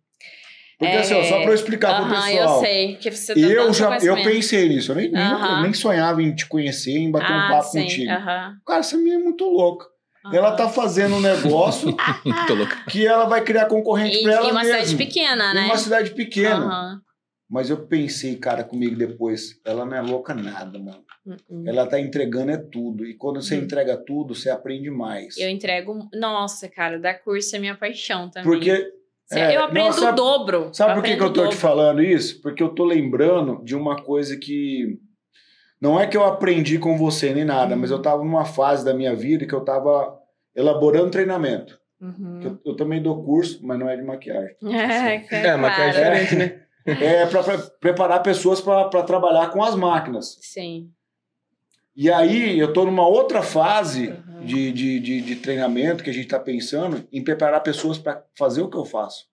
Porque 0.77 0.95
É, 0.95 0.99
assim, 0.99 1.15
ó, 1.15 1.23
só 1.23 1.39
pra 1.41 1.49
eu 1.49 1.55
explicar 1.55 1.95
pro 1.95 2.05
Aham, 2.05 2.21
pessoal. 2.27 2.59
eu 2.59 2.59
sei, 2.65 2.95
que 2.97 3.09
você 3.09 3.33
tá 3.33 3.39
Eu 3.39 3.73
já 3.73 3.97
eu 3.97 4.15
pensei 4.21 4.69
nisso, 4.69 4.91
eu 4.91 4.95
nem, 4.95 5.09
nunca- 5.09 5.19
Aham. 5.19 5.61
nem 5.63 5.73
sonhava 5.73 6.21
em 6.21 6.35
te 6.35 6.45
conhecer, 6.47 6.91
em 6.97 7.09
bater 7.09 7.31
um 7.33 7.35
ah, 7.35 7.47
papo 7.47 7.63
sim, 7.69 7.81
contigo. 7.81 8.11
aham, 8.11 8.57
Cara, 8.65 8.79
essa 8.81 8.95
menina 8.97 9.15
é 9.21 9.23
muito 9.23 9.43
louca. 9.45 9.87
Ela 10.31 10.51
tá 10.57 10.67
fazendo 10.67 11.15
um 11.15 11.21
negócio 11.21 11.95
que 12.91 13.07
ela 13.07 13.25
vai 13.25 13.41
criar 13.43 13.65
concorrente 13.67 14.17
E, 14.17 14.23
pra 14.23 14.33
ela 14.33 14.47
e 14.47 14.51
uma 14.51 14.61
mesma. 14.61 14.83
cidade 14.83 14.97
pequena, 14.97 15.53
né? 15.53 15.61
Em 15.61 15.65
uma 15.65 15.77
cidade 15.77 16.11
pequena. 16.11 17.01
Mas 17.49 17.69
eu 17.69 17.85
pensei, 17.87 18.35
cara, 18.35 18.63
comigo 18.63 18.95
depois, 18.97 19.59
ela 19.65 19.85
não 19.85 19.95
é 19.95 20.01
louca 20.01 20.33
nada, 20.33 20.77
mano. 20.77 21.03
Uhum. 21.25 21.63
Ela 21.65 21.85
tá 21.87 21.97
entregando 21.99 22.51
é 22.51 22.57
tudo. 22.57 23.05
E 23.05 23.13
quando 23.13 23.41
você 23.41 23.55
Uhum. 23.55 23.63
entrega 23.63 23.95
tudo, 23.95 24.35
você 24.35 24.49
aprende 24.49 24.89
mais. 24.89 25.37
Eu 25.37 25.49
entrego. 25.49 26.09
Nossa, 26.13 26.67
cara, 26.67 26.99
dar 26.99 27.13
curso 27.15 27.55
é 27.55 27.59
minha 27.59 27.75
paixão 27.75 28.29
também. 28.29 28.49
Porque. 28.51 28.91
É, 29.31 29.55
eu 29.57 29.63
aprendo 29.63 29.85
não, 29.87 29.91
sabe- 29.93 30.11
o 30.13 30.15
dobro. 30.15 30.69
Sabe 30.73 30.91
eu 30.91 30.95
por 30.95 31.03
que, 31.03 31.15
que 31.17 31.21
eu 31.23 31.27
tô 31.33 31.41
te 31.41 31.43
dobro. 31.45 31.57
falando 31.57 32.01
isso? 32.01 32.41
Porque 32.41 32.63
eu 32.63 32.69
tô 32.69 32.85
lembrando 32.85 33.61
de 33.63 33.75
uma 33.75 33.95
coisa 34.01 34.37
que. 34.37 34.99
Não 35.79 35.99
é 35.99 36.07
que 36.07 36.17
eu 36.17 36.23
aprendi 36.25 36.79
com 36.79 36.97
você 36.97 37.33
nem 37.33 37.45
nada, 37.45 37.75
Uhum. 37.75 37.81
mas 37.81 37.91
eu 37.91 38.01
tava 38.01 38.23
numa 38.23 38.45
fase 38.45 38.83
da 38.83 38.93
minha 38.93 39.15
vida 39.15 39.45
que 39.45 39.53
eu 39.53 39.61
tava 39.61 40.17
elaborando 40.55 41.11
treinamento. 41.11 41.77
Uhum. 42.01 42.39
Eu, 42.41 42.59
eu 42.65 42.75
também 42.75 43.01
dou 43.01 43.23
curso, 43.23 43.59
mas 43.65 43.77
não 43.79 43.89
é 43.89 43.95
de 43.95 44.03
maquiagem. 44.03 44.55
É, 45.31 45.45
É, 45.45 45.49
a 45.51 45.57
maquiagem 45.57 46.01
é 46.03 46.09
diferente, 46.23 46.35
né? 46.35 46.61
É 46.87 47.25
para 47.25 47.57
preparar 47.79 48.23
pessoas 48.23 48.61
para 48.61 49.03
trabalhar 49.03 49.49
com 49.49 49.63
as 49.63 49.75
máquinas. 49.75 50.37
Sim. 50.41 50.89
E 51.95 52.11
aí 52.11 52.57
eu 52.57 52.71
tô 52.71 52.85
numa 52.85 53.07
outra 53.07 53.41
fase 53.41 54.13
Uhum. 54.37 54.45
de, 54.45 54.71
de, 54.71 54.99
de, 54.99 55.21
de 55.21 55.35
treinamento 55.37 56.03
que 56.03 56.09
a 56.09 56.13
gente 56.13 56.27
tá 56.27 56.39
pensando 56.39 57.07
em 57.11 57.23
preparar 57.23 57.61
pessoas 57.61 57.97
para 57.97 58.23
fazer 58.37 58.61
o 58.61 58.69
que 58.69 58.77
eu 58.77 58.85
faço. 58.85 59.25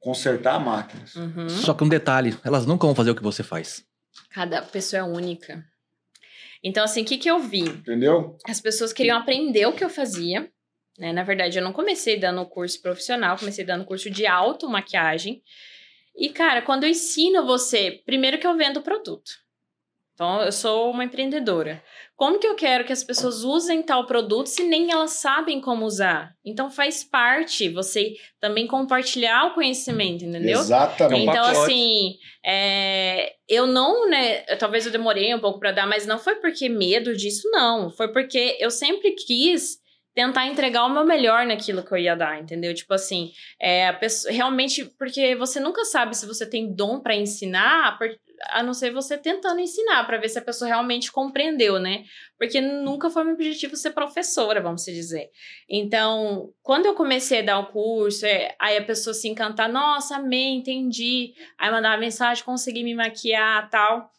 Consertar 0.00 0.58
máquinas. 0.60 1.14
Uhum. 1.14 1.48
Só 1.48 1.72
que 1.72 1.84
um 1.84 1.88
detalhe, 1.88 2.36
elas 2.44 2.66
nunca 2.66 2.86
vão 2.86 2.94
fazer 2.94 3.10
o 3.12 3.14
que 3.14 3.22
você 3.22 3.42
faz. 3.42 3.84
Cada 4.30 4.60
pessoa 4.60 5.00
é 5.00 5.02
única. 5.02 5.64
Então, 6.62 6.84
assim, 6.84 7.02
o 7.02 7.04
que, 7.04 7.16
que 7.18 7.30
eu 7.30 7.38
vi? 7.38 7.60
Entendeu? 7.60 8.36
As 8.46 8.60
pessoas 8.60 8.92
queriam 8.92 9.18
aprender 9.18 9.66
o 9.66 9.72
que 9.72 9.84
eu 9.84 9.90
fazia. 9.90 10.50
Né? 10.98 11.12
Na 11.12 11.22
verdade, 11.22 11.58
eu 11.58 11.64
não 11.64 11.72
comecei 11.72 12.18
dando 12.18 12.44
curso 12.46 12.80
profissional, 12.80 13.38
comecei 13.38 13.64
dando 13.64 13.84
curso 13.84 14.10
de 14.10 14.26
auto-maquiagem. 14.26 15.42
E, 16.16 16.28
cara, 16.28 16.62
quando 16.62 16.84
eu 16.84 16.90
ensino 16.90 17.44
você, 17.44 18.02
primeiro 18.06 18.38
que 18.38 18.46
eu 18.46 18.56
vendo 18.56 18.78
o 18.78 18.82
produto. 18.82 19.44
Então, 20.14 20.42
eu 20.42 20.52
sou 20.52 20.92
uma 20.92 21.02
empreendedora. 21.02 21.82
Como 22.14 22.38
que 22.38 22.46
eu 22.46 22.54
quero 22.54 22.84
que 22.84 22.92
as 22.92 23.02
pessoas 23.02 23.42
usem 23.42 23.82
tal 23.82 24.06
produto 24.06 24.46
se 24.46 24.62
nem 24.62 24.92
elas 24.92 25.10
sabem 25.14 25.60
como 25.60 25.84
usar? 25.84 26.32
Então, 26.44 26.70
faz 26.70 27.02
parte 27.02 27.68
você 27.68 28.14
também 28.40 28.68
compartilhar 28.68 29.46
o 29.46 29.54
conhecimento, 29.54 30.24
entendeu? 30.24 30.60
Exatamente. 30.60 31.22
Então, 31.22 31.34
pacote. 31.34 31.58
assim, 31.58 32.14
é, 32.46 33.32
eu 33.48 33.66
não, 33.66 34.08
né? 34.08 34.42
Talvez 34.56 34.86
eu 34.86 34.92
demorei 34.92 35.34
um 35.34 35.40
pouco 35.40 35.58
pra 35.58 35.72
dar, 35.72 35.86
mas 35.88 36.06
não 36.06 36.20
foi 36.20 36.36
porque 36.36 36.68
medo 36.68 37.16
disso, 37.16 37.50
não. 37.50 37.90
Foi 37.90 38.06
porque 38.12 38.56
eu 38.60 38.70
sempre 38.70 39.16
quis 39.16 39.82
tentar 40.14 40.46
entregar 40.46 40.84
o 40.84 40.92
meu 40.92 41.04
melhor 41.04 41.44
naquilo 41.44 41.82
que 41.82 41.92
eu 41.92 41.98
ia 41.98 42.14
dar, 42.14 42.40
entendeu? 42.40 42.72
Tipo 42.72 42.94
assim, 42.94 43.32
é, 43.60 43.92
pessoa, 43.92 44.32
realmente, 44.32 44.84
porque 44.96 45.34
você 45.34 45.58
nunca 45.58 45.84
sabe 45.84 46.16
se 46.16 46.24
você 46.24 46.48
tem 46.48 46.72
dom 46.72 47.00
pra 47.00 47.16
ensinar, 47.16 47.98
a 48.50 48.62
não 48.62 48.72
ser 48.72 48.92
você 48.92 49.18
tentando 49.18 49.60
ensinar, 49.60 50.06
pra 50.06 50.18
ver 50.18 50.28
se 50.28 50.38
a 50.38 50.42
pessoa 50.42 50.68
realmente 50.68 51.10
compreendeu, 51.10 51.80
né? 51.80 52.04
Porque 52.38 52.60
nunca 52.60 53.10
foi 53.10 53.24
meu 53.24 53.34
objetivo 53.34 53.76
ser 53.76 53.90
professora, 53.90 54.60
vamos 54.60 54.84
dizer. 54.84 55.30
Então, 55.68 56.52
quando 56.62 56.86
eu 56.86 56.94
comecei 56.94 57.40
a 57.40 57.44
dar 57.44 57.58
o 57.58 57.72
curso, 57.72 58.24
é, 58.24 58.54
aí 58.60 58.76
a 58.76 58.84
pessoa 58.84 59.14
se 59.14 59.28
encantar, 59.28 59.68
nossa, 59.68 60.16
amei, 60.16 60.54
entendi. 60.54 61.34
Aí 61.58 61.70
mandava 61.70 61.98
mensagem, 61.98 62.44
consegui 62.44 62.84
me 62.84 62.94
maquiar 62.94 63.68
tal. 63.68 64.10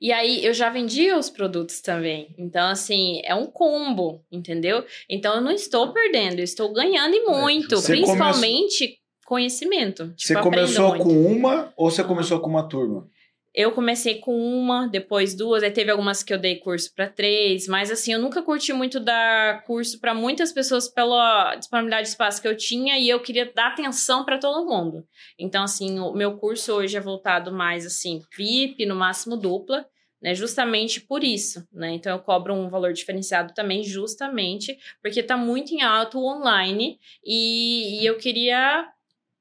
E 0.00 0.12
aí 0.12 0.44
eu 0.44 0.54
já 0.54 0.70
vendia 0.70 1.18
os 1.18 1.28
produtos 1.28 1.80
também. 1.80 2.34
Então, 2.38 2.68
assim, 2.68 3.20
é 3.24 3.34
um 3.34 3.46
combo, 3.46 4.24
entendeu? 4.32 4.84
Então 5.08 5.34
eu 5.34 5.40
não 5.40 5.52
estou 5.52 5.92
perdendo, 5.92 6.38
eu 6.38 6.44
estou 6.44 6.72
ganhando 6.72 7.14
e 7.14 7.24
muito. 7.24 7.76
Você 7.76 7.92
principalmente 7.92 8.98
conhecimento. 9.26 10.12
Tipo, 10.16 10.34
Você 10.34 10.36
começou 10.40 10.88
muito. 10.88 11.04
com 11.04 11.26
uma 11.26 11.72
ou 11.76 11.90
você 11.90 12.02
começou 12.02 12.40
com 12.40 12.48
uma 12.48 12.68
turma? 12.68 13.06
Eu 13.54 13.72
comecei 13.72 14.20
com 14.20 14.36
uma, 14.36 14.86
depois 14.86 15.34
duas, 15.34 15.62
aí 15.62 15.70
teve 15.70 15.90
algumas 15.90 16.22
que 16.22 16.32
eu 16.32 16.38
dei 16.38 16.56
curso 16.56 16.94
para 16.94 17.08
três, 17.08 17.66
mas 17.66 17.90
assim, 17.90 18.12
eu 18.12 18.20
nunca 18.20 18.42
curti 18.42 18.72
muito 18.72 19.00
dar 19.00 19.64
curso 19.64 20.00
para 20.00 20.14
muitas 20.14 20.52
pessoas 20.52 20.88
pela 20.88 21.56
disponibilidade 21.56 22.04
de 22.04 22.10
espaço 22.10 22.40
que 22.40 22.46
eu 22.46 22.56
tinha 22.56 22.98
e 22.98 23.08
eu 23.08 23.20
queria 23.20 23.50
dar 23.52 23.68
atenção 23.68 24.24
para 24.24 24.38
todo 24.38 24.68
mundo. 24.68 25.04
Então, 25.38 25.64
assim, 25.64 25.98
o 25.98 26.12
meu 26.12 26.38
curso 26.38 26.72
hoje 26.72 26.96
é 26.96 27.00
voltado 27.00 27.52
mais 27.52 27.84
assim, 27.84 28.22
VIP, 28.36 28.86
no 28.86 28.94
máximo 28.94 29.36
dupla, 29.36 29.84
né? 30.22 30.34
Justamente 30.34 31.00
por 31.00 31.24
isso, 31.24 31.66
né? 31.72 31.92
Então 31.92 32.12
eu 32.12 32.22
cobro 32.22 32.54
um 32.54 32.68
valor 32.68 32.92
diferenciado 32.92 33.54
também, 33.54 33.82
justamente 33.82 34.78
porque 35.02 35.22
tá 35.22 35.36
muito 35.36 35.72
em 35.72 35.82
alto 35.82 36.18
o 36.18 36.26
online 36.26 36.98
e, 37.24 38.02
e 38.02 38.06
eu 38.06 38.16
queria 38.18 38.86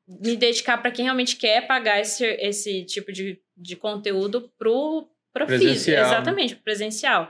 me 0.10 0.36
dedicar 0.36 0.78
para 0.78 0.91
quem 0.91 1.05
realmente 1.05 1.36
quer 1.36 1.68
pagar 1.68 1.99
esse, 1.99 2.26
esse 2.39 2.84
tipo 2.84 3.12
de, 3.12 3.39
de 3.55 3.76
conteúdo 3.76 4.51
pro 4.57 5.07
pro 5.32 5.45
físico, 5.47 5.66
Presencial, 5.68 6.01
né? 6.01 6.07
exatamente, 6.07 6.55
presencial. 6.55 7.30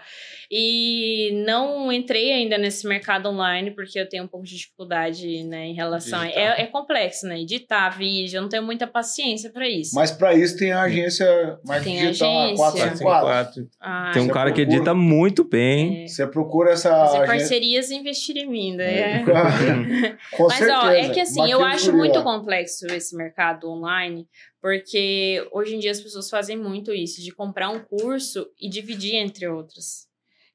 E 0.51 1.31
não 1.45 1.91
entrei 1.91 2.33
ainda 2.33 2.57
nesse 2.57 2.87
mercado 2.87 3.29
online 3.29 3.69
porque 3.71 3.99
eu 3.99 4.09
tenho 4.09 4.23
um 4.23 4.27
pouco 4.27 4.45
de 4.45 4.57
dificuldade, 4.57 5.43
né, 5.43 5.67
em 5.67 5.73
relação 5.75 6.19
a, 6.19 6.27
é, 6.27 6.61
é 6.61 6.65
complexo, 6.65 7.27
né, 7.27 7.39
editar 7.39 7.89
vídeo, 7.89 8.37
eu 8.37 8.41
não 8.41 8.49
tenho 8.49 8.63
muita 8.63 8.87
paciência 8.87 9.51
para 9.51 9.69
isso. 9.69 9.93
Mas 9.93 10.11
para 10.11 10.33
isso 10.33 10.57
tem 10.57 10.71
a 10.71 10.81
agência 10.81 11.59
mais 11.63 11.83
Tem 11.83 11.97
digital, 11.99 12.29
a 12.31 12.43
agência. 12.45 12.57
454. 12.57 13.69
Ah, 13.79 14.11
Tem 14.11 14.23
um 14.23 14.27
cara 14.27 14.51
que 14.51 14.61
procura- 14.61 14.75
edita 14.77 14.93
muito 14.95 15.43
bem. 15.43 16.03
é, 16.03 16.07
Você 16.07 16.25
procura 16.25 16.71
essa 16.71 16.89
fazer 16.89 17.17
agência. 17.17 17.27
parcerias 17.27 17.89
e 17.91 17.95
investir 17.95 18.35
em 18.37 18.47
mim, 18.49 18.75
né? 18.75 19.23
Com 20.35 20.47
Mas, 20.47 20.57
certeza. 20.57 20.79
ó, 20.79 20.89
é 20.89 21.09
que 21.09 21.19
assim, 21.19 21.41
eu 21.51 21.59
Maquia 21.59 21.75
acho 21.75 21.93
muito 21.95 22.17
ó. 22.19 22.23
complexo 22.23 22.87
esse 22.87 23.15
mercado 23.15 23.69
online, 23.69 24.27
porque 24.59 25.47
hoje 25.51 25.75
em 25.75 25.79
dia 25.79 25.91
as 25.91 26.01
pessoas 26.01 26.29
fazem 26.29 26.57
muito 26.57 26.91
isso, 26.91 27.21
de 27.21 27.31
comprar 27.31 27.69
um 27.69 27.79
curso 27.79 28.47
e 28.59 28.67
dividir 28.67 29.15
entre 29.15 29.47
outros. 29.47 30.08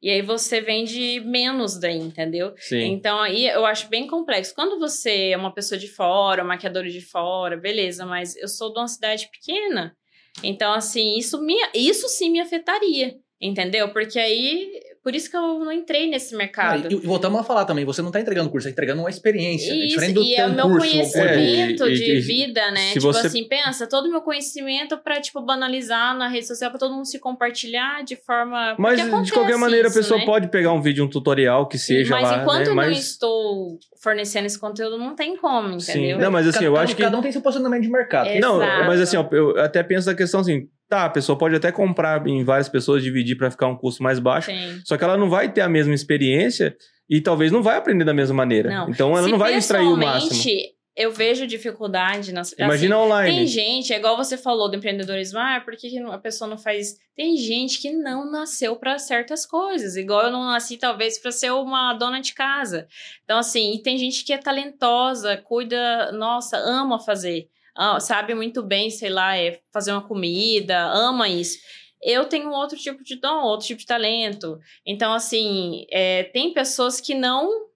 E 0.05 0.11
aí 0.11 0.20
você 0.20 0.61
vende 0.61 1.18
menos 1.20 1.80
daí, 1.80 1.96
entendeu? 1.96 2.52
Sim. 2.59 2.92
Então 2.92 3.18
aí 3.22 3.46
eu 3.46 3.64
acho 3.64 3.88
bem 3.88 4.07
complexo. 4.07 4.55
Quando 4.55 4.78
você 4.78 5.30
é 5.30 5.36
uma 5.36 5.50
pessoa 5.50 5.78
de 5.78 5.88
fora, 5.88 6.44
um 6.44 6.46
maquiador 6.46 6.84
de 6.84 7.00
fora, 7.00 7.57
beleza, 7.57 8.05
mas 8.05 8.36
eu 8.36 8.46
sou 8.46 8.70
de 8.70 8.78
uma 8.80 8.86
cidade 8.86 9.30
pequena. 9.32 9.96
Então, 10.42 10.74
assim, 10.74 11.16
isso, 11.16 11.40
me, 11.40 11.57
isso 11.72 12.07
sim 12.07 12.28
me 12.30 12.38
afetaria, 12.38 13.14
entendeu? 13.40 13.94
Porque 13.94 14.18
aí, 14.18 14.78
por 15.05 15.14
isso 15.14 15.30
que 15.30 15.36
eu 15.36 15.59
não 15.61 15.70
entrei 15.70 16.09
nesse 16.09 16.34
Ah, 16.34 16.38
mercado. 16.38 16.90
e, 16.90 16.94
e 16.94 16.96
voltamos 17.07 17.38
a 17.38 17.44
falar 17.44 17.66
também, 17.66 17.84
você 17.84 18.00
não 18.02 18.11
tá 18.11 18.18
entregando 18.20 18.48
curso, 18.50 18.66
tá 18.66 18.72
entregando 18.72 19.02
uma 19.02 19.11
experiência. 19.11 19.70
é 19.70 19.76
Isso, 19.76 19.88
diferente 19.88 20.14
do 20.14 20.22
e 20.22 20.34
é 20.34 20.46
o 20.46 20.52
meu 20.55 20.64
curso, 20.68 20.78
conhecimento 20.90 21.84
É, 21.84 21.90
de 21.92 22.16
e- 22.16 22.20
vida, 22.20 22.70
né? 22.70 22.80
se 22.88 22.92
Tipo 22.94 23.12
você- 23.12 23.26
assim, 23.26 23.44
pensa, 23.44 23.86
todo 23.86 24.07
o 24.07 24.11
meu 24.11 24.22
conhecimento 24.22 24.96
pra, 24.96 25.20
tipo, 25.20 25.40
banalizar 25.42 26.16
na 26.16 26.26
rede 26.28 26.46
social, 26.46 26.70
pra 26.70 26.78
todo 26.80 26.94
mundo 26.94 27.05
se 27.07 27.18
compartilhar 27.18 28.02
de 28.02 28.16
forma... 28.16 28.74
Mas 28.78 28.98
de 29.24 29.30
qualquer 29.32 29.59
maneira 29.59 29.88
isso, 29.88 29.98
a 29.98 30.00
pessoa 30.02 30.18
né? 30.20 30.24
pode 30.26 30.48
pegar 30.48 30.72
um 30.72 30.80
vídeo, 30.80 31.05
um 31.05 31.09
tutorial 31.09 31.68
que 31.68 31.76
seja 31.78 32.14
Mas 32.14 32.22
lá, 32.22 32.38
enquanto 32.40 32.57
né? 32.59 32.62
eu 32.64 32.68
não 32.68 32.76
Mas 32.76 32.98
estou 32.98 33.78
fornecendo 34.05 34.44
esse 34.46 34.59
conteúdo, 34.61 34.98
não 34.98 35.14
tem 35.16 35.36
como, 35.36 35.80
sim. 35.80 35.92
entendeu? 35.92 36.18
Não, 36.18 36.30
mas 36.30 36.46
assim, 36.46 36.59
cada, 36.59 36.66
eu 36.66 36.72
cada- 36.74 36.84
acho 36.84 36.94
que 36.96 37.02
Cada 37.02 37.18
um 37.18 37.22
tem 37.22 37.32
seu 37.32 37.40
posicionamento 37.40 37.82
de 37.82 37.90
mercado. 37.90 38.28
É. 38.28 38.38
Não, 38.38 38.62
Exato. 38.62 38.84
mas 38.84 39.00
assim, 39.00 39.16
ó, 39.16 39.26
eu 39.32 39.59
até 39.59 39.82
penso 39.82 40.07
na 40.09 40.14
questão 40.14 40.40
assim, 40.40 40.68
tá, 40.88 41.07
a 41.07 41.11
pessoa 41.11 41.36
pode 41.38 41.57
até 41.57 41.72
comprar 41.72 42.24
em 42.28 42.44
várias 42.44 42.68
pessoas, 42.68 43.02
dividir 43.02 43.36
pra 43.36 43.50
ficar 43.50 43.66
um 43.66 43.76
custo 43.76 44.02
mais 44.02 44.18
baixo, 44.18 44.50
Sim. 44.50 44.80
só 44.84 44.96
que 44.98 45.02
ela 45.05 45.16
não 45.16 45.30
vai 45.30 45.50
ter 45.50 45.62
a 45.62 45.68
mesma 45.68 45.94
experiência 45.94 46.76
e 47.09 47.20
talvez 47.20 47.50
não 47.50 47.62
vai 47.62 47.76
aprender 47.78 48.05
da 48.05 48.14
mesma 48.14 48.34
maneira. 48.36 48.68
Não. 48.70 48.90
Então 48.90 49.11
ela 49.16 49.24
Se 49.24 49.30
não 49.30 49.38
vai 49.38 49.55
extrair 49.57 49.86
o 49.86 49.96
máximo. 49.96 50.74
Eu 50.97 51.11
vejo 51.11 51.45
dificuldade 51.47 52.32
nas. 52.32 52.53
Imagina 52.53 52.95
assim, 52.95 53.05
online. 53.05 53.36
Tem 53.36 53.47
gente, 53.47 53.92
é 53.92 53.97
igual 53.97 54.16
você 54.16 54.38
falou 54.38 54.70
do 54.70 54.76
empreendedorismo, 54.76 55.40
ah, 55.40 55.61
por 55.64 55.76
que 55.76 55.90
que 55.90 55.99
a 55.99 56.18
pessoa 56.18 56.49
não 56.49 56.57
faz. 56.57 56.97
Tem 57.16 57.36
gente 57.36 57.80
que 57.80 57.90
não 57.90 58.30
nasceu 58.30 58.76
para 58.76 58.99
certas 58.99 59.45
coisas, 59.45 59.97
igual 59.97 60.26
eu 60.26 60.30
não 60.30 60.45
nasci, 60.45 60.76
talvez, 60.76 61.18
para 61.18 61.32
ser 61.32 61.53
uma 61.53 61.95
dona 61.95 62.20
de 62.20 62.32
casa. 62.32 62.86
Então, 63.24 63.38
assim, 63.38 63.74
e 63.74 63.82
tem 63.82 63.99
gente 63.99 64.24
que 64.24 64.32
é 64.32 64.38
talentosa, 64.38 65.36
cuida, 65.36 66.12
nossa, 66.12 66.57
ama 66.59 66.99
fazer, 67.01 67.49
ah, 67.74 67.99
sabe 67.99 68.34
muito 68.34 68.62
bem, 68.62 68.88
sei 68.88 69.11
lá, 69.11 69.36
é 69.36 69.61
fazer 69.72 69.90
uma 69.90 70.07
comida, 70.07 70.78
ama 70.92 71.28
isso. 71.28 71.59
Eu 72.01 72.26
tenho 72.26 72.51
outro 72.51 72.76
tipo 72.76 73.03
de 73.03 73.16
dom, 73.16 73.42
outro 73.42 73.66
tipo 73.66 73.80
de 73.80 73.86
talento. 73.86 74.61
Então, 74.86 75.12
assim, 75.12 75.86
é, 75.90 76.24
tem 76.24 76.53
pessoas 76.53 77.01
que 77.01 77.14
não 77.14 77.66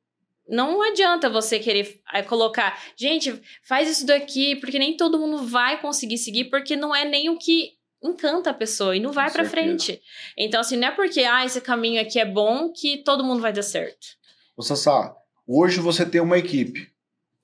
não 0.49 0.83
adianta 0.83 1.29
você 1.29 1.59
querer 1.59 2.01
eh, 2.13 2.23
colocar, 2.23 2.81
gente, 2.97 3.41
faz 3.63 3.89
isso 3.89 4.07
daqui, 4.07 4.57
porque 4.57 4.79
nem 4.79 4.97
todo 4.97 5.19
mundo 5.19 5.39
vai 5.45 5.81
conseguir 5.81 6.19
seguir, 6.19 6.45
porque 6.45 6.77
não 6.77 6.95
é 6.95 7.05
nem 7.05 7.29
o 7.29 7.39
que 7.39 7.73
encanta 8.03 8.51
a 8.51 8.55
pessoa 8.55 8.97
e 8.97 9.01
não 9.01 9.13
vai 9.13 9.29
certeza. 9.29 9.51
frente. 9.51 10.01
Então, 10.37 10.61
assim, 10.61 10.77
não 10.77 10.89
é 10.89 10.91
porque, 10.91 11.21
ah, 11.21 11.45
esse 11.45 11.61
caminho 11.61 12.01
aqui 12.01 12.19
é 12.19 12.25
bom 12.25 12.73
que 12.73 12.99
todo 12.99 13.25
mundo 13.25 13.43
vai 13.43 13.53
dar 13.53 13.63
certo. 13.63 14.07
Ô, 14.57 14.63
Sassá, 14.63 15.15
Hoje 15.51 15.81
você 15.81 16.05
tem 16.05 16.21
uma 16.21 16.37
equipe. 16.37 16.93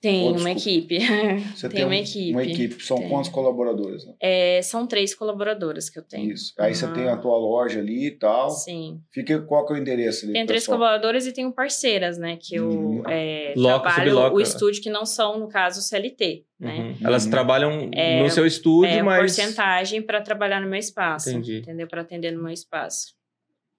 Tem 0.05 0.29
Oh, 0.29 0.33
uma 0.39 0.51
equipe. 0.51 0.99
Você 1.57 1.69
Tem 1.69 1.77
tem, 1.79 1.85
uma 1.85 1.91
um- 1.95 1.99
equipe. 1.99 2.31
Uma 2.33 2.43
equipe. 2.45 2.85
São 2.85 2.99
Tem. 2.99 3.09
quantos 3.09 3.31
colaboradores? 3.31 4.05
Né? 4.07 4.13
É, 4.21 4.61
são 4.63 4.87
três 4.87 5.15
colaboradoras 5.15 5.89
que 5.89 5.99
eu 5.99 6.03
tenho. 6.03 6.33
Isso. 6.33 6.53
Aí 6.59 6.75
você 6.75 6.85
Aham. 6.85 6.93
tem 6.95 7.09
a 7.09 7.17
tua 7.17 7.37
loja 7.39 7.81
ali 7.81 8.09
e 8.09 8.11
tal. 8.11 8.51
Sim. 8.51 9.01
Fica, 9.11 9.41
qual 9.41 9.65
que 9.67 9.73
é 9.73 9.77
o 9.77 9.79
endereço 9.79 10.25
ali? 10.27 10.35
Tem 10.35 10.45
três 10.45 10.67
colaboradoras 10.67 11.27
e 11.27 11.33
tenho 11.33 11.51
parceiras, 11.53 12.19
né? 12.19 12.37
Que 12.41 12.57
eu 12.57 12.69
Uhum. 12.69 13.03
é, 13.09 13.55
Loca, 13.57 13.91
trabalho 13.95 14.35
o 14.35 14.41
estúdio 14.41 14.83
que 14.83 14.91
não 14.91 15.07
são, 15.07 15.39
no 15.39 15.49
caso, 15.49 15.81
CLT, 15.81 16.45
né? 16.61 16.77
Uhum. 17.01 17.07
Elas 17.07 17.25
Uhum. 17.25 17.31
trabalham 17.31 17.91
É, 17.95 18.23
no 18.23 18.29
seu 18.29 18.47
estúdio, 18.47 18.91
É, 18.93 19.03
mas. 19.03 19.19
porcentagem 19.21 20.03
para 20.03 20.21
trabalhar 20.21 20.61
no 20.61 20.69
meu 20.69 20.79
espaço. 20.79 21.31
Entendi. 21.31 21.59
Entendeu? 21.61 21.87
Para 21.89 22.03
atender 22.03 22.31
no 22.31 22.43
meu 22.43 22.53
espaço. 22.53 23.15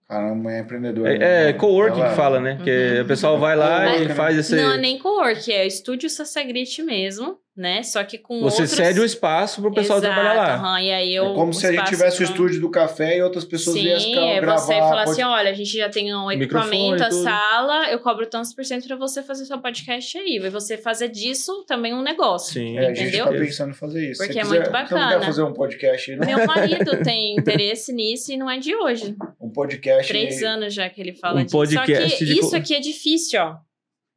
Caramba, 0.07 0.51
é 0.51 0.59
empreendedor. 0.59 1.07
É, 1.07 1.49
é 1.49 1.53
coworking 1.53 1.99
Ela- 1.99 2.09
que 2.11 2.15
fala, 2.15 2.39
né? 2.39 2.59
Que 2.63 2.97
Uhum. 2.97 3.01
o 3.01 3.07
pessoal 3.07 3.39
vai 3.39 3.55
lá 3.55 3.81
Coworking, 3.85 4.03
e 4.03 4.07
né? 4.07 4.13
faz 4.15 4.37
esse. 4.37 4.55
Não 4.55 4.73
é 4.73 4.77
nem 4.77 4.99
co-work, 4.99 5.51
é 5.51 5.65
estúdio 5.65 6.09
Sassagrite 6.09 6.83
mesmo, 6.83 7.39
né? 7.55 7.81
Só 7.83 8.03
que 8.03 8.17
com 8.17 8.41
Você 8.41 8.63
outros... 8.63 8.71
cede 8.77 8.99
o 8.99 9.05
espaço 9.05 9.61
pro 9.61 9.71
pessoal 9.73 9.99
Exato, 9.99 10.13
trabalhar 10.13 10.35
lá. 10.35 10.55
aham, 10.55 10.81
e 10.81 10.91
aí 10.91 11.15
É 11.15 11.19
eu, 11.19 11.33
como 11.33 11.53
se 11.53 11.65
a 11.65 11.71
gente 11.71 11.85
tivesse 11.85 12.21
o 12.21 12.23
estúdio 12.23 12.59
do 12.59 12.69
café 12.69 13.17
e 13.17 13.21
outras 13.21 13.45
pessoas 13.45 13.77
Sim, 13.77 13.83
viessem 13.83 14.29
é 14.31 14.41
gravar. 14.41 14.57
você 14.57 14.73
falar 14.73 15.05
pode- 15.05 15.11
assim, 15.11 15.23
olha, 15.23 15.49
a 15.49 15.53
gente 15.53 15.71
já 15.77 15.87
tem 15.89 16.13
um 16.13 16.29
equipamento, 16.29 17.03
a 17.03 17.11
sala, 17.11 17.89
eu 17.91 17.99
cobro 17.99 18.25
tantos 18.25 18.53
por 18.53 18.65
cento 18.65 18.85
pra 18.87 18.97
você 18.97 19.23
fazer 19.23 19.45
seu 19.45 19.57
podcast 19.59 20.17
aí. 20.17 20.35
E 20.43 20.49
você 20.49 20.77
fazer 20.77 21.07
disso 21.07 21.63
também 21.67 21.93
um 21.93 22.01
negócio. 22.03 22.53
Sim. 22.53 22.77
É, 22.77 22.87
a 22.89 22.93
gente 22.93 23.17
tá 23.17 23.29
pensando 23.31 23.69
em 23.71 23.73
fazer 23.73 24.09
isso. 24.11 24.17
Porque 24.19 24.33
Se 24.33 24.39
é 24.39 24.41
quiser- 24.41 24.53
muito 24.55 24.65
Você 24.65 24.71
não 24.73 24.81
bacana. 24.81 25.19
quer 25.19 25.25
fazer 25.25 25.43
um 25.43 25.53
podcast 25.53 26.11
aí, 26.11 26.17
não? 26.17 26.27
Meu 26.27 26.45
marido 26.45 26.91
tem 27.03 27.35
interesse 27.37 27.93
nisso 27.93 28.31
e 28.33 28.37
não 28.37 28.49
é 28.49 28.57
de 28.59 28.75
hoje. 28.75 29.15
Um 29.39 29.49
podcast. 29.49 30.07
Três 30.11 30.43
anos 30.43 30.73
já 30.73 30.89
que 30.89 30.99
ele 30.99 31.13
fala 31.13 31.39
Um 31.39 31.43
disso. 31.45 31.51
Só 31.51 31.79
podcast 31.79 32.17
que 32.17 32.25
de 32.25 32.39
isso 32.39 32.55
aqui 32.55 32.75
é 32.75 32.79
difícil, 32.79 33.39
ó. 33.41 33.55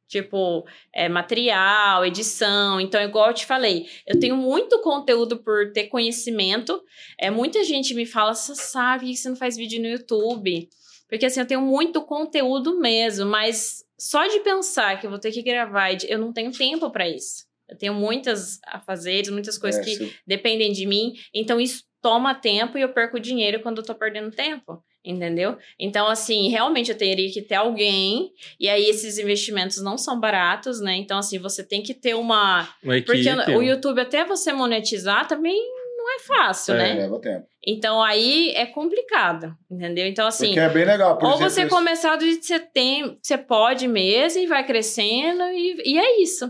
Tipo, 0.09 0.65
é, 0.91 1.07
material, 1.07 2.03
edição. 2.03 2.81
Então, 2.81 2.99
igual 3.01 3.27
eu 3.27 3.33
te 3.33 3.45
falei, 3.45 3.87
eu 4.07 4.19
tenho 4.19 4.35
muito 4.35 4.81
conteúdo 4.81 5.37
por 5.37 5.71
ter 5.71 5.83
conhecimento. 5.87 6.81
É, 7.19 7.29
muita 7.29 7.63
gente 7.63 7.93
me 7.93 8.07
fala, 8.07 8.33
você 8.33 8.55
sabe 8.55 9.05
por 9.05 9.11
que 9.11 9.15
você 9.15 9.29
não 9.29 9.35
faz 9.35 9.55
vídeo 9.55 9.79
no 9.79 9.87
YouTube? 9.87 10.67
Porque 11.07 11.27
assim, 11.27 11.39
eu 11.39 11.45
tenho 11.45 11.61
muito 11.61 12.01
conteúdo 12.01 12.79
mesmo, 12.79 13.25
mas 13.27 13.85
só 13.99 14.25
de 14.25 14.39
pensar 14.39 14.99
que 14.99 15.05
eu 15.05 15.11
vou 15.11 15.19
ter 15.19 15.31
que 15.31 15.43
gravar, 15.43 15.91
eu 16.07 16.17
não 16.17 16.33
tenho 16.33 16.51
tempo 16.51 16.89
para 16.89 17.07
isso. 17.07 17.45
Eu 17.69 17.77
tenho 17.77 17.93
muitas 17.93 18.59
afazeres, 18.65 19.29
muitas 19.29 19.59
coisas 19.59 19.79
É, 19.79 19.83
que 19.83 19.95
se- 19.95 20.15
dependem 20.25 20.71
de 20.71 20.87
mim. 20.87 21.13
Então, 21.31 21.61
isso 21.61 21.83
toma 22.01 22.33
tempo 22.33 22.79
e 22.79 22.81
eu 22.81 22.89
perco 22.93 23.19
dinheiro 23.19 23.61
quando 23.61 23.77
eu 23.79 23.85
tô 23.85 23.93
perdendo 23.93 24.31
tempo. 24.31 24.83
Entendeu? 25.03 25.57
Então, 25.79 26.07
assim, 26.07 26.49
realmente 26.49 26.91
eu 26.91 26.97
teria 26.97 27.31
que 27.31 27.41
ter 27.41 27.55
alguém, 27.55 28.31
e 28.59 28.67
aí 28.67 28.83
esses 28.89 29.17
investimentos 29.17 29.81
não 29.81 29.97
são 29.97 30.19
baratos, 30.19 30.81
né? 30.81 30.95
Então, 30.97 31.17
assim, 31.17 31.39
você 31.39 31.63
tem 31.63 31.81
que 31.81 31.93
ter 31.93 32.15
uma. 32.15 32.67
Uma. 32.83 33.01
Porque 33.01 33.29
o 33.55 33.63
YouTube, 33.63 34.01
até 34.01 34.25
você 34.25 34.51
monetizar, 34.51 35.25
também 35.25 35.55
não 35.97 36.15
é 36.15 36.19
fácil, 36.19 36.73
É. 36.75 36.77
né? 36.77 36.93
Leva 36.95 37.19
tempo. 37.19 37.47
Então, 37.65 38.01
aí 38.01 38.51
é 38.51 38.65
complicado, 38.65 39.55
entendeu? 39.71 40.05
Então, 40.05 40.27
assim. 40.27 40.47
Porque 40.47 40.59
é 40.59 40.69
bem 40.69 40.85
legal. 40.85 41.17
Por 41.17 41.27
Ou 41.27 41.33
exemplo, 41.35 41.49
você 41.49 41.67
começar 41.67 42.15
do 42.15 42.25
jeito 42.25 42.41
que 42.41 42.47
você 42.47 42.59
tem, 42.59 43.17
você 43.21 43.37
pode 43.37 43.87
mesmo, 43.87 44.41
e 44.41 44.47
vai 44.47 44.65
crescendo, 44.65 45.43
e, 45.43 45.81
e 45.85 45.97
é 45.97 46.21
isso. 46.21 46.49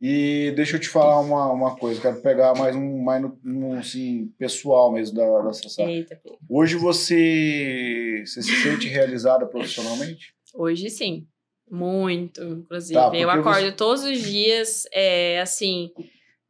E 0.00 0.52
deixa 0.54 0.76
eu 0.76 0.80
te 0.80 0.88
falar 0.88 1.20
uma, 1.20 1.50
uma 1.50 1.76
coisa, 1.76 2.00
quero 2.00 2.20
pegar 2.20 2.54
mais 2.54 2.76
um, 2.76 2.98
mais 3.02 3.22
no, 3.22 3.38
no, 3.42 3.78
assim, 3.78 4.30
pessoal 4.38 4.92
mesmo 4.92 5.16
da, 5.16 5.40
da 5.40 5.52
Sassá. 5.54 5.84
Eita. 5.84 6.20
Hoje 6.48 6.76
você, 6.76 8.22
você 8.26 8.42
se 8.42 8.62
sente 8.62 8.88
realizada 8.88 9.46
profissionalmente? 9.46 10.34
Hoje 10.54 10.90
sim. 10.90 11.26
Muito, 11.70 12.42
inclusive. 12.42 12.94
Tá, 12.94 13.10
eu 13.14 13.28
acordo 13.30 13.66
você- 13.66 13.72
todos 13.72 14.04
os 14.04 14.22
dias, 14.22 14.86
é, 14.92 15.40
assim, 15.40 15.90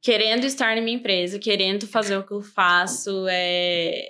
querendo 0.02 0.44
estar 0.44 0.74
na 0.76 0.82
minha 0.82 0.96
empresa, 0.96 1.38
querendo 1.38 1.86
fazer 1.86 2.16
o 2.16 2.26
que 2.26 2.32
eu 2.32 2.42
faço. 2.42 3.26
É... 3.28 4.04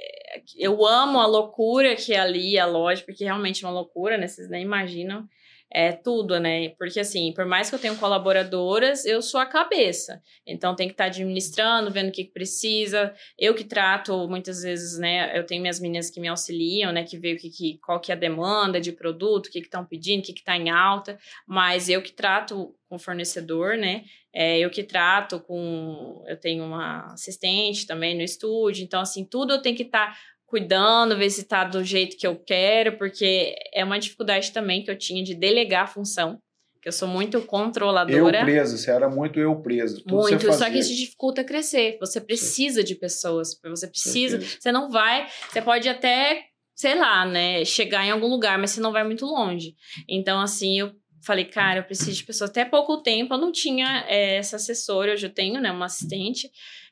Eu 0.59 0.85
amo 0.85 1.19
a 1.19 1.27
loucura 1.27 1.95
que 1.95 2.13
é 2.13 2.19
ali, 2.19 2.59
a 2.59 2.67
loja, 2.67 3.03
porque 3.05 3.25
realmente 3.25 3.65
é 3.65 3.69
uma 3.69 3.75
loucura, 3.75 4.19
né? 4.19 4.27
Vocês 4.27 4.49
nem 4.51 4.63
imaginam. 4.63 5.27
É 5.73 5.91
tudo, 5.91 6.39
né? 6.39 6.71
Porque, 6.79 7.01
assim, 7.01 7.33
por 7.33 7.45
mais 7.45 7.69
que 7.69 7.75
eu 7.75 7.79
tenha 7.79 7.95
colaboradoras, 7.97 9.05
eu 9.05 9.21
sou 9.21 9.41
a 9.41 9.47
cabeça. 9.47 10.23
Então, 10.47 10.77
tem 10.77 10.87
que 10.87 10.95
estar 10.95 11.07
administrando, 11.07 11.91
vendo 11.91 12.09
o 12.09 12.13
que 12.13 12.25
precisa. 12.25 13.13
Eu 13.37 13.55
que 13.55 13.65
trato, 13.65 14.29
muitas 14.29 14.63
vezes, 14.63 14.97
né? 14.99 15.37
Eu 15.37 15.45
tenho 15.45 15.61
minhas 15.61 15.81
meninas 15.81 16.09
que 16.09 16.21
me 16.21 16.29
auxiliam, 16.29 16.93
né? 16.93 17.03
Que 17.03 17.19
vê 17.19 17.33
o 17.33 17.37
que, 17.37 17.51
que, 17.51 17.79
qual 17.79 18.01
que 18.01 18.13
é 18.13 18.15
a 18.15 18.19
demanda 18.19 18.81
de 18.81 18.93
produto, 18.93 19.47
o 19.47 19.51
que 19.51 19.59
estão 19.59 19.85
pedindo, 19.85 20.21
o 20.21 20.23
que 20.23 20.33
está 20.33 20.57
em 20.57 20.71
alta. 20.71 21.19
Mas 21.47 21.89
eu 21.89 22.01
que 22.01 22.13
trato 22.13 22.75
com 22.89 22.99
fornecedor, 22.99 23.77
né? 23.77 24.05
É, 24.33 24.59
eu 24.59 24.71
que 24.71 24.85
trato 24.85 25.41
com. 25.41 26.23
Eu 26.27 26.39
tenho 26.39 26.63
uma 26.65 27.13
assistente 27.13 27.87
também 27.87 28.15
no 28.15 28.23
estúdio. 28.23 28.85
Então, 28.85 29.01
assim, 29.01 29.25
tudo 29.25 29.55
eu 29.55 29.63
tenho 29.63 29.77
que 29.77 29.83
estar 29.83 30.17
cuidando, 30.47 31.17
ver 31.17 31.31
se 31.31 31.45
tá 31.45 31.65
do 31.65 31.83
jeito 31.83 32.17
que 32.17 32.27
eu 32.27 32.37
quero, 32.37 32.97
porque 32.97 33.55
é 33.75 33.85
uma 33.85 33.99
dificuldade 33.99 34.53
também 34.53 34.83
que 34.83 34.91
eu 34.91 34.97
tinha 34.97 35.23
de 35.23 35.35
delegar 35.35 35.85
a 35.85 35.87
função. 35.87 36.39
Que 36.81 36.89
eu 36.89 36.93
sou 36.93 37.09
muito 37.09 37.39
Eu 37.39 37.45
controladora. 37.45 38.45
presa, 38.45 38.77
você 38.79 38.91
era 38.93 39.09
muito 39.09 39.41
eu 39.41 39.57
presa. 39.57 39.97
Tudo 39.97 40.15
Muito, 40.15 40.53
só 40.53 40.71
que 40.71 40.79
isso 40.79 40.95
dificulta 40.95 41.43
crescer. 41.43 41.99
Você 41.99 42.21
precisa 42.21 42.85
de 42.85 42.95
pessoas, 42.95 43.59
você 43.61 43.89
precisa. 43.89 44.39
Certeza. 44.39 44.61
Você 44.61 44.71
não 44.71 44.89
vai, 44.89 45.27
você 45.51 45.61
pode 45.61 45.89
até, 45.89 46.45
sei 46.77 46.95
lá, 46.95 47.27
né, 47.27 47.65
chegar 47.65 48.07
em 48.07 48.13
algum 48.13 48.29
lugar, 48.29 48.57
mas 48.57 48.71
você 48.71 48.81
não 48.81 48.93
vai 48.93 49.03
muito 49.03 49.27
longe. 49.27 49.75
Então, 50.09 50.41
assim, 50.41 50.79
eu 50.79 50.93
falei, 51.25 51.47
cara, 51.47 51.81
eu 51.81 51.85
preciso 51.85 52.13
de 52.13 52.23
pessoas. 52.25 52.51
Até 52.51 52.65
pouco 52.65 53.03
tempo 53.03 53.35
eu 53.35 53.39
não 53.39 53.51
tinha 53.51 54.07
eh, 54.09 54.37
essa 54.37 54.55
assessora, 54.55 55.13
hoje 55.13 55.27
eu 55.27 55.35
tenho, 55.35 55.61
né, 55.61 55.73
uma 55.73 55.87
assistente. 55.87 56.49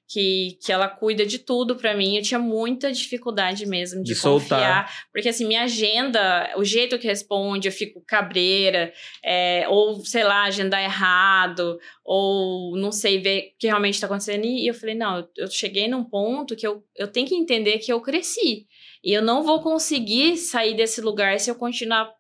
Que, 0.06 0.58
que 0.62 0.70
ela 0.70 0.86
cuida 0.86 1.24
de 1.24 1.38
tudo 1.38 1.76
pra 1.76 1.96
mim. 1.96 2.16
Eu 2.16 2.22
tinha 2.22 2.38
muita 2.38 2.92
dificuldade 2.92 3.64
mesmo 3.66 4.02
de, 4.02 4.10
De 4.12 4.14
soltar. 4.14 4.58
confiar. 4.60 4.92
Porque, 5.12 5.28
assim, 5.30 5.46
minha 5.46 5.62
agenda, 5.64 6.52
o 6.56 6.62
jeito 6.64 6.98
que 6.98 7.06
responde, 7.06 7.68
eu 7.68 7.72
fico 7.72 8.02
cabreira. 8.06 8.92
é, 9.24 9.66
ou, 9.68 10.04
sei 10.04 10.22
lá, 10.22 10.44
agendar 10.44 10.82
errado 10.82 11.78
ou 12.04 12.76
não 12.76 12.92
sei 12.92 13.18
ver 13.18 13.52
o 13.54 13.58
que 13.58 13.66
realmente 13.66 13.94
está 13.94 14.06
acontecendo. 14.06 14.44
E 14.44 14.66
eu 14.66 14.74
falei, 14.74 14.94
não, 14.94 15.18
eu, 15.18 15.28
eu 15.38 15.50
cheguei 15.50 15.88
num 15.88 16.04
ponto 16.04 16.54
que 16.54 16.66
eu, 16.66 16.84
eu 16.96 17.08
tenho 17.08 17.26
que 17.26 17.34
entender 17.34 17.78
que 17.78 17.92
eu 17.92 18.00
cresci. 18.00 18.66
E 19.02 19.12
eu 19.12 19.22
não 19.22 19.42
vou 19.42 19.60
conseguir 19.62 20.36
sair 20.36 20.74
desse 20.74 21.00
lugar 21.00 21.40
se 21.40 21.50
eu 21.50 21.54
continuar 21.54 22.10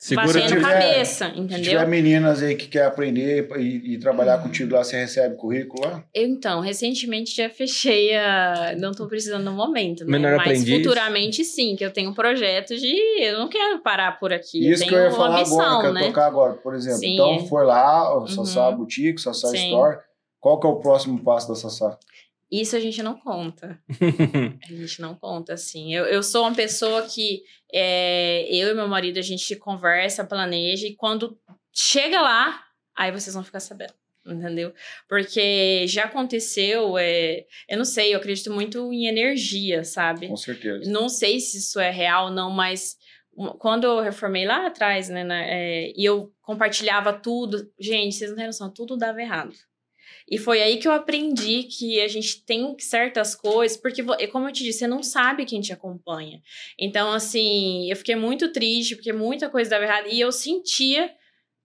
Segura 0.00 0.28
batendo 0.28 0.46
tiver- 0.46 0.62
cabeça, 0.62 1.30
Se 1.34 1.40
entendeu? 1.40 1.70
tiver 1.72 1.88
meninas 1.88 2.40
aí 2.40 2.54
que 2.54 2.68
quer 2.68 2.84
aprender 2.84 3.48
e, 3.58 3.94
e 3.94 3.98
trabalhar 3.98 4.38
Hum. 4.38 4.42
contigo 4.44 4.72
lá, 4.74 4.84
você 4.84 4.96
recebe 4.96 5.34
currículo 5.34 5.82
lá? 5.84 6.04
Eu, 6.14 6.28
então, 6.28 6.60
recentemente 6.60 7.34
já 7.34 7.50
fechei 7.50 8.14
a. 8.16 8.76
Não 8.78 8.92
tô 8.92 9.08
precisando 9.08 9.42
no 9.44 9.52
momento, 9.52 10.04
né? 10.04 10.12
Menor 10.12 10.36
Mas 10.36 10.46
aprendiz. 10.60 10.76
futuramente 10.76 11.44
sim, 11.44 11.74
que 11.74 11.84
eu 11.84 11.92
tenho 11.92 12.10
um 12.10 12.14
projeto 12.14 12.76
de. 12.76 12.94
Eu 13.20 13.40
não 13.40 13.48
quero 13.48 13.80
parar 13.80 14.20
por 14.20 14.32
aqui. 14.32 14.70
Isso 14.70 14.84
eu 14.84 14.88
que 14.88 14.94
eu 14.94 15.02
ia 15.02 15.10
falar 15.10 15.40
ambição, 15.40 15.60
agora, 15.60 15.80
que 15.82 15.86
eu 15.88 15.94
né? 15.94 16.06
tocar 16.06 16.26
agora, 16.26 16.52
por 16.54 16.74
exemplo. 16.76 16.98
Sim. 17.00 17.14
Então 17.14 17.46
foi 17.48 17.64
lá, 17.66 18.24
Sassá 18.28 18.68
Uhum. 18.68 18.76
Boutique, 18.76 19.20
Sassá. 19.20 19.52
Store. 19.52 19.98
Qual 20.40 20.60
que 20.60 20.66
é 20.68 20.70
o 20.70 20.76
próximo 20.76 21.18
passo 21.24 21.48
da 21.48 21.56
Sassá? 21.56 21.98
Isso 22.50 22.74
a 22.76 22.80
gente 22.80 23.02
não 23.02 23.14
conta. 23.14 23.78
A 24.64 24.72
gente 24.72 25.00
não 25.02 25.14
conta, 25.14 25.52
assim. 25.52 25.94
Eu, 25.94 26.06
eu 26.06 26.22
sou 26.22 26.42
uma 26.42 26.54
pessoa 26.54 27.02
que 27.02 27.42
é, 27.72 28.46
eu 28.50 28.70
e 28.70 28.74
meu 28.74 28.88
marido, 28.88 29.18
a 29.18 29.22
gente 29.22 29.54
conversa, 29.56 30.24
planeja, 30.24 30.86
e 30.86 30.96
quando 30.96 31.38
chega 31.72 32.20
lá, 32.20 32.64
aí 32.96 33.12
vocês 33.12 33.34
vão 33.34 33.44
ficar 33.44 33.60
sabendo. 33.60 33.92
Entendeu? 34.26 34.74
Porque 35.08 35.86
já 35.86 36.04
aconteceu, 36.04 36.98
é, 36.98 37.46
eu 37.68 37.78
não 37.78 37.84
sei, 37.84 38.12
eu 38.12 38.18
acredito 38.18 38.52
muito 38.52 38.92
em 38.92 39.06
energia, 39.06 39.84
sabe? 39.84 40.28
Com 40.28 40.36
certeza. 40.36 40.90
Não 40.90 41.08
sei 41.08 41.40
se 41.40 41.58
isso 41.58 41.80
é 41.80 41.90
real 41.90 42.26
ou 42.26 42.30
não, 42.30 42.50
mas 42.50 42.96
quando 43.58 43.84
eu 43.84 44.00
reformei 44.00 44.44
lá 44.44 44.66
atrás, 44.66 45.08
né, 45.08 45.24
é, 45.30 45.92
e 45.96 46.04
eu 46.04 46.32
compartilhava 46.42 47.12
tudo, 47.12 47.70
gente, 47.78 48.16
vocês 48.16 48.30
não 48.30 48.36
têm 48.36 48.46
noção, 48.46 48.70
tudo 48.70 48.96
dava 48.96 49.22
errado. 49.22 49.54
E 50.30 50.36
foi 50.38 50.62
aí 50.62 50.76
que 50.78 50.86
eu 50.86 50.92
aprendi 50.92 51.62
que 51.64 52.00
a 52.00 52.08
gente 52.08 52.44
tem 52.44 52.76
certas 52.78 53.34
coisas, 53.34 53.76
porque, 53.76 54.02
como 54.30 54.48
eu 54.48 54.52
te 54.52 54.62
disse, 54.62 54.80
você 54.80 54.86
não 54.86 55.02
sabe 55.02 55.44
quem 55.44 55.60
te 55.60 55.72
acompanha. 55.72 56.42
Então, 56.78 57.12
assim, 57.12 57.90
eu 57.90 57.96
fiquei 57.96 58.14
muito 58.14 58.52
triste, 58.52 58.94
porque 58.94 59.12
muita 59.12 59.48
coisa 59.48 59.70
dava 59.70 59.84
errado, 59.84 60.08
e 60.10 60.20
eu 60.20 60.30
sentia 60.30 61.10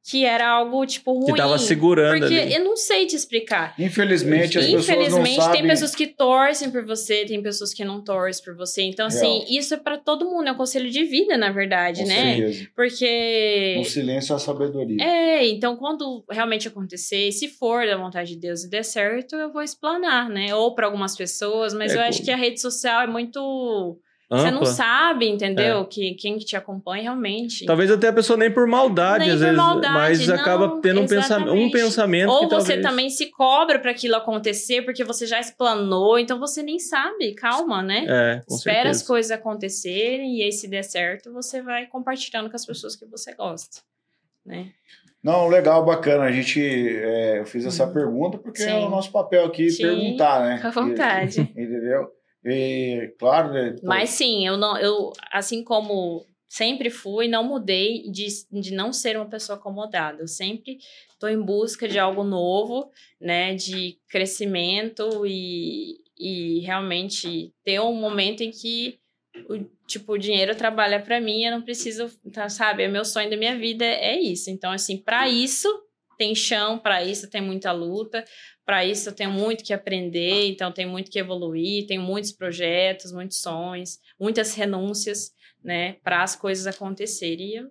que 0.05 0.25
era 0.25 0.49
algo, 0.49 0.85
tipo, 0.85 1.13
ruim. 1.13 1.31
Que 1.31 1.37
tava 1.37 1.57
segurando 1.57 2.19
Porque 2.19 2.37
ali. 2.37 2.53
eu 2.53 2.63
não 2.63 2.75
sei 2.75 3.05
te 3.05 3.15
explicar. 3.15 3.73
Infelizmente, 3.79 4.59
as 4.59 4.65
pessoas 4.65 4.87
não 4.87 4.95
Infelizmente, 4.95 5.35
sabem... 5.37 5.61
tem 5.61 5.69
pessoas 5.69 5.95
que 5.95 6.07
torcem 6.07 6.69
por 6.69 6.85
você, 6.85 7.23
tem 7.25 7.41
pessoas 7.41 7.73
que 7.73 7.85
não 7.85 8.03
torcem 8.03 8.43
por 8.43 8.53
você. 8.55 8.81
Então, 8.81 9.07
assim, 9.07 9.45
isso 9.49 9.73
é 9.73 9.77
pra 9.77 9.97
todo 9.97 10.25
mundo, 10.29 10.49
é 10.49 10.51
um 10.51 10.55
conselho 10.55 10.89
de 10.89 11.05
vida, 11.05 11.37
na 11.37 11.51
verdade, 11.51 12.01
Com 12.01 12.07
né? 12.09 12.35
certeza. 12.35 12.67
Porque. 12.75 13.75
No 13.77 13.85
silêncio 13.85 14.33
é 14.33 14.35
a 14.35 14.39
sabedoria. 14.39 15.01
É, 15.01 15.47
então 15.47 15.77
quando 15.77 16.23
realmente 16.29 16.67
acontecer, 16.67 17.31
se 17.31 17.47
for 17.47 17.85
da 17.87 17.95
vontade 17.95 18.31
de 18.31 18.37
Deus 18.41 18.63
e 18.65 18.69
der 18.69 18.83
certo, 18.83 19.35
eu 19.37 19.53
vou 19.53 19.61
explanar, 19.61 20.29
né? 20.29 20.53
Ou 20.53 20.75
pra 20.75 20.87
algumas 20.87 21.15
pessoas, 21.15 21.73
mas 21.73 21.93
É, 21.93 21.95
eu 21.97 22.01
acho 22.01 22.21
que 22.21 22.31
a 22.31 22.35
rede 22.35 22.59
social 22.59 23.01
é 23.03 23.07
muito. 23.07 23.97
Você 24.37 24.51
não 24.51 24.59
ampla. 24.59 24.65
sabe, 24.71 25.29
entendeu? 25.29 25.85
Que 25.85 26.13
quem 26.15 26.37
que 26.37 26.45
te 26.45 26.55
acompanha 26.55 27.03
realmente. 27.03 27.65
Talvez 27.65 27.91
até 27.91 28.07
a 28.07 28.13
pessoa 28.13 28.37
nem 28.37 28.51
por 28.51 28.67
maldade, 28.67 29.25
Nem 29.25 29.29
às 29.29 29.35
por 29.35 29.43
vezes, 29.43 29.57
maldade, 29.57 29.93
mas 29.93 30.27
não, 30.27 30.35
acaba 30.35 30.79
tendo 30.81 31.01
um, 31.01 31.07
pensa 31.07 31.37
um 31.39 31.69
pensamento 31.71 32.29
Ou 32.29 32.39
que 32.47 32.55
você 32.55 32.73
talvez... 32.73 32.81
também 32.81 33.09
se 33.09 33.31
cobra 33.31 33.79
para 33.79 33.91
aquilo 33.91 34.15
acontecer, 34.15 34.81
porque 34.83 35.03
você 35.03 35.25
já 35.25 35.39
explanou, 35.39 36.17
então 36.17 36.39
você 36.39 36.63
nem 36.63 36.79
sabe. 36.79 37.33
Calma, 37.35 37.81
né? 37.81 38.05
É, 38.07 38.41
com 38.47 38.55
Espera 38.55 38.89
as 38.89 38.97
certeza. 38.97 39.05
coisas 39.07 39.31
acontecerem 39.31 40.37
e 40.37 40.43
aí, 40.43 40.51
se 40.51 40.67
der 40.67 40.83
certo, 40.83 41.31
você 41.31 41.61
vai 41.61 41.85
compartilhando 41.85 42.49
com 42.49 42.55
as 42.55 42.65
pessoas 42.65 42.95
que 42.95 43.05
você 43.05 43.33
gosta. 43.33 43.81
Né? 44.45 44.71
Não, 45.23 45.47
legal, 45.47 45.85
bacana. 45.85 46.25
A 46.25 46.31
gente, 46.31 46.59
é, 46.61 47.39
eu 47.39 47.45
fiz 47.45 47.65
essa 47.65 47.87
pergunta 47.87 48.37
porque 48.37 48.61
é. 48.61 48.65
Sim. 48.65 48.85
o 48.85 48.89
nosso 48.89 49.09
papel 49.09 49.45
aqui 49.45 49.69
Sim, 49.69 49.83
perguntar, 49.83 50.43
né? 50.43 50.55
fica 50.57 50.67
à 50.67 50.71
vontade. 50.71 51.39
E- 51.39 51.43
entendeu? 51.63 52.09
E, 52.45 53.13
claro, 53.17 53.53
né, 53.53 53.75
pô, 53.79 53.87
Mas 53.87 54.09
sim, 54.11 54.45
eu 54.45 54.57
não, 54.57 54.77
eu, 54.77 55.11
assim 55.31 55.63
como 55.63 56.25
sempre 56.53 56.91
fui, 56.91 57.27
não 57.27 57.43
mudei 57.43 58.07
de, 58.11 58.27
de 58.51 58.73
não 58.73 58.93
ser 58.93 59.17
uma 59.17 59.25
pessoa 59.25 59.57
acomodada. 59.57 60.21
Eu 60.21 60.27
sempre 60.27 60.77
estou 61.11 61.27
em 61.27 61.41
busca 61.41 61.87
de 61.87 61.97
algo 61.97 62.23
novo, 62.23 62.91
né? 63.19 63.55
De 63.55 63.97
crescimento 64.07 65.25
e, 65.25 65.99
e 66.15 66.59
realmente 66.59 67.51
ter 67.63 67.79
um 67.79 67.95
momento 67.95 68.41
em 68.41 68.51
que 68.51 68.99
o, 69.49 69.65
tipo, 69.87 70.13
o 70.13 70.17
dinheiro 70.17 70.55
trabalha 70.55 71.01
para 71.01 71.19
mim, 71.19 71.43
eu 71.43 71.51
não 71.51 71.61
preciso, 71.63 72.07
tá, 72.31 72.47
sabe? 72.49 72.83
É 72.83 72.87
meu 72.87 73.03
sonho 73.03 73.31
da 73.31 73.37
minha 73.37 73.57
vida, 73.57 73.83
é 73.83 74.19
isso. 74.19 74.51
Então, 74.51 74.71
assim, 74.71 74.97
para 74.97 75.27
isso 75.27 75.67
tem 76.19 76.35
chão, 76.35 76.77
para 76.77 77.03
isso 77.03 77.29
tem 77.29 77.41
muita 77.41 77.71
luta, 77.71 78.23
para 78.65 78.85
isso 78.85 79.09
eu 79.09 79.13
tenho 79.13 79.31
muito 79.31 79.63
que 79.63 79.73
aprender, 79.73 80.47
então 80.49 80.71
tem 80.71 80.85
muito 80.85 81.11
que 81.11 81.19
evoluir, 81.19 81.85
tem 81.87 81.99
muitos 81.99 82.31
projetos, 82.31 83.11
muitos 83.11 83.41
sonhos, 83.41 83.99
muitas 84.19 84.53
renúncias, 84.55 85.31
né, 85.63 85.93
para 86.03 86.23
as 86.23 86.35
coisas 86.35 86.65
acontecerem. 86.67 87.47
E 87.49 87.55
eu, 87.57 87.69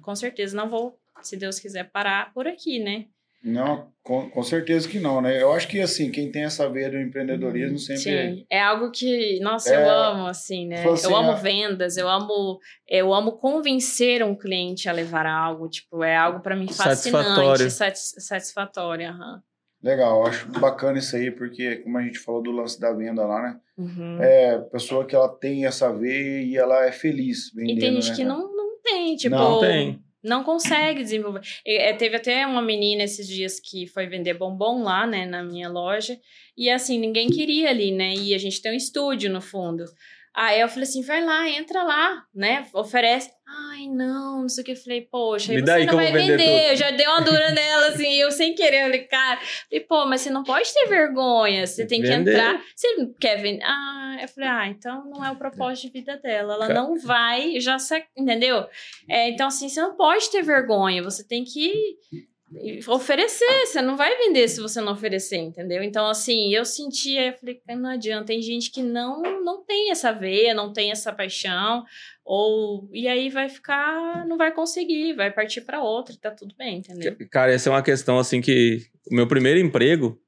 com 0.00 0.14
certeza, 0.14 0.56
não 0.56 0.68
vou, 0.68 0.98
se 1.22 1.36
Deus 1.36 1.58
quiser, 1.58 1.90
parar 1.90 2.32
por 2.32 2.46
aqui, 2.46 2.78
né? 2.78 3.06
Não, 3.44 3.92
com, 4.04 4.30
com 4.30 4.42
certeza 4.44 4.88
que 4.88 5.00
não, 5.00 5.20
né? 5.20 5.42
Eu 5.42 5.52
acho 5.52 5.66
que, 5.66 5.80
assim, 5.80 6.12
quem 6.12 6.30
tem 6.30 6.44
essa 6.44 6.68
veia 6.68 6.88
do 6.88 7.00
empreendedorismo 7.00 7.76
sempre... 7.76 8.00
Sim, 8.02 8.46
é 8.48 8.60
algo 8.60 8.92
que, 8.92 9.40
nossa, 9.40 9.74
É, 9.74 9.84
eu 9.84 9.90
amo, 9.90 10.26
assim, 10.28 10.68
né? 10.68 10.84
assim, 10.88 11.08
eu 11.08 11.16
amo 11.16 11.32
a- 11.32 11.34
vendas, 11.34 11.96
eu 11.96 12.08
amo, 12.08 12.60
eu 12.86 13.12
amo 13.12 13.32
convencer 13.32 14.22
um 14.22 14.36
cliente 14.36 14.88
a 14.88 14.92
levar 14.92 15.26
algo, 15.26 15.68
tipo, 15.68 16.04
é 16.04 16.16
algo 16.16 16.38
para 16.40 16.54
mim 16.54 16.68
Satisfatório. 16.68 17.68
fascinante, 17.68 17.70
satis, 17.72 18.14
satisfatório, 18.18 19.08
aham. 19.08 19.42
Legal, 19.82 20.24
acho 20.26 20.46
bacana 20.60 20.98
isso 20.98 21.16
aí, 21.16 21.30
porque, 21.30 21.76
como 21.76 21.98
a 21.98 22.02
gente 22.02 22.18
falou 22.18 22.40
do 22.40 22.52
lance 22.52 22.80
da 22.80 22.92
venda 22.92 23.26
lá, 23.26 23.42
né? 23.42 23.60
Uhum. 23.76 24.22
É, 24.22 24.58
pessoa 24.70 25.04
que 25.04 25.14
ela 25.14 25.28
tem 25.28 25.66
essa 25.66 25.92
veia 25.92 26.42
e 26.42 26.56
ela 26.56 26.86
é 26.86 26.92
feliz 26.92 27.50
vendendo, 27.52 27.78
E 27.78 27.80
tem 27.80 27.94
gente 27.94 28.10
né, 28.10 28.16
que 28.16 28.24
não, 28.24 28.54
não 28.54 28.80
tem, 28.80 29.16
tipo, 29.16 29.34
Não 29.34 29.60
tem. 29.60 30.00
não 30.22 30.44
consegue 30.44 31.02
desenvolver. 31.02 31.40
É, 31.66 31.92
teve 31.94 32.14
até 32.14 32.46
uma 32.46 32.62
menina 32.62 33.02
esses 33.02 33.26
dias 33.26 33.58
que 33.58 33.88
foi 33.88 34.06
vender 34.06 34.34
bombom 34.34 34.84
lá, 34.84 35.04
né, 35.04 35.26
na 35.26 35.42
minha 35.42 35.68
loja, 35.68 36.16
e 36.56 36.70
assim, 36.70 36.98
ninguém 36.98 37.28
queria 37.28 37.70
ali, 37.70 37.90
né, 37.90 38.14
e 38.14 38.34
a 38.34 38.38
gente 38.38 38.62
tem 38.62 38.72
um 38.72 38.76
estúdio 38.76 39.32
no 39.32 39.40
fundo. 39.40 39.84
Aí 40.34 40.60
eu 40.60 40.68
falei 40.68 40.84
assim, 40.84 41.02
vai 41.02 41.22
lá, 41.22 41.48
entra 41.48 41.82
lá, 41.82 42.24
né, 42.34 42.66
oferece. 42.72 43.30
Ai, 43.46 43.86
não, 43.86 44.42
não 44.42 44.48
sei 44.48 44.62
o 44.62 44.64
que. 44.64 44.72
Eu 44.72 44.76
falei, 44.76 45.02
poxa, 45.02 45.52
aí 45.52 45.60
você 45.60 45.84
não 45.84 45.86
que 45.86 45.94
vai 45.94 46.10
vender 46.12 46.38
vender. 46.38 46.70
Eu 46.72 46.76
já 46.76 46.90
dei 46.90 47.06
uma 47.06 47.20
dura 47.20 47.50
nela, 47.50 47.88
assim, 47.88 48.14
eu 48.14 48.30
sem 48.30 48.54
querer. 48.54 48.78
Eu 48.78 48.84
falei, 48.84 49.04
cara, 49.04 49.40
falei, 49.40 49.84
pô, 49.84 50.06
mas 50.06 50.22
você 50.22 50.30
não 50.30 50.42
pode 50.42 50.72
ter 50.72 50.86
vergonha, 50.86 51.66
você 51.66 51.86
tem 51.86 52.00
que 52.00 52.08
Vender. 52.08 52.32
entrar. 52.32 52.62
Você 52.74 52.88
quer 53.20 53.42
vender? 53.42 53.62
Ah, 53.62 54.16
eu 54.22 54.28
falei, 54.28 54.48
ah, 54.48 54.68
então 54.68 55.04
não 55.04 55.22
é 55.22 55.30
o 55.30 55.36
propósito 55.36 55.86
de 55.88 55.92
vida 55.92 56.16
dela. 56.16 56.54
Ela 56.54 56.68
Cara. 56.68 56.80
não 56.80 56.98
vai, 56.98 57.60
já 57.60 57.76
entendeu? 58.16 58.66
É, 59.10 59.28
então, 59.28 59.48
assim, 59.48 59.68
você 59.68 59.82
não 59.82 59.96
pode 59.96 60.30
ter 60.30 60.42
vergonha, 60.42 61.02
você 61.02 61.22
tem 61.26 61.44
que 61.44 61.98
oferecer, 62.88 63.66
você 63.66 63.80
não 63.80 63.96
vai 63.96 64.16
vender 64.18 64.48
se 64.48 64.60
você 64.60 64.80
não 64.80 64.92
oferecer, 64.92 65.36
entendeu? 65.36 65.82
Então, 65.82 66.06
assim, 66.06 66.54
eu 66.54 66.64
sentia, 66.64 67.28
eu 67.28 67.32
falei, 67.34 67.54
"Cara, 67.66 67.78
não 67.78 67.90
adianta, 67.90 68.26
tem 68.26 68.42
gente 68.42 68.70
que 68.70 68.82
não, 68.82 69.22
não 69.42 69.64
tem 69.64 69.90
essa 69.90 70.12
veia, 70.12 70.54
não 70.54 70.72
tem 70.72 70.90
essa 70.90 71.12
paixão, 71.12 71.84
ou, 72.24 72.88
e 72.92 73.08
aí 73.08 73.28
vai 73.30 73.48
ficar, 73.48 74.26
não 74.26 74.36
vai 74.36 74.52
conseguir, 74.52 75.14
vai 75.14 75.30
partir 75.30 75.62
para 75.62 75.82
outra, 75.82 76.14
tá 76.20 76.30
tudo 76.30 76.54
bem, 76.56 76.78
entendeu? 76.78 77.16
Cara, 77.30 77.52
essa 77.52 77.68
é 77.68 77.72
uma 77.72 77.82
questão 77.82 78.18
assim 78.18 78.40
que 78.40 78.80
o 79.10 79.14
meu 79.14 79.26
primeiro 79.26 79.58
emprego, 79.58 80.20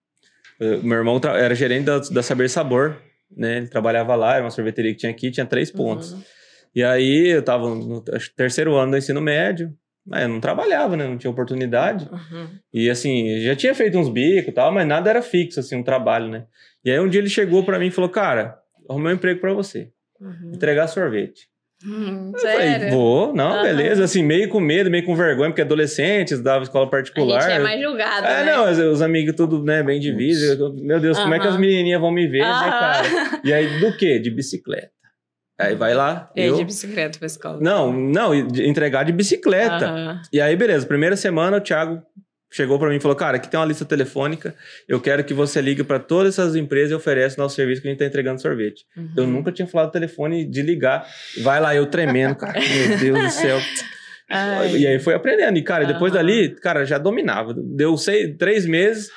eh, 0.61 0.77
meu 0.79 0.99
irmão 0.99 1.21
era 1.25 1.55
gerente 1.55 1.85
da, 1.85 1.99
da 1.99 2.23
Saber 2.23 2.49
Sabor, 2.49 3.01
né? 3.31 3.59
Ele 3.59 3.69
trabalhava 3.69 4.15
lá, 4.15 4.35
era 4.35 4.45
uma 4.45 4.51
sorveteria 4.51 4.93
que 4.93 4.99
tinha 4.99 5.13
aqui, 5.13 5.31
tinha 5.31 5.47
três 5.47 5.71
pontos. 5.71 6.13
Uhum. 6.13 6.23
E 6.75 6.83
aí 6.83 7.29
eu 7.29 7.43
tava 7.43 7.69
no 7.69 8.03
terceiro 8.37 8.75
ano 8.75 8.93
do 8.93 8.99
ensino 8.99 9.21
médio, 9.21 9.73
eu 10.13 10.29
não 10.29 10.41
trabalhava, 10.41 10.97
né? 10.97 11.07
Não 11.07 11.17
tinha 11.17 11.31
oportunidade. 11.31 12.09
Uhum. 12.13 12.49
E 12.73 12.91
assim, 12.91 13.41
já 13.41 13.55
tinha 13.57 13.75
feito 13.75 13.99
uns 13.99 14.09
bicos 14.09 14.49
e 14.49 14.53
tal, 14.53 14.71
mas 14.73 14.87
nada 14.87 15.09
era 15.11 15.23
fixo, 15.23 15.61
assim, 15.61 15.77
um 15.77 15.83
trabalho, 15.83 16.29
né? 16.29 16.45
E 16.85 16.91
aí 16.91 17.01
um 17.01 17.09
dia 17.09 17.21
ele 17.21 17.31
chegou 17.31 17.65
pra 17.65 17.79
mim 17.79 17.87
e 17.87 17.91
falou, 17.91 18.11
cara, 18.11 18.59
arrumei 18.89 19.13
um 19.13 19.17
emprego 19.17 19.41
pra 19.41 19.53
você, 19.55 19.89
Uhum. 20.21 20.53
entregar 20.55 20.87
sorvete. 20.89 21.49
Uhum. 21.85 22.33
Eu 22.35 22.41
falei, 22.41 22.57
Sério? 22.71 22.91
vou, 22.93 23.35
não, 23.35 23.53
Aham. 23.55 23.63
beleza, 23.63 24.05
assim, 24.05 24.23
meio 24.23 24.49
com 24.49 24.59
medo, 24.61 24.91
meio 24.91 25.05
com 25.05 25.15
vergonha, 25.15 25.51
porque 25.51 25.61
adolescentes, 25.61 26.41
dava 26.41 26.63
escola 26.65 26.87
A 26.87 26.89
particular. 26.91 27.41
gente 27.43 27.53
é 27.53 27.59
mais 27.59 27.83
julgado, 27.83 28.27
É, 28.27 28.45
né? 28.45 28.53
não, 28.55 28.71
os, 28.71 28.79
os 28.79 29.03
amigos 29.03 29.35
tudo, 29.37 29.63
né, 29.63 29.83
bem 29.83 30.01
divisos. 30.01 30.59
Eu- 30.59 30.73
Meu 30.75 30.99
Deus, 31.01 31.19
como 31.19 31.35
é 31.35 31.39
que 31.41 31.47
as 31.47 31.59
menininhas 31.59 32.01
vão 32.01 32.11
me 32.11 32.27
ver, 32.27 32.41
né? 32.43 33.41
E 33.45 33.53
aí, 33.53 33.81
do 33.81 33.95
quê? 33.97 34.19
De 34.19 34.31
bicicleta. 34.31 34.91
Aí 35.59 35.75
vai 35.77 35.95
lá, 35.95 36.31
É, 36.35 36.49
eu... 36.49 36.57
de 36.57 36.65
bicicleta 36.65 37.19
pra 37.19 37.27
escola. 37.27 37.61
Não, 37.61 37.93
não, 37.93 38.35
entregar 38.35 39.05
de 39.05 39.13
bicicleta. 39.13 39.87
Aham. 39.87 40.23
E 40.33 40.41
aí, 40.41 40.57
beleza, 40.57 40.85
primeira 40.87 41.17
semana 41.17 41.59
o 41.59 41.61
Thiago 41.61 42.03
chegou 42.53 42.79
pra 42.79 42.89
mim 42.89 42.97
e 42.97 43.01
falou, 43.01 43.17
cara, 43.17 43.37
aqui 43.37 43.49
tem 43.49 43.59
uma 43.59 43.67
lista 43.67 43.85
telefônica, 43.85 44.55
eu 44.89 45.01
quero 45.01 45.25
que 45.25 45.35
você 45.35 45.61
ligue 45.61 45.83
pra 45.83 45.99
todas 45.99 46.35
essas 46.39 46.55
empresas 46.55 46.93
e 46.93 46.95
ofereça 46.95 47.41
nosso 47.41 47.57
serviço 47.57 47.83
que 47.83 47.89
a 47.89 47.91
gente 47.91 47.99
tá 47.99 48.05
entregando 48.05 48.41
sorvete. 48.41 48.85
Uhum. 48.97 49.13
Eu 49.17 49.27
nunca 49.27 49.51
tinha 49.51 49.67
falado 49.67 49.91
telefone 49.91 50.45
de 50.45 50.63
ligar. 50.63 51.05
Vai 51.43 51.61
lá, 51.61 51.75
eu 51.75 51.87
tremendo, 51.87 52.37
cara, 52.37 52.59
meu 52.61 52.99
Deus 52.99 53.25
do 53.25 53.31
céu. 53.31 53.59
Ai. 54.31 54.77
E 54.77 54.87
aí 54.87 54.99
foi 54.99 55.15
aprendendo. 55.15 55.59
E, 55.59 55.63
cara, 55.63 55.85
depois 55.85 56.13
Aham. 56.13 56.23
dali, 56.23 56.55
cara, 56.57 56.85
já 56.85 56.97
dominava. 56.97 57.55
Deu 57.57 57.97
seis, 57.97 58.37
três 58.39 58.67
meses, 58.67 59.11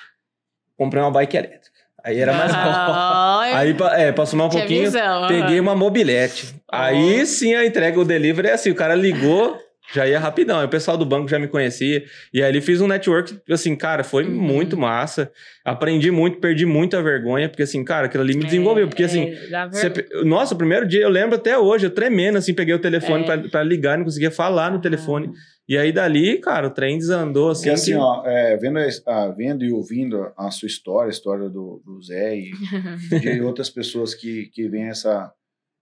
comprei 0.75 1.01
uma 1.01 1.11
bike 1.11 1.37
elétrica. 1.37 1.76
Aí 2.07 2.21
era 2.21 2.31
mais 2.31 2.53
Ai, 2.55 3.53
Aí, 3.53 3.75
é, 3.97 4.13
pra 4.13 4.25
somar 4.25 4.47
um 4.47 4.49
pouquinho, 4.49 4.85
visão, 4.85 5.27
peguei 5.27 5.59
uma 5.59 5.75
mobilete. 5.75 6.55
Aí 6.71 7.25
sim 7.25 7.53
a 7.53 7.65
entrega, 7.65 7.99
o 7.99 8.05
delivery 8.05 8.47
é 8.47 8.53
assim, 8.53 8.71
o 8.71 8.75
cara 8.75 8.95
ligou, 8.95 9.57
já 9.93 10.07
ia 10.07 10.19
rapidão. 10.19 10.59
Aí 10.59 10.65
o 10.65 10.69
pessoal 10.69 10.97
do 10.97 11.05
banco 11.05 11.27
já 11.27 11.39
me 11.39 11.47
conhecia. 11.47 12.03
E 12.33 12.43
aí 12.43 12.49
ele 12.51 12.61
fiz 12.61 12.81
um 12.81 12.87
network, 12.87 13.39
assim, 13.49 13.75
cara, 13.75 14.03
foi 14.03 14.25
Uhum. 14.25 14.31
muito 14.35 14.77
massa. 14.77 15.31
Aprendi 15.63 16.11
muito, 16.11 16.39
perdi 16.39 16.65
muita 16.65 17.01
vergonha, 17.01 17.47
porque 17.49 17.63
assim, 17.63 17.83
cara, 17.83 18.07
aquilo 18.07 18.23
ali 18.23 18.35
me 18.35 18.43
desenvolveu. 18.43 18.87
Porque 18.87 19.03
assim, 19.03 19.29
É, 19.29 19.67
você 19.69 19.89
ver- 19.89 20.09
Nossa, 20.25 20.53
o 20.53 20.57
primeiro 20.57 20.87
dia 20.87 21.01
eu 21.01 21.09
lembro 21.09 21.35
até 21.35 21.57
hoje, 21.57 21.85
eu 21.85 21.91
tremendo, 21.91 22.37
assim, 22.37 22.53
peguei 22.53 22.73
o 22.75 22.79
telefone 22.79 23.23
É. 23.23 23.25
pra, 23.37 23.49
pra 23.49 23.63
ligar, 23.63 23.97
não 23.97 24.05
conseguia 24.05 24.31
falar 24.31 24.71
no 24.71 24.81
telefone. 24.81 25.31
E 25.69 25.77
aí 25.77 25.91
dali, 25.91 26.37
cara, 26.39 26.67
o 26.67 26.69
trem 26.71 26.97
desandou 26.97 27.49
assim. 27.51 27.63
Porque 27.63 27.73
assim, 27.75 27.91
que- 27.91 27.97
ó, 27.97 28.23
é, 28.25 28.55
vendo, 28.57 28.79
a- 28.79 28.87
ah, 29.07 29.27
vendo 29.35 29.65
e 29.65 29.71
ouvindo 29.71 30.31
a 30.37 30.49
sua 30.49 30.67
história, 30.67 31.09
a 31.09 31.11
história 31.11 31.49
do, 31.49 31.81
do 31.85 32.01
Zé 32.01 32.37
e 32.37 32.51
de 33.37 33.41
outras 33.41 33.69
pessoas 33.69 34.13
que, 34.13 34.45
que 34.53 34.67
vêm 34.69 34.89
essa 34.89 35.29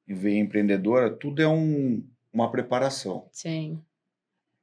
vem 0.07 0.39
empreendedora, 0.41 1.09
tudo 1.11 1.41
é 1.41 1.47
um, 1.47 2.03
uma 2.33 2.51
preparação. 2.51 3.25
Sim. 3.31 3.79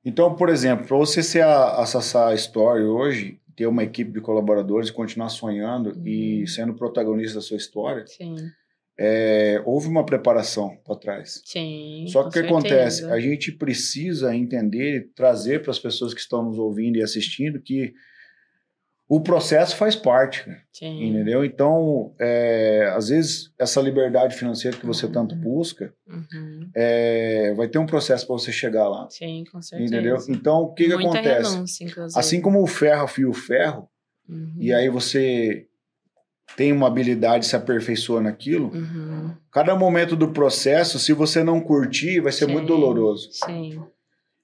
Então, 0.04 0.34
por 0.34 0.48
exemplo, 0.48 0.86
para 0.86 0.96
você 0.96 1.22
ser 1.22 1.42
a, 1.42 1.76
a 1.80 1.86
Sassá 1.86 2.34
Story 2.34 2.82
hoje, 2.84 3.38
ter 3.54 3.66
uma 3.66 3.84
equipe 3.84 4.10
de 4.10 4.20
colaboradores, 4.20 4.90
continuar 4.90 5.28
sonhando 5.28 5.90
Uhum. 5.90 6.06
e 6.06 6.46
sendo 6.48 6.74
protagonista 6.74 7.36
da 7.36 7.40
sua 7.40 7.56
história, 7.56 8.04
é, 8.98 9.62
houve 9.64 9.88
uma 9.88 10.04
preparação 10.04 10.76
para 10.84 10.96
trás. 10.96 11.40
Sim. 11.44 12.04
Só 12.08 12.22
que 12.24 12.28
o 12.28 12.32
que 12.32 12.38
acontece? 12.40 13.04
A 13.06 13.18
gente 13.20 13.52
precisa 13.52 14.34
entender 14.34 14.96
e 14.96 15.00
trazer 15.00 15.62
para 15.62 15.70
as 15.70 15.78
pessoas 15.78 16.12
que 16.12 16.20
estão 16.20 16.42
nos 16.44 16.58
ouvindo 16.58 16.96
e 16.96 17.02
assistindo 17.02 17.60
que 17.60 17.92
o 19.14 19.20
processo 19.20 19.76
faz 19.76 19.94
parte, 19.94 20.42
Sim. 20.72 21.08
entendeu? 21.10 21.44
Então, 21.44 22.14
é, 22.18 22.90
às 22.96 23.08
vezes, 23.10 23.52
essa 23.58 23.78
liberdade 23.82 24.34
financeira 24.34 24.74
que 24.76 24.86
você 24.86 25.06
tanto 25.06 25.34
busca, 25.36 25.92
Uhum. 26.08 26.70
é, 26.74 27.52
vai 27.54 27.68
ter 27.68 27.78
um 27.78 27.84
processo 27.84 28.26
para 28.26 28.32
você 28.38 28.50
chegar 28.50 28.88
lá, 28.88 29.06
Sim, 29.10 29.44
com 29.52 29.60
certeza. 29.60 29.94
entendeu? 29.94 30.16
Então, 30.30 30.62
o 30.62 30.72
que, 30.72 30.86
que 30.86 30.92
acontece? 30.94 31.52
renúncia. 31.54 31.86
Assim 32.16 32.40
como 32.40 32.62
o 32.62 32.66
ferro 32.66 33.04
afia 33.04 33.28
o 33.28 33.34
ferro, 33.34 33.86
Uhum. 34.26 34.54
e 34.58 34.72
aí 34.72 34.88
você 34.88 35.66
tem 36.56 36.72
uma 36.72 36.86
habilidade, 36.86 37.44
se 37.44 37.54
aperfeiçoa 37.54 38.20
naquilo, 38.22 38.70
Uhum. 38.72 39.30
cada 39.50 39.76
momento 39.76 40.16
do 40.16 40.28
processo, 40.28 40.98
se 40.98 41.12
você 41.12 41.44
não 41.44 41.60
curtir, 41.60 42.20
vai 42.20 42.32
ser 42.32 42.46
Sim. 42.46 42.52
muito 42.52 42.66
doloroso. 42.68 43.28
Sim. 43.30 43.78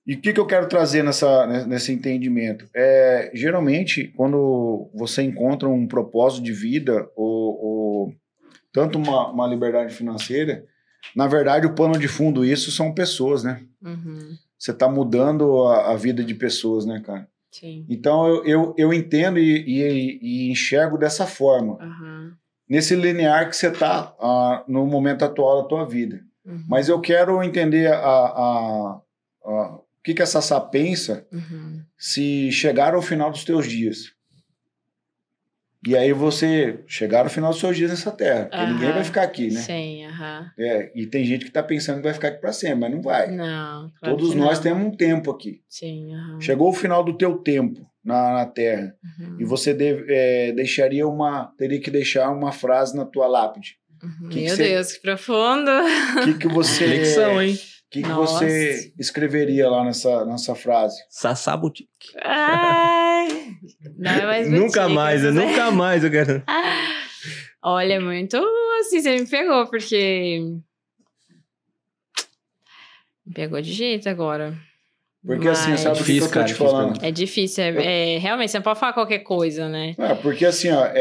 E 0.08 0.14
o 0.14 0.20
que, 0.22 0.32
que 0.32 0.40
eu 0.40 0.46
quero 0.46 0.66
trazer 0.68 1.04
nessa, 1.04 1.46
nesse 1.66 1.92
entendimento? 1.92 2.66
É, 2.74 3.30
geralmente, 3.34 4.08
quando 4.16 4.90
você 4.94 5.22
encontra 5.22 5.68
um 5.68 5.86
propósito 5.86 6.42
de 6.42 6.52
vida 6.52 7.06
ou, 7.14 7.64
ou 7.64 8.14
tanto 8.72 8.96
uma, 8.98 9.30
uma 9.30 9.46
liberdade 9.46 9.94
financeira, 9.94 10.64
Na 11.14 11.26
verdade, 11.28 11.66
o 11.66 11.74
pano 11.74 11.96
de 11.98 12.08
fundo 12.08 12.44
isso 12.44 12.70
são 12.70 12.92
pessoas, 12.92 13.44
né? 13.44 13.60
Uhum. 13.82 14.34
Você 14.58 14.72
tá 14.72 14.88
mudando 14.88 15.64
a, 15.66 15.92
a 15.92 15.96
vida 15.96 16.24
de 16.24 16.34
pessoas, 16.34 16.84
né, 16.84 17.00
cara? 17.04 17.28
Sim. 17.52 17.86
Então 17.88 18.26
eu, 18.26 18.44
eu, 18.44 18.74
eu 18.76 18.92
entendo 18.92 19.38
e, 19.38 19.60
e- 19.66 20.18
e 20.20 20.50
enxergo 20.50 20.98
dessa 20.98 21.26
forma. 21.26 21.78
Aham. 21.80 22.32
Nesse 22.68 22.94
linear 22.96 23.48
que 23.48 23.56
você 23.56 23.70
tá 23.70 24.12
ah, 24.20 24.64
no 24.66 24.86
momento 24.86 25.24
atual 25.24 25.62
da 25.62 25.68
tua 25.68 25.84
vida. 25.86 26.20
Uhum. 26.44 26.64
Mas 26.68 26.88
eu 26.88 27.00
quero 27.00 27.42
entender 27.42 27.86
a, 27.92 27.96
a- 27.98 29.00
a- 29.44 29.78
que, 30.08 30.14
que 30.14 30.22
a 30.22 30.26
Sassá 30.26 30.58
pensa 30.60 31.26
Uhum. 31.32 31.82
se 31.96 32.50
chegar 32.50 32.94
ao 32.94 33.02
final 33.02 33.30
dos 33.30 33.44
teus 33.44 33.68
dias. 33.68 34.12
E 35.86 35.96
aí 35.96 36.12
você 36.12 36.80
chegar 36.88 37.20
ao 37.24 37.28
final 37.30 37.50
dos 37.52 37.60
seus 37.60 37.76
dias 37.76 37.90
nessa 37.90 38.10
terra. 38.10 38.44
Porque 38.46 38.56
Aham. 38.56 38.72
ninguém 38.74 38.92
vai 38.92 39.04
ficar 39.04 39.22
aqui, 39.22 39.48
né? 39.50 39.60
Sim, 39.60 40.06
aham. 40.06 40.50
É, 40.58 40.90
e 40.94 41.06
tem 41.06 41.24
gente 41.24 41.44
que 41.44 41.52
tá 41.52 41.62
pensando 41.62 41.98
que 41.98 42.02
vai 42.02 42.12
ficar 42.14 42.28
aqui 42.28 42.40
para 42.40 42.52
sempre, 42.52 42.80
mas 42.80 42.90
não 42.90 43.00
vai. 43.00 43.30
Não. 43.30 43.90
claro 44.00 44.16
Todos 44.16 44.30
que 44.32 44.36
nós 44.38 44.56
não. 44.58 44.62
temos 44.62 44.86
um 44.88 44.96
tempo 44.96 45.30
aqui. 45.30 45.62
Sim, 45.68 46.12
aham. 46.14 46.40
Chegou 46.40 46.68
o 46.70 46.74
final 46.74 47.04
do 47.04 47.16
teu 47.16 47.36
tempo 47.38 47.88
na, 48.04 48.32
na 48.34 48.46
Terra 48.46 48.92
Uhum. 49.20 49.36
e 49.38 49.44
você 49.44 49.72
deve- 49.72 50.04
é, 50.08 50.52
deixaria 50.52 51.06
uma, 51.06 51.52
teria 51.56 51.80
que 51.80 51.90
deixar 51.92 52.28
uma 52.30 52.50
frase 52.50 52.96
na 52.96 53.04
tua 53.04 53.28
lápide. 53.28 53.76
Uhum. 54.02 54.28
que 54.28 54.34
que 54.40 54.44
Meu 54.46 54.56
você- 54.56 54.68
Deus, 54.68 54.92
que 54.92 55.00
profundo. 55.00 55.70
O 55.70 56.24
que 56.24 56.34
que 56.38 56.48
você, 56.48 56.86
Reflexão, 56.86 57.40
hein? 57.40 57.56
Que 57.90 58.02
que 58.02 58.08
você 58.12 58.92
escreveria 58.98 59.68
lá 59.68 59.84
nessa, 59.84 60.24
nessa 60.26 60.54
frase? 60.54 60.96
Sassá 61.08 61.56
Boutique. 61.56 61.88
Ai, 62.22 63.28
não 63.96 64.10
é 64.12 64.26
mais 64.26 64.50
Nunca 64.50 64.80
boutique, 64.82 64.94
mais, 64.94 65.22
eu 65.24 65.30
essa- 65.30 65.40
nunca 65.40 65.70
mais 65.70 66.04
eu 66.04 66.10
quero. 66.10 66.42
Olha, 67.62 68.00
muito 68.00 68.36
assim, 68.80 69.00
você 69.02 69.16
me 69.18 69.26
pegou, 69.26 69.66
porque. 69.66 70.40
Me 73.26 73.34
pegou 73.34 73.60
de 73.60 73.72
jeito 73.72 74.08
agora. 74.08 74.56
Porque 75.24 75.48
assim, 75.48 75.70
Mas- 75.70 75.80
sabe 75.80 75.96
o 75.96 75.98
que 75.98 76.04
que 76.04 76.12
Difícil, 76.12 76.28
eu 76.28 76.32
tô 76.32 76.40
te 76.44 76.46
difícil 76.46 76.66
falando? 76.70 77.04
É 77.04 77.10
difícil, 77.10 77.64
é, 77.64 78.14
é- 78.14 78.18
realmente, 78.18 78.50
você 78.50 78.58
não 78.58 78.62
pode 78.64 78.78
falar 78.80 78.92
qualquer 78.92 79.18
coisa, 79.20 79.68
né? 79.68 79.94
É, 79.98 80.14
porque 80.14 80.46
assim, 80.46 80.70
ó, 80.70 80.86
é, 80.86 80.92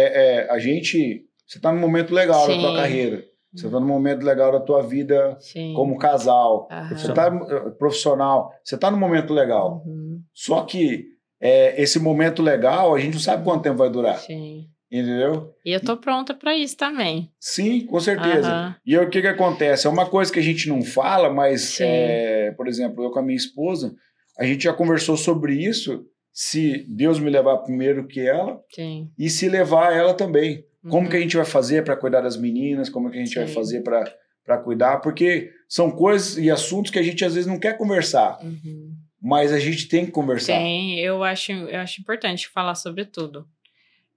é, 0.45 0.51
a 0.51 0.57
gente. 0.59 1.23
Você 1.45 1.59
tá 1.61 1.71
num 1.71 1.79
momento 1.79 2.13
legal 2.13 2.45
da 2.45 2.53
tua 2.55 2.71
Sim. 2.71 2.75
carreira. 2.75 3.23
Você 3.57 3.69
tá 3.69 3.79
num 3.79 3.87
momento 3.87 4.23
legal 4.23 4.51
da 4.51 4.59
tua 4.59 4.81
vida 4.83 5.35
Sim. 5.39 5.73
como 5.73 5.97
casal. 5.97 6.67
Aham. 6.71 6.95
Você 6.95 7.13
tá 7.13 7.27
eh, 7.27 7.69
profissional. 7.71 8.51
Você 8.63 8.77
tá 8.77 8.91
num 8.91 8.99
momento 8.99 9.33
legal. 9.33 9.83
Uhum, 9.85 10.21
Só 10.33 10.61
que 10.61 11.05
é, 11.41 11.81
esse 11.81 11.99
momento 11.99 12.41
legal, 12.41 12.93
a 12.95 12.99
gente 12.99 13.13
não 13.13 13.19
sabe 13.19 13.43
quanto 13.43 13.63
tempo 13.63 13.77
vai 13.77 13.89
durar. 13.89 14.17
sim. 14.19 14.67
Entendeu? 14.89 15.53
E 15.65 15.73
eu 15.73 15.81
tô 15.81 15.97
pronta 15.97 16.33
pra 16.33 16.55
isso 16.55 16.77
também. 16.77 17.29
Sim, 17.41 17.85
com 17.85 17.99
certeza. 17.99 18.73
E 18.85 18.97
aí, 18.97 19.05
o 19.05 19.09
que 19.09 19.19
que 19.19 19.27
acontece? 19.27 19.85
É 19.85 19.89
uma 19.89 20.05
coisa 20.05 20.31
que 20.31 20.39
a 20.39 20.41
gente 20.43 20.69
não 20.69 20.81
fala, 20.81 21.29
mas, 21.29 21.77
é, 21.81 22.51
por 22.55 22.69
exemplo, 22.69 23.03
eu 23.03 23.11
com 23.11 23.19
a 23.19 23.21
minha 23.21 23.35
esposa, 23.35 23.93
a 24.39 24.45
gente 24.45 24.63
já 24.63 24.71
conversou 24.71 25.17
sobre 25.17 25.55
isso, 25.55 26.05
se 26.31 26.85
Deus 26.87 27.19
me 27.19 27.29
levar 27.29 27.57
primeiro 27.57 28.07
que 28.07 28.21
ela, 28.21 28.61
Sim. 28.73 29.11
e 29.19 29.29
se 29.29 29.49
levar 29.49 29.91
ela 29.93 30.13
também. 30.13 30.63
Como 30.89 31.03
Uhum. 31.03 31.09
que 31.09 31.17
a 31.17 31.19
gente 31.19 31.35
vai 31.35 31.45
fazer 31.45 31.83
para 31.83 31.95
cuidar 31.95 32.21
das 32.21 32.37
meninas? 32.37 32.89
Como 32.89 33.09
que 33.09 33.17
a 33.17 33.23
gente 33.23 33.35
vai 33.35 33.47
Sim. 33.47 33.53
fazer 33.53 33.81
para 33.81 34.57
cuidar? 34.63 34.97
Porque 34.97 35.51
são 35.67 35.91
coisas 35.91 36.37
e 36.37 36.49
assuntos 36.49 36.91
que 36.91 36.99
a 36.99 37.03
gente 37.03 37.23
às 37.25 37.33
vezes 37.35 37.47
não 37.47 37.59
quer 37.59 37.77
conversar, 37.77 38.39
Uhum. 38.43 38.91
mas 39.21 39.51
a 39.51 39.59
gente 39.59 39.87
tem 39.87 40.05
que 40.05 40.11
conversar. 40.11 40.53
Tem, 40.53 40.99
eu 40.99 41.23
acho, 41.23 41.51
eu 41.51 41.79
acho 41.79 41.99
importante 42.01 42.47
falar 42.47 42.75
sobre 42.75 43.05
tudo. 43.05 43.45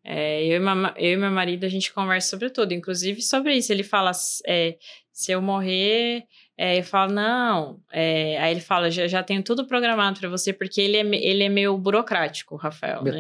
É, 0.03 0.43
eu, 0.47 0.57
e 0.57 0.59
ma- 0.61 0.95
eu 0.97 1.13
e 1.13 1.17
meu 1.17 1.31
marido, 1.31 1.65
a 1.67 1.69
gente 1.69 1.93
conversa 1.93 2.31
sobre 2.31 2.49
tudo, 2.51 2.73
inclusive 2.73 3.21
sobre 3.21 3.55
isso. 3.55 3.71
Ele 3.71 3.83
fala, 3.83 4.13
é, 4.47 4.77
se 5.13 5.31
eu 5.31 5.43
morrer, 5.43 6.23
é, 6.57 6.79
eu 6.79 6.83
falo, 6.83 7.13
não. 7.13 7.79
É, 7.93 8.39
aí 8.39 8.51
ele 8.53 8.61
fala, 8.63 8.91
já, 8.91 9.07
já 9.07 9.23
tenho 9.23 9.43
tudo 9.43 9.67
programado 9.67 10.19
para 10.19 10.29
você, 10.31 10.55
porque 10.55 10.81
ele 10.81 10.97
é, 10.97 11.01
ele 11.01 11.43
é 11.45 11.49
meio 11.51 11.77
burocrático, 11.77 12.57
Rafael. 12.57 13.03
né? 13.05 13.11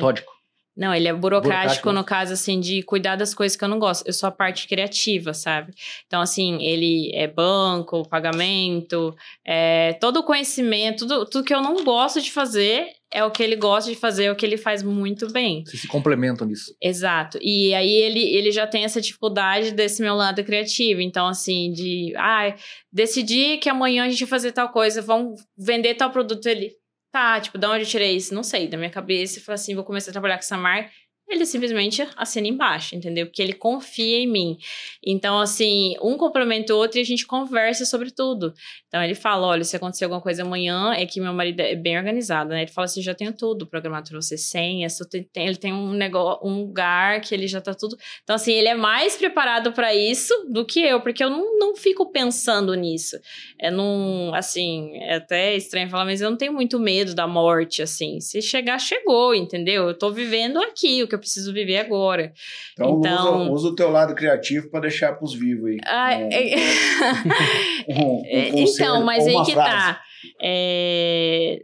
Não, 0.80 0.94
ele 0.94 1.08
é 1.08 1.12
burocrático, 1.12 1.82
Burocrático. 1.84 1.92
no 1.92 2.02
caso, 2.02 2.32
assim, 2.32 2.58
de 2.58 2.82
cuidar 2.82 3.14
das 3.14 3.34
coisas 3.34 3.54
que 3.54 3.62
eu 3.62 3.68
não 3.68 3.78
gosto. 3.78 4.06
Eu 4.06 4.14
sou 4.14 4.26
a 4.26 4.32
parte 4.32 4.66
criativa, 4.66 5.34
sabe? 5.34 5.74
Então, 6.06 6.22
assim, 6.22 6.56
ele 6.64 7.10
é 7.14 7.26
banco, 7.26 8.08
pagamento, 8.08 9.14
é, 9.44 9.92
todo 10.00 10.20
o 10.20 10.22
conhecimento, 10.22 11.06
tudo, 11.06 11.26
tudo 11.26 11.44
que 11.44 11.54
eu 11.54 11.60
não 11.60 11.84
gosto 11.84 12.22
de 12.22 12.32
fazer 12.32 12.86
é 13.12 13.22
o 13.22 13.30
que 13.30 13.42
ele 13.42 13.56
gosta 13.56 13.90
de 13.90 13.96
fazer, 13.96 14.24
é 14.24 14.32
o 14.32 14.36
que 14.36 14.46
ele 14.46 14.56
faz 14.56 14.82
muito 14.82 15.30
bem. 15.30 15.64
Vocês 15.66 15.82
se 15.82 15.88
complementam 15.88 16.46
nisso. 16.46 16.74
Exato. 16.80 17.38
E 17.42 17.74
aí 17.74 17.92
ele, 17.92 18.22
ele 18.22 18.50
já 18.50 18.66
tem 18.66 18.84
essa 18.84 19.02
dificuldade 19.02 19.72
desse 19.72 20.00
meu 20.00 20.14
lado 20.14 20.42
criativo. 20.44 21.02
Então, 21.02 21.26
assim, 21.26 21.72
de 21.72 22.14
ah, 22.16 22.54
decidi 22.90 23.58
que 23.58 23.68
amanhã 23.68 24.04
a 24.04 24.08
gente 24.08 24.20
vai 24.20 24.30
fazer 24.30 24.52
tal 24.52 24.70
coisa, 24.70 25.02
vamos 25.02 25.44
vender 25.58 25.94
tal 25.94 26.10
produto 26.10 26.46
ele. 26.46 26.79
Tá, 27.12 27.40
tipo, 27.40 27.58
de 27.58 27.66
onde 27.66 27.82
eu 27.82 27.88
tirei 27.88 28.16
isso? 28.16 28.32
Não 28.32 28.42
sei, 28.42 28.68
da 28.68 28.76
minha 28.76 28.90
cabeça. 28.90 29.38
E 29.38 29.42
falei 29.42 29.56
assim, 29.56 29.74
vou 29.74 29.84
começar 29.84 30.10
a 30.10 30.12
trabalhar 30.12 30.36
com 30.36 30.40
essa 30.40 30.56
marca. 30.56 30.90
Ele 31.30 31.46
simplesmente 31.46 32.06
assina 32.16 32.48
embaixo, 32.48 32.96
entendeu? 32.96 33.26
Porque 33.26 33.40
ele 33.40 33.52
confia 33.52 34.18
em 34.18 34.26
mim. 34.26 34.58
Então, 35.04 35.38
assim, 35.38 35.94
um 36.02 36.16
complementa 36.16 36.74
o 36.74 36.76
outro 36.76 36.98
e 36.98 37.00
a 37.00 37.04
gente 37.04 37.24
conversa 37.24 37.84
sobre 37.84 38.10
tudo. 38.10 38.52
Então, 38.88 39.00
ele 39.00 39.14
fala: 39.14 39.46
olha, 39.46 39.62
se 39.62 39.76
acontecer 39.76 40.04
alguma 40.04 40.20
coisa 40.20 40.42
amanhã, 40.42 40.92
é 40.92 41.06
que 41.06 41.20
meu 41.20 41.32
marido 41.32 41.60
é 41.60 41.76
bem 41.76 41.96
organizado, 41.96 42.50
né? 42.50 42.62
Ele 42.62 42.72
fala 42.72 42.86
assim: 42.86 43.00
já 43.00 43.14
tenho 43.14 43.32
tudo 43.32 43.64
programado 43.64 44.10
pra 44.10 44.20
você, 44.20 44.36
senha, 44.36 44.88
ele 45.36 45.56
tem 45.56 45.72
um 45.72 45.92
negócio, 45.92 46.44
um 46.44 46.62
lugar 46.62 47.20
que 47.20 47.32
ele 47.32 47.46
já 47.46 47.60
tá 47.60 47.74
tudo. 47.74 47.96
Então, 48.24 48.34
assim, 48.34 48.52
ele 48.52 48.68
é 48.68 48.74
mais 48.74 49.16
preparado 49.16 49.72
pra 49.72 49.94
isso 49.94 50.34
do 50.50 50.66
que 50.66 50.80
eu, 50.80 51.00
porque 51.00 51.22
eu 51.22 51.30
não, 51.30 51.58
não 51.58 51.76
fico 51.76 52.10
pensando 52.10 52.74
nisso. 52.74 53.16
É 53.60 53.70
não, 53.70 54.34
assim, 54.34 54.96
é 54.96 55.14
até 55.16 55.54
estranho 55.54 55.88
falar, 55.88 56.04
mas 56.04 56.20
eu 56.20 56.28
não 56.28 56.36
tenho 56.36 56.52
muito 56.52 56.80
medo 56.80 57.14
da 57.14 57.28
morte, 57.28 57.82
assim. 57.82 58.18
Se 58.20 58.42
chegar, 58.42 58.80
chegou, 58.80 59.32
entendeu? 59.32 59.88
Eu 59.88 59.94
tô 59.96 60.10
vivendo 60.10 60.58
aqui, 60.58 61.02
o 61.02 61.08
que 61.08 61.14
eu 61.14 61.19
preciso 61.20 61.52
viver 61.52 61.76
agora. 61.78 62.32
Então, 62.72 62.98
Então- 62.98 63.42
Usa, 63.42 63.52
usa 63.52 63.68
o 63.68 63.74
teu 63.76 63.90
lado 63.90 64.14
criativo 64.14 64.68
para 64.70 64.80
deixar 64.80 65.12
pros 65.12 65.34
vivos 65.34 65.66
aí. 65.70 65.76
Ah, 65.86 66.10
Um- 67.88 67.92
um- 67.94 68.20
um 68.20 68.22
É, 68.26 68.50
conselho 68.50 68.68
então, 68.74 69.04
mas 69.04 69.26
aí 69.26 69.44
que 69.44 69.52
frase. 69.52 69.70
tá. 69.70 70.02
É, 70.42 71.62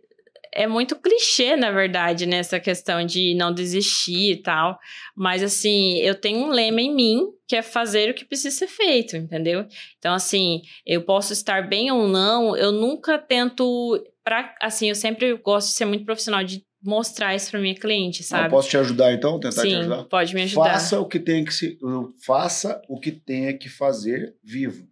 é 0.54 0.66
muito 0.66 0.96
clichê, 0.96 1.54
na 1.56 1.70
verdade, 1.70 2.24
nessa 2.24 2.58
questão 2.58 3.04
de 3.04 3.34
não 3.34 3.52
desistir 3.52 4.32
e 4.32 4.36
tal. 4.42 4.78
Mas, 5.14 5.42
assim, 5.42 5.98
eu 5.98 6.14
tenho 6.14 6.38
um 6.38 6.48
lema 6.50 6.80
em 6.80 6.94
mim 6.94 7.26
que 7.46 7.54
é 7.56 7.62
fazer 7.62 8.10
o 8.10 8.14
que 8.14 8.24
precisa 8.24 8.56
ser 8.56 8.66
feito, 8.66 9.16
entendeu? 9.16 9.66
Então, 9.98 10.14
assim, 10.14 10.62
eu 10.86 11.02
posso 11.02 11.32
estar 11.32 11.68
bem 11.68 11.90
ou 11.90 12.08
não, 12.08 12.56
eu 12.56 12.72
nunca 12.72 13.18
tento. 13.18 14.02
Pra, 14.24 14.52
assim, 14.60 14.88
eu 14.88 14.94
sempre 14.96 15.34
gosto 15.36 15.68
de 15.68 15.74
ser 15.74 15.84
muito 15.84 16.04
profissional, 16.04 16.42
de 16.42 16.64
mostrar 16.86 17.34
isso 17.34 17.50
pra 17.50 17.60
minha 17.60 17.74
cliente, 17.74 18.22
Ah, 18.22 18.26
sabe? 18.26 18.50
posso 18.50 18.68
te 18.68 18.76
ajudar 18.78 19.12
então? 19.12 19.38
Tentar 19.40 19.62
te 19.62 19.70
Sim, 19.70 19.76
ajudar? 19.76 20.04
pode 20.04 20.34
me 20.34 20.42
ajudar. 20.42 20.64
Faça 20.72 21.00
o 21.00 21.06
que 21.06 21.18
tem 21.18 21.44
que 21.44 21.52
se, 21.52 21.78
faça 22.24 22.80
o 22.88 22.98
que 23.00 23.10
tenha 23.12 23.56
que 23.56 23.68
fazer 23.68 24.34
vivo, 24.42 24.86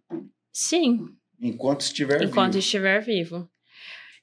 Sim, 0.53 1.07
enquanto 1.41 1.81
estiver 1.81 2.21
enquanto 2.23 2.53
vivo. 2.53 2.59
estiver 2.59 3.01
vivo. 3.01 3.49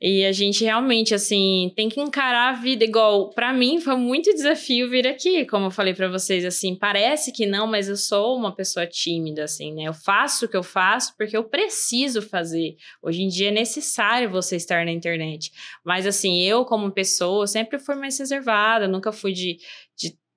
E 0.05 0.25
a 0.25 0.33
gente 0.33 0.65
realmente, 0.65 1.15
assim, 1.15 1.73
tem 1.77 1.89
que 1.89 2.01
encarar 2.01 2.49
a 2.49 2.61
vida 2.61 2.83
igual. 2.83 3.31
Pra 3.31 3.53
mim, 3.53 3.81
foi 3.81 3.95
muito 3.95 4.35
desafio 4.35 4.91
vir 4.91 5.07
aqui, 5.07 5.47
como 5.47 5.67
eu 5.67 5.71
falei 5.71 5.95
pra 5.95 6.09
vocês, 6.09 6.45
assim. 6.45 6.75
Parece 6.75 7.31
que 7.31 7.47
não, 7.47 7.69
mas 7.69 7.89
eu 7.89 7.97
sou 7.97 8.37
uma 8.37 8.53
pessoa 8.53 8.85
tímida, 8.85 9.45
assim, 9.45 9.73
né? 9.73 9.85
Eu 9.85 9.95
faço 9.95 10.47
o 10.47 10.49
que 10.49 10.57
eu 10.57 10.63
faço 10.65 11.15
porque 11.17 11.37
eu 11.37 11.45
preciso 11.45 12.21
fazer. 12.21 12.75
Hoje 13.01 13.23
em 13.23 13.29
dia 13.29 13.51
é 13.51 13.53
necessário 13.53 14.29
você 14.29 14.57
estar 14.57 14.85
na 14.85 14.91
internet. 14.91 15.53
Mas, 15.85 16.05
assim, 16.05 16.43
eu, 16.43 16.65
como 16.65 16.91
pessoa, 16.91 17.47
sempre 17.47 17.79
fui 17.79 17.95
mais 17.95 18.19
reservada, 18.19 18.89
nunca 18.89 19.13
fui 19.13 19.33
de. 19.33 19.59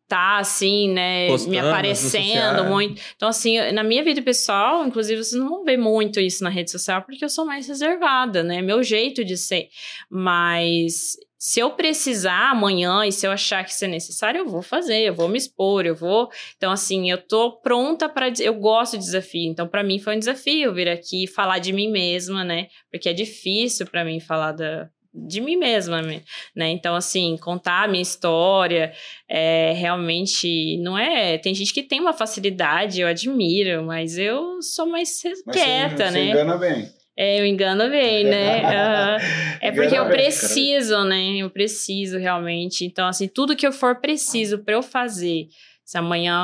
Tá 0.07 0.37
assim, 0.37 0.89
né? 0.89 1.27
Postando 1.27 1.51
me 1.51 1.59
aparecendo 1.59 2.65
muito. 2.65 3.01
Então, 3.15 3.27
assim, 3.27 3.59
na 3.71 3.83
minha 3.83 4.03
vida 4.03 4.21
pessoal, 4.21 4.85
inclusive, 4.85 5.23
vocês 5.23 5.41
não 5.41 5.49
vão 5.49 5.63
ver 5.63 5.77
muito 5.77 6.19
isso 6.19 6.43
na 6.43 6.49
rede 6.49 6.69
social, 6.69 7.01
porque 7.01 7.25
eu 7.25 7.29
sou 7.29 7.43
mais 7.43 7.67
reservada, 7.67 8.43
né? 8.43 8.61
Meu 8.61 8.83
jeito 8.83 9.25
de 9.25 9.35
ser. 9.35 9.67
Mas 10.07 11.15
se 11.45 11.59
eu 11.59 11.69
precisar 11.71 12.51
amanhã 12.51 13.05
e 13.05 13.11
se 13.11 13.27
eu 13.27 13.31
achar 13.31 13.63
que 13.63 13.69
isso 13.69 13.85
é 13.85 13.87
necessário, 13.87 14.39
eu 14.39 14.47
vou 14.47 14.63
fazer, 14.63 15.01
eu 15.01 15.13
vou 15.13 15.27
me 15.27 15.37
expor, 15.37 15.85
eu 15.85 15.95
vou. 15.95 16.27
Então, 16.57 16.71
assim, 16.71 17.11
eu 17.11 17.19
tô 17.19 17.59
pronta 17.61 18.09
para. 18.09 18.31
Eu 18.39 18.55
gosto 18.55 18.97
de 18.97 19.03
desafio. 19.03 19.51
Então, 19.51 19.67
para 19.67 19.83
mim 19.83 19.99
foi 19.99 20.15
um 20.15 20.19
desafio 20.19 20.73
vir 20.73 20.89
aqui 20.89 21.25
e 21.25 21.27
falar 21.27 21.59
de 21.59 21.71
mim 21.71 21.91
mesma, 21.91 22.43
né? 22.43 22.67
Porque 22.91 23.09
é 23.09 23.13
difícil 23.13 23.85
para 23.85 24.03
mim 24.03 24.19
falar 24.19 24.53
da. 24.53 24.89
De 25.17 25.39
mim 25.39 25.55
mesma, 25.55 26.01
né? 26.01 26.69
Então, 26.69 26.95
assim, 26.95 27.37
contar 27.37 27.83
a 27.83 27.87
minha 27.87 28.01
história 28.01 28.91
é 29.29 29.71
realmente 29.73 30.77
não 30.77 30.97
é. 30.97 31.37
Tem 31.37 31.53
gente 31.55 31.73
que 31.73 31.81
tem 31.81 32.01
uma 32.01 32.13
facilidade, 32.13 32.99
eu 32.99 33.07
admiro, 33.07 33.83
mas 33.83 34.17
eu 34.17 34.61
sou 34.61 34.85
mais 34.85 35.21
Mas 35.45 35.55
quieta, 35.55 35.95
você, 35.95 36.11
né? 36.11 36.11
Você 36.11 36.31
engana 36.31 36.57
bem. 36.57 36.89
É, 37.17 37.39
eu 37.39 37.45
engano 37.45 37.89
bem, 37.89 38.25
né? 38.25 38.59
Aham. 38.65 39.17
É 39.61 39.71
porque 39.71 39.97
eu 39.97 40.05
preciso, 40.09 41.01
né? 41.05 41.37
Eu 41.37 41.49
preciso 41.49 42.17
realmente. 42.17 42.83
Então, 42.85 43.07
assim, 43.07 43.27
tudo 43.27 43.55
que 43.55 43.65
eu 43.65 43.71
for 43.71 44.01
preciso 44.01 44.59
para 44.59 44.73
eu 44.75 44.83
fazer, 44.83 45.47
Se 45.85 45.97
amanhã 45.99 46.35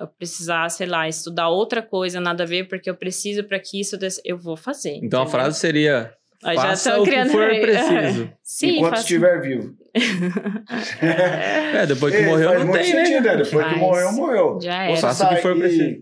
eu 0.00 0.06
precisar, 0.06 0.68
sei 0.68 0.86
lá, 0.86 1.08
estudar 1.08 1.48
outra 1.48 1.80
coisa, 1.82 2.20
nada 2.20 2.44
a 2.44 2.46
ver, 2.46 2.68
porque 2.68 2.88
eu 2.88 2.94
preciso 2.94 3.42
para 3.42 3.58
que 3.58 3.80
isso 3.80 3.96
desse, 3.96 4.20
eu 4.24 4.36
vou 4.38 4.56
fazer. 4.58 4.98
Então 5.02 5.20
a 5.20 5.22
entendeu? 5.22 5.40
frase 5.40 5.58
seria: 5.58 6.12
Eu 6.44 6.54
faça 6.56 7.00
o 7.00 7.04
que 7.04 7.24
for 7.26 7.48
preciso. 7.48 8.30
Sim, 8.42 8.76
Enquanto 8.76 8.90
faço- 8.90 9.02
estiver 9.02 9.40
vivo. 9.40 9.74
É, 11.00 11.86
depois 11.86 12.14
que 12.14 12.20
É, 12.22 12.26
morreu, 12.26 12.48
faz 12.48 12.60
não 12.60 12.66
muito 12.68 12.82
tem, 12.82 12.94
né? 12.94 13.04
sentido, 13.04 13.24
né? 13.26 13.36
Depois 13.36 13.66
que 13.68 13.74
morreu, 13.78 14.12
morreu. 14.12 14.58
Já 14.60 14.82
era. 14.84 14.96
Faça 14.96 15.26
o 15.26 15.28
que 15.34 15.36
for 15.42 15.56
e- 15.56 15.60
preciso. 15.60 15.96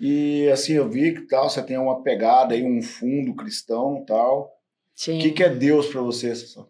E 0.00 0.48
assim, 0.52 0.72
eu 0.74 0.88
vi 0.88 1.14
que 1.14 1.22
tal, 1.22 1.48
você 1.48 1.62
tem 1.62 1.78
uma 1.78 2.02
pegada 2.02 2.54
aí, 2.54 2.62
um 2.64 2.82
fundo 2.82 3.34
cristão 3.34 4.00
e 4.02 4.06
tal. 4.06 4.50
Sim. 4.94 5.18
O 5.18 5.22
que, 5.22 5.30
que 5.30 5.42
é 5.42 5.48
Deus 5.48 5.86
pra 5.86 6.00
você, 6.00 6.34
Sassá? 6.34 6.66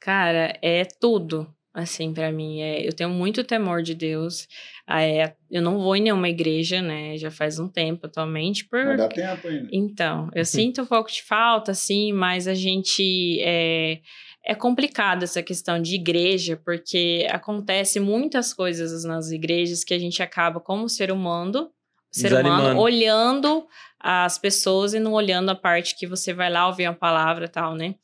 Cara, 0.00 0.56
é 0.62 0.84
tudo, 0.84 1.46
assim, 1.74 2.12
pra 2.14 2.30
mim. 2.30 2.60
É, 2.60 2.86
eu 2.86 2.92
tenho 2.92 3.10
muito 3.10 3.42
temor 3.44 3.82
de 3.82 3.94
Deus. 3.94 4.46
É, 4.90 5.34
eu 5.50 5.60
não 5.60 5.78
vou 5.78 5.94
em 5.94 6.02
nenhuma 6.02 6.28
igreja, 6.28 6.80
né? 6.80 7.16
Já 7.18 7.30
faz 7.30 7.58
um 7.58 7.68
tempo 7.68 8.06
atualmente, 8.06 8.66
por... 8.66 8.82
Não 8.82 8.96
dá 8.96 9.08
tempo 9.08 9.46
ainda. 9.46 9.68
Então, 9.70 10.30
eu 10.34 10.44
sinto 10.44 10.82
um 10.82 10.86
pouco 10.86 11.10
de 11.10 11.22
falta, 11.22 11.72
assim, 11.72 12.10
mas 12.12 12.48
a 12.48 12.54
gente 12.54 13.38
é, 13.42 14.00
é 14.42 14.54
complicado 14.54 15.24
essa 15.24 15.42
questão 15.42 15.80
de 15.80 15.94
igreja, 15.94 16.58
porque 16.64 17.26
acontece 17.30 18.00
muitas 18.00 18.54
coisas 18.54 19.04
nas 19.04 19.30
igrejas 19.30 19.84
que 19.84 19.92
a 19.92 19.98
gente 19.98 20.22
acaba, 20.22 20.58
como 20.58 20.88
ser 20.88 21.12
humano, 21.12 21.70
ser 22.10 22.32
humano, 22.32 22.48
Desanimando. 22.48 22.80
olhando 22.80 23.66
as 24.00 24.38
pessoas 24.38 24.94
e 24.94 24.98
não 24.98 25.12
olhando 25.12 25.50
a 25.50 25.54
parte 25.54 25.96
que 25.98 26.06
você 26.06 26.32
vai 26.32 26.50
lá 26.50 26.66
ouvir 26.66 26.86
a 26.86 26.94
palavra 26.94 27.44
e 27.44 27.48
tal, 27.48 27.74
né? 27.74 27.94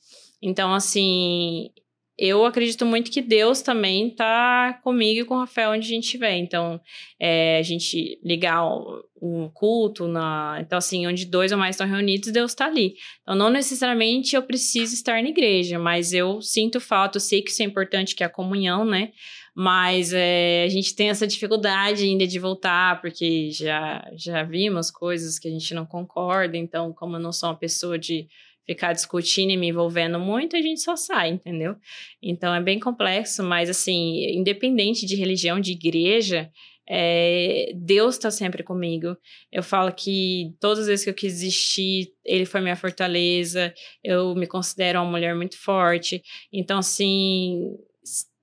Então, 0.43 0.75
assim, 0.75 1.71
eu 2.17 2.45
acredito 2.47 2.87
muito 2.87 3.11
que 3.11 3.21
Deus 3.21 3.61
também 3.61 4.09
tá 4.11 4.79
comigo 4.85 5.21
e 5.21 5.25
com 5.25 5.35
o 5.35 5.41
Rafael 5.41 5.73
onde 5.73 5.87
a 5.87 5.91
gente 5.91 6.05
estiver. 6.05 6.37
Então, 6.37 6.81
é, 7.19 7.59
a 7.59 7.63
gente 7.63 8.21
ligar 8.23 8.65
o, 8.65 9.05
o 9.17 9.51
culto, 9.51 10.07
na, 10.07 10.59
então 10.61 10.79
assim, 10.79 11.07
onde 11.09 11.27
dois 11.27 11.51
ou 11.51 11.59
mais 11.59 11.75
estão 11.75 11.89
reunidos, 11.89 12.31
Deus 12.31 12.53
está 12.53 12.67
ali. 12.67 12.95
Então, 13.23 13.35
não 13.35 13.51
necessariamente 13.51 14.37
eu 14.37 14.43
preciso 14.43 14.95
estar 14.95 15.21
na 15.21 15.29
igreja, 15.29 15.77
mas 15.79 16.13
eu 16.13 16.41
sinto 16.41 16.81
falta, 16.81 17.17
eu 17.17 17.21
sei 17.21 17.43
que 17.43 17.51
isso 17.51 17.63
é 17.63 17.67
importante, 17.67 18.15
que 18.15 18.23
é 18.23 18.27
a 18.27 18.31
comunhão, 18.31 18.85
né? 18.85 19.11
Mas 19.53 20.13
é, 20.13 20.65
a 20.65 20.69
gente 20.69 20.95
tem 20.95 21.11
essa 21.11 21.27
dificuldade 21.27 22.05
ainda 22.05 22.27
de 22.27 22.39
voltar, 22.39 23.01
porque 23.01 23.51
já, 23.51 24.05
já 24.17 24.43
vimos 24.43 24.91
coisas 24.91 25.39
que 25.39 25.49
a 25.49 25.51
gente 25.51 25.75
não 25.75 25.87
concorda, 25.87 26.57
então, 26.57 26.93
como 26.93 27.17
eu 27.17 27.21
não 27.21 27.33
sou 27.33 27.49
uma 27.49 27.57
pessoa 27.57 27.99
de 27.99 28.29
ficar 28.67 28.93
discutindo 28.93 29.51
e 29.51 29.57
me 29.57 29.69
envolvendo 29.69 30.19
muito, 30.19 30.57
a 30.57 30.63
gente 30.63 30.81
só 30.81 30.97
sai, 30.97 31.31
entendeu? 31.31 31.77
Então 32.23 32.55
é 32.55 32.61
bem 32.61 32.81
complexo, 32.81 33.43
mas 33.43 33.69
assim, 33.69 34.25
independente 34.37 35.07
de 35.07 35.17
religião, 35.17 35.61
de 35.61 35.73
igreja, 35.73 36.51
é, 36.89 37.73
Deus 37.75 38.17
está 38.17 38.31
sempre 38.31 38.63
comigo. 38.63 39.17
Eu 39.51 39.63
falo 39.63 39.93
que 39.93 40.55
todas 40.61 40.81
as 40.81 40.87
vezes 40.87 41.05
que 41.05 41.11
eu 41.11 41.15
quis 41.15 41.35
desistir, 41.35 42.13
Ele 42.25 42.45
foi 42.45 42.61
minha 42.61 42.77
fortaleza. 42.77 43.73
Eu 44.03 44.35
me 44.35 44.47
considero 44.47 45.01
uma 45.01 45.11
mulher 45.11 45.35
muito 45.35 45.59
forte. 45.59 46.23
Então, 46.53 46.79
assim, 46.79 47.75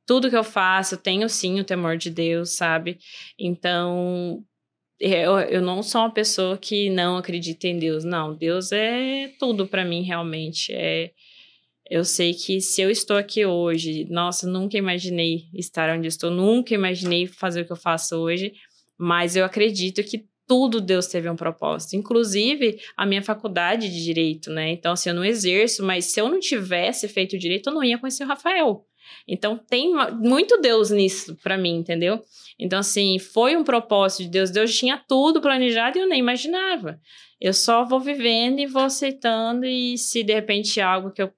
tudo 0.08 0.30
que 0.30 0.38
eu 0.38 0.44
faço, 0.44 0.96
eu 0.96 1.00
tenho 1.00 1.30
sim 1.30 1.60
o 1.60 1.64
temor 1.64 1.98
de 1.98 2.10
Deus, 2.10 2.56
sabe? 2.56 2.98
Então, 3.38 4.44
eu, 5.02 5.40
eu 5.40 5.62
não 5.62 5.82
sou 5.82 6.02
uma 6.02 6.12
pessoa 6.12 6.58
que 6.58 6.90
não 6.90 7.18
acredita 7.18 7.68
em 7.68 7.78
Deus. 7.78 8.04
Não, 8.04 8.36
Deus 8.36 8.72
é 8.72 9.32
tudo 9.40 9.66
para 9.66 9.84
mim, 9.84 10.04
realmente. 10.04 10.72
É, 10.72 11.12
eu 11.90 12.06
sei 12.06 12.34
que 12.34 12.62
se 12.62 12.82
eu 12.82 12.90
estou 12.90 13.18
aqui 13.18 13.46
hoje, 13.46 14.06
nossa, 14.10 14.48
nunca 14.48 14.78
imaginei 14.78 15.46
estar 15.54 15.90
onde 15.90 16.08
estou, 16.08 16.30
nunca 16.30 16.74
imaginei 16.74 17.26
fazer 17.26 17.62
o 17.62 17.66
que 17.66 17.72
eu 17.72 17.78
faço 17.78 18.16
hoje, 18.16 18.54
mas 18.98 19.36
eu 19.36 19.44
acredito 19.44 20.04
que 20.04 20.26
tudo 20.48 20.80
Deus 20.80 21.08
teve 21.08 21.30
um 21.30 21.36
propósito, 21.36 21.96
inclusive 21.96 22.80
a 22.96 23.06
minha 23.06 23.22
faculdade 23.22 23.90
de 23.90 24.04
direito, 24.04 24.52
né? 24.52 24.70
Então, 24.72 24.94
assim, 24.94 25.10
eu 25.10 25.16
não 25.16 25.26
exerço, 25.26 25.84
mas 25.84 26.06
se 26.06 26.20
eu 26.20 26.30
não 26.30 26.40
tivesse 26.40 27.08
feito 27.08 27.38
direito, 27.38 27.70
eu 27.70 27.74
não 27.74 27.84
ia 27.84 27.98
conhecer 27.98 28.26
o 28.26 28.28
Rafael. 28.28 28.86
Então, 29.34 29.58
tem 29.58 29.94
muito 30.20 30.60
Deus 30.60 30.90
nisso 30.90 31.38
para 31.42 31.58
mim, 31.58 31.78
entendeu? 31.78 32.22
Então, 32.60 32.80
assim, 32.80 33.18
foi 33.18 33.56
um 33.56 33.64
propósito 33.64 34.24
de 34.24 34.30
Deus. 34.30 34.52
Deus 34.52 34.78
tinha 34.78 35.02
tudo 35.08 35.40
planejado 35.40 35.98
e 35.98 36.02
eu 36.02 36.08
nem 36.10 36.20
imaginava. 36.20 37.00
Eu 37.40 37.54
só 37.54 37.86
vou 37.86 38.00
vivendo 38.02 38.60
e 38.60 38.68
vou 38.68 38.84
aceitando, 38.84 39.66
e 39.66 39.98
se 39.98 40.22
de 40.22 40.34
repente 40.34 40.82
algo 40.82 41.12
que 41.12 41.22
eu 41.24 41.32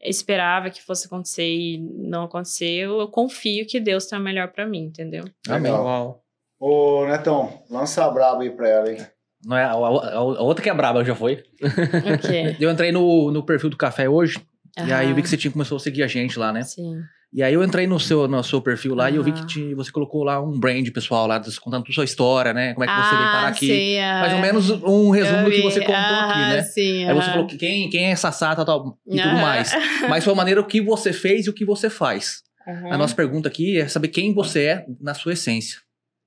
esperava 0.00 0.70
que 0.70 0.82
fosse 0.82 1.06
acontecer 1.06 1.48
e 1.48 1.78
não 1.78 2.24
aconteceu, 2.24 3.00
eu 3.00 3.08
confio 3.08 3.66
que 3.66 3.80
Deus 3.80 4.06
tem 4.06 4.18
o 4.18 4.22
melhor 4.22 4.52
pra 4.52 4.66
mim, 4.66 4.84
entendeu? 4.84 5.24
Amém. 5.48 5.72
Legal. 5.72 5.84
Uau. 5.84 6.22
Ô, 6.60 7.06
Netão, 7.06 7.62
lança 7.70 8.04
a 8.04 8.10
braba 8.10 8.42
aí 8.42 8.50
pra 8.50 8.68
ela, 8.68 8.92
hein? 8.92 8.98
Não 9.44 9.56
é, 9.56 9.64
a, 9.64 9.70
a- 9.72 10.14
a 10.16 10.20
outra 10.42 10.62
que 10.62 10.68
é 10.70 10.74
braba 10.74 11.04
já 11.04 11.14
foi. 11.14 11.42
O 11.62 12.18
quê? 12.18 12.56
Eu 12.60 12.70
entrei 12.70 12.92
no, 12.92 13.30
no 13.30 13.42
perfil 13.44 13.70
do 13.70 13.76
café 13.76 14.08
hoje, 14.08 14.38
e 14.86 14.92
aí 14.92 15.08
eu 15.10 15.14
vi 15.16 15.22
que 15.22 15.26
Aham, 15.26 15.30
você 15.30 15.36
tinha, 15.36 15.50
começou 15.52 15.76
a 15.76 15.80
seguir 15.80 16.02
a 16.02 16.06
gente 16.06 16.38
lá, 16.38 16.52
né? 16.52 16.62
Sim. 16.62 17.00
E 17.30 17.42
aí 17.42 17.52
eu 17.52 17.62
entrei 17.62 17.86
no 17.86 18.00
seu, 18.00 18.26
no 18.26 18.42
seu 18.42 18.60
perfil 18.62 18.94
lá 18.94 19.10
e 19.10 19.16
eu 19.16 19.22
vi 19.22 19.32
que 19.32 19.46
tinha- 19.46 19.76
você 19.76 19.92
colocou 19.92 20.24
lá 20.24 20.40
um 20.42 20.58
brand 20.58 20.88
pessoal 20.90 21.26
lá, 21.26 21.38
contando 21.60 21.84
sua 21.92 22.04
história, 22.04 22.54
né? 22.54 22.72
Como 22.72 22.84
é 22.84 22.86
que 22.86 22.94
você 22.94 23.16
veio 23.16 23.30
parar 23.30 23.48
aqui. 23.48 23.70
Ah, 23.70 23.74
Sim, 23.74 24.20
Mais 24.20 24.32
ou 24.32 24.38
menos 24.38 24.70
um 24.70 25.10
resumo 25.10 25.44
do 25.44 25.50
que 25.50 25.60
você 25.62 25.80
contou 25.80 25.96
aqui, 25.98 26.38
né? 26.38 26.62
Sim, 26.62 27.04
Aí 27.04 27.14
você 27.14 27.30
falou 27.30 27.46
que 27.46 27.58
quem, 27.58 27.90
quem 27.90 28.06
é 28.06 28.16
Sassá 28.16 28.56
tal, 28.56 28.64
tal, 28.64 28.98
e 29.06 29.20
tudo 29.20 29.36
mais. 29.42 29.72
Mas 30.08 30.24
foi 30.24 30.32
a 30.32 30.36
maneira 30.36 30.60
o 30.60 30.66
que 30.66 30.80
você 30.80 31.12
fez 31.12 31.46
e 31.46 31.50
o 31.50 31.52
que 31.54 31.66
você 31.66 31.90
faz. 31.90 32.42
A 32.66 32.96
nossa 32.98 33.14
pergunta 33.14 33.46
aqui 33.48 33.78
é 33.78 33.86
saber 33.88 34.08
quem 34.08 34.32
você 34.32 34.64
é 34.64 34.86
na 35.00 35.12
sua 35.12 35.34
essência. 35.34 35.80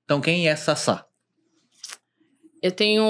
Então, 0.04 0.20
quem 0.20 0.48
é 0.48 0.54
Sassá? 0.54 1.04
Eu 2.62 2.70
tenho 2.70 3.02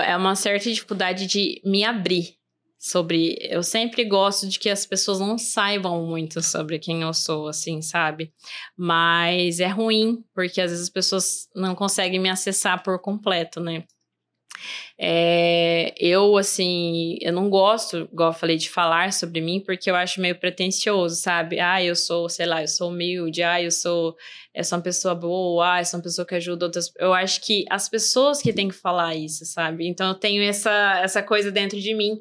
é 0.00 0.16
uma 0.16 0.36
certa 0.36 0.70
dificuldade 0.70 1.26
de 1.26 1.60
me 1.64 1.82
abrir 1.84 2.34
sobre. 2.80 3.36
Eu 3.42 3.62
sempre 3.62 4.02
gosto 4.06 4.48
de 4.48 4.58
que 4.58 4.70
as 4.70 4.86
pessoas 4.86 5.20
não 5.20 5.36
saibam 5.36 6.06
muito 6.06 6.42
sobre 6.42 6.78
quem 6.78 7.02
eu 7.02 7.12
sou, 7.12 7.46
assim, 7.46 7.82
sabe? 7.82 8.32
Mas 8.74 9.60
é 9.60 9.68
ruim, 9.68 10.24
porque 10.34 10.62
às 10.62 10.70
vezes 10.70 10.84
as 10.84 10.90
pessoas 10.90 11.46
não 11.54 11.74
conseguem 11.74 12.18
me 12.18 12.30
acessar 12.30 12.82
por 12.82 12.98
completo, 12.98 13.60
né? 13.60 13.84
É, 14.98 15.94
eu, 15.98 16.36
assim, 16.36 17.16
eu 17.22 17.32
não 17.32 17.48
gosto, 17.48 18.08
igual 18.12 18.30
eu 18.30 18.34
falei, 18.34 18.56
de 18.56 18.68
falar 18.68 19.12
sobre 19.12 19.40
mim, 19.40 19.62
porque 19.64 19.90
eu 19.90 19.96
acho 19.96 20.20
meio 20.20 20.38
pretencioso, 20.38 21.16
sabe? 21.16 21.58
Ah, 21.58 21.82
eu 21.82 21.96
sou, 21.96 22.28
sei 22.28 22.44
lá, 22.44 22.62
eu 22.62 22.68
sou 22.68 22.90
humilde, 22.90 23.42
ah, 23.42 23.62
eu 23.62 23.70
sou, 23.70 24.14
eu 24.54 24.62
sou 24.62 24.76
uma 24.76 24.84
pessoa 24.84 25.14
boa, 25.14 25.74
ah, 25.74 25.80
eu 25.80 25.84
sou 25.86 25.98
uma 25.98 26.04
pessoa 26.04 26.26
que 26.26 26.34
ajuda 26.34 26.66
outras. 26.66 26.92
Eu 26.98 27.14
acho 27.14 27.40
que 27.40 27.64
as 27.70 27.88
pessoas 27.88 28.42
que 28.42 28.52
têm 28.52 28.68
que 28.68 28.74
falar 28.74 29.14
isso, 29.14 29.46
sabe? 29.46 29.88
Então 29.88 30.08
eu 30.08 30.14
tenho 30.14 30.42
essa, 30.42 31.00
essa 31.02 31.22
coisa 31.22 31.50
dentro 31.50 31.80
de 31.80 31.94
mim, 31.94 32.18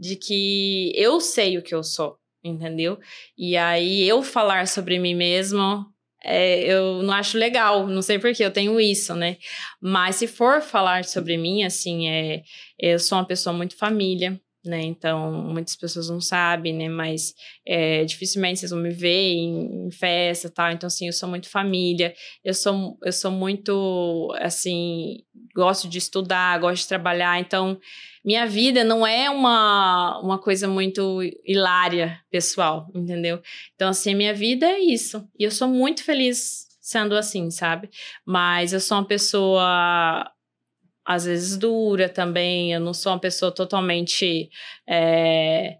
de 0.00 0.16
que 0.16 0.92
eu 0.96 1.20
sei 1.20 1.58
o 1.58 1.62
que 1.62 1.74
eu 1.74 1.82
sou, 1.84 2.16
entendeu? 2.42 2.98
E 3.36 3.56
aí 3.56 4.08
eu 4.08 4.22
falar 4.22 4.66
sobre 4.66 4.98
mim 4.98 5.14
mesmo. 5.14 5.86
é, 6.24 6.60
eu 6.64 7.02
não 7.02 7.14
acho 7.14 7.38
legal, 7.38 7.86
não 7.86 8.02
sei 8.02 8.18
porquê, 8.18 8.44
eu 8.44 8.50
tenho 8.52 8.80
isso, 8.80 9.14
né? 9.14 9.36
Mas 9.80 10.16
se 10.16 10.26
for 10.26 10.62
falar 10.62 11.04
sobre 11.04 11.36
mim, 11.38 11.64
assim, 11.64 12.08
é, 12.08 12.42
eu 12.78 12.98
sou 12.98 13.18
uma 13.18 13.26
pessoa 13.26 13.54
muito 13.54 13.76
família, 13.76 14.40
né? 14.64 14.82
Então, 14.82 15.32
muitas 15.32 15.76
pessoas 15.76 16.10
não 16.10 16.20
sabem, 16.20 16.74
né? 16.74 16.88
Mas 16.88 17.34
é, 17.66 18.04
dificilmente 18.04 18.60
vocês 18.60 18.70
vão 18.70 18.80
me 18.80 18.90
ver 18.90 19.32
em, 19.34 19.86
em 19.86 19.90
festa 19.90 20.48
e 20.48 20.50
tal. 20.50 20.70
Então, 20.72 20.86
assim, 20.86 21.06
eu 21.06 21.12
sou 21.12 21.28
muito 21.28 21.48
família. 21.48 22.14
Eu 22.44 22.52
sou, 22.54 22.98
eu 23.02 23.12
sou 23.12 23.30
muito, 23.30 24.34
assim, 24.38 25.18
gosto 25.54 25.88
de 25.88 25.98
estudar, 25.98 26.58
gosto 26.58 26.82
de 26.82 26.88
trabalhar. 26.88 27.40
Então, 27.40 27.78
minha 28.24 28.46
vida 28.46 28.84
não 28.84 29.06
é 29.06 29.30
uma, 29.30 30.20
uma 30.20 30.38
coisa 30.38 30.68
muito 30.68 31.20
hilária, 31.44 32.20
pessoal, 32.30 32.86
entendeu? 32.94 33.40
Então, 33.74 33.88
assim, 33.88 34.14
minha 34.14 34.34
vida 34.34 34.66
é 34.66 34.78
isso. 34.78 35.26
E 35.38 35.44
eu 35.44 35.50
sou 35.50 35.68
muito 35.68 36.04
feliz 36.04 36.68
sendo 36.80 37.16
assim, 37.16 37.50
sabe? 37.50 37.88
Mas 38.24 38.72
eu 38.72 38.80
sou 38.80 38.98
uma 38.98 39.06
pessoa 39.06 40.30
às 41.04 41.24
vezes 41.24 41.56
dura 41.56 42.08
também. 42.08 42.72
Eu 42.72 42.80
não 42.80 42.92
sou 42.92 43.12
uma 43.12 43.18
pessoa 43.18 43.50
totalmente 43.50 44.50
é, 44.86 45.78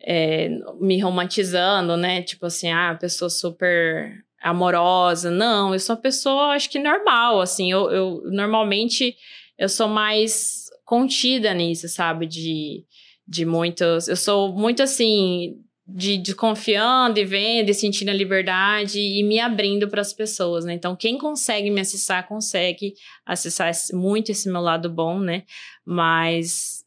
é, 0.00 0.48
me 0.80 1.00
romantizando, 1.00 1.96
né? 1.96 2.22
Tipo 2.22 2.46
assim, 2.46 2.70
ah, 2.70 2.96
pessoa 3.00 3.30
super 3.30 4.12
amorosa. 4.42 5.30
Não, 5.30 5.72
eu 5.72 5.80
sou 5.80 5.96
uma 5.96 6.02
pessoa, 6.02 6.52
acho 6.52 6.68
que 6.70 6.78
normal, 6.78 7.40
assim. 7.40 7.70
Eu, 7.70 7.90
eu 7.90 8.22
normalmente 8.26 9.16
eu 9.58 9.68
sou 9.68 9.88
mais 9.88 10.59
contida 10.90 11.54
nisso, 11.54 11.88
sabe? 11.88 12.26
De, 12.26 12.84
de 13.24 13.46
muitos. 13.46 14.08
Eu 14.08 14.16
sou 14.16 14.52
muito 14.52 14.82
assim. 14.82 15.56
De, 15.92 16.16
de 16.18 16.36
confiando 16.36 17.18
e 17.18 17.24
vendo 17.24 17.68
e 17.68 17.74
sentindo 17.74 18.10
a 18.10 18.14
liberdade 18.14 19.00
e 19.00 19.24
me 19.24 19.40
abrindo 19.40 19.88
para 19.88 20.00
as 20.00 20.12
pessoas, 20.12 20.64
né? 20.64 20.72
Então, 20.72 20.94
quem 20.94 21.18
consegue 21.18 21.68
me 21.68 21.80
acessar, 21.80 22.28
consegue 22.28 22.94
acessar 23.26 23.72
muito 23.92 24.30
esse 24.30 24.48
meu 24.48 24.60
lado 24.60 24.88
bom, 24.88 25.18
né? 25.18 25.42
Mas 25.84 26.84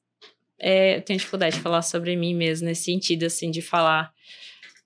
é, 0.57 0.95
eu 0.95 1.01
tenho 1.01 1.19
dificuldade 1.19 1.57
de 1.57 1.61
falar 1.61 1.81
sobre 1.81 2.15
mim 2.15 2.33
mesmo, 2.33 2.67
nesse 2.67 2.85
sentido, 2.85 3.25
assim, 3.25 3.51
de 3.51 3.61
falar 3.61 4.13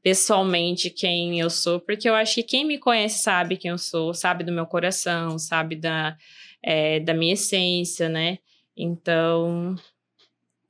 pessoalmente 0.01 0.89
quem 0.89 1.39
eu 1.39 1.51
sou, 1.51 1.79
porque 1.79 2.09
eu 2.09 2.15
acho 2.15 2.35
que 2.35 2.43
quem 2.43 2.65
me 2.65 2.79
conhece 2.79 3.19
sabe 3.19 3.55
quem 3.55 3.69
eu 3.69 3.77
sou, 3.77 4.15
sabe 4.15 4.43
do 4.43 4.51
meu 4.51 4.65
coração, 4.65 5.37
sabe 5.37 5.75
da, 5.75 6.17
é, 6.63 6.99
da 6.99 7.13
minha 7.13 7.33
essência, 7.33 8.09
né? 8.09 8.39
Então, 8.77 9.75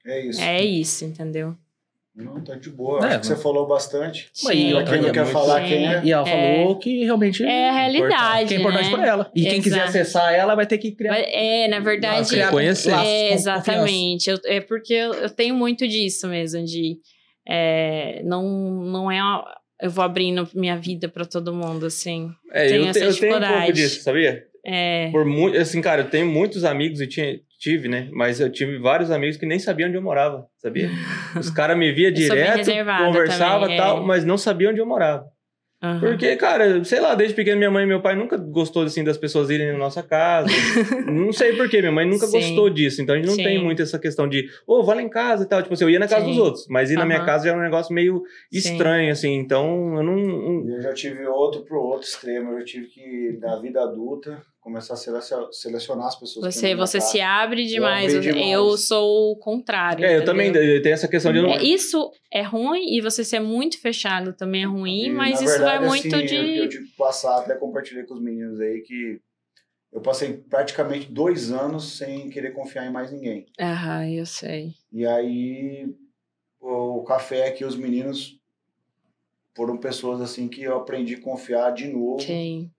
É 0.06 0.26
isso. 0.26 0.42
é 0.42 0.64
isso, 0.64 1.06
entendeu? 1.06 1.56
Não, 2.16 2.42
tá 2.44 2.56
de 2.56 2.72
boa. 2.72 3.00
É, 3.06 3.10
Acho 3.10 3.20
que 3.20 3.28
você 3.28 3.36
falou 3.36 3.68
bastante. 3.68 4.32
Mas 4.44 4.56
e 4.56 4.60
Quem 4.60 4.74
não 4.74 4.84
quer 4.86 5.00
muito- 5.22 5.26
falar 5.28 5.62
Sim. 5.62 5.68
quem 5.68 5.88
é. 5.88 6.02
E 6.04 6.12
ela 6.12 6.28
É. 6.28 6.56
falou 6.64 6.80
que 6.80 7.04
realmente 7.04 7.44
É 7.44 7.70
a 7.70 7.74
realidade, 7.74 8.48
que 8.48 8.56
é 8.56 8.58
importante 8.60 8.90
né? 8.90 8.98
pra 8.98 9.08
ela. 9.08 9.32
E 9.36 9.44
quem 9.44 9.62
quiser 9.62 9.76
Exato. 9.84 9.90
acessar 9.90 10.34
ela 10.34 10.56
vai 10.56 10.66
ter 10.66 10.80
que 10.80 10.94
criar. 10.94 11.12
Mas, 11.12 11.26
É, 11.28 11.68
na 11.68 11.80
verdade, 11.80 12.28
criar 12.28 12.50
conhecer. 12.50 12.92
É, 12.92 13.34
exatamente. 13.34 14.32
Eu- 14.32 14.40
é 14.46 14.60
porque 14.62 14.94
eu, 14.96 15.14
eu 15.14 15.30
tenho 15.30 15.54
muito 15.54 15.88
disso 15.88 16.28
mesmo, 16.28 16.66
de 16.66 16.98
é, 17.48 18.22
não, 18.24 18.44
não 18.84 19.12
é. 19.12 19.22
uma- 19.22 19.56
eu 19.80 19.92
vou 19.92 20.04
abrindo 20.04 20.50
minha 20.56 20.76
vida 20.76 21.08
pra 21.08 21.24
todo 21.24 21.54
mundo, 21.54 21.86
assim. 21.86 22.32
É, 22.52 22.68
Tenho 22.68 22.82
eu, 22.86 22.88
essa 22.88 23.00
te- 23.00 23.06
eu 23.06 23.20
tenho 23.20 23.38
um 23.38 23.48
pouco 23.60 23.74
disso, 23.74 24.02
sabia? 24.02 24.44
É. 24.66 25.12
Por 25.12 25.24
muito, 25.24 25.56
assim, 25.56 25.80
cara, 25.82 26.02
eu 26.02 26.10
tenho 26.10 26.26
muitos 26.26 26.64
amigos 26.66 27.00
e 27.00 27.06
tinha, 27.06 27.40
tive, 27.58 27.88
né? 27.88 28.10
Mas 28.12 28.40
eu 28.40 28.52
tive 28.52 28.78
vários 28.78 29.10
amigos 29.12 29.38
que 29.38 29.46
nem 29.46 29.60
sabiam 29.60 29.88
onde 29.90 29.98
eu 29.98 30.02
morava, 30.02 30.46
sabia? 30.58 30.90
Os 31.40 31.50
caras 31.50 31.78
me 31.78 31.92
via 31.92 32.12
direto, 32.14 32.70
conversava 33.06 33.60
e 33.60 33.62
também, 33.64 33.78
tal, 33.78 33.98
é. 33.98 34.06
mas 34.06 34.24
não 34.26 34.38
sabiam 34.38 34.72
onde 34.72 34.80
eu 34.80 34.86
morava. 34.86 35.26
aham. 35.82 36.00
Porque, 36.00 36.36
cara, 36.36 36.84
sei 36.84 37.00
lá, 37.00 37.14
desde 37.16 37.36
pequeno 37.36 37.58
minha 37.58 37.70
mãe 37.72 37.84
e 37.84 37.88
meu 37.88 38.02
pai 38.02 38.16
nunca 38.16 38.38
gostou 38.38 38.84
assim 38.84 39.04
das 39.04 39.18
pessoas 39.18 39.50
irem 39.50 39.72
na 39.74 39.78
nossa 39.78 40.02
casa. 40.04 40.48
não 41.12 41.32
sei 41.34 41.56
porquê, 41.56 41.80
minha 41.80 41.92
mãe 41.92 42.06
nunca 42.06 42.26
Sim. 42.28 42.32
gostou 42.40 42.70
disso. 42.70 43.02
Então 43.02 43.14
a 43.14 43.18
gente 43.18 43.28
não 43.28 43.36
Sim. 43.36 43.44
tem 43.44 43.64
muito 43.64 43.82
essa 43.82 44.00
questão 44.00 44.28
de, 44.28 44.48
ô, 44.68 44.84
vai 44.84 44.96
lá 44.98 45.02
em 45.02 45.10
casa 45.10 45.44
e 45.44 45.48
tal. 45.48 45.62
Tipo 45.62 45.74
assim, 45.74 45.84
eu 45.84 45.90
ia 45.90 46.00
na 46.00 46.08
casa 46.08 46.26
Sim. 46.26 46.32
dos 46.32 46.38
outros, 46.40 46.66
mas 46.70 46.90
ir 46.92 46.96
na 46.96 47.06
minha 47.06 47.24
casa 47.24 47.46
já 47.46 47.52
era 47.52 47.60
um 47.60 47.64
negócio 47.64 47.94
meio 47.94 48.22
Sim. 48.52 48.58
estranho, 48.60 49.12
assim. 49.12 49.34
Então 49.36 49.96
eu 49.98 50.04
não. 50.04 50.16
não- 50.16 50.70
Eu 50.70 50.82
já 50.82 50.94
tive 50.94 51.26
outro 51.28 51.64
pro 51.64 51.80
outro 51.82 52.08
extremo. 52.08 52.52
Eu 52.54 52.60
já 52.60 52.66
tive 52.66 52.88
que, 52.88 53.38
na 53.40 53.60
vida 53.62 53.82
adulta, 53.82 54.42
começar 54.68 54.96
a 54.96 54.98
selecion- 54.98 55.50
selecionar 55.52 56.08
as 56.08 56.16
pessoas. 56.20 56.54
Você, 56.54 56.76
você 56.76 57.00
se 57.00 57.22
abre 57.22 57.66
demais. 57.66 58.14
Eu, 58.14 58.20
demais. 58.22 58.82
sou 58.82 59.32
o 59.32 59.38
contrário. 59.38 60.04
É, 60.04 60.18
eu 60.18 60.26
também 60.26 60.54
eu 60.54 60.82
tenho 60.82 60.94
essa 60.94 61.08
questão 61.08 61.32
de. 61.32 61.38
eu 61.40 61.44
não- 61.44 61.52
É, 61.54 61.64
Isso 61.64 62.12
é 62.32 62.42
ruim 62.42 62.96
e 62.98 63.00
você 63.02 63.24
ser 63.24 63.40
muito 63.40 63.80
fechado 63.80 64.34
também 64.34 64.64
é 64.64 64.66
ruim, 64.66 65.06
E, 65.06 65.10
mas 65.10 65.40
na 65.40 65.46
isso 65.46 65.54
verdade, 65.58 65.80
vai 65.80 65.88
muito 65.88 66.16
assim, 66.16 66.26
de. 66.26 66.36
Eu, 66.36 66.64
eu 66.64 66.70
tive 66.70 66.86
que 66.88 66.96
passar, 66.98 67.38
até 67.40 67.56
compartilhei 67.56 68.04
com 68.04 68.14
os 68.14 68.22
meninos 68.22 68.60
aí, 68.60 68.82
que 68.82 69.22
eu 69.94 70.02
passei 70.02 70.34
praticamente 70.34 71.10
dois 71.10 71.50
anos 71.52 71.98
sem 71.98 72.30
querer 72.30 72.52
confiar 72.52 72.86
em 72.86 72.92
mais 72.92 73.10
ninguém. 73.12 73.46
Aham, 73.60 74.10
eu 74.10 74.26
sei. 74.26 74.74
E 74.92 75.06
aí, 75.06 75.88
o 76.60 77.04
café 77.04 77.48
aqui, 77.48 77.64
os 77.64 77.76
meninos 77.78 78.38
foram 79.56 79.78
pessoas 79.78 80.22
assim 80.22 80.48
que 80.48 80.62
eu 80.62 80.76
aprendi 80.76 81.16
a 81.16 81.22
confiar 81.22 81.72
de 81.72 81.88
novo. 81.88 82.22
Sim, 82.22 82.70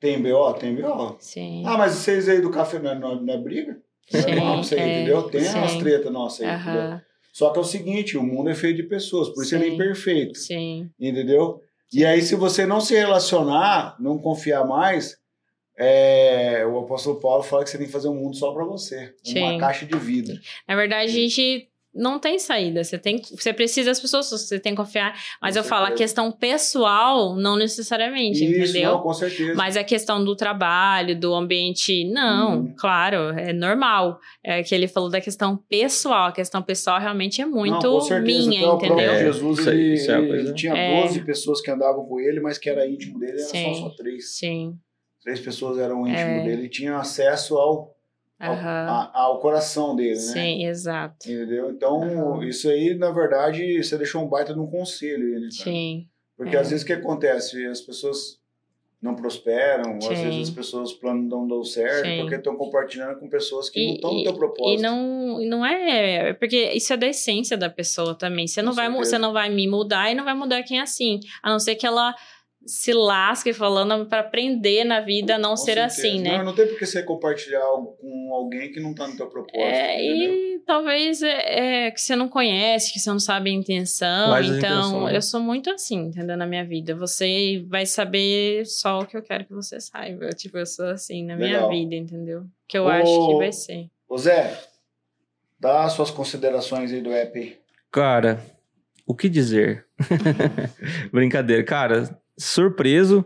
Tem 0.00 0.20
BO? 0.22 0.54
Tem 0.54 0.74
BO. 0.74 1.16
sim. 1.18 1.62
Ah, 1.66 1.76
mas 1.76 1.92
vocês 1.92 2.28
aí 2.28 2.40
do 2.40 2.50
café 2.50 2.78
não 2.78 2.90
é, 2.90 2.98
não 2.98 3.12
é- 3.12 3.20
não 3.20 3.34
é 3.34 3.38
briga? 3.38 3.78
Não 4.12 4.20
é 4.20 4.22
Sim, 4.22 4.60
isso 4.60 4.74
aí, 4.74 4.80
é, 4.80 4.96
entendeu? 5.02 5.22
Tem 5.24 5.48
umas 5.54 5.70
sim. 5.72 5.78
tretas 5.80 6.12
nossas 6.12 6.46
aí, 6.46 6.54
entendeu? 6.60 7.00
Só 7.32 7.50
que 7.50 7.58
é 7.58 7.60
o 7.62 7.64
seguinte, 7.64 8.16
o 8.16 8.22
mundo 8.22 8.48
é 8.50 8.54
feito 8.54 8.76
de 8.76 8.82
pessoas, 8.84 9.28
por 9.28 9.44
isso 9.44 9.54
ele 9.54 9.66
é 9.66 9.68
Sim. 9.68 9.74
imperfeito, 9.74 10.38
sim. 10.38 10.90
entendeu? 10.98 11.60
E 11.92 12.04
aí, 12.04 12.20
se 12.22 12.34
você 12.34 12.64
não 12.66 12.80
se 12.80 12.94
relacionar, 12.94 13.96
não 14.00 14.18
confiar 14.18 14.66
mais, 14.66 15.16
é, 15.78 16.64
o 16.66 16.78
apóstolo 16.80 17.20
Paulo 17.20 17.42
fala 17.42 17.62
que 17.64 17.70
você 17.70 17.78
tem 17.78 17.86
que 17.86 17.92
fazer 17.92 18.08
um 18.08 18.14
mundo 18.14 18.36
só 18.36 18.52
para 18.52 18.64
você. 18.64 19.14
Uma 19.36 19.52
Sim. 19.52 19.58
caixa 19.58 19.86
de 19.86 19.96
vida. 19.98 20.34
Na 20.66 20.74
verdade, 20.74 21.10
a 21.10 21.14
gente 21.14 21.67
não 21.94 22.18
tem 22.18 22.38
saída. 22.38 22.84
Você 22.84 22.98
tem, 22.98 23.20
você 23.22 23.52
precisa 23.52 23.90
das 23.90 23.98
pessoas, 24.00 24.28
você 24.30 24.60
tem 24.60 24.72
que 24.72 24.76
confiar. 24.76 25.14
Mas 25.42 25.54
Com 25.54 25.60
eu 25.60 25.64
falo 25.64 25.84
a 25.84 25.86
certeza. 25.88 26.04
questão 26.04 26.30
pessoal, 26.32 27.34
não 27.34 27.56
necessariamente, 27.56 28.44
Isso, 28.44 28.70
entendeu? 28.72 28.92
não, 28.92 29.00
com 29.02 29.12
certeza. 29.12 29.54
Mas 29.54 29.76
a 29.76 29.82
questão 29.82 30.24
do 30.24 30.36
trabalho, 30.36 31.18
do 31.18 31.34
ambiente, 31.34 32.04
não, 32.10 32.60
Uhum. 32.60 32.74
claro, 32.78 33.30
é 33.38 33.52
normal. 33.52 34.18
É 34.44 34.62
que 34.62 34.74
ele 34.74 34.86
falou 34.86 35.08
da 35.10 35.20
questão 35.20 35.56
pessoal. 35.68 36.28
A 36.28 36.32
questão 36.32 36.62
pessoal 36.62 37.00
realmente 37.00 37.40
é 37.40 37.46
muito 37.46 37.72
Não, 37.82 37.94
com 37.94 38.00
certeza. 38.00 38.26
minha, 38.48 38.58
Até 38.60 38.66
o 38.66 38.68
próprio 38.78 38.92
entendeu? 38.92 39.12
É, 39.12 39.18
Jesus, 39.24 39.66
ele, 39.66 39.94
isso 39.94 40.10
é 40.12 40.18
ele- 40.18 40.30
ele 40.40 40.54
tinha 40.54 40.76
É. 40.76 41.02
12 41.02 41.24
pessoas 41.24 41.60
que 41.60 41.70
andavam 41.70 42.04
com 42.06 42.20
ele, 42.20 42.40
mas 42.40 42.58
que 42.58 42.68
era 42.70 42.86
íntimo 42.86 43.18
dele, 43.18 43.32
era 43.32 43.40
Sim. 43.40 43.74
só, 43.74 43.88
só 43.88 43.94
três. 43.96 44.36
Sim. 44.36 44.74
Três 45.22 45.40
pessoas 45.40 45.78
eram 45.78 46.06
íntimo 46.06 46.16
É. 46.30 46.44
dele 46.44 46.66
e 46.66 46.68
tinham 46.70 46.96
acesso 46.96 47.56
ao, 47.56 47.94
ao, 48.38 48.52
Aham. 48.54 48.86
a- 48.88 49.10
ao 49.14 49.40
coração 49.40 49.96
dele, 49.96 50.10
né? 50.14 50.16
Sim, 50.16 50.64
exato. 50.66 51.16
Entendeu? 51.28 51.70
Então, 51.70 52.02
Aham. 52.36 52.44
isso 52.44 52.68
aí, 52.68 52.94
na 52.94 53.10
verdade, 53.10 53.82
você 53.82 53.96
deixou 53.98 54.22
um 54.22 54.28
baita 54.28 54.54
de 54.54 54.60
um 54.60 54.66
conselho 54.66 55.24
aí, 55.26 55.32
né, 55.40 55.48
cara? 55.56 55.70
Sim. 55.70 56.06
Porque 56.36 56.56
É. 56.56 56.60
às 56.60 56.70
vezes 56.70 56.84
o 56.84 56.86
que 56.86 56.92
acontece? 56.92 57.66
As 57.66 57.80
pessoas 57.80 58.38
não 59.00 59.14
prosperam, 59.14 59.98
ou 60.02 60.10
às 60.10 60.18
vezes 60.20 60.48
as 60.48 60.50
pessoas 60.50 60.92
plano 60.92 61.22
não 61.22 61.46
dão 61.46 61.62
certo, 61.62 62.04
Sim. 62.04 62.18
porque 62.20 62.34
estão 62.34 62.56
compartilhando 62.56 63.18
com 63.18 63.28
pessoas 63.28 63.70
que 63.70 63.80
não 63.84 63.92
E- 63.92 63.94
estão 63.94 64.12
no 64.14 64.22
teu 64.24 64.34
propósito. 64.34 64.78
E 64.78 64.82
não, 64.82 65.38
não 65.44 65.64
é, 65.66 66.30
é 66.30 66.32
porque 66.32 66.72
isso 66.72 66.92
é 66.92 66.96
da 66.96 67.06
essência 67.06 67.56
da 67.56 67.70
pessoa 67.70 68.14
também. 68.16 68.46
Você 68.48 68.60
não 68.60 68.70
Com 68.72 68.76
vai, 68.76 68.86
certeza. 68.86 69.10
você 69.10 69.18
não 69.18 69.32
vai 69.32 69.50
me 69.50 69.68
mudar 69.68 70.10
e 70.10 70.14
não 70.16 70.24
vai 70.24 70.34
mudar 70.34 70.62
quem 70.64 70.78
é 70.78 70.82
assim, 70.82 71.20
a 71.42 71.50
não 71.50 71.60
ser 71.60 71.76
que 71.76 71.86
ela 71.86 72.12
se 72.68 72.92
lasque 72.92 73.52
falando 73.54 74.04
para 74.06 74.20
aprender 74.20 74.84
na 74.84 75.00
vida 75.00 75.36
a 75.36 75.38
não 75.38 75.50
Com 75.50 75.56
ser 75.56 75.74
certeza. 75.74 75.86
assim, 75.86 76.20
né? 76.20 76.36
Não, 76.38 76.44
não 76.44 76.54
tem 76.54 76.66
por 76.66 76.78
que 76.78 76.84
você 76.84 77.02
compartilhar 77.02 77.62
algo 77.64 77.96
com 78.00 78.34
alguém 78.34 78.70
que 78.70 78.78
não 78.78 78.94
tá 78.94 79.08
no 79.08 79.16
teu 79.16 79.26
propósito, 79.26 79.58
É, 79.58 80.04
entendeu? 80.04 80.34
e 80.34 80.58
talvez 80.66 81.22
é, 81.22 81.86
é 81.86 81.90
que 81.90 82.00
você 82.00 82.14
não 82.14 82.28
conhece, 82.28 82.92
que 82.92 83.00
você 83.00 83.08
não 83.08 83.18
sabe 83.18 83.48
a 83.48 83.54
intenção. 83.54 84.34
As 84.34 84.46
então, 84.46 84.58
intenções, 84.58 85.04
né? 85.12 85.16
eu 85.16 85.22
sou 85.22 85.40
muito 85.40 85.70
assim, 85.70 85.96
entendeu? 86.08 86.36
Na 86.36 86.46
minha 86.46 86.64
vida. 86.64 86.94
Você 86.94 87.64
vai 87.66 87.86
saber 87.86 88.66
só 88.66 89.00
o 89.00 89.06
que 89.06 89.16
eu 89.16 89.22
quero 89.22 89.46
que 89.46 89.54
você 89.54 89.80
saiba. 89.80 90.28
Tipo, 90.30 90.58
eu 90.58 90.66
sou 90.66 90.86
assim 90.86 91.24
na 91.24 91.36
minha 91.36 91.54
Legal. 91.54 91.70
vida, 91.70 91.94
entendeu? 91.94 92.44
Que 92.68 92.76
eu 92.76 92.84
Ô, 92.84 92.88
acho 92.88 93.28
que 93.28 93.34
vai 93.36 93.52
ser. 93.52 93.86
Ô 94.06 94.18
Zé, 94.18 94.58
dá 95.58 95.84
as 95.84 95.94
suas 95.94 96.10
considerações 96.10 96.92
aí 96.92 97.00
do 97.00 97.12
app 97.12 97.38
aí. 97.38 97.56
Cara, 97.90 98.44
o 99.06 99.14
que 99.14 99.26
dizer? 99.30 99.86
Brincadeira. 101.10 101.64
Cara, 101.64 102.20
surpreso. 102.38 103.24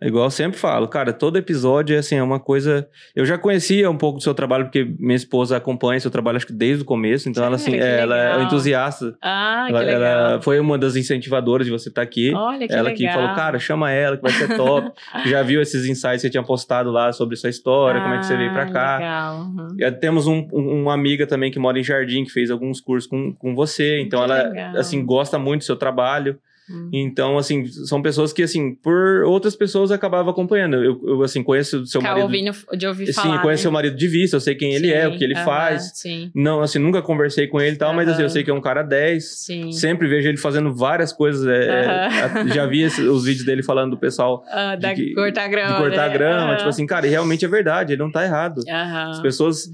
Igual 0.00 0.26
eu 0.26 0.30
sempre 0.30 0.56
falo, 0.56 0.86
cara, 0.86 1.12
todo 1.12 1.38
episódio 1.38 1.96
é 1.96 1.98
assim, 1.98 2.14
é 2.14 2.22
uma 2.22 2.38
coisa. 2.38 2.86
Eu 3.16 3.26
já 3.26 3.36
conhecia 3.36 3.90
um 3.90 3.96
pouco 3.98 4.18
do 4.18 4.22
seu 4.22 4.32
trabalho, 4.32 4.66
porque 4.66 4.84
minha 4.96 5.16
esposa 5.16 5.56
acompanha 5.56 5.98
seu 5.98 6.08
trabalho, 6.08 6.36
acho 6.36 6.46
que 6.46 6.52
desde 6.52 6.84
o 6.84 6.86
começo. 6.86 7.28
Então, 7.28 7.42
ela, 7.44 7.56
assim, 7.56 7.72
Sério? 7.72 7.84
É, 7.84 8.00
ela 8.02 8.38
é 8.40 8.44
entusiasta. 8.44 9.16
Ah, 9.20 9.66
ela, 9.68 9.80
que 9.80 9.86
legal. 9.86 10.00
ela 10.02 10.40
foi 10.40 10.60
uma 10.60 10.78
das 10.78 10.94
incentivadoras 10.94 11.66
de 11.66 11.72
você 11.72 11.88
estar 11.88 12.00
aqui. 12.02 12.32
Olha 12.32 12.68
que 12.68 12.72
ela 12.72 12.90
legal. 12.90 12.96
que 12.96 13.12
falou, 13.12 13.34
cara, 13.34 13.58
chama 13.58 13.90
ela, 13.90 14.16
que 14.16 14.22
vai 14.22 14.30
ser 14.30 14.56
top. 14.56 14.88
Já 15.26 15.42
viu 15.42 15.60
esses 15.60 15.84
insights 15.84 16.12
que 16.22 16.28
você 16.28 16.30
tinha 16.30 16.44
postado 16.44 16.92
lá 16.92 17.10
sobre 17.12 17.34
sua 17.34 17.50
história, 17.50 18.00
como 18.00 18.14
é 18.14 18.18
que 18.18 18.26
você 18.26 18.36
veio 18.36 18.52
pra 18.52 18.62
Ah, 18.66 18.70
cá. 18.72 18.98
Legal. 18.98 19.36
uhum. 19.40 19.76
E 19.80 19.90
Temos 19.98 20.28
um- 20.28 20.46
um- 20.52 20.82
uma 20.82 20.94
amiga 20.94 21.26
também 21.26 21.50
que 21.50 21.58
mora 21.58 21.76
em 21.76 21.82
Jardim, 21.82 22.22
que 22.22 22.30
fez 22.30 22.52
alguns 22.52 22.80
cursos 22.80 23.10
com, 23.10 23.32
com 23.34 23.52
você. 23.52 23.98
Então, 24.00 24.20
Que 24.24 24.30
ela, 24.30 24.42
legal. 24.48 24.76
assim, 24.76 25.04
gosta 25.04 25.40
muito 25.40 25.62
do 25.62 25.64
seu 25.64 25.74
trabalho. 25.74 26.38
Hum. 26.70 26.90
Então, 26.92 27.38
assim, 27.38 27.66
são 27.66 28.02
pessoas 28.02 28.32
que, 28.32 28.42
assim, 28.42 28.74
por 28.74 29.22
outras 29.24 29.56
pessoas 29.56 29.90
acabava 29.90 30.30
acompanhando. 30.30 30.76
Eu, 30.84 31.00
eu, 31.06 31.22
assim, 31.22 31.42
conheço 31.42 31.80
o 31.80 31.86
seu 31.86 32.00
Ficar 32.00 32.12
marido. 32.14 32.24
ouvindo, 32.26 32.76
de 32.76 32.86
ouvir 32.86 33.06
Sim, 33.06 33.12
falar. 33.14 33.40
conheço 33.42 33.60
né? 33.60 33.62
seu 33.62 33.72
marido 33.72 33.96
de 33.96 34.06
vista, 34.08 34.36
eu 34.36 34.40
sei 34.40 34.54
quem 34.54 34.74
ele 34.74 34.90
é, 34.92 35.08
o 35.08 35.16
que 35.16 35.24
ele 35.24 35.34
Sim, 35.34 35.44
faz. 35.44 35.82
aham, 35.82 35.90
Sim, 35.94 36.30
Não, 36.34 36.60
assim, 36.60 36.78
nunca 36.78 37.00
conversei 37.00 37.46
com 37.46 37.60
ele 37.60 37.76
e 37.76 37.78
tal, 37.78 37.94
mas 37.94 38.08
assim, 38.08 38.22
eu 38.22 38.28
sei 38.30 38.44
que 38.44 38.50
é 38.50 38.54
um 38.54 38.60
cara 38.60 38.82
10. 38.82 39.24
sim. 39.44 39.72
Sempre 39.72 40.08
vejo 40.08 40.28
ele 40.28 40.36
fazendo 40.36 40.74
várias 40.74 41.12
coisas. 41.12 41.46
é, 41.46 41.68
é, 41.68 41.86
Aham. 41.86 42.48
já 42.48 42.66
vi 42.66 42.82
esse- 42.82 43.02
os 43.02 43.24
vídeos 43.24 43.46
dele 43.46 43.62
falando 43.62 43.92
do 43.92 43.98
pessoal 43.98 44.42
da 44.80 44.92
de 44.92 45.14
cortar 45.14 45.48
grama. 45.48 45.72
de 45.74 45.80
cortar 45.82 46.08
né? 46.08 46.12
grama. 46.12 46.56
Tipo 46.56 46.68
assim, 46.68 46.86
cara, 46.86 47.06
e 47.06 47.10
realmente 47.10 47.44
é 47.44 47.48
verdade, 47.48 47.92
ele 47.94 48.02
não 48.02 48.10
tá 48.12 48.24
errado. 48.24 48.60
As 48.68 49.20
pessoas. 49.20 49.68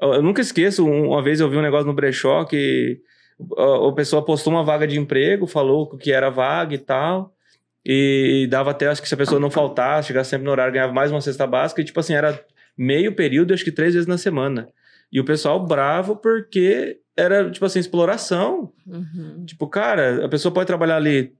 Eu 0.00 0.22
nunca 0.22 0.40
esqueço, 0.40 0.86
um- 0.86 1.08
uma 1.08 1.22
vez 1.22 1.40
eu 1.40 1.50
vi 1.50 1.58
um 1.58 1.62
negócio 1.62 1.86
no 1.86 1.92
brechó 1.92 2.44
que 2.44 2.96
a, 3.56 3.88
a 3.88 3.92
pessoa 3.92 4.24
postou 4.24 4.52
uma 4.52 4.64
vaga 4.64 4.86
de 4.86 4.98
emprego, 4.98 5.46
falou 5.46 5.82
o 5.82 5.96
que 5.98 6.12
era 6.12 6.30
vaga 6.30 6.74
e 6.74 6.78
tal. 6.78 7.34
E 7.84 8.46
dava 8.50 8.70
até, 8.72 8.88
acho 8.88 9.00
que 9.00 9.08
se 9.08 9.14
a 9.14 9.16
pessoa 9.16 9.40
não 9.40 9.50
faltasse, 9.50 10.08
chegasse 10.08 10.30
sempre 10.30 10.44
no 10.44 10.50
horário, 10.50 10.72
ganhava 10.72 10.92
mais 10.92 11.10
uma 11.10 11.20
cesta 11.20 11.46
básica. 11.46 11.80
E 11.80 11.84
tipo 11.84 11.98
assim, 11.98 12.14
era 12.14 12.38
meio 12.76 13.14
período, 13.14 13.54
acho 13.54 13.64
que 13.64 13.72
três 13.72 13.94
vezes 13.94 14.06
na 14.06 14.18
semana. 14.18 14.68
E 15.12 15.18
o 15.18 15.24
pessoal 15.24 15.64
bravo 15.64 16.14
porque 16.16 16.98
era, 17.16 17.50
tipo 17.50 17.64
assim, 17.64 17.78
exploração. 17.78 18.72
Uhum. 18.86 19.44
Tipo, 19.44 19.66
cara, 19.66 20.24
a 20.24 20.28
pessoa 20.28 20.52
pode 20.52 20.66
trabalhar 20.66 20.96
ali 20.96 21.34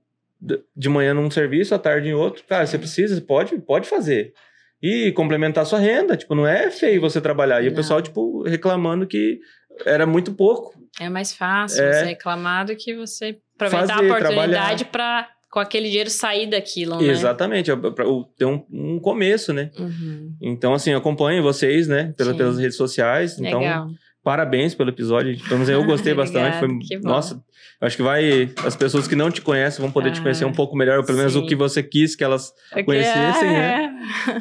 de 0.75 0.89
manhã 0.89 1.13
num 1.13 1.29
serviço, 1.29 1.73
à 1.75 1.79
tarde 1.79 2.09
em 2.09 2.13
outro. 2.13 2.43
Cara, 2.47 2.65
você 2.65 2.77
precisa, 2.77 3.15
você 3.15 3.21
pode, 3.21 3.57
pode 3.59 3.87
fazer. 3.87 4.33
E 4.81 5.11
complementar 5.11 5.65
sua 5.65 5.79
renda. 5.79 6.17
Tipo, 6.17 6.33
não 6.33 6.47
é 6.47 6.71
feio 6.71 6.99
você 6.99 7.21
trabalhar. 7.21 7.61
E 7.61 7.67
o 7.67 7.69
Não. 7.69 7.75
pessoal, 7.75 8.01
tipo, 8.01 8.41
reclamando 8.43 9.05
que 9.05 9.39
era 9.85 10.05
muito 10.05 10.33
pouco. 10.33 10.73
É 10.99 11.09
mais 11.09 11.33
fácil 11.33 11.83
É. 11.83 11.93
você 11.93 12.05
reclamar 12.05 12.65
do 12.65 12.75
que 12.75 12.95
você 12.95 13.37
aproveitar 13.55 13.95
Fazer, 13.95 14.11
a 14.11 14.15
oportunidade 14.17 14.85
para 14.85 15.29
com 15.49 15.59
aquele 15.59 15.89
dinheiro 15.89 16.09
sair 16.09 16.47
daquilo, 16.49 16.97
né? 17.01 17.07
Exatamente. 17.07 17.69
o- 17.71 18.23
Ter 18.37 18.45
um, 18.45 18.63
um 18.71 18.99
começo, 18.99 19.51
né? 19.53 19.69
Uhum. 19.77 20.33
Então, 20.41 20.73
assim, 20.73 20.93
acompanhem 20.93 21.41
vocês, 21.41 21.87
né? 21.89 22.13
Pela, 22.17 22.31
Sim. 22.31 22.37
pelas 22.37 22.57
redes 22.57 22.77
sociais. 22.77 23.37
Então, 23.37 23.59
Legal. 23.59 23.89
parabéns 24.23 24.73
pelo 24.73 24.89
episódio. 24.91 25.37
Pelo 25.39 25.55
menos 25.55 25.67
eu 25.69 25.83
gostei 25.83 26.13
bastante. 26.15 26.57
Foi, 26.57 26.69
Obrigada, 26.69 27.01
bom. 27.01 27.09
nossa, 27.09 27.43
eu 27.79 27.87
acho 27.87 27.95
que 27.97 28.03
vai. 28.03 28.51
As 28.65 28.75
pessoas 28.75 29.07
que 29.07 29.15
não 29.15 29.31
te 29.31 29.41
conhecem 29.41 29.81
vão 29.81 29.91
poder 29.91 30.11
te 30.11 30.19
Ah, 30.19 30.23
conhecer 30.23 30.45
um 30.45 30.51
pouco 30.53 30.75
melhor, 30.75 30.99
ou 30.99 31.03
pelo 31.03 31.17
menos 31.17 31.33
sim. 31.33 31.39
o 31.39 31.45
que 31.47 31.55
você 31.55 31.81
quis 31.81 32.15
que 32.15 32.23
elas 32.23 32.53
conhecessem, 32.85 33.49
né? 33.49 33.91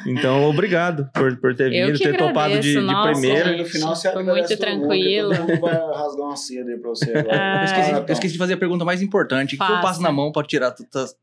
Então, 0.07 0.45
obrigado 0.45 1.09
por, 1.15 1.37
por 1.39 1.55
ter 1.55 1.71
vindo, 1.71 1.99
ter 1.99 2.17
topado 2.17 2.59
de, 2.61 2.77
agradeço, 2.77 2.81
de 2.81 2.87
nossa. 2.87 3.13
primeira. 3.13 3.53
E 3.53 3.59
no 3.59 3.65
final 3.65 3.95
você 3.95 4.13
Foi 4.13 4.23
muito 4.23 4.49
mundo, 4.51 4.59
tranquilo. 4.59 5.31
Todo 5.35 5.47
mundo 5.49 5.61
vai 5.61 5.73
rasgar 5.75 6.27
uma 6.27 6.37
seda 6.37 6.71
aí 6.71 6.79
pra 6.79 6.91
você 6.91 7.11
agora. 7.17 7.39
Ai. 7.41 7.61
Eu 7.61 7.65
esqueci, 7.65 7.91
eu 7.93 8.13
esqueci 8.13 8.33
de 8.33 8.39
fazer 8.39 8.55
a 8.55 8.57
pergunta 8.57 8.85
mais 8.85 9.03
importante. 9.03 9.55
O 9.55 9.59
que 9.59 9.73
eu 9.73 9.81
passo 9.81 10.03
na 10.03 10.11
mão 10.13 10.33
pra 10.33 10.43
tirar 10.43 10.75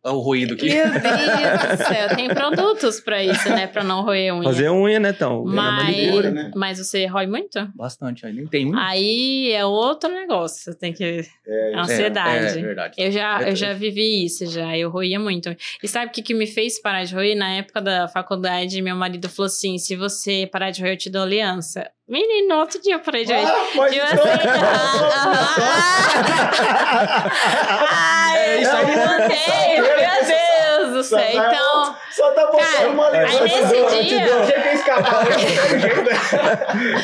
o 0.05 0.19
ruído 0.19 0.53
aqui? 0.53 0.69
Meu 0.69 0.83
Deus 0.89 1.79
do 1.79 1.83
céu, 1.85 2.15
tem 2.15 2.27
produtos 2.29 2.99
pra 2.99 3.23
isso, 3.23 3.49
né? 3.49 3.67
Pra 3.67 3.83
não 3.83 4.03
roer 4.03 4.33
unha. 4.33 4.43
Fazer 4.43 4.69
unha, 4.69 4.99
né, 4.99 5.09
então? 5.09 5.43
mas, 5.45 6.33
né? 6.33 6.51
mas 6.55 6.77
você 6.79 7.05
rói 7.05 7.27
muito? 7.27 7.67
Bastante, 7.75 8.25
aí 8.25 8.33
nem 8.33 8.45
tem 8.47 8.65
um. 8.71 8.77
Aí 8.77 9.51
é 9.51 9.65
outro 9.65 10.09
negócio. 10.09 10.61
Você 10.63 10.73
tem 10.77 10.93
que. 10.93 11.21
É, 11.47 11.71
É, 11.71 11.75
ansiedade. 11.93 12.59
é 12.59 12.61
verdade. 12.61 12.93
Eu 12.97 13.11
já, 13.11 13.41
É, 13.43 13.49
eu 13.51 13.55
já 13.55 13.73
vivi 13.73 14.25
isso, 14.25 14.45
já. 14.45 14.77
Eu 14.77 14.89
roía 14.89 15.19
muito. 15.19 15.55
E 15.81 15.87
sabe 15.87 16.07
o 16.07 16.09
que, 16.11 16.21
que 16.21 16.33
me 16.33 16.45
fez 16.47 16.81
parar 16.81 17.03
de 17.03 17.13
roer? 17.13 17.35
Na 17.35 17.49
época 17.55 17.81
da 17.81 18.07
faculdade, 18.07 18.81
meu 18.81 18.95
marido 18.95 19.29
falou 19.29 19.47
assim: 19.47 19.77
se 19.77 19.95
você 19.95 20.47
parar 20.51 20.71
de 20.71 20.81
roer, 20.81 20.93
eu 20.93 20.97
te 20.97 21.09
dou 21.09 21.23
aliança. 21.23 21.89
Menino, 22.07 22.49
no 22.55 22.61
outro 22.61 22.81
dia 22.81 22.93
eu 22.95 22.99
parei 22.99 23.25
de 23.25 23.33
roer. 23.33 23.45
Ah, 23.45 23.67
mas 23.75 23.91
Tipo 23.93 24.05
assim, 24.05 24.19
Ai, 27.89 28.37
É 28.57 28.61
isso 28.61 28.71
aí. 28.71 28.81
eu 28.83 29.07
voltei, 29.07 29.81
meu 29.81 29.97
Deus 29.97 30.76
do 30.97 31.03
céu. 31.03 31.19
Então, 31.29 31.95
Só 32.11 32.31
tá 32.31 32.45
botando 32.47 32.59
Cara, 32.75 32.89
uma 32.89 33.07
aí 33.09 33.17
aliança. 33.17 33.43
nesse 33.43 33.75
Eu 33.75 33.87
te 33.89 34.05
dia- 34.07 34.25
dou- 34.25 34.45
Chega 34.45 34.61
a 34.69 34.73
escapar. 34.73 35.27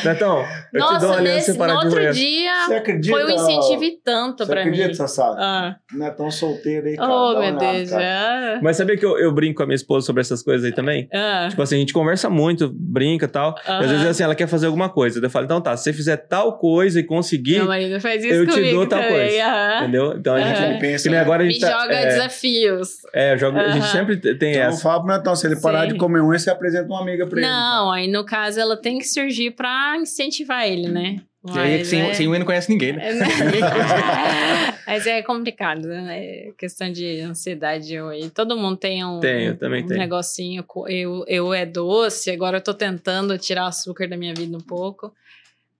Netão, 0.04 0.38
eu 0.40 0.44
te 0.44 0.48
dou 0.72 0.80
nossa, 0.92 1.06
uma 1.06 1.16
aliança 1.16 1.52
nesse, 1.52 1.58
no 1.58 1.74
outro 1.74 2.12
dia 2.12 2.52
Você 2.66 2.74
acredita? 2.74 3.16
foi 3.16 3.24
um 3.24 3.30
incentivo 3.30 3.84
e 3.84 3.98
tanto 4.04 4.46
pra 4.46 4.60
acredita, 4.60 4.88
mim. 4.88 4.94
Sassá? 4.94 5.34
Ah. 5.38 5.76
Não 5.92 6.06
é 6.06 6.10
tão 6.10 6.30
solteiro 6.30 6.86
aí, 6.86 6.96
cara. 6.96 7.10
Oh, 7.10 7.32
uma 7.32 7.40
meu 7.40 7.56
Deus, 7.58 7.90
cara. 7.90 8.02
já. 8.02 8.60
Mas 8.62 8.76
sabia 8.76 8.96
que 8.96 9.04
eu, 9.04 9.18
eu 9.18 9.32
brinco 9.32 9.56
com 9.58 9.62
a 9.62 9.66
minha 9.66 9.74
esposa 9.76 10.06
sobre 10.06 10.20
essas 10.20 10.42
coisas 10.42 10.64
aí 10.66 10.72
também? 10.72 11.08
Ah. 11.12 11.46
Tipo 11.48 11.62
assim, 11.62 11.76
a 11.76 11.78
gente 11.78 11.92
conversa 11.92 12.28
muito, 12.30 12.70
brinca 12.72 13.24
e 13.26 13.28
tal. 13.28 13.54
E 13.58 13.70
às 13.70 13.78
Aham. 13.80 13.86
vezes 13.88 14.06
assim, 14.06 14.22
ela 14.22 14.34
quer 14.34 14.46
fazer 14.48 14.66
alguma 14.66 14.88
coisa. 14.88 15.20
Eu 15.24 15.30
falo, 15.30 15.44
então 15.44 15.60
tá, 15.60 15.76
se 15.76 15.84
você 15.84 15.92
fizer 15.92 16.16
tal 16.16 16.58
coisa 16.58 17.00
e 17.00 17.02
conseguir, 17.04 17.56
Meu 17.58 17.66
marido 17.66 18.00
faz 18.00 18.24
isso 18.24 18.34
eu 18.34 18.46
te 18.46 18.54
comigo 18.54 18.76
dou 18.78 18.86
tal 18.86 19.00
também. 19.00 19.14
coisa. 19.14 19.76
entendeu? 19.78 20.14
Então 20.16 20.34
a 20.34 20.40
gente. 20.40 20.80
Pensa, 20.80 21.20
agora 21.20 21.42
a 21.42 21.46
Me 21.46 21.52
gente 21.52 21.60
tá- 21.62 21.80
joga 21.82 21.94
é, 21.94 22.06
desafios. 22.06 22.88
É, 23.14 23.36
joga, 23.38 23.60
a 23.60 23.68
gente 23.68 23.82
Aham. 23.82 23.83
Sempre 23.92 24.16
tem 24.16 24.52
Então, 24.52 24.62
essa. 24.68 24.82
fala 24.82 25.02
pro 25.04 25.12
Netão, 25.14 25.36
se 25.36 25.46
ele 25.46 25.56
parar 25.60 25.82
Sim. 25.86 25.92
de 25.92 25.98
comer 25.98 26.20
unha, 26.22 26.38
você 26.38 26.50
apresenta 26.50 26.86
uma 26.86 27.00
amiga 27.00 27.26
pra 27.26 27.38
ele. 27.40 27.46
Não, 27.48 27.90
aí 27.92 28.06
no 28.10 28.24
caso 28.24 28.58
ela 28.60 28.76
tem 28.76 28.98
que 28.98 29.04
surgir 29.06 29.50
pra 29.52 29.96
incentivar 29.98 30.66
ele, 30.66 30.88
né? 30.88 31.16
E 31.46 31.58
aí, 31.58 31.78
Mas 31.78 31.88
sem, 31.88 32.00
é- 32.00 32.14
sem 32.14 32.26
unha 32.26 32.38
não 32.38 32.46
conhece 32.46 32.70
ninguém, 32.70 32.94
né? 32.94 33.10
é, 33.10 33.12
né? 33.14 33.26
Mas 34.86 35.06
é 35.06 35.22
complicado, 35.22 35.86
né? 35.88 36.18
É 36.18 36.50
questão 36.56 36.90
de 36.90 37.20
ansiedade. 37.20 37.94
eu- 37.94 38.12
E 38.12 38.30
todo 38.30 38.56
mundo 38.56 38.76
tem 38.76 39.04
um, 39.04 39.20
Tem, 39.20 39.46
eu 39.48 39.56
também 39.56 39.84
um 39.84 39.86
tenho. 39.86 40.00
negocinho. 40.00 40.64
Eu, 40.88 41.24
eu 41.26 41.52
é 41.54 41.66
doce, 41.66 42.30
agora 42.30 42.58
eu 42.58 42.60
tô 42.62 42.72
tentando 42.74 43.36
tirar 43.38 43.66
açúcar 43.66 44.08
da 44.08 44.16
minha 44.16 44.34
vida 44.34 44.56
um 44.56 44.60
pouco. 44.60 45.12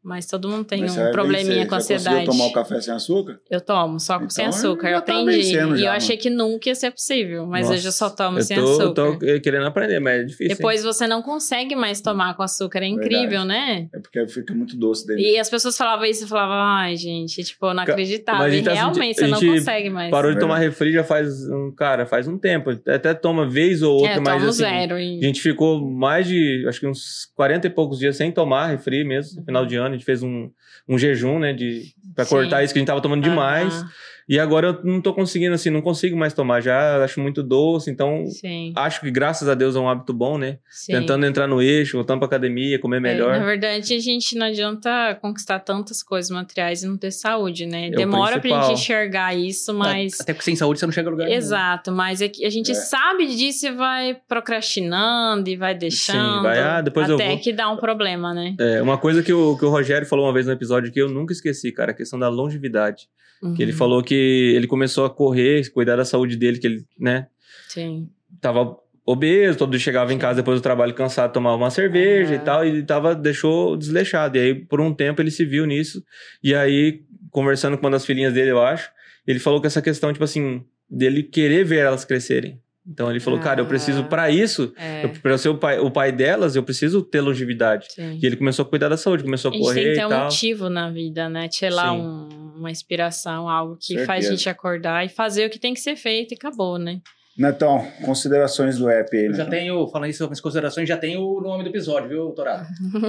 Mas 0.05 0.27
todo 0.27 0.49
mundo 0.51 0.65
tem 0.65 0.81
Mas 0.83 0.93
você 0.93 1.09
um 1.09 1.11
probleminha 1.13 1.65
com 1.67 1.75
Você 1.81 1.95
ansiedade. 1.95 2.27
conseguiu 2.27 2.33
tomar 2.33 2.47
o 2.51 2.53
café 2.53 2.81
sem 2.81 2.93
açúcar? 2.93 3.41
Eu 3.51 3.61
tomo, 3.61 3.99
só 3.99 4.19
com 4.19 4.29
sem 4.29 4.45
Então, 4.45 4.57
açúcar. 4.59 4.89
Eu 4.91 5.01
tá 5.01 5.19
aprendi. 5.19 5.39
e 5.41 5.43
já, 5.45 5.61
eu 5.63 5.69
mano. 5.71 5.89
achei 5.89 6.17
que 6.19 6.29
nunca 6.29 6.69
ia 6.69 6.75
ser 6.75 6.91
possível. 6.91 7.47
Mas 7.47 7.63
Nossa, 7.63 7.79
hoje 7.79 7.89
eu 7.89 7.93
só 7.93 8.11
tomo 8.11 8.39
eu 8.39 8.43
sem 8.43 8.57
tô, 8.59 8.65
açúcar. 8.65 9.19
tô 9.19 9.19
querendo 9.41 9.65
aprender, 9.67 9.99
mas 10.01 10.21
é 10.21 10.25
difícil. 10.25 10.47
hein? 10.51 10.57
Depois 10.57 10.85
você 10.85 11.07
não 11.07 11.23
consegue 11.23 11.75
mais 11.75 12.03
tomar 12.03 12.35
com 12.37 12.43
açúcar. 12.43 12.81
É 12.83 12.87
incrível, 12.87 13.47
né? 13.47 13.89
É 13.95 13.99
porque 13.99 14.27
fica 14.29 14.53
muito 14.55 14.77
doce 14.77 15.07
dele. 15.07 15.23
E 15.23 15.39
as 15.39 15.49
pessoas 15.49 15.75
falavam 15.77 16.05
isso 16.05 16.25
e 16.25 16.29
falavam, 16.29 16.55
ai, 16.55 16.97
gente, 16.97 17.43
tipo, 17.43 17.65
eu 17.67 17.73
não 17.75 17.83
acreditava. 17.83 18.45
a 18.45 18.49
E 18.51 18.63
tá 18.63 18.73
realmente 18.75 19.15
senti- 19.19 19.19
você 19.21 19.25
a 19.25 19.29
não 19.29 19.41
consegue 19.59 19.89
mais. 19.89 20.11
Parou 20.11 20.31
de 20.33 20.37
É 20.37 20.41
tomar 20.41 20.59
refri 20.59 20.93
já 20.93 21.03
faz 21.03 21.49
um. 21.49 21.73
Cara, 21.75 22.05
faz 22.05 22.29
um 22.29 22.37
tempo. 22.37 22.71
Até 22.87 23.15
toma 23.15 23.49
vez 23.49 23.81
ou 23.83 23.95
outra, 23.95 24.13
é, 24.13 24.17
eu 24.19 24.23
mas 24.23 24.35
tomo 24.37 24.51
assim. 24.51 24.59
zero. 24.59 24.95
A 24.97 25.01
E... 25.03 25.21
gente 25.23 25.41
ficou 25.41 25.81
mais 25.81 26.27
de, 26.27 26.65
acho 26.69 26.79
que 26.79 26.87
uns 26.87 27.27
40 27.35 27.69
e 27.69 27.71
poucos 27.71 27.99
dias 27.99 28.17
sem 28.17 28.31
tomar 28.31 28.67
refri 28.67 29.03
mesmo. 29.03 29.41
No 29.41 29.47
final 29.47 29.65
de 29.65 29.77
ano, 29.77 29.94
a 29.95 29.97
gente 29.97 30.05
fez 30.05 30.23
um, 30.23 30.51
um 30.89 30.99
jejum, 30.99 31.39
né? 31.39 31.53
De, 31.53 31.83
Sim. 31.83 32.29
cortar 32.29 32.63
isso 32.63 32.73
que 32.73 32.79
a 32.79 32.81
gente 32.81 32.87
tava 32.87 33.01
tomando 33.01 33.23
demais. 33.23 33.75
Aham, 33.75 33.91
E 34.29 34.39
agora 34.39 34.69
eu 34.69 34.81
não 34.85 35.01
tô 35.01 35.13
conseguindo, 35.13 35.55
assim, 35.55 35.69
não 35.71 35.83
consigo 35.83 36.17
mais 36.17 36.33
tomar. 36.33 36.61
Já 36.61 37.03
acho 37.05 37.21
muito 37.21 37.43
doce, 37.43 37.91
então 37.91 38.25
Sim, 38.27 38.73
acho 38.77 39.01
que 39.01 39.11
graças 39.11 39.49
a 39.49 39.55
Deus 39.55 39.77
é 39.77 39.79
um 39.79 39.89
hábito 39.89 40.13
bom, 40.15 40.39
né? 40.39 40.59
sim. 40.71 40.93
Tentando 40.93 41.27
entrar 41.27 41.47
no 41.47 41.61
eixo, 41.61 41.97
voltando 41.97 42.19
pra 42.21 42.27
academia, 42.27 42.79
comer 42.79 42.97
É, 42.97 43.01
melhor. 43.01 43.39
na 43.39 43.45
verdade, 43.45 43.95
a 43.95 43.99
gente 44.01 44.37
não 44.37 44.47
adianta 44.47 45.15
conquistar 45.21 45.59
tantas 45.61 46.03
coisas 46.03 46.31
materiais 46.31 46.83
e 46.83 46.87
não 46.87 46.97
ter 46.97 47.11
saúde, 47.11 47.67
né? 47.67 47.89
É 47.89 47.91
Demora 47.91 48.41
pra 48.41 48.63
gente 48.63 48.73
enxergar 48.81 49.35
isso, 49.35 49.75
mas. 49.75 50.21
Até 50.21 50.33
porque 50.33 50.45
sem 50.45 50.57
saúde 50.57 50.81
você 50.81 50.87
não 50.87 50.93
chega 50.93 51.09
a 51.09 51.13
lugar 51.13 51.25
nenhum. 51.27 51.37
Exato, 51.37 51.93
mas 51.93 52.21
é 52.23 52.29
que 52.29 52.45
a 52.47 52.51
gente 52.51 52.71
É. 52.71 52.75
sabe 52.75 53.27
disso 53.27 53.67
e 53.67 53.73
vai 53.73 54.17
procrastinando 54.29 55.49
e 55.51 55.57
vai 55.57 55.75
deixando. 55.75 56.43
vai, 56.43 56.59
ah, 56.61 56.81
depois 56.81 57.09
eu 57.09 57.17
até 57.17 57.29
vou. 57.29 57.39
que 57.39 57.53
dá 57.53 57.71
um 57.71 57.77
problema, 57.77 58.33
né? 58.33 58.55
É, 58.59 58.81
uma 58.81 58.97
coisa 58.99 59.23
que 59.23 59.33
o, 59.33 59.57
que 59.57 59.65
o 59.65 59.71
Rogério 59.71 60.07
falou 60.07 60.27
uma 60.27 60.33
vez 60.33 60.47
no 60.47 60.53
episódio 60.53 60.91
que 60.93 61.01
eu 61.01 61.09
nunca 61.09 61.33
esqueci, 61.33 61.73
cara, 61.73 61.91
a 61.91 61.95
questão 61.95 62.19
da 62.19 62.29
longevidade. 62.29 63.09
Que 63.57 63.63
ele 63.63 63.73
Uhum, 63.73 63.79
falou 63.79 64.03
que 64.03 64.14
ele 64.15 64.67
começou 64.67 65.05
a 65.05 65.11
correr, 65.11 65.69
cuidar 65.73 65.97
da 65.97 66.05
saúde 66.05 66.37
dele, 66.37 66.59
que 66.59 66.67
ele, 66.67 66.85
né, 66.99 67.27
Sim. 67.69 68.09
tava 68.41 68.77
obeso, 69.07 69.59
todo 69.59 69.71
dia 69.71 69.79
chegava 69.81 70.13
em 70.15 70.19
casa 70.19 70.37
depois 70.37 70.59
do 70.59 70.63
trabalho 70.63 70.95
cansado, 70.95 71.33
tomava 71.33 71.57
uma 71.57 71.71
cerveja 71.71 72.35
e 72.35 72.39
tal, 72.39 72.65
e 72.67 72.83
tava, 72.83 73.15
deixou 73.15 73.77
desleixado. 73.77 74.37
E 74.39 74.41
aí, 74.41 74.55
por 74.55 74.81
um 74.81 74.95
tempo, 74.95 75.21
ele 75.21 75.31
se 75.31 75.45
viu 75.45 75.67
nisso. 75.67 76.03
E 76.43 76.55
aí, 76.55 77.03
conversando 77.31 77.77
com 77.77 77.85
uma 77.85 77.91
das 77.91 78.07
filhinhas 78.07 78.33
dele, 78.33 78.51
eu 78.53 78.63
acho, 78.63 78.91
ele 79.27 79.39
falou 79.39 79.61
que 79.61 79.67
essa 79.67 79.83
questão, 79.83 80.13
tipo 80.13 80.25
assim, 80.25 80.63
dele 80.89 81.23
querer 81.23 81.65
ver 81.65 81.81
elas 81.81 82.05
crescerem. 82.05 82.59
Então 82.87 83.11
ele 83.11 83.19
falou, 83.19 83.41
cara, 83.41 83.63
eu 83.63 83.67
preciso, 83.67 84.01
Ah. 84.01 84.05
pra 84.05 84.31
isso, 84.31 84.73
É, 84.77 85.07
eu, 85.07 85.09
pra 85.23 85.39
ser 85.39 85.49
o 85.49 85.57
pai, 85.57 85.79
o 85.79 85.91
pai 85.91 86.13
delas, 86.13 86.55
eu 86.55 86.63
preciso 86.63 87.03
ter 87.03 87.23
longevidade. 87.23 87.87
sim. 87.91 88.19
E 88.23 88.27
ele 88.27 88.37
começou 88.37 88.63
a 88.63 88.69
cuidar 88.69 88.91
da 88.91 88.97
saúde, 88.99 89.23
começou 89.25 89.51
A 89.51 89.55
a 89.55 89.57
gente 89.57 89.65
tem 89.67 89.75
correr 89.75 89.89
que 89.91 89.95
ter 89.97 90.03
e 90.03 90.05
um 90.05 90.09
tal. 90.11 90.25
motivo 90.25 90.69
na 90.69 90.91
vida, 90.91 91.29
né? 91.31 91.49
Sei 91.51 91.71
lá, 91.71 91.91
Sim. 91.91 91.97
um- 92.01 92.44
uma 92.55 92.71
inspiração, 92.71 93.49
algo 93.49 93.77
que 93.81 93.95
faz 93.99 94.25
a 94.25 94.29
Certeza. 94.29 94.31
gente 94.37 94.49
acordar 94.49 95.05
e 95.05 95.09
fazer 95.09 95.47
o 95.47 95.51
que 95.51 95.59
tem 95.59 95.75
que 95.75 95.81
ser 95.81 95.97
feito 95.97 96.33
e 96.33 96.37
acabou, 96.37 96.79
né? 96.79 97.01
Netão, 97.37 97.85
considerações 98.05 98.79
do 98.79 98.89
app 98.89 99.17
aí, 99.17 99.27
Eu 99.27 99.35
já 99.35 99.45
tenho, 99.47 99.89
falando 99.89 100.09
isso 100.11 100.19
sobre 100.19 100.35
as 100.35 100.41
considerações, 100.41 100.89
já 100.89 100.97
tenho 100.97 101.21
o 101.21 101.41
nome 101.41 101.65
do 101.65 101.69
episódio, 101.71 102.09
viu, 102.09 102.31
Torado? 102.31 102.67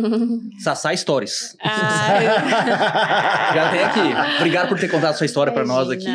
Sassá 0.64 0.96
Stories. 0.96 1.56
Ah, 1.62 2.20
Já 3.56 3.72
tem 3.72 3.84
aqui. 3.84 4.36
Obrigado 4.40 4.70
por 4.70 4.80
ter 4.80 4.90
contado 4.90 5.16
sua 5.16 5.26
história 5.26 5.52
pra 5.54 5.66
nós 5.66 5.90
aqui. 5.90 6.06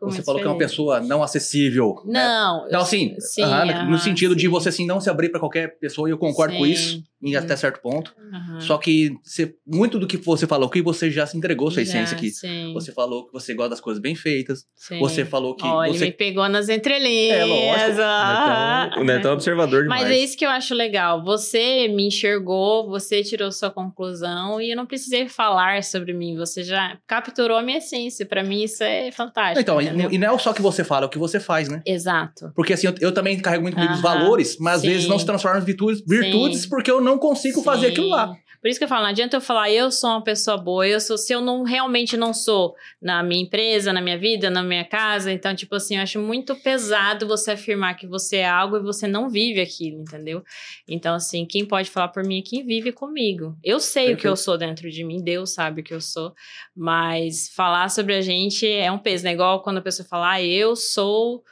Você 0.00 0.22
falou 0.22 0.40
que 0.40 0.46
é 0.46 0.50
uma 0.50 0.56
feliz. 0.56 0.70
pessoa 0.72 1.00
não 1.00 1.22
acessível. 1.22 1.94
né? 2.04 2.12
Não. 2.24 2.66
Então, 2.66 2.80
eu- 2.80 2.82
assim, 2.84 3.14
sim, 3.20 3.42
no 3.88 3.98
sentido 3.98 4.34
de 4.34 4.42
sim. 4.42 4.48
você 4.48 4.68
assim, 4.68 4.86
não 4.86 5.00
se 5.00 5.08
abrir 5.08 5.28
pra 5.30 5.40
qualquer 5.40 5.78
pessoa, 5.78 6.08
e 6.08 6.12
eu 6.12 6.18
concordo 6.18 6.56
com 6.56 6.64
Sim. 6.64 6.70
isso, 6.70 7.02
em 7.22 7.36
até 7.36 7.56
certo 7.56 7.80
ponto. 7.80 8.14
Só 8.60 8.76
que 8.76 9.12
você- 9.22 9.54
muito 9.66 9.98
do 9.98 10.06
que 10.06 10.16
você 10.18 10.46
falou 10.46 10.68
aqui, 10.68 10.82
você 10.82 11.10
já 11.10 11.24
se 11.26 11.36
entregou 11.38 11.70
sua 11.70 11.82
Já, 11.84 11.90
essência 11.90 12.16
aqui. 12.16 12.30
Sim, 12.30 12.72
Você 12.74 12.92
falou 12.92 13.26
que 13.26 13.32
você 13.32 13.54
gosta 13.54 13.70
das 13.70 13.80
coisas 13.80 14.00
bem 14.02 14.14
feitas. 14.14 14.64
sim. 14.74 14.98
Você 14.98 15.24
falou 15.24 15.54
que 15.54 15.64
ele 15.66 15.92
você. 15.98 16.04
me 16.06 16.12
pegou 16.12 16.46
nas 16.48 16.68
entrelinhas. 16.68 17.38
É, 17.38 17.43
lógico. 17.44 18.00
aham. 18.00 18.86
Então, 18.86 19.02
o 19.02 19.04
Netão 19.04 19.30
é 19.30 19.34
observador 19.34 19.82
demais. 19.82 20.02
Mas 20.02 20.10
é 20.10 20.18
isso 20.18 20.36
que 20.36 20.44
eu 20.44 20.50
acho 20.50 20.74
legal. 20.74 21.22
Você 21.24 21.88
me 21.88 22.06
enxergou, 22.06 22.88
você 22.88 23.22
tirou 23.22 23.50
sua 23.52 23.70
conclusão 23.70 24.60
e 24.60 24.70
eu 24.70 24.76
não 24.76 24.86
precisei 24.86 25.28
falar 25.28 25.82
sobre 25.82 26.12
mim. 26.12 26.36
Você 26.36 26.62
já 26.62 26.96
capturou 27.06 27.56
a 27.56 27.62
minha 27.62 27.78
essência. 27.78 28.26
Pra 28.26 28.42
mim, 28.42 28.62
isso 28.62 28.82
é 28.82 29.10
fantástico. 29.10 29.60
Então, 29.60 29.80
e, 29.80 29.86
entendeu? 29.86 30.10
e 30.10 30.18
não 30.18 30.34
é 30.34 30.38
só 30.38 30.50
o 30.50 30.54
que 30.54 30.62
você 30.62 30.84
fala, 30.84 31.04
é 31.04 31.06
o 31.06 31.10
que 31.10 31.18
você 31.18 31.38
faz, 31.40 31.68
né? 31.68 31.82
Exato. 31.86 32.52
Porque 32.54 32.72
assim, 32.72 32.86
eu, 32.86 32.94
eu 33.00 33.12
também 33.12 33.38
carrego 33.38 33.62
muito 33.62 33.74
comigo 33.74 33.92
os 33.92 34.00
valores, 34.00 34.56
mas 34.58 34.76
às 34.76 34.80
sim. 34.82 34.88
vezes 34.88 35.08
não 35.08 35.18
se 35.18 35.26
transformam 35.26 35.60
em 35.60 35.64
virtudes, 35.64 36.02
virtudes 36.06 36.66
porque 36.66 36.90
eu 36.90 37.00
não 37.00 37.18
consigo 37.18 37.62
fazer 37.62 37.86
Sim. 37.86 37.92
aquilo 37.92 38.08
lá. 38.08 38.34
Por 38.64 38.70
isso 38.70 38.80
que 38.80 38.84
eu 38.84 38.88
falo, 38.88 39.02
não 39.02 39.10
adianta 39.10 39.36
eu 39.36 39.42
falar, 39.42 39.70
eu 39.70 39.90
sou 39.90 40.08
uma 40.08 40.24
pessoa 40.24 40.56
boa, 40.56 40.88
eu 40.88 40.98
sou, 40.98 41.18
se 41.18 41.34
eu 41.34 41.42
não 41.42 41.64
realmente 41.64 42.16
não 42.16 42.32
sou 42.32 42.74
na 42.98 43.22
minha 43.22 43.42
empresa, 43.42 43.92
na 43.92 44.00
minha 44.00 44.16
vida, 44.16 44.48
na 44.48 44.62
minha 44.62 44.86
casa, 44.86 45.30
então, 45.30 45.54
tipo 45.54 45.74
assim, 45.74 45.96
eu 45.96 46.02
acho 46.02 46.18
muito 46.18 46.56
pesado 46.56 47.28
você 47.28 47.50
afirmar 47.50 47.92
que 47.94 48.06
você 48.06 48.36
é 48.36 48.48
algo 48.48 48.78
e 48.78 48.82
você 48.82 49.06
não 49.06 49.28
vive 49.28 49.60
aquilo, 49.60 50.00
entendeu? 50.00 50.42
Então, 50.88 51.14
assim, 51.14 51.44
quem 51.44 51.66
pode 51.66 51.90
falar 51.90 52.08
por 52.08 52.24
mim 52.24 52.38
é 52.38 52.42
quem 52.42 52.64
vive 52.64 52.90
comigo. 52.90 53.54
Eu 53.62 53.78
sei 53.78 54.04
o 54.04 54.16
que 54.16 54.26
eu 54.26 54.30
Perfeito. 54.30 54.36
sou 54.36 54.56
dentro 54.56 54.90
de 54.90 55.04
mim, 55.04 55.22
Deus 55.22 55.52
sabe 55.52 55.82
o 55.82 55.84
que 55.84 55.92
eu 55.92 56.00
sou, 56.00 56.32
mas 56.74 57.50
falar 57.54 57.90
sobre 57.90 58.14
a 58.14 58.22
gente 58.22 58.66
é 58.66 58.90
um 58.90 58.98
peso, 58.98 59.24
né? 59.24 59.32
Igual 59.34 59.62
quando 59.62 59.76
a 59.76 59.82
pessoa 59.82 60.08
fala, 60.08 60.32
ah, 60.32 60.42
eu 60.42 60.74
sou. 60.74 61.44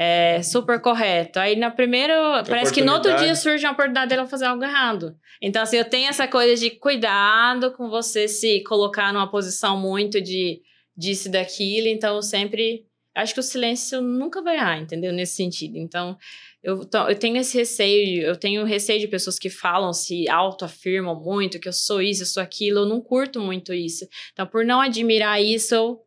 É, 0.00 0.40
super 0.44 0.80
correto. 0.80 1.40
Aí 1.40 1.56
na 1.56 1.72
primeira. 1.72 2.44
Parece 2.48 2.72
que 2.72 2.84
no 2.84 2.92
outro 2.92 3.16
dia 3.16 3.34
surge 3.34 3.66
uma 3.66 3.72
oportunidade 3.72 4.08
dela 4.10 4.28
fazer 4.28 4.44
algo 4.44 4.62
errado. 4.62 5.16
Então, 5.42 5.60
assim, 5.60 5.76
eu 5.76 5.84
tenho 5.84 6.08
essa 6.08 6.28
coisa 6.28 6.54
de 6.54 6.70
cuidado 6.70 7.72
com 7.72 7.90
você 7.90 8.28
se 8.28 8.62
colocar 8.62 9.12
numa 9.12 9.28
posição 9.28 9.76
muito 9.76 10.20
de 10.20 10.60
disso 10.96 11.26
e 11.26 11.32
daquilo. 11.32 11.88
Então, 11.88 12.14
eu 12.14 12.22
sempre. 12.22 12.86
acho 13.12 13.34
que 13.34 13.40
o 13.40 13.42
silêncio 13.42 14.00
nunca 14.00 14.40
vai 14.40 14.54
errar, 14.54 14.78
entendeu? 14.78 15.12
Nesse 15.12 15.34
sentido. 15.34 15.76
Então, 15.76 16.16
eu, 16.62 16.88
eu 17.08 17.18
tenho 17.18 17.36
esse 17.36 17.58
receio, 17.58 18.22
eu 18.22 18.36
tenho 18.36 18.64
receio 18.64 19.00
de 19.00 19.08
pessoas 19.08 19.36
que 19.36 19.50
falam, 19.50 19.92
se 19.92 20.28
autoafirmam 20.28 21.20
muito, 21.20 21.58
que 21.58 21.68
eu 21.68 21.72
sou 21.72 22.00
isso, 22.00 22.22
eu 22.22 22.26
sou 22.26 22.42
aquilo, 22.42 22.80
eu 22.80 22.86
não 22.86 23.00
curto 23.00 23.40
muito 23.40 23.74
isso. 23.74 24.06
Então, 24.32 24.46
por 24.46 24.64
não 24.64 24.80
admirar 24.80 25.42
isso, 25.42 25.74
eu, 25.74 26.00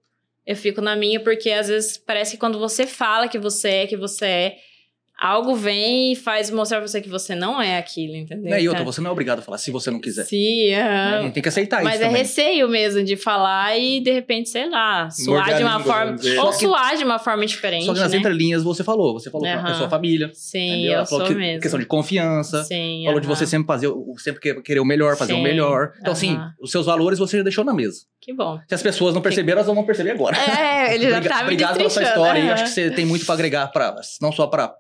eu 0.46 0.56
fico 0.56 0.82
na 0.82 0.96
minha, 0.96 1.20
porque 1.20 1.50
às 1.52 1.68
vezes 1.68 1.98
parece 1.98 2.32
que 2.32 2.38
quando 2.38 2.58
você 2.60 2.86
fala 2.88 3.28
que 3.28 3.38
você 3.40 3.70
é, 3.70 3.88
que 3.88 3.96
você 3.98 4.26
é, 4.26 4.56
algo 5.24 5.54
vem 5.54 6.14
e 6.14 6.16
faz 6.16 6.50
mostrar 6.50 6.80
pra 6.80 6.88
você 6.88 7.00
que 7.00 7.08
você 7.08 7.36
não 7.36 7.62
é 7.62 7.78
aquilo, 7.78 8.16
entendeu? 8.16 8.50
Né, 8.50 8.60
E 8.64 8.68
outra, 8.68 8.82
Então, 8.82 8.92
você 8.92 9.00
não 9.02 9.10
é 9.10 9.14
obrigado 9.14 9.38
a 9.38 9.42
falar 9.44 9.60
se 9.60 9.70
você 9.70 9.92
não 9.92 10.00
quiser. 10.02 10.26
Sim, 10.26 10.74
aham. 10.74 11.24
Né? 11.26 11.30
Tem 11.30 11.44
que 11.44 11.48
aceitar 11.50 11.84
Mas 11.84 11.94
isso 11.96 12.04
é 12.04 12.08
também. 12.08 12.22
receio 12.24 12.68
mesmo 12.68 13.04
de 13.04 13.16
falar 13.16 13.78
e 13.78 14.00
de 14.00 14.12
repente, 14.12 14.50
sei 14.50 14.68
lá, 14.68 15.12
suar 15.12 15.56
de 15.56 15.62
uma 15.64 15.80
forma. 15.80 16.16
dizer. 16.16 16.40
Ou 16.40 16.50
que- 16.50 16.56
suar 16.56 16.98
de 16.98 17.04
uma 17.04 17.20
forma 17.20 17.46
diferente. 17.46 17.86
Só 17.86 17.94
que 17.94 18.00
nas 18.00 18.12
né? 18.14 18.18
entrelinhas 18.18 18.64
você 18.64 18.84
falou. 18.84 19.14
Você 19.14 19.30
falou 19.30 19.46
Aham. 19.48 19.62
da 19.64 19.74
sua 19.76 19.88
família. 19.88 20.32
Sim, 20.34 20.70
entendeu? 20.86 20.94
eu 21.02 21.06
sou 21.06 21.24
que- 21.24 21.36
mesmo. 21.36 21.62
Questão 21.62 21.80
de 21.80 21.86
confiança. 21.86 22.64
Sim, 22.64 23.04
Falou 23.06 23.20
de 23.20 23.28
você 23.28 23.46
sempre 23.46 23.68
fazer, 23.68 23.90
o- 23.90 24.16
sempre 24.18 24.42
que- 24.42 24.62
querer 24.64 24.80
o 24.80 24.86
melhor, 24.86 25.16
fazer 25.16 25.34
o 25.34 25.36
Sim, 25.36 25.44
melhor. 25.44 25.92
Então, 26.02 26.14
assim, 26.14 26.36
os 26.60 26.72
seus 26.72 26.88
valores 26.88 27.20
você 27.20 27.38
já 27.38 27.44
deixou 27.44 27.64
na 27.64 27.76
mesa. 27.76 28.00
Que 28.22 28.34
bom. 28.34 28.60
Se 28.68 28.76
as 28.76 28.84
pessoas 28.84 29.16
não 29.16 29.22
perceberam, 29.22 29.62
elas 29.62 29.74
vão 29.74 29.84
perceber 29.84 30.12
agora. 30.12 30.38
É, 30.38 30.94
ele 30.94 31.10
já 31.10 31.18
Obriga- 31.18 31.30
tá 31.30 31.38
me 31.38 31.44
Obrigado 31.44 31.78
pela 31.78 31.90
sua 31.90 32.04
história 32.04 32.40
aí. 32.42 32.48
aham. 32.48 32.54
Acho 32.54 32.64
que 32.66 32.70
você 32.70 32.92
tem 32.92 33.04
muito 33.06 33.26
pra 33.26 33.34
agregar, 33.34 33.68
pra, 33.70 33.96
não 34.22 34.32
só 34.32 34.46
pra 34.46 34.76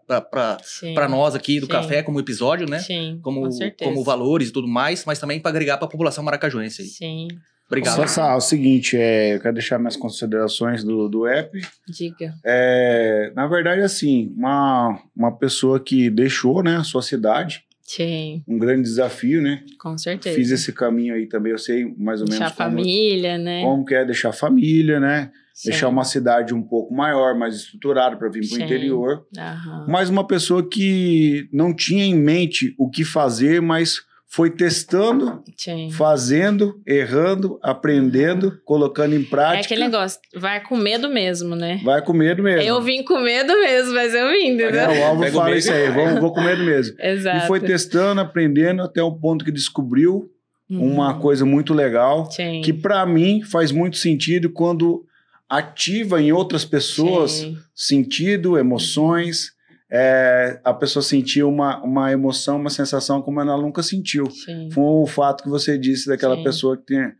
nós 1.10 1.34
aqui 1.36 1.60
do 1.60 1.66
Sim. 1.66 1.72
café, 1.72 2.04
como 2.04 2.20
episódio, 2.20 2.70
né? 2.70 2.80
Sim, 2.80 3.20
Como, 3.24 3.42
com 3.42 3.52
certeza. 3.52 3.90
como 3.90 4.04
valores 4.04 4.50
e 4.50 4.52
tudo 4.54 4.68
mais, 4.68 5.04
mas 5.06 5.18
também 5.20 5.40
pra 5.40 5.50
agregar 5.50 5.78
pra 5.78 5.88
população 5.88 6.24
maracajuense 6.24 6.84
aí. 6.84 6.88
Sim, 6.88 7.28
Obrigado. 7.68 7.96
Sassá, 7.96 8.34
é 8.34 8.36
o 8.36 8.42
seguinte, 8.42 8.98
é, 8.98 9.36
eu 9.36 9.40
quero 9.40 9.54
deixar 9.54 9.80
minhas 9.80 9.96
considerações 9.96 10.84
do, 10.84 11.08
do 11.08 11.26
app. 11.26 11.58
diga. 11.88 12.34
É, 12.46 13.32
na 13.34 13.48
verdade, 13.48 13.82
assim, 13.82 14.34
uma, 14.38 15.00
uma 15.16 15.32
pessoa 15.38 15.80
que 15.80 16.10
deixou 16.10 16.62
né, 16.62 16.76
a 16.76 16.84
sua 16.84 17.02
cidade, 17.02 17.64
Sim, 17.96 18.42
um 18.48 18.58
grande 18.58 18.84
desafio, 18.84 19.42
né? 19.42 19.64
com 19.78 19.98
certeza. 19.98 20.34
Fiz 20.34 20.50
esse 20.50 20.72
caminho 20.72 21.14
aí 21.14 21.28
também, 21.28 21.52
eu 21.52 21.58
sei 21.58 21.94
mais 21.98 22.22
ou 22.22 22.28
Deixar 22.28 22.46
menos 22.46 22.58
como, 22.58 22.70
família, 22.70 23.38
né? 23.38 23.62
como 23.64 23.84
que 23.84 23.94
é 23.94 24.06
deixar 24.06 24.30
a 24.30 24.34
família, 24.34 24.98
né? 24.98 25.30
Sim. 25.54 25.72
Deixar 25.72 25.90
uma 25.90 26.06
cidade 26.06 26.54
um 26.54 26.62
pouco 26.62 26.94
maior, 26.94 27.38
mais 27.38 27.56
estruturada 27.56 28.16
para 28.16 28.30
vir 28.30 28.48
para 28.48 28.60
o 28.60 28.62
interior. 28.62 29.28
Aham. 29.38 29.86
Mas 29.90 30.10
uma 30.10 30.26
pessoa 30.26 30.68
que 30.68 31.50
não 31.52 31.76
tinha 31.76 32.06
em 32.06 32.16
mente 32.16 32.74
o 32.78 32.90
que 32.90 33.04
fazer, 33.04 33.62
mas 33.62 34.02
foi 34.34 34.50
testando, 34.50 35.44
Sim. 35.58 35.92
fazendo, 35.92 36.80
errando, 36.88 37.60
aprendendo, 37.62 38.58
colocando 38.64 39.14
em 39.14 39.24
É 39.24 39.26
prática. 39.26 39.66
aquele 39.66 39.82
negócio, 39.84 40.20
vai 40.34 40.62
com 40.64 40.78
medo 40.78 41.10
mesmo, 41.10 41.54
né? 41.54 41.82
Vai 41.84 42.02
com 42.02 42.14
medo 42.14 42.42
mesmo. 42.42 42.62
Eu 42.62 42.82
vim 42.82 43.04
com 43.04 43.20
medo 43.20 43.52
mesmo, 43.60 43.94
mas 43.94 44.14
eu 44.14 44.30
vim, 44.30 44.48
É, 44.48 44.52
entendeu? 44.54 44.88
o 44.88 45.04
Álvaro 45.04 45.20
Pega 45.20 45.36
fala 45.36 45.58
isso 45.58 45.72
aí, 45.74 45.92
vou, 45.92 46.22
vou 46.22 46.34
com 46.34 46.40
medo 46.42 46.64
mesmo. 46.64 46.96
Exato. 47.04 47.44
E 47.44 47.48
foi 47.48 47.60
testando, 47.60 48.22
aprendendo 48.22 48.82
até 48.84 49.04
o 49.04 49.12
ponto 49.12 49.44
que 49.44 49.52
descobriu 49.52 50.32
uma 50.70 51.14
Uhum. 51.14 51.20
coisa 51.20 51.46
muito 51.46 51.74
legal, 51.74 52.32
Sim. 52.32 52.62
que 52.64 52.72
para 52.72 53.06
mim 53.06 53.42
faz 53.44 53.70
muito 53.74 53.98
sentido 53.98 54.50
quando 54.50 55.06
ativa 55.50 56.22
em 56.22 56.32
outras 56.32 56.64
pessoas 56.64 57.32
Sim. 57.32 57.58
sentido, 57.76 58.58
emoções, 58.58 59.52
é, 59.92 60.60
a 60.64 60.74
pessoa 60.74 61.04
sentiu 61.04 61.50
uma, 61.50 61.84
uma 61.84 62.12
emoção, 62.12 62.58
uma 62.58 62.70
sensação 62.70 63.22
como 63.22 63.42
ela 63.42 63.58
nunca 63.58 63.84
sentiu. 63.84 64.30
Sim. 64.32 64.70
Foi 64.72 64.84
o 64.84 65.06
fato 65.06 65.44
que 65.44 65.50
você 65.50 65.78
disse 65.78 66.08
daquela 66.08 66.38
Sim. 66.38 66.44
pessoa 66.44 66.78
que 66.78 66.84
tem, 66.84 67.12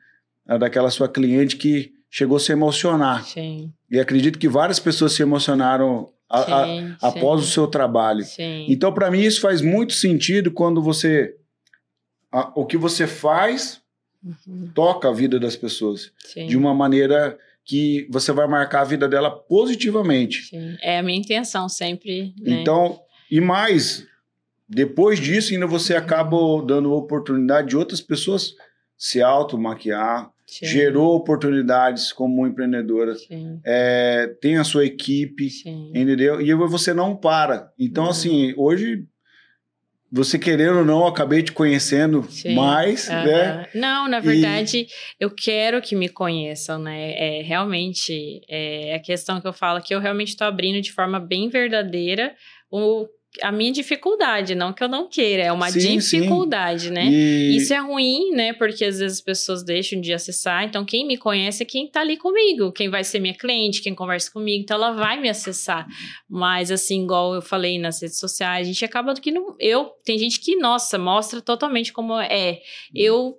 daquela 0.60 0.90
sua 0.90 1.10
cliente 1.10 1.58
que 1.58 1.92
chegou 2.10 2.38
a 2.38 2.40
se 2.40 2.52
emocionar. 2.52 3.26
Sim. 3.26 3.72
E 3.90 4.00
acredito 4.00 4.40
que 4.40 4.48
várias 4.48 4.80
pessoas 4.80 5.12
se 5.14 5.22
emocionaram 5.22 6.10
a- 6.30 6.64
a- 6.64 6.98
após 7.02 7.42
o 7.42 7.46
seu 7.46 7.68
trabalho. 7.68 8.24
Sim. 8.24 8.66
Então, 8.70 8.94
para 8.94 9.12
mim, 9.12 9.20
isso 9.20 9.42
faz 9.42 9.62
muito 9.62 9.92
sentido 9.94 10.50
quando 10.52 10.82
você. 10.82 11.36
a- 12.34 12.50
o 12.56 12.66
que 12.66 12.78
você 12.78 13.06
faz 13.06 13.82
Uhum. 14.24 14.70
toca 14.74 15.10
a 15.10 15.12
vida 15.12 15.38
das 15.38 15.58
pessoas 15.58 16.14
de 16.48 16.56
uma 16.56 16.74
maneira 16.74 17.38
que 17.66 18.08
você 18.10 18.32
vai 18.32 18.48
marcar 18.48 18.82
a 18.82 18.86
vida 18.86 19.08
dela 19.08 19.30
positivamente. 19.32 20.44
Sim. 20.48 20.78
É 20.82 21.00
a 21.00 21.04
minha 21.04 21.18
intenção 21.18 21.70
sempre, 21.70 22.34
né? 22.40 22.62
Então, 22.62 23.00
e 23.30 23.40
mais, 23.40 24.06
depois 24.68 25.20
disso, 25.20 25.54
ainda 25.54 25.68
você 25.68 25.96
acaba 25.96 26.38
dando 26.66 26.92
oportunidade 26.94 27.70
de 27.70 27.78
outras 27.78 28.02
pessoas 28.02 28.54
se 28.98 29.22
automaquiar, 29.22 30.30
Sim. 30.46 30.66
gerou 30.66 31.16
oportunidades 31.16 32.12
como 32.12 32.46
empreendedora, 32.46 33.16
é, 33.64 34.28
tem 34.42 34.58
a 34.58 34.64
sua 34.64 34.86
equipe, 34.86 35.50
Sim. 35.50 35.90
entendeu? 35.96 36.42
E 36.42 36.54
você 36.54 36.94
não 36.94 37.16
para. 37.16 37.72
Então, 37.80 38.04
Uhum. 38.06 38.10
assim, 38.10 38.54
hoje, 38.58 39.06
você 40.12 40.38
querendo 40.38 40.80
ou 40.80 40.86
não, 40.86 41.02
eu 41.02 41.08
acabei 41.08 41.42
te 41.42 41.52
conhecendo 41.52 42.24
Sim. 42.30 42.54
mais, 42.56 43.08
né? 43.10 43.52
Aham. 43.52 43.68
Não, 43.74 44.08
na 44.10 44.18
E- 44.20 44.22
verdade, 44.22 44.88
eu 45.20 45.30
quero 45.30 45.82
que 45.82 45.96
me 45.96 46.10
conheçam, 46.10 46.78
né? 46.78 47.12
É, 47.14 47.42
realmente, 47.42 48.42
é 48.50 48.96
a 48.96 49.00
questão 49.00 49.40
que 49.40 49.48
eu 49.48 49.54
falo 49.54 49.82
que 49.82 49.96
eu 49.96 50.00
realmente 50.00 50.30
estou 50.30 50.46
abrindo 50.48 50.82
de 50.82 50.92
forma 50.92 51.20
bem 51.20 51.48
verdadeira 51.50 52.36
o, 52.70 53.08
a 53.42 53.52
minha 53.52 53.72
dificuldade, 53.72 54.56
não 54.56 54.74
que 54.74 54.84
eu 54.84 54.90
não 54.90 55.08
queira, 55.08 55.44
é 55.44 55.52
uma 55.52 55.70
Sim, 55.70 56.00
sim. 56.02 56.20
dificuldade, 56.20 56.92
né? 56.92 57.06
E 57.06 57.56
Isso 57.56 57.74
é 57.74 57.78
ruim, 57.78 58.32
né? 58.32 58.52
Porque 58.54 58.84
às 58.84 59.00
vezes 59.00 59.20
as 59.20 59.24
pessoas 59.24 59.64
deixam 59.64 60.02
de 60.02 60.14
acessar. 60.14 60.66
Então, 60.66 60.84
quem 60.84 61.06
me 61.08 61.18
conhece 61.18 61.64
é 61.64 61.66
quem 61.66 61.88
tá 61.88 62.02
ali 62.02 62.18
comigo, 62.18 62.72
quem 62.72 62.90
vai 62.90 63.04
ser 63.04 63.20
minha 63.20 63.34
cliente, 63.34 63.82
quem 63.82 63.96
conversa 63.96 64.30
comigo. 64.32 64.62
Então, 64.62 64.76
ela 64.76 64.92
vai 64.92 65.20
me 65.20 65.30
acessar. 65.30 65.88
Mas, 66.30 66.72
assim, 66.72 67.04
igual 67.04 67.34
eu 67.34 67.42
falei 67.42 67.80
nas 67.80 68.02
redes 68.02 68.20
sociais, 68.20 68.68
a 68.68 68.72
gente 68.72 68.84
acaba 68.84 69.14
que 69.14 69.32
não. 69.32 69.56
Eu. 69.60 69.92
Tem 70.04 70.18
gente 70.18 70.40
que, 70.40 70.56
nossa, 70.58 70.98
mostra 70.98 71.42
totalmente 71.42 71.94
como 71.94 72.20
é. 72.20 72.60
Eu. 72.94 73.38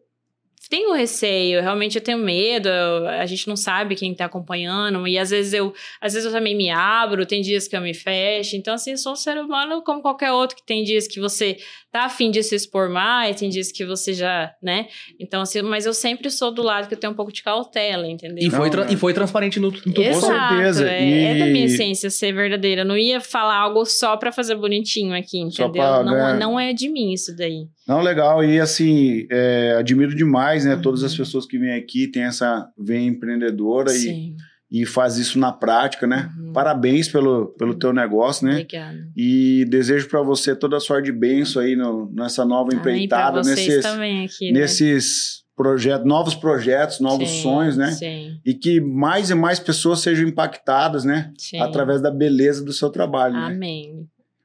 Tenho 0.72 0.94
receio, 0.94 1.60
realmente 1.60 1.98
eu 1.98 2.02
tenho 2.02 2.16
medo, 2.16 2.66
eu- 2.66 3.06
a 3.06 3.26
gente 3.26 3.46
não 3.46 3.56
sabe 3.56 3.94
quem 3.94 4.14
tá 4.14 4.24
acompanhando, 4.24 5.06
e 5.06 5.18
às 5.18 5.28
vezes 5.28 5.52
eu, 5.52 5.74
às 6.00 6.14
vezes 6.14 6.24
eu 6.24 6.32
também 6.32 6.56
me 6.56 6.70
abro, 6.70 7.26
tem 7.26 7.42
dias 7.42 7.68
que 7.68 7.76
eu 7.76 7.80
me 7.82 7.92
fecho, 7.92 8.56
então 8.56 8.72
assim, 8.72 8.92
eu 8.92 8.96
sou 8.96 9.12
um 9.12 9.16
ser 9.16 9.36
humano 9.36 9.82
como 9.82 10.00
qualquer 10.00 10.32
outro, 10.32 10.56
que 10.56 10.64
tem 10.64 10.82
dias 10.82 11.06
que 11.06 11.20
você 11.20 11.58
tá 11.93 12.05
afim 12.06 12.31
de 12.31 12.43
se 12.43 12.55
expor 12.55 12.89
mais, 12.89 13.39
tem 13.39 13.51
dias 13.51 13.70
que 13.70 13.85
você 13.85 14.14
já, 14.14 14.51
né? 14.62 14.86
Então, 15.20 15.43
assim, 15.43 15.60
mas 15.60 15.85
eu 15.85 15.93
sempre 15.93 16.31
sou 16.31 16.51
do 16.51 16.62
lado 16.62 16.89
que 16.89 16.94
eu 16.94 16.98
tenho 16.98 17.12
um 17.12 17.16
pouco 17.16 17.31
de 17.31 17.43
cautela, 17.43 18.09
entendeu? 18.09 18.39
E 18.44 18.51
foi, 18.51 18.70
Não, 18.70 18.85
né? 18.85 18.86
e 18.90 18.97
foi 18.97 19.12
transparente 19.12 19.60
no, 19.60 19.70
no 19.70 19.77
tudo. 19.78 20.01
Exato, 20.02 20.55
certeza. 20.55 20.89
É, 20.90 21.05
E- 21.06 21.24
é 21.24 21.39
da 21.39 21.47
minha 21.47 21.66
essência 21.66 22.09
ser 22.09 22.32
verdadeira. 22.32 22.81
Eu 22.81 22.86
não 22.86 22.97
ia 22.97 23.20
falar 23.20 23.56
algo 23.59 23.85
só 23.85 24.16
pra 24.16 24.32
fazer 24.32 24.55
bonitinho 24.56 25.14
aqui, 25.14 25.39
entendeu? 25.39 25.70
pra 25.70 26.02
Não, 26.02 26.12
ganhar- 26.14 26.39
não 26.39 26.59
é 26.59 26.73
de 26.73 26.89
mim 26.89 27.12
isso 27.12 27.36
daí. 27.36 27.66
Não, 27.86 28.01
legal. 28.01 28.43
E 28.43 28.59
assim, 28.59 29.27
é, 29.31 29.77
admiro 29.78 30.14
demais, 30.14 30.64
né? 30.64 30.77
Uhum. 30.77 30.81
Todas 30.82 31.05
as 31.05 31.14
pessoas 31.14 31.44
que 31.44 31.59
vêm 31.59 31.74
aqui 31.74 32.06
têm 32.09 32.23
essa 32.23 32.66
veia 32.78 33.01
empreendedora 33.06 33.93
e, 33.93 33.97
Sim. 33.98 34.36
e 34.39 34.51
faz 34.86 35.18
isso 35.18 35.38
na 35.38 35.52
prática, 35.52 36.06
né? 36.06 36.30
Uhum. 36.38 36.52
Parabéns 36.52 37.06
pelo, 37.08 37.48
pelo 37.58 37.74
teu 37.74 37.92
negócio, 37.92 38.46
né? 38.46 38.52
Obrigada. 38.54 38.98
E 39.16 39.66
desejo 39.68 40.08
para 40.08 40.22
você 40.22 40.56
toda 40.56 40.78
a 40.78 40.80
sorte 40.80 41.06
de 41.06 41.12
bênção 41.12 41.60
aí 41.60 41.76
no- 41.76 42.10
nessa 42.12 42.44
nova 42.44 42.70
Amém 42.70 42.78
empreitada, 42.78 43.42
vocês 43.42 43.58
nesses, 43.68 43.82
também 43.82 44.24
aqui, 44.24 44.50
né? 44.50 44.60
nesses 44.60 45.42
projetos, 45.54 46.06
novos 46.06 46.34
projetos, 46.34 46.98
novos 47.00 47.28
Sim, 47.28 47.42
sonhos, 47.42 47.76
né? 47.76 47.90
Sim, 47.92 48.40
E 48.44 48.54
que 48.54 48.80
mais 48.80 49.28
e 49.30 49.34
mais 49.34 49.60
pessoas 49.60 50.00
sejam 50.00 50.26
impactadas, 50.26 51.04
né? 51.04 51.30
sim. 51.36 51.60
Através 51.60 52.00
da 52.00 52.10
beleza 52.10 52.64
do 52.64 52.72
seu 52.72 52.88
trabalho. 52.88 53.34
né? 53.34 53.40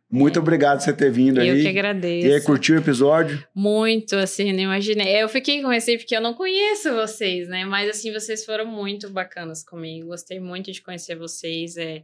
Muito 0.09 0.39
É. 0.39 0.41
obrigado 0.41 0.77
por 0.77 0.85
você 0.85 0.93
ter 0.93 1.11
vindo 1.11 1.41
Eu 1.41 1.53
aí. 1.53 1.61
que 1.61 1.67
agradeço. 1.67 2.27
E 2.27 2.33
aí, 2.33 2.41
curtiu 2.41 2.75
o 2.75 2.79
episódio? 2.79 3.43
Muito, 3.53 4.15
assim, 4.15 4.53
não 4.53 4.59
imaginei. 4.61 5.21
Eu 5.21 5.27
fiquei 5.27 5.61
com 5.61 5.67
receio 5.67 5.97
porque 5.97 6.15
eu 6.15 6.21
não 6.21 6.33
conheço 6.33 6.93
vocês, 6.95 7.47
né? 7.49 7.65
Mas, 7.65 7.89
assim, 7.89 8.13
vocês 8.13 8.45
foram 8.45 8.65
muito 8.65 9.09
bacanas 9.09 9.63
comigo. 9.65 10.07
Gostei 10.07 10.39
muito 10.39 10.71
de 10.71 10.81
conhecer 10.81 11.15
vocês. 11.15 11.75
É, 11.75 12.03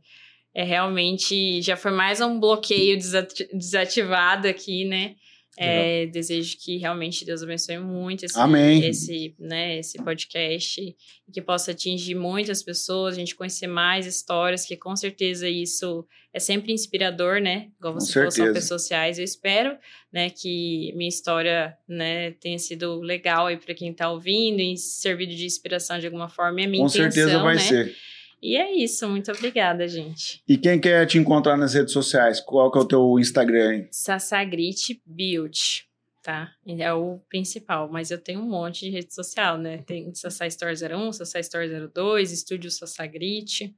é 0.54 0.64
realmente... 0.64 1.62
Já 1.62 1.78
foi 1.78 1.92
mais 1.92 2.20
um 2.20 2.40
bloqueio 2.40 2.98
desati- 2.98 3.48
desativado 3.54 4.48
aqui, 4.50 4.84
né? 4.86 5.16
É, 5.56 6.08
desejo 6.08 6.58
que 6.58 6.78
realmente 6.78 7.24
Deus 7.24 7.44
abençoe 7.44 7.78
muito 7.78 8.26
esse, 8.26 8.40
Amém. 8.40 8.84
esse, 8.86 9.36
né, 9.40 9.78
esse 9.78 10.02
podcast 10.04 10.82
e 10.82 11.32
que 11.32 11.42
possa 11.42 11.72
atingir 11.72 12.16
muitas 12.16 12.64
pessoas, 12.64 13.16
a 13.16 13.20
gente 13.20 13.36
conhecer 13.36 13.68
mais 13.68 14.08
histórias, 14.08 14.66
que 14.66 14.76
com 14.76 14.96
certeza 14.96 15.48
isso 15.48 16.06
é 16.34 16.40
sempre 16.40 16.74
inspirador, 16.74 17.40
né? 17.40 17.68
Igual 17.78 17.94
Com 17.94 18.00
você 18.00 18.14
falou, 18.14 18.32
são 18.32 18.54
pessoas 18.54 18.82
sociais. 18.82 19.20
Eu 19.20 19.24
espero, 19.24 19.78
né, 20.12 20.32
que 20.32 20.92
minha 20.96 21.10
história, 21.10 21.78
né, 21.88 22.32
tenha 22.32 22.58
sido 22.58 23.00
legal 23.00 23.46
aí 23.46 23.58
para 23.58 23.76
quem 23.76 23.94
tá 23.94 24.10
ouvindo 24.10 24.60
e 24.60 24.76
servido 24.76 25.36
de 25.36 25.46
inspiração 25.46 26.00
de 26.00 26.08
alguma 26.08 26.30
forma. 26.30 26.62
É 26.62 26.66
a 26.66 26.68
minha 26.68 26.84
Com 26.84 26.90
intenção, 26.90 27.12
certeza 27.12 27.40
vai 27.44 27.56
né? 27.56 27.62
ser. 27.62 27.96
E 28.44 28.58
é 28.58 28.76
isso, 28.76 29.08
muito 29.08 29.32
obrigada, 29.32 29.88
gente. 29.88 30.44
E 30.46 30.58
quem 30.58 30.78
quer 30.78 31.06
te 31.06 31.18
encontrar 31.18 31.56
nas 31.56 31.74
redes 31.74 31.94
sociais? 31.94 32.42
Qual 32.42 32.70
que 32.70 32.78
é 32.78 32.82
o 32.82 32.86
teu 32.86 33.18
Instagram? 33.18 33.70
aí? 33.70 33.88
Sassagrit 33.90 35.02
Build, 35.06 35.88
tá? 36.22 36.52
É 36.68 36.94
o 36.94 37.22
principal, 37.30 37.90
mas 37.90 38.12
eu 38.12 38.18
tenho 38.18 38.42
um 38.42 38.50
monte 38.50 38.82
de 38.82 38.90
rede 38.90 39.16
social, 39.16 39.58
né? 39.58 39.78
Tem 39.86 40.14
Sassá 40.14 40.46
Store 40.48 40.74
01, 40.74 41.14
Sassá 41.14 41.40
Store 41.40 41.88
02, 41.88 42.34
Estúdio 42.34 42.70
Sassagrit. 42.70 43.74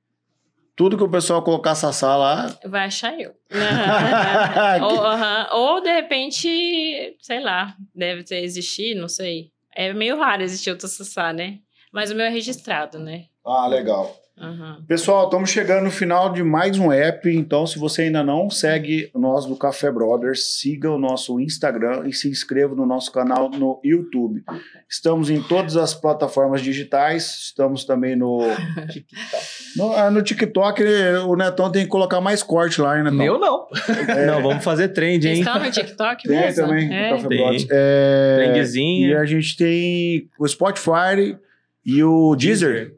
Tudo 0.75 0.97
que 0.97 1.03
o 1.03 1.11
pessoal 1.11 1.43
colocar 1.43 1.75
Sassá 1.75 2.17
lá. 2.17 2.57
Vai 2.65 2.85
achar 2.85 3.13
eu. 3.21 3.35
ou. 4.81 5.59
Ou, 5.59 5.81
de 5.81 5.91
repente, 5.91 7.15
sei 7.21 7.39
lá, 7.39 7.77
deve 7.93 8.23
ter 8.23 8.43
existir, 8.43 8.95
não 8.95 9.07
sei. 9.07 9.51
É 9.75 9.93
meio 9.93 10.17
raro 10.17 10.41
existir 10.41 10.71
outro 10.71 10.87
Sassá, 10.87 11.31
né? 11.31 11.59
Mas 11.93 12.09
o 12.09 12.15
meu 12.15 12.25
é 12.25 12.29
registrado, 12.29 12.97
né? 12.97 13.25
Ah, 13.45 13.67
legal. 13.67 14.24
Aham. 14.37 14.83
Pessoal, 14.85 15.25
estamos 15.25 15.49
chegando 15.49 15.85
no 15.85 15.91
final 15.91 16.33
de 16.33 16.43
mais 16.43 16.77
um 16.77 16.91
app, 16.91 17.29
então 17.33 17.65
se 17.65 17.79
você 17.79 18.03
ainda 18.03 18.21
não 18.21 18.49
segue 18.49 19.09
nós 19.15 19.45
do 19.45 19.55
Café 19.55 19.89
Brothers, 19.89 20.59
siga 20.59 20.91
o 20.91 20.99
nosso 20.99 21.39
Instagram 21.39 22.05
e 22.05 22.11
se 22.11 22.27
inscreva 22.29 22.75
no 22.75 22.85
nosso 22.85 23.13
canal 23.13 23.49
no 23.49 23.79
YouTube. 23.81 24.43
Estamos 24.89 25.29
em 25.29 25.41
todas 25.41 25.77
as 25.77 25.93
plataformas 25.93 26.61
digitais, 26.61 27.45
estamos 27.45 27.85
também 27.85 28.17
no 28.17 28.39
no, 29.77 29.93
ah, 29.93 30.11
no 30.11 30.21
TikTok, 30.21 30.83
o 31.25 31.35
Netão 31.37 31.71
tem 31.71 31.83
que 31.83 31.89
colocar 31.89 32.19
mais 32.19 32.43
corte 32.43 32.81
lá, 32.81 32.97
hein, 32.97 33.05
Netão? 33.05 33.17
Meu 33.17 33.39
não. 33.39 33.67
Não, 34.27 34.41
vamos 34.41 34.65
fazer 34.65 34.89
trend, 34.89 35.25
hein? 35.25 35.39
estão 35.39 35.63
no 35.63 35.71
TikTok 35.71 36.27
Tem 36.27 36.37
mesmo? 36.37 36.67
também, 36.67 36.93
É. 36.93 37.09
Café 37.11 37.27
Tem. 37.29 37.37
Brothers. 37.37 37.67
É, 37.71 38.51
Trendzinha. 38.51 39.07
E 39.07 39.15
a 39.15 39.25
gente 39.25 39.55
tem 39.55 40.29
o 40.37 40.45
Spotify 40.45 41.37
e 41.85 42.03
o 42.03 42.35
Deezer. 42.35 42.73
Deezer. 42.73 42.94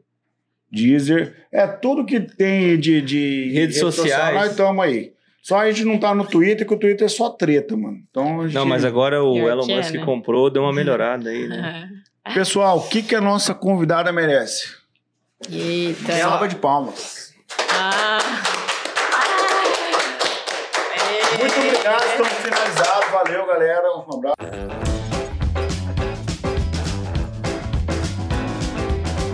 É 1.50 1.66
tudo 1.66 2.04
que 2.04 2.20
tem 2.20 2.78
de, 2.78 3.00
de 3.00 3.50
Redes 3.52 3.76
rede 3.76 3.78
social, 3.78 4.04
sociais. 4.06 4.34
nós 4.34 4.50
estamos 4.50 4.84
aí. 4.84 5.12
Só 5.42 5.58
a 5.58 5.70
gente 5.70 5.84
não 5.84 5.98
tá 5.98 6.14
no 6.14 6.26
Twitter, 6.26 6.66
que 6.66 6.74
o 6.74 6.78
Twitter 6.78 7.06
é 7.06 7.08
só 7.08 7.30
treta, 7.30 7.74
mano. 7.74 7.98
Então, 8.10 8.42
a 8.42 8.44
gente... 8.44 8.54
Não, 8.54 8.66
mas 8.66 8.84
agora 8.84 9.24
o 9.24 9.48
Elon 9.48 9.64
é, 9.70 9.76
Musk 9.76 9.94
né? 9.94 10.04
comprou, 10.04 10.50
deu 10.50 10.62
uma 10.62 10.72
melhorada 10.72 11.30
aí, 11.30 11.48
né? 11.48 11.88
Pessoal, 12.34 12.78
o 12.78 12.88
que, 12.88 13.02
que 13.02 13.14
a 13.14 13.20
nossa 13.20 13.54
convidada 13.54 14.12
merece? 14.12 14.68
Eita. 15.50 16.12
Salva 16.12 16.48
de 16.48 16.56
palmas. 16.56 17.32
Ah. 17.72 18.18
Muito 21.38 21.58
obrigado, 21.60 22.04
estamos 22.04 22.32
finalizados. 22.32 23.10
Valeu, 23.10 23.46
galera. 23.46 23.88
Um 23.96 24.16
abraço. 24.16 24.77